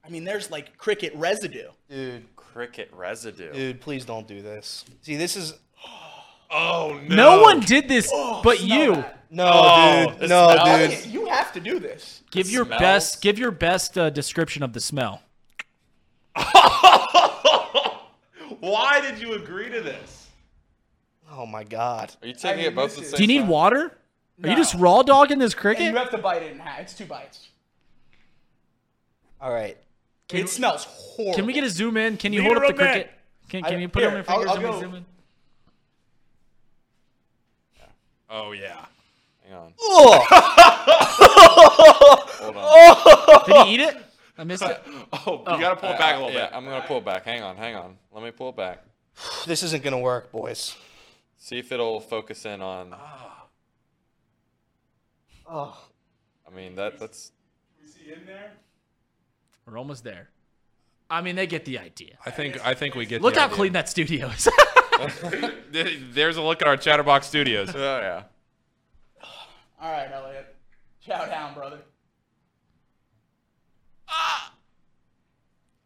I 0.06 0.10
mean, 0.10 0.24
there's 0.26 0.52
like 0.52 0.78
cricket 0.78 1.14
residue. 1.16 1.70
Dude, 1.90 2.26
Cricket 2.36 2.90
residue. 2.94 3.52
dude, 3.54 3.80
please 3.82 4.04
don't 4.06 4.28
do 4.28 4.42
this. 4.42 4.84
See, 5.02 5.16
this 5.16 5.36
is 5.36 5.54
Oh 6.50 7.00
no! 7.08 7.16
No 7.16 7.42
one 7.42 7.60
did 7.60 7.88
this 7.90 8.10
Oh, 8.14 8.42
but 8.44 8.62
you. 8.62 8.96
that. 8.96 9.20
no, 9.30 9.50
Oh, 9.54 10.06
dude, 10.20 10.30
no, 10.30 10.52
smell. 10.54 10.88
dude. 10.90 11.06
You 11.08 11.22
You 11.22 11.26
have 11.28 11.52
to 11.54 11.60
do 11.60 11.78
this. 11.80 12.24
Give 12.32 12.50
your 12.50 12.66
smells. 12.66 12.80
best. 12.82 13.22
Give 13.22 13.38
your 13.38 13.52
best 13.52 13.98
uh, 13.98 14.10
description 14.10 14.64
of 14.64 14.72
the 14.74 14.80
smell. 14.82 15.22
Why 18.60 19.00
did 19.02 19.20
you 19.20 19.34
agree 19.34 19.70
to 19.70 19.82
this? 19.82 20.27
Oh 21.32 21.46
my 21.46 21.64
god. 21.64 22.16
Are 22.22 22.28
you 22.28 22.34
taking 22.34 22.58
mean, 22.58 22.66
it 22.68 22.76
both 22.76 22.92
at 22.94 23.00
this 23.00 23.10
the 23.12 23.16
is- 23.16 23.18
Do 23.18 23.24
you 23.24 23.28
need 23.28 23.40
time? 23.40 23.48
water? 23.50 23.98
Are 24.44 24.50
you 24.50 24.56
just 24.56 24.76
No. 24.76 24.82
raw 24.82 25.04
dogging 25.04 25.40
this 25.40 25.54
And 25.54 25.62
cricket? 25.62 25.84
you 25.86 25.96
have 25.96 26.12
to 26.12 26.18
bite 26.18 26.44
it 26.44 26.52
in 26.52 26.60
half. 26.60 26.80
It's 26.80 26.94
two 26.94 27.06
bites. 27.06 27.48
All 29.42 29.52
right. 29.52 29.78
it 30.32 30.50
smells 30.50 30.84
horrible. 30.86 31.36
Can 31.36 31.46
we 31.46 31.54
get 31.54 31.64
a 31.64 31.70
zoom 31.70 31.98
in? 31.98 32.18
Can 32.18 32.34
you 32.34 32.42
Leader 32.42 32.56
hold 32.56 32.64
up 32.64 32.68
the 32.68 32.74
of 32.74 32.80
men. 32.80 32.92
cricket? 32.94 33.12
Can, 33.50 33.66
I- 33.66 33.78
you 33.78 33.88
put 33.90 34.04
it 34.04 34.08
on 34.08 34.12
here, 34.14 34.24
your 34.28 34.32
I'll- 34.32 34.50
I'll 34.50 34.56
and 34.56 34.64
go- 34.64 34.80
zoom 34.80 34.96
in? 34.96 35.06
Oh 38.30 38.52
yeah. 38.52 38.86
Hang 39.46 39.54
on. 39.56 39.74
Ugh. 39.90 40.22
Hold 42.40 42.58
on. 42.58 43.46
Did 43.46 43.66
he 43.68 43.74
eat 43.76 43.80
it? 43.80 43.96
I 44.38 44.44
missed 44.44 44.64
it. 44.64 44.82
Oh, 45.14 45.36
you 45.38 45.44
oh. 45.48 45.60
gotta 45.60 45.78
pull 45.78 45.90
it 45.92 45.98
back 45.98 46.16
a 46.16 46.20
little 46.20 46.34
yeah, 46.34 46.48
bit. 46.48 46.56
I'm 46.56 46.66
gonna 46.66 46.84
pull 46.86 46.98
it 46.98 47.06
back. 47.06 47.24
Hang 47.24 47.42
on, 47.42 47.56
hang 47.56 47.76
on. 47.76 47.96
Let 48.12 48.24
me 48.26 48.32
pull 48.32 48.50
it 48.50 48.58
back. 48.58 48.84
this 49.46 49.64
isn't 49.64 49.82
gonna 49.84 50.00
work, 50.00 50.32
boys. 50.34 50.76
See 51.38 51.60
if 51.60 51.72
it'll 51.72 52.00
focus 52.00 52.46
in 52.46 52.62
on. 52.62 52.96
Oh. 55.50 55.78
I 56.48 56.56
mean 56.56 56.76
that 56.76 57.00
that's. 57.00 57.32
We 57.82 57.88
see 57.88 58.12
in 58.12 58.26
there. 58.26 58.52
We're 59.66 59.78
almost 59.78 60.04
there. 60.04 60.30
I 61.10 61.22
mean, 61.22 61.36
they 61.36 61.48
get 61.48 61.64
the 61.66 61.80
idea. 61.80 62.18
I 62.26 62.32
think 62.32 62.66
I 62.66 62.74
think 62.74 62.96
we 62.96 63.06
get. 63.06 63.22
Look 63.22 63.36
the 63.36 63.40
how 63.42 63.46
idea. 63.46 63.56
clean 63.56 63.74
that 63.74 63.90
studio 63.90 64.28
is. 64.28 64.48
There's 65.72 66.38
a 66.38 66.42
look 66.42 66.62
at 66.62 66.68
our 66.68 66.78
Chatterbox 66.78 67.28
Studios. 67.28 67.70
Oh 67.76 68.00
yeah. 68.00 68.24
All 69.80 69.92
right, 69.92 70.10
Elliot. 70.12 70.56
Chow 71.06 71.26
down, 71.28 71.54
brother. 71.54 71.80
Ah! 74.10 74.54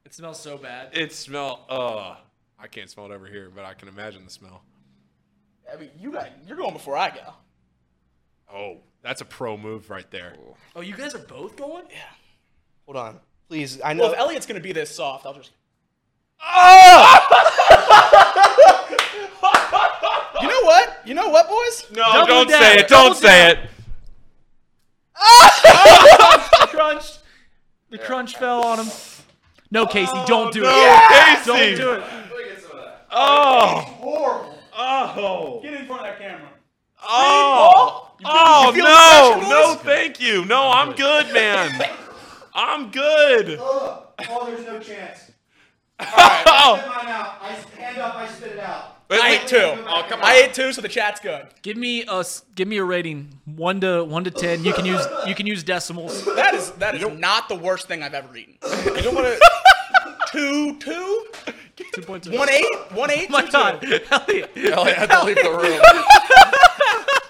it 0.06 0.14
smells 0.14 0.40
so 0.40 0.58
bad. 0.58 0.90
It 0.94 1.12
smell. 1.12 1.66
Uh, 1.70 2.16
I 2.58 2.68
can't 2.68 2.90
smell 2.90 3.08
it 3.08 3.12
over 3.12 3.28
here, 3.28 3.52
but 3.54 3.66
I 3.66 3.74
can 3.74 3.90
imagine 3.90 4.24
the 4.24 4.32
smell. 4.32 4.64
I 5.72 5.78
mean, 5.78 5.90
you 6.00 6.12
got. 6.12 6.30
You're 6.48 6.58
going 6.58 6.74
before 6.74 6.98
I 6.98 7.10
go. 7.10 7.34
Oh, 8.54 8.78
that's 9.02 9.22
a 9.22 9.26
pro 9.26 9.58
move 9.58 9.90
right 9.90 10.10
there. 10.12 10.36
Oh, 10.76 10.82
you 10.82 10.96
guys 10.96 11.16
are 11.16 11.20
both 11.20 11.56
going? 11.56 11.86
Yeah. 11.90 11.98
Hold 12.86 12.98
on. 12.98 13.20
Please. 13.48 13.80
I 13.84 13.94
know. 13.94 14.04
Well, 14.04 14.14
if 14.14 14.20
Elliot's 14.20 14.46
gonna 14.46 14.60
be 14.60 14.74
this 14.74 14.94
soft, 14.94 15.26
I'll 15.26 15.34
just. 15.34 15.52
Oh! 16.44 17.28
You 20.42 20.48
know 20.48 20.62
what? 20.62 21.02
You 21.06 21.14
know 21.14 21.30
what, 21.30 21.48
boys? 21.48 21.86
No, 21.92 22.02
Double 22.02 22.28
don't 22.28 22.50
down, 22.50 22.62
say 22.62 22.80
it. 22.80 22.88
Don't 22.88 23.16
say 23.16 23.52
it. 23.52 23.60
The 26.60 26.68
crunch. 26.68 27.06
The 27.92 27.98
crunch 27.98 28.38
fell 28.38 28.64
on 28.64 28.80
him. 28.80 28.92
No, 29.70 29.86
Casey, 29.86 30.18
don't 30.26 30.52
do 30.52 30.62
no, 30.62 30.70
it. 30.70 31.10
Casey. 31.10 31.46
Don't 31.46 31.76
do 31.78 31.92
it. 31.94 32.04
Oh, 33.12 33.82
Horrible. 34.00 34.51
Oh, 34.82 35.60
Get 35.62 35.74
in 35.74 35.86
front 35.86 36.02
of 36.02 36.08
that 36.08 36.20
camera. 36.20 36.50
oh, 37.04 38.12
oh 38.26 38.68
you 38.68 38.74
feel 38.74 38.84
the 38.84 38.90
no, 38.90 39.50
no, 39.50 39.76
thank 39.76 40.20
you. 40.20 40.46
No, 40.46 40.70
I'm 40.70 40.94
good, 40.94 41.34
man. 41.34 41.90
I'm 42.54 42.92
good. 42.92 43.58
Oh, 43.60 44.08
there's 44.46 44.66
no 44.66 44.80
chance. 44.80 45.32
Oh, 46.64 46.78
mine 46.78 47.14
out. 47.14 47.38
I 47.42 47.52
hand 47.80 47.98
up. 48.00 48.16
I 48.16 48.28
spit 48.28 48.54
it 48.54 48.60
out. 48.60 49.02
I 49.12 49.40
ate 49.42 49.48
two. 49.48 49.58
Oh 49.58 50.06
come 50.08 50.20
on. 50.20 50.26
I 50.26 50.36
ate 50.46 50.54
two, 50.54 50.72
so 50.74 50.82
the 50.82 50.88
chat's 50.88 51.20
good. 51.20 51.48
Give 51.62 51.76
me 51.76 52.06
a 52.08 52.24
give 52.56 52.68
me 52.68 52.78
a 52.78 52.84
rating 52.84 53.40
one 53.46 53.82
to 53.82 54.04
one 54.04 54.24
to 54.24 54.32
ten. 54.32 54.64
You 54.64 54.74
can 54.74 54.86
use 54.86 55.06
you 55.28 55.36
can 55.36 55.46
use 55.48 55.64
decimals. 55.64 56.26
That 56.42 56.54
is 56.56 56.72
that 56.72 56.96
is 56.96 57.20
not 57.20 57.50
the 57.50 57.56
worst 57.56 57.88
thing 57.88 58.04
I've 58.04 58.14
ever 58.14 58.36
eaten. 58.36 58.58
You 58.64 59.02
don't 59.02 59.16
want 59.16 59.28
to. 59.28 59.40
Two, 60.32 60.78
two, 60.80 61.26
Two 61.94 62.02
point 62.02 62.24
two. 62.24 62.38
one 62.38 62.50
eight, 62.50 62.66
one 62.92 63.10
eight, 63.12 63.28
Oh 63.30 63.34
my 63.34 63.42
two, 63.46 63.52
God, 63.52 63.82
two. 63.82 64.00
Elliot. 64.12 64.52
Elliot 64.56 64.98
had 64.98 65.10
to 65.10 65.24
leave 65.26 65.36
the 65.36 65.50
room. 65.52 65.82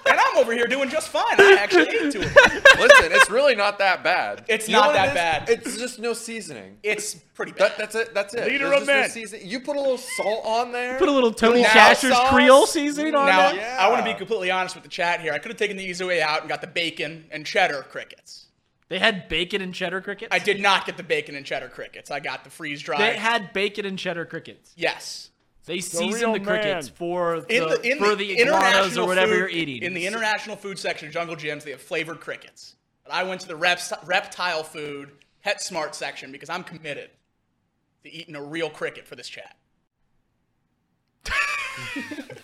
And 0.04 0.20
I'm 0.20 0.36
over 0.36 0.52
here 0.52 0.66
doing 0.66 0.90
just 0.90 1.08
fine. 1.08 1.24
I 1.38 1.56
actually 1.58 1.88
ate 1.88 2.12
two 2.12 2.20
of 2.20 2.34
them. 2.34 2.62
Listen, 2.78 3.12
it's 3.12 3.30
really 3.30 3.54
not 3.54 3.78
that 3.78 4.02
bad. 4.04 4.44
It's 4.46 4.68
You 4.68 4.74
know 4.74 4.80
not 4.80 4.86
what 4.88 4.96
it 4.96 5.14
that 5.14 5.42
is? 5.48 5.48
bad. 5.48 5.66
It's 5.66 5.78
just 5.78 5.98
no 6.00 6.12
seasoning. 6.12 6.76
It's 6.82 7.14
pretty 7.14 7.52
bad. 7.52 7.70
That, 7.72 7.78
that's 7.78 7.94
it. 7.94 8.12
That's 8.12 8.34
it. 8.34 8.44
Leader 8.46 8.68
There's 8.68 8.82
of 8.82 8.88
just 8.88 9.32
no 9.32 9.38
men. 9.38 9.48
You 9.48 9.60
put 9.60 9.76
a 9.76 9.80
little 9.80 9.96
salt 9.96 10.44
on 10.44 10.70
there. 10.72 10.98
Put 10.98 11.08
a 11.08 11.12
little 11.12 11.32
Tony 11.32 11.62
Now- 11.62 11.68
Chachere's 11.68 12.12
sauce. 12.14 12.28
Creole 12.30 12.66
seasoning 12.66 13.14
on 13.14 13.26
now, 13.26 13.52
there. 13.52 13.60
Yeah. 13.60 13.78
I 13.80 13.88
want 13.88 14.04
to 14.04 14.12
be 14.12 14.18
completely 14.18 14.50
honest 14.50 14.74
with 14.74 14.82
the 14.84 14.90
chat 14.90 15.20
here. 15.22 15.32
I 15.32 15.38
could 15.38 15.50
have 15.50 15.58
taken 15.58 15.78
the 15.78 15.84
easy 15.84 16.04
way 16.04 16.20
out 16.20 16.40
and 16.40 16.48
got 16.48 16.60
the 16.60 16.66
bacon 16.66 17.24
and 17.30 17.46
cheddar 17.46 17.86
crickets. 17.88 18.46
They 18.92 18.98
had 18.98 19.26
bacon 19.26 19.62
and 19.62 19.72
cheddar 19.72 20.02
crickets. 20.02 20.28
I 20.30 20.38
did 20.38 20.60
not 20.60 20.84
get 20.84 20.98
the 20.98 21.02
bacon 21.02 21.34
and 21.34 21.46
cheddar 21.46 21.68
crickets. 21.68 22.10
I 22.10 22.20
got 22.20 22.44
the 22.44 22.50
freeze 22.50 22.82
dried. 22.82 23.00
They 23.00 23.16
had 23.16 23.54
bacon 23.54 23.86
and 23.86 23.98
cheddar 23.98 24.26
crickets. 24.26 24.74
yes. 24.76 25.30
They 25.64 25.74
real 25.74 25.82
seasoned 25.82 26.34
the 26.34 26.40
crickets 26.40 26.88
man. 26.88 26.94
for 26.96 27.40
the, 27.40 27.56
In 27.56 27.68
the, 27.70 27.90
in 27.92 27.98
for 27.98 28.10
the, 28.10 28.16
the 28.16 28.42
iguanas 28.42 28.64
international 28.98 29.04
or 29.04 29.08
whatever 29.08 29.32
food, 29.32 29.38
you're 29.38 29.48
eating. 29.48 29.82
In 29.82 29.94
the 29.94 30.06
international 30.06 30.56
food 30.56 30.78
section 30.78 31.08
of 31.08 31.14
Jungle 31.14 31.36
Jim's, 31.36 31.64
they 31.64 31.70
have 31.70 31.80
flavored 31.80 32.20
crickets. 32.20 32.76
But 33.02 33.14
I 33.14 33.22
went 33.22 33.40
to 33.40 33.48
the 33.48 33.56
reps, 33.56 33.94
reptile 34.04 34.62
food 34.62 35.12
PetSmart 35.46 35.94
section 35.94 36.30
because 36.30 36.50
I'm 36.50 36.62
committed 36.62 37.08
to 38.02 38.12
eating 38.12 38.36
a 38.36 38.42
real 38.42 38.68
cricket 38.68 39.06
for 39.06 39.16
this 39.16 39.30
chat. 39.30 39.56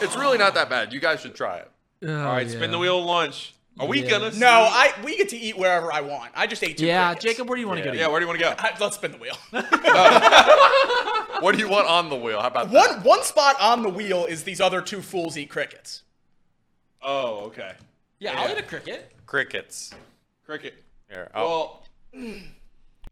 It's 0.00 0.16
really 0.16 0.36
not 0.38 0.54
that 0.54 0.68
bad. 0.68 0.92
You 0.92 0.98
guys 0.98 1.20
should 1.20 1.34
try 1.34 1.58
it. 1.58 1.70
Oh, 2.04 2.12
all 2.24 2.32
right, 2.32 2.50
spin 2.50 2.72
the 2.72 2.78
wheel 2.78 2.98
of 2.98 3.04
lunch. 3.04 3.54
Are 3.80 3.86
we 3.86 4.02
Yeah. 4.02 4.10
gonna? 4.10 4.30
No, 4.34 4.48
I 4.48 4.92
we 5.02 5.16
get 5.16 5.30
to 5.30 5.36
eat 5.36 5.56
wherever 5.56 5.92
I 5.92 6.02
want. 6.02 6.30
I 6.34 6.46
just 6.46 6.62
ate 6.62 6.76
two. 6.78 6.86
Yeah, 6.86 7.06
crickets. 7.14 7.24
Jacob, 7.24 7.48
where 7.48 7.56
do 7.56 7.60
you 7.62 7.66
want 7.68 7.78
to 7.78 7.84
go? 7.84 7.90
To 7.92 7.96
Yeah, 7.96 8.08
where 8.08 8.20
do 8.20 8.24
you 8.24 8.28
want 8.28 8.38
to 8.40 8.44
go? 8.44 8.54
I- 8.58 8.76
let's 8.80 8.96
spin 8.96 9.12
the 9.12 9.18
wheel. 9.18 9.36
What 11.42 11.56
do 11.56 11.58
you 11.60 11.68
want 11.68 11.88
on 11.88 12.08
the 12.08 12.14
wheel? 12.16 12.40
How 12.40 12.46
about 12.46 12.70
that? 12.70 12.88
one 12.96 13.02
one 13.02 13.22
spot 13.24 13.56
on 13.60 13.82
the 13.82 13.88
wheel 13.88 14.26
is 14.26 14.44
these 14.44 14.60
other 14.60 14.80
two 14.80 15.02
fools 15.02 15.36
eat 15.36 15.50
crickets. 15.50 16.04
Oh, 17.02 17.46
okay. 17.46 17.72
Yeah, 18.20 18.40
I'll 18.40 18.48
eat 18.52 18.58
a 18.58 18.62
cricket. 18.62 19.10
Crickets. 19.26 19.92
Cricket. 20.46 20.74
Here. 21.10 21.30
I'll- 21.34 21.82
Well, 22.14 22.32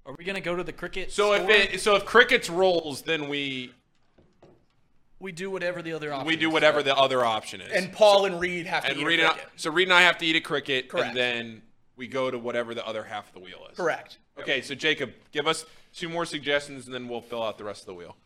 Are 0.07 0.15
we 0.17 0.25
gonna 0.25 0.41
go 0.41 0.55
to 0.55 0.63
the 0.63 0.73
cricket? 0.73 1.11
so 1.11 1.33
if 1.33 1.49
it 1.49 1.81
so 1.81 1.97
if 1.97 2.05
crickets 2.05 2.49
rolls, 2.49 3.03
then 3.03 3.29
we 3.29 3.75
we 5.21 5.33
do 5.33 5.51
whatever 5.51 5.83
the 5.83 5.93
other 5.93 6.12
option. 6.12 6.27
we 6.27 6.37
do 6.37 6.49
is. 6.49 6.53
whatever 6.53 6.83
the 6.83 6.97
other 6.97 7.25
option 7.25 7.61
is. 7.61 7.71
And 7.71 7.93
Paul 7.93 8.25
and 8.25 8.41
Reed 8.41 8.66
have 8.66 8.85
to 8.85 8.91
and 8.91 8.99
eat 9.01 9.05
Reed 9.07 9.21
a 9.21 9.31
and 9.31 9.41
I, 9.41 9.45
so 9.57 9.71
Reed 9.71 9.89
and 9.89 9.95
I 9.95 10.03
have 10.03 10.18
to 10.18 10.27
eat 10.27 10.37
a 10.37 10.41
cricket, 10.41 10.89
Correct. 10.89 11.09
and 11.09 11.16
then 11.16 11.62
we 11.97 12.09
go 12.09 12.31
to 12.31 12.39
whatever 12.39 12.75
the 12.75 12.85
other 12.87 13.05
half 13.05 13.29
of 13.29 13.35
the 13.35 13.41
wheel 13.41 13.66
is. 13.71 13.77
Correct. 13.77 14.18
Okay, 14.39 14.62
so 14.62 14.75
Jacob, 14.75 15.12
give 15.33 15.47
us 15.47 15.66
two 15.95 16.09
more 16.09 16.25
suggestions, 16.25 16.87
and 16.87 16.95
then 16.95 17.09
we'll 17.09 17.21
fill 17.21 17.43
out 17.43 17.59
the 17.59 17.64
rest 17.64 17.83
of 17.83 17.87
the 17.87 17.95
wheel. 17.95 18.16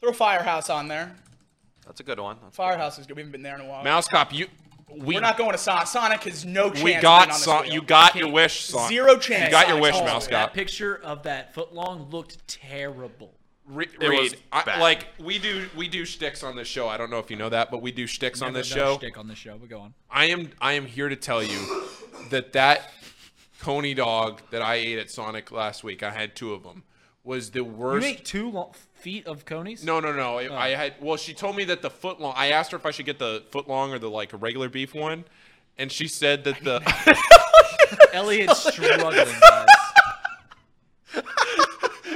Throw 0.00 0.12
Firehouse 0.12 0.70
on 0.70 0.88
there. 0.88 1.14
That's 1.86 2.00
a 2.00 2.04
good 2.04 2.18
one. 2.18 2.38
That's 2.42 2.56
Firehouse 2.56 2.98
is 2.98 3.06
good. 3.06 3.16
We 3.16 3.22
haven't 3.22 3.32
been 3.32 3.42
there 3.42 3.54
in 3.56 3.60
a 3.60 3.66
while. 3.68 3.84
Mouse 3.84 4.08
Cop, 4.08 4.32
you 4.32 4.46
we 4.88 5.14
We're 5.14 5.20
not 5.20 5.38
going 5.38 5.52
to 5.52 5.58
Sonic. 5.58 5.86
Sonic 5.86 6.24
has 6.24 6.44
no 6.44 6.70
chance. 6.70 6.82
we 6.82 6.92
got 6.94 7.02
being 7.02 7.22
on 7.22 7.28
this 7.28 7.44
Son- 7.44 7.62
wheel. 7.64 7.72
you 7.72 7.82
got 7.82 8.14
your 8.14 8.30
wish, 8.30 8.64
Son. 8.64 8.88
Zero 8.88 9.16
chance. 9.16 9.44
You 9.46 9.50
got 9.50 9.68
your 9.68 9.80
wish, 9.80 9.94
on 9.94 10.04
Mouse 10.04 10.24
this 10.26 10.30
Cop. 10.34 10.52
That 10.52 10.54
picture 10.54 10.96
of 10.96 11.22
that 11.22 11.54
footlong 11.54 12.12
looked 12.12 12.46
terrible. 12.46 13.34
Re- 13.66 13.88
It 14.00 14.08
was 14.08 14.34
I, 14.52 14.80
like 14.80 15.06
we 15.20 15.38
do 15.38 15.68
we 15.76 15.86
do 15.88 16.04
shticks 16.04 16.42
on 16.42 16.56
this 16.56 16.66
show. 16.68 16.88
I 16.88 16.96
don't 16.96 17.10
know 17.10 17.18
if 17.20 17.30
you 17.30 17.36
know 17.36 17.48
that, 17.48 17.70
but 17.70 17.80
we 17.80 17.92
do 17.92 18.06
shticks 18.06 18.42
on 18.42 18.52
this 18.52 18.66
show. 18.66 18.96
Shtick 18.98 19.16
on 19.16 19.28
this 19.28 19.38
show, 19.38 19.56
but 19.56 19.68
go 19.68 19.78
on. 19.80 19.94
I 20.10 20.26
am 20.26 20.50
I 20.60 20.72
am 20.72 20.84
here 20.86 21.08
to 21.08 21.16
tell 21.16 21.42
you 21.42 21.58
that 22.30 22.52
that 22.54 22.90
coney 23.60 23.94
dog 23.94 24.40
that 24.50 24.62
I 24.62 24.74
ate 24.74 24.98
at 24.98 25.10
Sonic 25.10 25.52
last 25.52 25.84
week, 25.84 26.02
I 26.02 26.10
had 26.10 26.34
two 26.34 26.52
of 26.52 26.64
them, 26.64 26.82
was 27.22 27.50
the 27.52 27.62
worst. 27.62 28.04
You 28.04 28.10
worst. 28.10 28.20
ate 28.20 28.24
two 28.24 28.50
lo- 28.50 28.72
feet 28.94 29.26
of 29.28 29.44
conies? 29.44 29.84
no, 29.84 30.00
no, 30.00 30.12
no. 30.12 30.38
I- 30.38 30.66
I 30.66 30.68
had 30.70 30.94
well, 31.00 31.16
she 31.16 31.32
told 31.32 31.54
me 31.54 31.62
that 31.64 31.82
the 31.82 31.90
foot 31.90 32.20
long. 32.20 32.34
I 32.36 32.48
asked 32.50 32.72
her 32.72 32.76
if 32.76 32.84
I 32.84 32.90
should 32.90 33.06
get 33.06 33.20
the 33.20 33.44
foot 33.50 33.68
long 33.68 33.92
or 33.92 33.98
the 34.00 34.10
like 34.10 34.32
a 34.32 34.36
regular 34.36 34.68
beef 34.68 34.92
one, 34.92 35.24
and 35.78 35.90
she 35.92 36.08
said 36.08 36.42
that 36.44 36.62
the 36.64 36.82
Elliot's 38.12 38.64
struggling, 38.72 39.14
guys. 39.40 39.66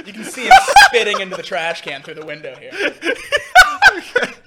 You 0.07 0.13
can 0.13 0.23
see 0.23 0.45
him 0.45 0.53
spitting 0.85 1.19
into 1.19 1.35
the 1.35 1.43
trash 1.43 1.81
can 1.81 2.01
through 2.01 2.13
the 2.15 2.25
window 2.25 2.55
here. 2.55 2.71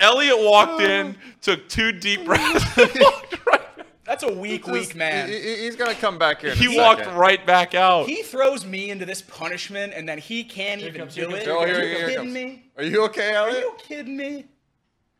Elliot 0.00 0.36
walked 0.38 0.80
in, 0.82 1.16
took 1.40 1.68
two 1.68 1.92
deep 1.92 2.24
breaths, 2.24 2.64
right. 3.46 3.60
That's 4.04 4.22
a 4.22 4.32
weak, 4.32 4.66
weak 4.66 4.94
man. 4.96 5.28
He, 5.28 5.38
he- 5.38 5.56
he's 5.64 5.76
gonna 5.76 5.94
come 5.94 6.18
back 6.18 6.40
here. 6.40 6.52
In 6.52 6.56
He 6.56 6.74
a 6.74 6.78
walked 6.82 7.00
second. 7.00 7.16
right 7.16 7.44
back 7.46 7.74
out. 7.74 8.08
He 8.08 8.22
throws 8.22 8.64
me 8.64 8.90
into 8.90 9.04
this 9.04 9.20
punishment, 9.22 9.92
and 9.94 10.08
then 10.08 10.18
he 10.18 10.44
can't 10.44 10.80
even 10.80 11.00
comes- 11.02 11.14
do 11.14 11.28
here 11.28 11.36
it. 11.36 11.44
comes- 11.44 11.48
Oh, 11.48 11.62
Are 11.62 11.66
here, 11.66 11.80
you 11.80 11.88
here, 11.88 11.98
here 11.98 12.06
kidding 12.08 12.22
comes. 12.24 12.34
me? 12.34 12.70
Are 12.78 12.84
you 12.84 13.04
okay, 13.04 13.34
Are 13.34 13.48
Elliot? 13.48 13.64
you 13.64 13.72
kidding 13.86 14.16
me? 14.16 14.46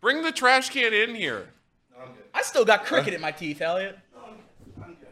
Bring 0.00 0.22
the 0.22 0.32
trash 0.32 0.70
can 0.70 0.92
in 0.94 1.14
here. 1.14 1.48
I 2.32 2.42
still 2.42 2.64
got 2.64 2.84
cricket 2.84 3.14
in 3.14 3.20
my 3.20 3.32
teeth, 3.32 3.60
Elliot. 3.60 3.98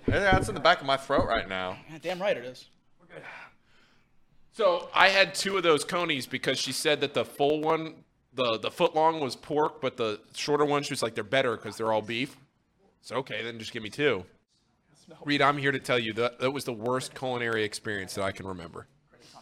Yeah, 0.08 0.20
That's 0.20 0.48
in 0.48 0.54
the 0.54 0.60
back 0.60 0.80
of 0.80 0.86
my 0.86 0.96
throat 0.96 1.26
right 1.26 1.48
now. 1.48 1.76
Yeah, 1.90 1.98
damn 2.00 2.22
right 2.22 2.36
it 2.36 2.44
is. 2.44 2.66
So 4.56 4.88
I 4.94 5.10
had 5.10 5.34
two 5.34 5.58
of 5.58 5.62
those 5.62 5.84
conies 5.84 6.26
because 6.26 6.58
she 6.58 6.72
said 6.72 7.02
that 7.02 7.12
the 7.12 7.26
full 7.26 7.60
one, 7.60 7.92
the 8.32 8.58
the 8.58 8.70
foot 8.70 8.94
long 8.94 9.20
was 9.20 9.36
pork, 9.36 9.82
but 9.82 9.98
the 9.98 10.18
shorter 10.34 10.64
one, 10.64 10.82
she 10.82 10.94
was 10.94 11.02
like 11.02 11.14
they're 11.14 11.24
better 11.24 11.56
because 11.56 11.76
they're 11.76 11.92
all 11.92 12.00
beef. 12.00 12.38
So 13.02 13.16
okay, 13.16 13.44
then 13.44 13.58
just 13.58 13.70
give 13.70 13.82
me 13.82 13.90
two. 13.90 14.24
Reed, 15.26 15.42
I'm 15.42 15.58
here 15.58 15.72
to 15.72 15.78
tell 15.78 15.98
you 15.98 16.14
that 16.14 16.40
that 16.40 16.50
was 16.52 16.64
the 16.64 16.72
worst 16.72 17.14
culinary 17.14 17.64
experience 17.64 18.14
that 18.14 18.24
I 18.24 18.32
can 18.32 18.46
remember. 18.46 18.86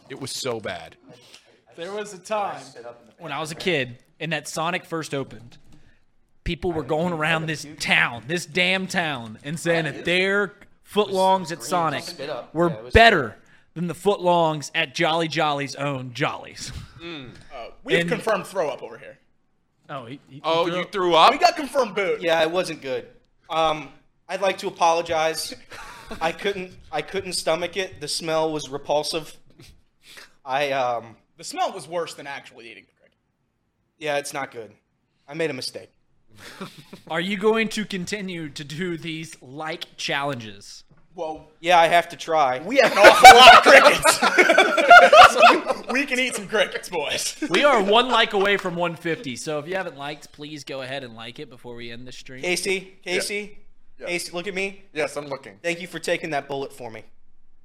It 0.09 0.19
was 0.19 0.31
so 0.31 0.59
bad. 0.59 0.97
There 1.77 1.93
was 1.93 2.13
a 2.13 2.19
time 2.19 2.65
when 3.17 3.31
I 3.31 3.39
was 3.39 3.51
a 3.51 3.55
kid 3.55 3.99
and 4.19 4.33
that 4.33 4.49
Sonic 4.49 4.83
first 4.83 5.13
opened. 5.13 5.57
People 6.43 6.73
were 6.73 6.83
going 6.83 7.13
around 7.13 7.45
this 7.45 7.65
town, 7.79 8.25
this 8.27 8.45
damn 8.45 8.85
town, 8.85 9.39
and 9.45 9.57
saying 9.57 9.85
that 9.85 10.03
their 10.03 10.55
footlongs 10.85 11.53
at 11.53 11.63
Sonic 11.63 12.03
were 12.51 12.69
better 12.91 13.37
than 13.75 13.87
the 13.87 13.93
footlongs 13.93 14.71
at 14.73 14.95
Jolly 14.95 15.27
Jolly's 15.27 15.75
own 15.75 16.13
Jollies. 16.13 16.71
Uh, 17.05 17.67
we 17.83 17.93
have 17.93 18.01
And- 18.01 18.09
confirmed 18.09 18.47
throw 18.47 18.67
up 18.67 18.81
over 18.81 18.97
here. 18.97 19.19
Oh, 19.91 20.05
he, 20.07 20.19
he- 20.27 20.41
Oh, 20.43 20.65
he 20.65 20.75
you 20.75 20.85
threw 20.85 21.13
up? 21.13 21.31
We 21.31 21.37
got 21.37 21.55
confirmed 21.55 21.93
boot. 21.93 22.19
Yeah, 22.19 22.41
it 22.41 22.49
wasn't 22.49 22.81
good. 22.81 23.05
Um, 23.47 23.89
I'd 24.27 24.41
like 24.41 24.57
to 24.59 24.67
apologize. 24.67 25.53
I 26.19 26.31
couldn't. 26.31 26.71
I 26.91 27.03
couldn't 27.03 27.33
stomach 27.33 27.77
it. 27.77 28.01
The 28.01 28.07
smell 28.07 28.51
was 28.51 28.69
repulsive. 28.69 29.37
I 30.43 30.71
um. 30.71 31.15
The 31.37 31.43
smell 31.43 31.71
was 31.73 31.87
worse 31.87 32.15
than 32.15 32.25
actually 32.25 32.71
eating 32.71 32.85
the 32.87 32.93
cricket. 32.99 33.17
Yeah, 33.99 34.17
it's 34.17 34.33
not 34.33 34.51
good. 34.51 34.71
I 35.27 35.35
made 35.35 35.51
a 35.51 35.53
mistake. 35.53 35.91
Are 37.07 37.21
you 37.21 37.37
going 37.37 37.69
to 37.69 37.85
continue 37.85 38.49
to 38.49 38.63
do 38.63 38.97
these 38.97 39.39
like 39.43 39.95
challenges? 39.95 40.84
Well, 41.15 41.47
Yeah, 41.61 41.79
I 41.79 41.87
have 41.87 42.09
to 42.09 42.17
try. 42.17 42.59
we 42.59 42.77
have 42.77 42.91
an 42.91 42.97
awful 42.97 43.37
lot 43.37 43.55
of 43.55 43.63
crickets. 43.63 44.19
so 45.85 45.93
we 45.93 46.05
can 46.05 46.19
eat 46.19 46.35
some 46.35 46.47
crickets, 46.47 46.89
boys. 46.89 47.37
We 47.49 47.63
are 47.63 47.81
one 47.81 48.09
like 48.09 48.33
away 48.33 48.57
from 48.57 48.75
150, 48.75 49.35
so 49.37 49.59
if 49.59 49.67
you 49.67 49.75
haven't 49.75 49.97
liked, 49.97 50.31
please 50.33 50.63
go 50.65 50.81
ahead 50.81 51.03
and 51.03 51.15
like 51.15 51.39
it 51.39 51.49
before 51.49 51.75
we 51.75 51.89
end 51.91 52.05
the 52.05 52.11
stream. 52.11 52.41
Casey, 52.41 52.97
Casey, 53.03 53.57
Yeah. 53.97 54.07
Casey, 54.07 54.31
look 54.33 54.47
at 54.47 54.53
me. 54.53 54.83
Yes, 54.93 55.15
I'm 55.15 55.27
looking. 55.27 55.57
Thank 55.63 55.79
you 55.81 55.87
for 55.87 55.99
taking 55.99 56.31
that 56.31 56.47
bullet 56.49 56.73
for 56.73 56.91
me. 56.91 57.03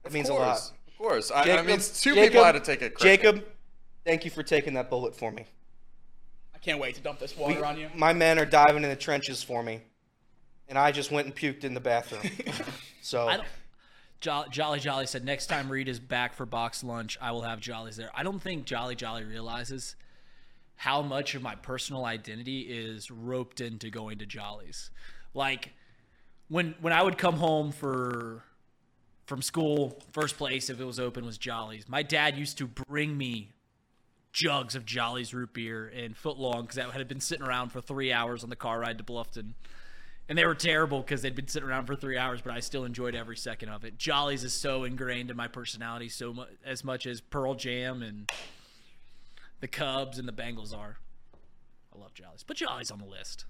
That 0.04 0.12
means 0.12 0.30
of 0.30 0.36
a 0.36 0.38
lot. 0.38 0.58
Of 0.86 0.96
course. 0.98 1.30
I, 1.32 1.42
I 1.58 1.62
mean, 1.62 1.78
two 1.80 2.14
Jacob- 2.14 2.22
people 2.32 2.44
had 2.44 2.52
to 2.52 2.60
take 2.60 2.82
a 2.82 2.90
cricket. 2.90 3.00
Jacob, 3.00 3.44
thank 4.04 4.24
you 4.24 4.30
for 4.30 4.42
taking 4.44 4.74
that 4.74 4.88
bullet 4.90 5.16
for 5.16 5.32
me. 5.32 5.44
I 6.54 6.58
can't 6.58 6.78
wait 6.78 6.94
to 6.96 7.00
dump 7.00 7.18
this 7.18 7.36
water 7.36 7.64
on 7.64 7.78
you. 7.78 7.88
My 7.96 8.12
men 8.12 8.38
are 8.38 8.44
diving 8.44 8.84
in 8.84 8.90
the 8.90 8.96
trenches 8.96 9.42
for 9.42 9.62
me, 9.62 9.80
and 10.68 10.78
I 10.78 10.92
just 10.92 11.10
went 11.10 11.26
and 11.26 11.34
puked 11.34 11.64
in 11.64 11.74
the 11.74 11.80
bathroom. 11.80 12.22
so 13.02 13.28
I 13.28 13.36
don't. 13.36 13.48
Jo- 14.20 14.44
Jolly 14.50 14.80
Jolly 14.80 15.06
said 15.06 15.24
next 15.24 15.46
time 15.46 15.70
Reed 15.70 15.88
is 15.88 15.98
back 15.98 16.34
for 16.34 16.46
Box'd 16.46 16.84
Lunch, 16.84 17.18
I 17.20 17.32
will 17.32 17.42
have 17.42 17.60
Jollies 17.60 17.96
there. 17.96 18.10
I 18.14 18.22
don't 18.22 18.40
think 18.40 18.64
Jolly 18.66 18.94
Jolly 18.94 19.24
realizes 19.24 19.96
how 20.76 21.02
much 21.02 21.34
of 21.34 21.42
my 21.42 21.54
personal 21.54 22.04
identity 22.04 22.60
is 22.62 23.10
roped 23.10 23.60
into 23.60 23.90
going 23.90 24.18
to 24.18 24.26
Jolly's. 24.26 24.90
Like 25.34 25.72
when 26.48 26.74
when 26.80 26.92
I 26.92 27.02
would 27.02 27.18
come 27.18 27.36
home 27.36 27.72
for 27.72 28.42
from 29.26 29.42
school, 29.42 30.02
first 30.12 30.36
place 30.36 30.68
if 30.68 30.80
it 30.80 30.84
was 30.84 30.98
open 30.98 31.24
was 31.24 31.38
Jolly's. 31.38 31.88
My 31.88 32.02
dad 32.02 32.36
used 32.36 32.58
to 32.58 32.66
bring 32.66 33.16
me 33.16 33.52
jugs 34.32 34.74
of 34.74 34.84
Jolly's 34.84 35.32
root 35.34 35.52
beer 35.52 35.86
and 35.86 36.16
footlong 36.16 36.62
because 36.62 36.76
that 36.76 36.90
had 36.90 37.08
been 37.08 37.20
sitting 37.20 37.46
around 37.46 37.70
for 37.70 37.80
three 37.80 38.12
hours 38.12 38.42
on 38.44 38.50
the 38.50 38.56
car 38.56 38.80
ride 38.80 38.98
to 38.98 39.04
Bluffton. 39.04 39.54
And 40.30 40.38
they 40.38 40.46
were 40.46 40.54
terrible 40.54 41.00
because 41.00 41.22
they'd 41.22 41.34
been 41.34 41.48
sitting 41.48 41.68
around 41.68 41.86
for 41.86 41.96
three 41.96 42.16
hours, 42.16 42.40
but 42.40 42.52
I 42.54 42.60
still 42.60 42.84
enjoyed 42.84 43.16
every 43.16 43.36
second 43.36 43.68
of 43.68 43.84
it. 43.84 43.98
Jollies 43.98 44.44
is 44.44 44.52
so 44.52 44.84
ingrained 44.84 45.28
in 45.28 45.36
my 45.36 45.48
personality, 45.48 46.08
so 46.08 46.32
much 46.32 46.48
as 46.64 46.84
much 46.84 47.04
as 47.04 47.20
Pearl 47.20 47.56
Jam 47.56 48.00
and 48.00 48.30
the 49.58 49.66
Cubs 49.66 50.20
and 50.20 50.28
the 50.28 50.32
Bengals 50.32 50.72
are. 50.72 50.98
I 51.92 51.98
love 51.98 52.14
Jollies, 52.14 52.44
but 52.46 52.56
Jollies 52.56 52.92
on 52.92 53.00
the 53.00 53.06
list. 53.06 53.44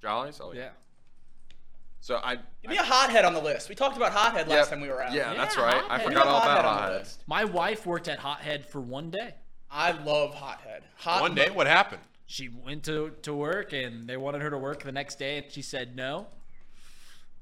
Jollies? 0.00 0.38
Oh, 0.40 0.52
yeah. 0.52 0.60
Yeah. 0.60 0.68
So 2.00 2.20
I. 2.22 2.36
Give 2.62 2.70
me 2.70 2.76
a 2.76 2.84
hothead 2.84 3.24
on 3.24 3.34
the 3.34 3.42
list. 3.42 3.68
We 3.68 3.74
talked 3.74 3.96
about 3.96 4.12
hothead 4.12 4.46
last 4.46 4.66
Yep. 4.66 4.68
time 4.68 4.80
we 4.82 4.88
were 4.88 5.02
out. 5.02 5.12
Yeah, 5.12 5.34
that's 5.34 5.56
right. 5.56 5.74
I 5.74 5.98
Hothead. 5.98 5.98
Give 5.98 6.08
me 6.08 6.14
forgot 6.14 6.26
a 6.26 6.30
all 6.30 6.40
hothead 6.40 6.58
about 6.60 6.82
Hothead. 6.82 7.08
My 7.26 7.42
wife 7.44 7.84
worked 7.84 8.06
at 8.06 8.20
Hothead 8.20 8.64
for 8.64 8.80
one 8.80 9.10
day. 9.10 9.34
I 9.72 9.90
love 9.90 10.34
hothead. 10.36 10.84
Hot 10.98 11.20
One 11.20 11.34
day, 11.34 11.50
what 11.50 11.66
happened? 11.66 12.02
She 12.26 12.48
went 12.48 12.84
to, 12.84 13.12
to 13.22 13.34
work 13.34 13.72
and 13.72 14.08
they 14.08 14.16
wanted 14.16 14.42
her 14.42 14.50
to 14.50 14.58
work 14.58 14.82
the 14.82 14.92
next 14.92 15.18
day 15.18 15.38
and 15.38 15.46
she 15.50 15.62
said 15.62 15.94
no. 15.94 16.26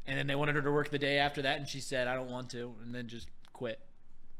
And 0.06 0.18
then 0.18 0.26
they 0.26 0.34
wanted 0.34 0.54
her 0.56 0.62
to 0.62 0.70
work 0.70 0.90
the 0.90 0.98
day 0.98 1.18
after 1.18 1.42
that 1.42 1.58
and 1.58 1.66
she 1.66 1.80
said 1.80 2.06
I 2.06 2.14
don't 2.14 2.30
want 2.30 2.50
to 2.50 2.74
and 2.82 2.94
then 2.94 3.08
just 3.08 3.28
quit. 3.52 3.80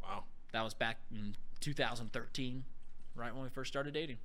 Wow. 0.02 0.24
That 0.52 0.62
was 0.62 0.74
back 0.74 0.98
in 1.10 1.34
2013, 1.60 2.64
right 3.16 3.34
when 3.34 3.42
we 3.42 3.48
first 3.48 3.72
started 3.72 3.94
dating. 3.94 4.18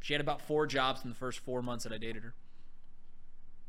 She 0.00 0.14
had 0.14 0.20
about 0.20 0.40
four 0.40 0.66
jobs 0.66 1.04
in 1.04 1.10
the 1.10 1.16
first 1.16 1.40
four 1.40 1.62
months 1.62 1.84
that 1.84 1.92
I 1.92 1.98
dated 1.98 2.22
her. 2.22 2.34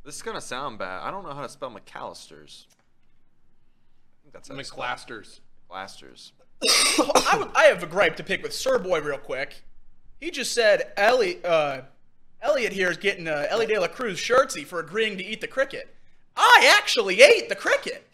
This 0.06 0.16
is 0.16 0.22
gonna 0.22 0.40
sound 0.40 0.80
bad. 0.80 1.02
I 1.04 1.12
don't 1.12 1.24
know 1.26 1.34
how 1.34 1.42
to 1.42 1.50
spell 1.50 1.70
McAllister's. 1.70 2.68
I 2.70 4.24
think 4.24 4.34
that's 4.34 4.48
how 4.48 4.56
it's 4.56 4.70
spelled. 4.70 4.88
McClasters. 4.88 5.42
McClasters. 5.70 6.32
I, 7.32 7.38
would, 7.38 7.50
I 7.54 7.64
have 7.66 7.84
a 7.84 7.88
gripe 7.88 8.16
to 8.16 8.24
pick 8.24 8.42
with 8.42 8.54
Sir 8.54 8.80
Boy 8.80 9.02
real 9.02 9.18
quick. 9.18 9.64
He 10.20 10.32
just 10.32 10.54
said 10.54 10.94
Ellie, 10.96 11.44
uh, 11.44 11.82
Elliot 12.42 12.74
here 12.74 12.90
is 12.90 12.98
getting 12.98 13.28
uh, 13.28 13.48
Elly 13.50 13.66
De 13.66 13.80
La 13.80 13.88
Cruz 13.88 14.20
shirtsy 14.20 14.66
for 14.66 14.80
agreeing 14.80 15.18
to 15.18 15.26
eat 15.26 15.42
the 15.42 15.48
cricket. 15.48 15.94
I 16.36 16.74
actually 16.78 17.22
ate 17.22 17.50
the 17.50 17.56
cricket. 17.56 18.08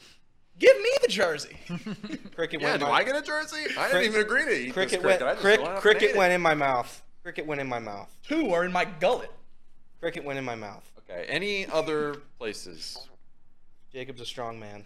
Give 0.60 0.76
me 0.78 0.90
the 1.02 1.08
jersey. 1.08 1.58
cricket 2.36 2.62
Yeah, 2.62 2.72
went. 2.72 2.80
do 2.80 2.86
in 2.86 2.92
my, 2.92 3.00
I 3.00 3.04
get 3.04 3.16
a 3.16 3.22
jersey? 3.22 3.66
I 3.78 3.88
didn't 3.88 4.04
even 4.06 4.22
agree 4.22 4.46
to 4.46 4.52
eat 4.52 4.74
cricket 4.74 5.02
this 5.02 5.20
went. 5.20 5.40
cricket. 5.40 5.60
I 5.60 5.64
went 5.64 5.76
up 5.76 5.82
cricket 5.82 6.16
went 6.16 6.32
in 6.34 6.42
my 6.42 6.54
mouth. 6.54 7.02
Cricket 7.24 7.46
went 7.46 7.60
in 7.60 7.68
my 7.68 7.80
mouth. 7.80 8.16
Two 8.24 8.52
are 8.54 8.64
in 8.64 8.72
my 8.72 8.86
gullet. 8.86 9.32
Cricket 10.00 10.24
went 10.24 10.38
in 10.40 10.46
my 10.46 10.56
mouth. 10.56 10.90
Okay. 11.10 11.26
Any 11.28 11.66
other 11.68 12.16
places? 12.38 12.98
Jacob's 13.92 14.22
a 14.22 14.26
strong 14.26 14.60
man. 14.60 14.86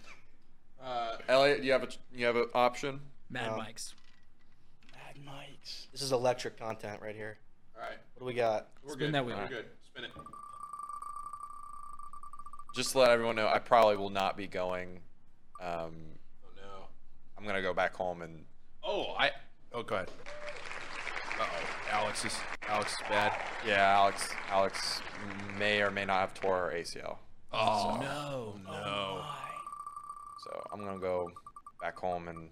Uh, 0.82 1.16
Elliot, 1.28 1.62
you 1.62 1.72
have 1.72 1.82
a 1.82 1.88
you 2.14 2.26
have 2.26 2.36
an 2.36 2.46
option. 2.54 3.00
Mad 3.30 3.50
No. 3.50 3.56
Mike's. 3.58 3.94
Mad 4.92 5.24
Mike's. 5.24 5.88
This 5.92 6.02
is 6.02 6.12
electric 6.12 6.58
content 6.58 7.00
right 7.02 7.14
here. 7.16 7.38
All 7.78 7.84
right. 7.88 7.98
What 8.14 8.20
do 8.20 8.24
we 8.24 8.34
got? 8.34 8.68
We're 8.82 8.92
Spin 8.94 9.06
good. 9.06 9.14
that 9.14 9.26
wheel. 9.26 9.36
We're 9.38 9.48
good. 9.48 9.66
Spin 9.86 10.04
it. 10.04 10.10
Just 12.74 12.92
to 12.92 12.98
let 13.00 13.10
everyone 13.10 13.36
know, 13.36 13.48
I 13.48 13.58
probably 13.58 13.96
will 13.96 14.10
not 14.10 14.36
be 14.36 14.46
going. 14.46 15.00
Um, 15.60 15.92
Oh 16.44 16.50
no. 16.56 16.84
I'm 17.36 17.44
gonna 17.44 17.62
go 17.62 17.72
back 17.74 17.94
home 17.94 18.22
and 18.22 18.44
Oh, 18.84 19.12
I. 19.18 19.30
Oh, 19.72 19.82
go 19.82 19.96
ahead. 19.96 20.10
Uh 21.40 21.44
oh. 21.44 21.64
Alex 21.92 22.24
is 22.24 22.36
Alex 22.68 22.92
is 22.92 22.98
bad. 23.08 23.32
yeah, 23.66 23.94
Alex 23.96 24.28
Alex 24.50 25.00
may 25.58 25.80
or 25.82 25.90
may 25.90 26.04
not 26.04 26.20
have 26.20 26.34
tore 26.34 26.70
her 26.70 26.76
ACL. 26.76 27.18
Oh 27.52 27.98
No. 28.00 28.54
no. 28.70 29.24
So 30.44 30.62
I'm 30.72 30.80
gonna 30.84 30.98
go 30.98 31.30
back 31.80 31.96
home 31.98 32.28
and 32.28 32.48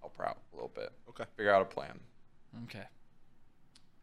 help 0.00 0.16
her 0.18 0.28
out 0.28 0.38
a 0.52 0.56
little 0.56 0.72
bit. 0.74 0.90
Okay. 1.10 1.24
Figure 1.36 1.52
out 1.52 1.62
a 1.62 1.64
plan. 1.66 1.98
Okay. 2.64 2.84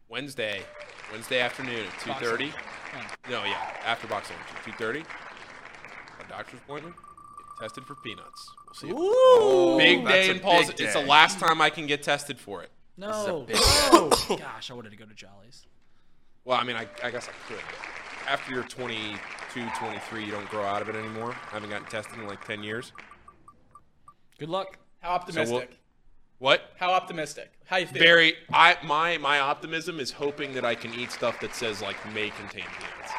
Wednesday, 0.08 0.62
Wednesday 1.10 1.40
afternoon 1.40 1.86
at 1.86 2.00
two 2.00 2.12
thirty. 2.24 2.52
No, 3.30 3.44
yeah, 3.44 3.58
after 3.84 4.06
boxing, 4.06 4.36
two 4.64 4.72
thirty. 4.72 5.00
A 5.00 6.28
doctor's 6.28 6.60
appointment. 6.60 6.94
Get 6.96 7.66
tested 7.66 7.84
for 7.84 7.94
peanuts. 7.96 8.50
We'll 8.66 8.74
see. 8.74 8.90
Ooh. 8.90 9.78
big 9.78 10.06
day 10.06 10.30
in 10.30 10.40
Paul's. 10.40 10.68
big 10.68 10.80
It's 10.80 10.94
the 10.94 11.00
last 11.00 11.38
time 11.38 11.60
I 11.60 11.70
can 11.70 11.86
get 11.86 12.02
tested 12.02 12.38
for 12.38 12.62
it. 12.62 12.70
No. 12.96 13.44
big 13.46 13.56
no. 13.92 14.08
Gosh, 14.28 14.70
I 14.70 14.74
wanted 14.74 14.90
to 14.90 14.96
go 14.96 15.04
to 15.04 15.14
Jollies. 15.14 15.66
Well, 16.44 16.58
I 16.58 16.64
mean, 16.64 16.76
I, 16.76 16.86
I 17.02 17.10
guess 17.10 17.28
I 17.28 17.32
could. 17.48 17.62
After 18.28 18.52
you're 18.52 18.64
22, 18.64 19.66
23, 19.78 20.24
you 20.24 20.30
don't 20.30 20.48
grow 20.48 20.64
out 20.64 20.82
of 20.82 20.88
it 20.88 20.94
anymore. 20.94 21.34
I 21.50 21.54
haven't 21.54 21.70
gotten 21.70 21.86
tested 21.86 22.18
in 22.18 22.26
like 22.26 22.44
10 22.44 22.62
years. 22.62 22.92
Good 24.38 24.48
luck. 24.48 24.78
How 25.00 25.10
optimistic? 25.10 25.78
What? 26.38 26.62
How 26.76 26.90
optimistic? 26.92 27.52
How 27.66 27.76
you 27.78 27.86
feel? 27.86 28.02
Very. 28.02 28.34
I 28.52 28.76
my 28.84 29.16
my 29.18 29.38
optimism 29.40 30.00
is 30.00 30.10
hoping 30.10 30.52
that 30.54 30.64
I 30.64 30.74
can 30.74 30.92
eat 30.94 31.10
stuff 31.10 31.40
that 31.40 31.54
says 31.54 31.80
like 31.80 31.96
may 32.12 32.30
contain 32.30 32.64
peanuts. 32.78 33.12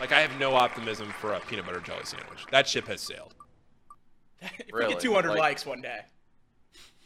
Like 0.00 0.12
I 0.12 0.20
have 0.20 0.38
no 0.40 0.54
optimism 0.54 1.08
for 1.20 1.34
a 1.34 1.40
peanut 1.40 1.66
butter 1.66 1.80
jelly 1.80 2.04
sandwich. 2.04 2.46
That 2.50 2.66
ship 2.66 2.86
has 2.86 3.00
sailed. 3.02 3.34
if 4.40 4.66
we 4.72 4.88
get 4.88 5.00
200 5.00 5.28
Like- 5.30 5.38
likes 5.38 5.66
one 5.66 5.82
day, 5.82 6.00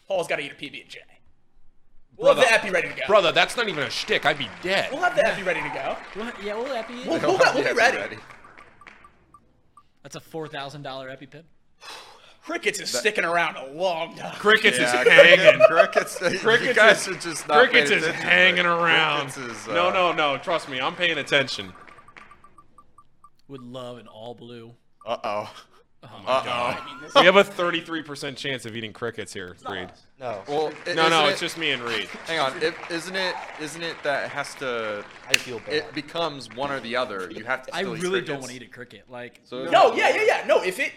Paul's 0.06 0.28
got 0.28 0.36
to 0.36 0.42
eat 0.42 0.52
a 0.52 0.54
PB 0.54 0.82
and 0.82 0.90
J. 0.90 1.00
We'll 2.16 2.28
have 2.28 2.36
Brother. 2.36 2.48
the 2.48 2.54
epi 2.54 2.70
ready 2.70 2.88
to 2.90 2.94
go. 2.94 3.02
Brother, 3.08 3.32
that's 3.32 3.56
not 3.56 3.68
even 3.68 3.82
a 3.82 3.90
shtick. 3.90 4.24
I'd 4.24 4.38
be 4.38 4.48
dead. 4.62 4.92
We'll 4.92 5.02
have 5.02 5.16
the 5.16 5.26
epi 5.26 5.42
ready 5.42 5.60
to 5.62 5.68
go. 5.70 5.96
Yeah, 6.44 6.54
we'll 6.56 6.72
epi. 6.72 6.94
We'll, 7.08 7.18
we'll, 7.20 7.38
we'll 7.38 7.64
be 7.64 7.72
ready. 7.72 8.16
That's 10.04 10.14
a 10.14 10.20
four 10.20 10.46
thousand 10.46 10.82
dollar 10.82 11.08
EpiPen. 11.08 11.42
Crickets 12.44 12.78
is 12.78 12.90
sticking 12.90 13.24
around 13.24 13.56
a 13.56 13.66
long 13.72 14.14
time. 14.16 14.34
Crickets 14.36 14.78
Yeah, 14.78 15.00
is 15.02 15.08
hanging. 15.40 15.60
Crickets. 15.66 16.20
you 16.20 16.38
Crickets 16.38 16.74
guys 16.76 17.08
is- 17.08 17.16
are 17.16 17.20
just 17.20 17.48
not 17.48 17.58
Crickets 17.70 17.90
is 17.90 18.06
hanging 18.06 18.66
around. 18.66 19.28
Is, 19.28 19.66
no, 19.66 19.88
uh, 19.88 19.92
no, 19.92 20.12
no. 20.12 20.36
Trust 20.38 20.68
me, 20.68 20.78
I'm 20.80 20.94
paying 20.94 21.16
attention. 21.18 21.72
Would 23.48 23.62
love 23.62 23.98
an 23.98 24.06
all 24.08 24.34
blue. 24.34 24.74
Uh 25.06 25.16
oh. 25.24 25.54
Oh 26.02 26.08
Uh-oh. 26.26 27.00
We 27.20 27.24
have 27.24 27.36
a 27.36 27.44
33% 27.44 28.36
chance 28.36 28.66
of 28.66 28.76
eating 28.76 28.92
crickets 28.92 29.32
here, 29.32 29.56
Reed. 29.70 29.90
No. 30.20 30.42
Well, 30.46 30.70
i- 30.86 30.92
No, 30.92 31.08
no, 31.08 31.20
isn't 31.20 31.30
it's 31.30 31.40
just 31.40 31.56
me 31.56 31.70
and 31.70 31.82
Reed. 31.82 32.08
Hang 32.26 32.40
on, 32.40 32.62
if, 32.62 32.76
isn't 32.90 33.16
it? 33.16 33.34
Isn't 33.58 33.82
it 33.82 33.96
that 34.02 34.24
it 34.26 34.30
has 34.30 34.54
to? 34.56 35.02
I 35.28 35.34
feel 35.34 35.60
bad. 35.60 35.72
It 35.74 35.94
becomes 35.94 36.54
one 36.54 36.70
or 36.70 36.80
the 36.80 36.94
other. 36.96 37.30
You 37.30 37.44
have 37.44 37.62
to. 37.66 37.74
I 37.74 37.80
Still 37.80 37.96
eat 37.96 38.02
really 38.02 38.20
don't 38.20 38.40
want 38.40 38.50
to 38.50 38.56
eat 38.56 38.62
a 38.62 38.66
cricket. 38.66 39.04
Like, 39.10 39.40
So 39.44 39.64
No, 39.64 39.94
yeah, 39.94 40.14
yeah, 40.14 40.24
yeah. 40.26 40.44
No, 40.46 40.62
if 40.62 40.78
it 40.78 40.92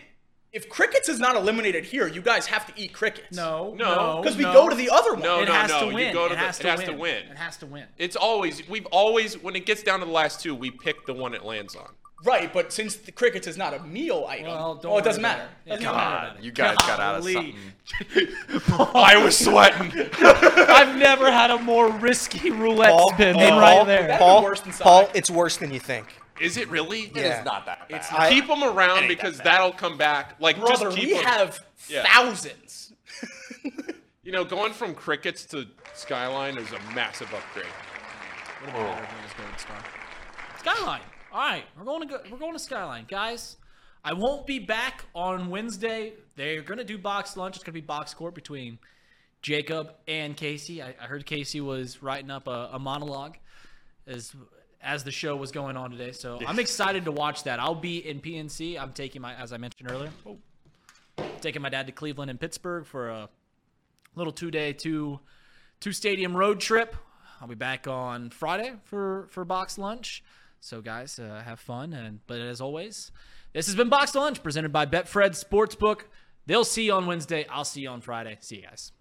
if 0.57 0.67
crickets 0.69 1.07
is 1.07 1.19
not 1.19 1.35
eliminated 1.35 1.85
here, 1.85 2.07
you 2.07 2.19
guys 2.21 2.47
have 2.47 2.65
to 2.65 2.73
eat 2.81 2.91
crickets. 2.91 3.35
no, 3.37 3.75
No. 3.77 3.95
no, 3.95 4.21
because 4.21 4.35
we 4.35 4.43
no. 4.43 4.53
go 4.53 4.67
to 4.69 4.75
the 4.75 4.89
other 4.89 5.13
one. 5.13 5.21
No, 5.21 5.41
it 5.41 5.45
no, 5.45 5.53
has 5.53 5.69
no. 5.69 5.79
to 5.81 5.85
You 5.89 5.93
win. 5.93 6.13
go 6.13 6.27
to 6.27 6.33
it 6.33 6.37
the- 6.37 6.41
has, 6.45 6.59
it 6.59 6.63
to, 6.63 6.69
has 6.71 6.79
win. 6.79 6.87
to 6.89 6.93
win. 6.95 7.15
It 7.31 7.37
has 7.37 7.57
to 7.57 7.65
win. 7.67 7.85
It's 7.99 8.15
always, 8.15 8.67
we've 8.67 8.87
always, 8.87 9.37
when 9.43 9.55
it 9.55 9.65
gets 9.67 9.83
down 9.83 9.99
to 9.99 10.05
the 10.05 10.11
last 10.11 10.41
two, 10.41 10.55
we 10.55 10.71
pick 10.71 11.05
the 11.05 11.13
one 11.13 11.35
it 11.35 11.45
lands 11.45 11.75
on. 11.75 11.89
Right, 12.25 12.51
but 12.51 12.73
since 12.73 12.95
the 12.95 13.11
crickets 13.11 13.45
is 13.45 13.57
not 13.57 13.75
a 13.75 13.79
meal 13.83 14.25
item, 14.27 14.47
Well, 14.47 14.73
don't 14.75 14.91
oh, 14.93 14.97
it 14.97 15.03
doesn't 15.03 15.21
matter. 15.21 15.41
about 15.43 15.51
it. 15.51 15.57
Yeah, 15.67 15.73
Doesn't 15.75 15.85
don't 15.85 15.95
matter. 15.95 16.09
worry 16.15 16.25
about 16.29 16.39
it. 16.39 16.43
You 16.45 16.51
guys 16.51 16.75
got 16.77 16.99
out 16.99 17.15
of 17.17 17.21
Golly. 17.21 17.33
something. 17.33 18.27
I 18.95 19.23
was 19.23 19.37
sweating. 19.37 19.91
I've 20.21 20.97
never 20.97 21.31
had 21.31 21.51
a 21.51 21.59
more 21.59 21.91
risky 21.91 22.49
roulette 22.49 22.89
Paul, 22.89 23.13
spin 23.13 23.35
Paul, 23.35 23.43
than 23.43 23.53
right 23.59 23.75
Paul, 23.77 23.85
there. 23.85 24.01
That'd 24.07 24.15
be 24.17 24.23
Paul, 24.23 24.43
worse 24.43 24.61
than 24.61 24.73
Paul, 24.73 25.09
it's 25.13 25.29
worse 25.29 25.57
than 25.57 25.71
you 25.71 25.79
think. 25.79 26.07
Is 26.39 26.57
it 26.57 26.69
really? 26.69 27.11
Yeah. 27.15 27.37
It's 27.37 27.45
not 27.45 27.65
that 27.65 27.87
bad. 27.89 27.97
It's 27.99 28.11
I- 28.11 28.29
keep 28.29 28.47
them 28.47 28.63
around 28.63 29.07
because 29.07 29.37
that'll 29.39 29.71
come 29.71 29.97
back. 29.97 30.35
Like 30.39 30.57
Brother, 30.59 30.85
just 30.85 30.97
keep 30.97 31.09
we 31.09 31.17
'em- 31.17 31.23
have 31.25 31.59
Yeah. 31.89 32.03
thousands. 32.03 32.93
You 34.23 34.33
know, 34.33 34.43
going 34.43 34.73
from 34.73 34.93
crickets 34.93 35.45
to 35.45 35.65
skyline 35.93 36.57
is 36.57 36.69
a 36.73 36.79
massive 36.93 37.33
upgrade. 37.33 37.65
What 38.61 38.69
about 38.71 38.99
oh. 38.99 39.01
Everybody's 39.01 39.61
sky? 39.61 39.79
Skyline. 40.59 41.01
All 41.31 41.39
right, 41.39 41.63
we're 41.77 41.85
going 41.85 42.01
to 42.01 42.07
go, 42.07 42.19
we're 42.29 42.37
going 42.37 42.51
to 42.51 42.59
Skyline, 42.59 43.05
guys. 43.09 43.55
I 44.03 44.11
won't 44.11 44.45
be 44.45 44.59
back 44.59 45.05
on 45.15 45.49
Wednesday. 45.49 46.11
They're 46.35 46.61
gonna 46.61 46.83
do 46.83 46.97
Box'd 46.97 47.37
Lunch. 47.37 47.55
It's 47.55 47.63
gonna 47.63 47.73
be 47.73 47.79
box 47.81 48.13
court 48.13 48.35
between 48.35 48.79
Jacob 49.41 49.93
and 50.09 50.35
Casey. 50.35 50.81
I, 50.81 50.93
I 51.01 51.05
heard 51.05 51.25
Casey 51.25 51.61
was 51.61 52.03
writing 52.03 52.29
up 52.29 52.47
a, 52.47 52.69
a 52.73 52.79
monologue 52.79 53.35
as 54.07 54.33
as 54.87 55.03
the 55.03 55.11
show 55.11 55.35
was 55.35 55.51
going 55.51 55.75
on 55.75 55.91
today. 55.91 56.13
So 56.13 56.39
I'm 56.47 56.59
excited 56.59 57.05
to 57.05 57.11
watch 57.11 57.43
that. 57.43 57.59
I'll 57.59 57.75
be 57.75 57.97
in 57.97 58.21
PNC. 58.21 58.79
I'm 58.79 58.93
taking 58.93 59.21
my, 59.21 59.35
as 59.35 59.51
I 59.51 59.57
mentioned 59.57 59.91
earlier, 59.91 60.09
oh, 60.25 60.37
taking 61.41 61.61
my 61.61 61.69
dad 61.69 61.87
to 61.87 61.91
Cleveland 61.91 62.31
and 62.31 62.39
Pittsburgh 62.39 62.85
for 62.85 63.09
a 63.09 63.29
little 64.15 64.31
two 64.31 64.49
day, 64.49 64.71
two 64.71 65.19
two 65.81 65.91
stadium 65.91 66.35
road 66.35 66.61
trip. 66.61 66.95
I'll 67.41 67.49
be 67.49 67.55
back 67.55 67.85
on 67.85 68.29
Friday 68.29 68.73
for 68.85 69.27
for 69.29 69.43
Box'd 69.43 69.77
Lunch. 69.77 70.23
So 70.61 70.81
guys, 70.81 71.19
uh, 71.19 71.43
have 71.45 71.59
fun. 71.59 71.91
And 71.93 72.21
but 72.25 72.39
as 72.39 72.61
always, 72.61 73.11
this 73.51 73.65
has 73.65 73.75
been 73.75 73.89
Box'd 73.89 74.15
Lunch 74.15 74.41
presented 74.41 74.71
by 74.71 74.85
Betfred 74.85 75.31
Sportsbook. 75.31 76.03
They'll 76.45 76.63
see 76.63 76.85
you 76.85 76.93
on 76.93 77.05
Wednesday. 77.05 77.45
I'll 77.49 77.65
see 77.65 77.81
you 77.81 77.89
on 77.89 77.99
Friday. 77.99 78.37
See 78.39 78.55
you 78.55 78.61
guys. 78.63 78.93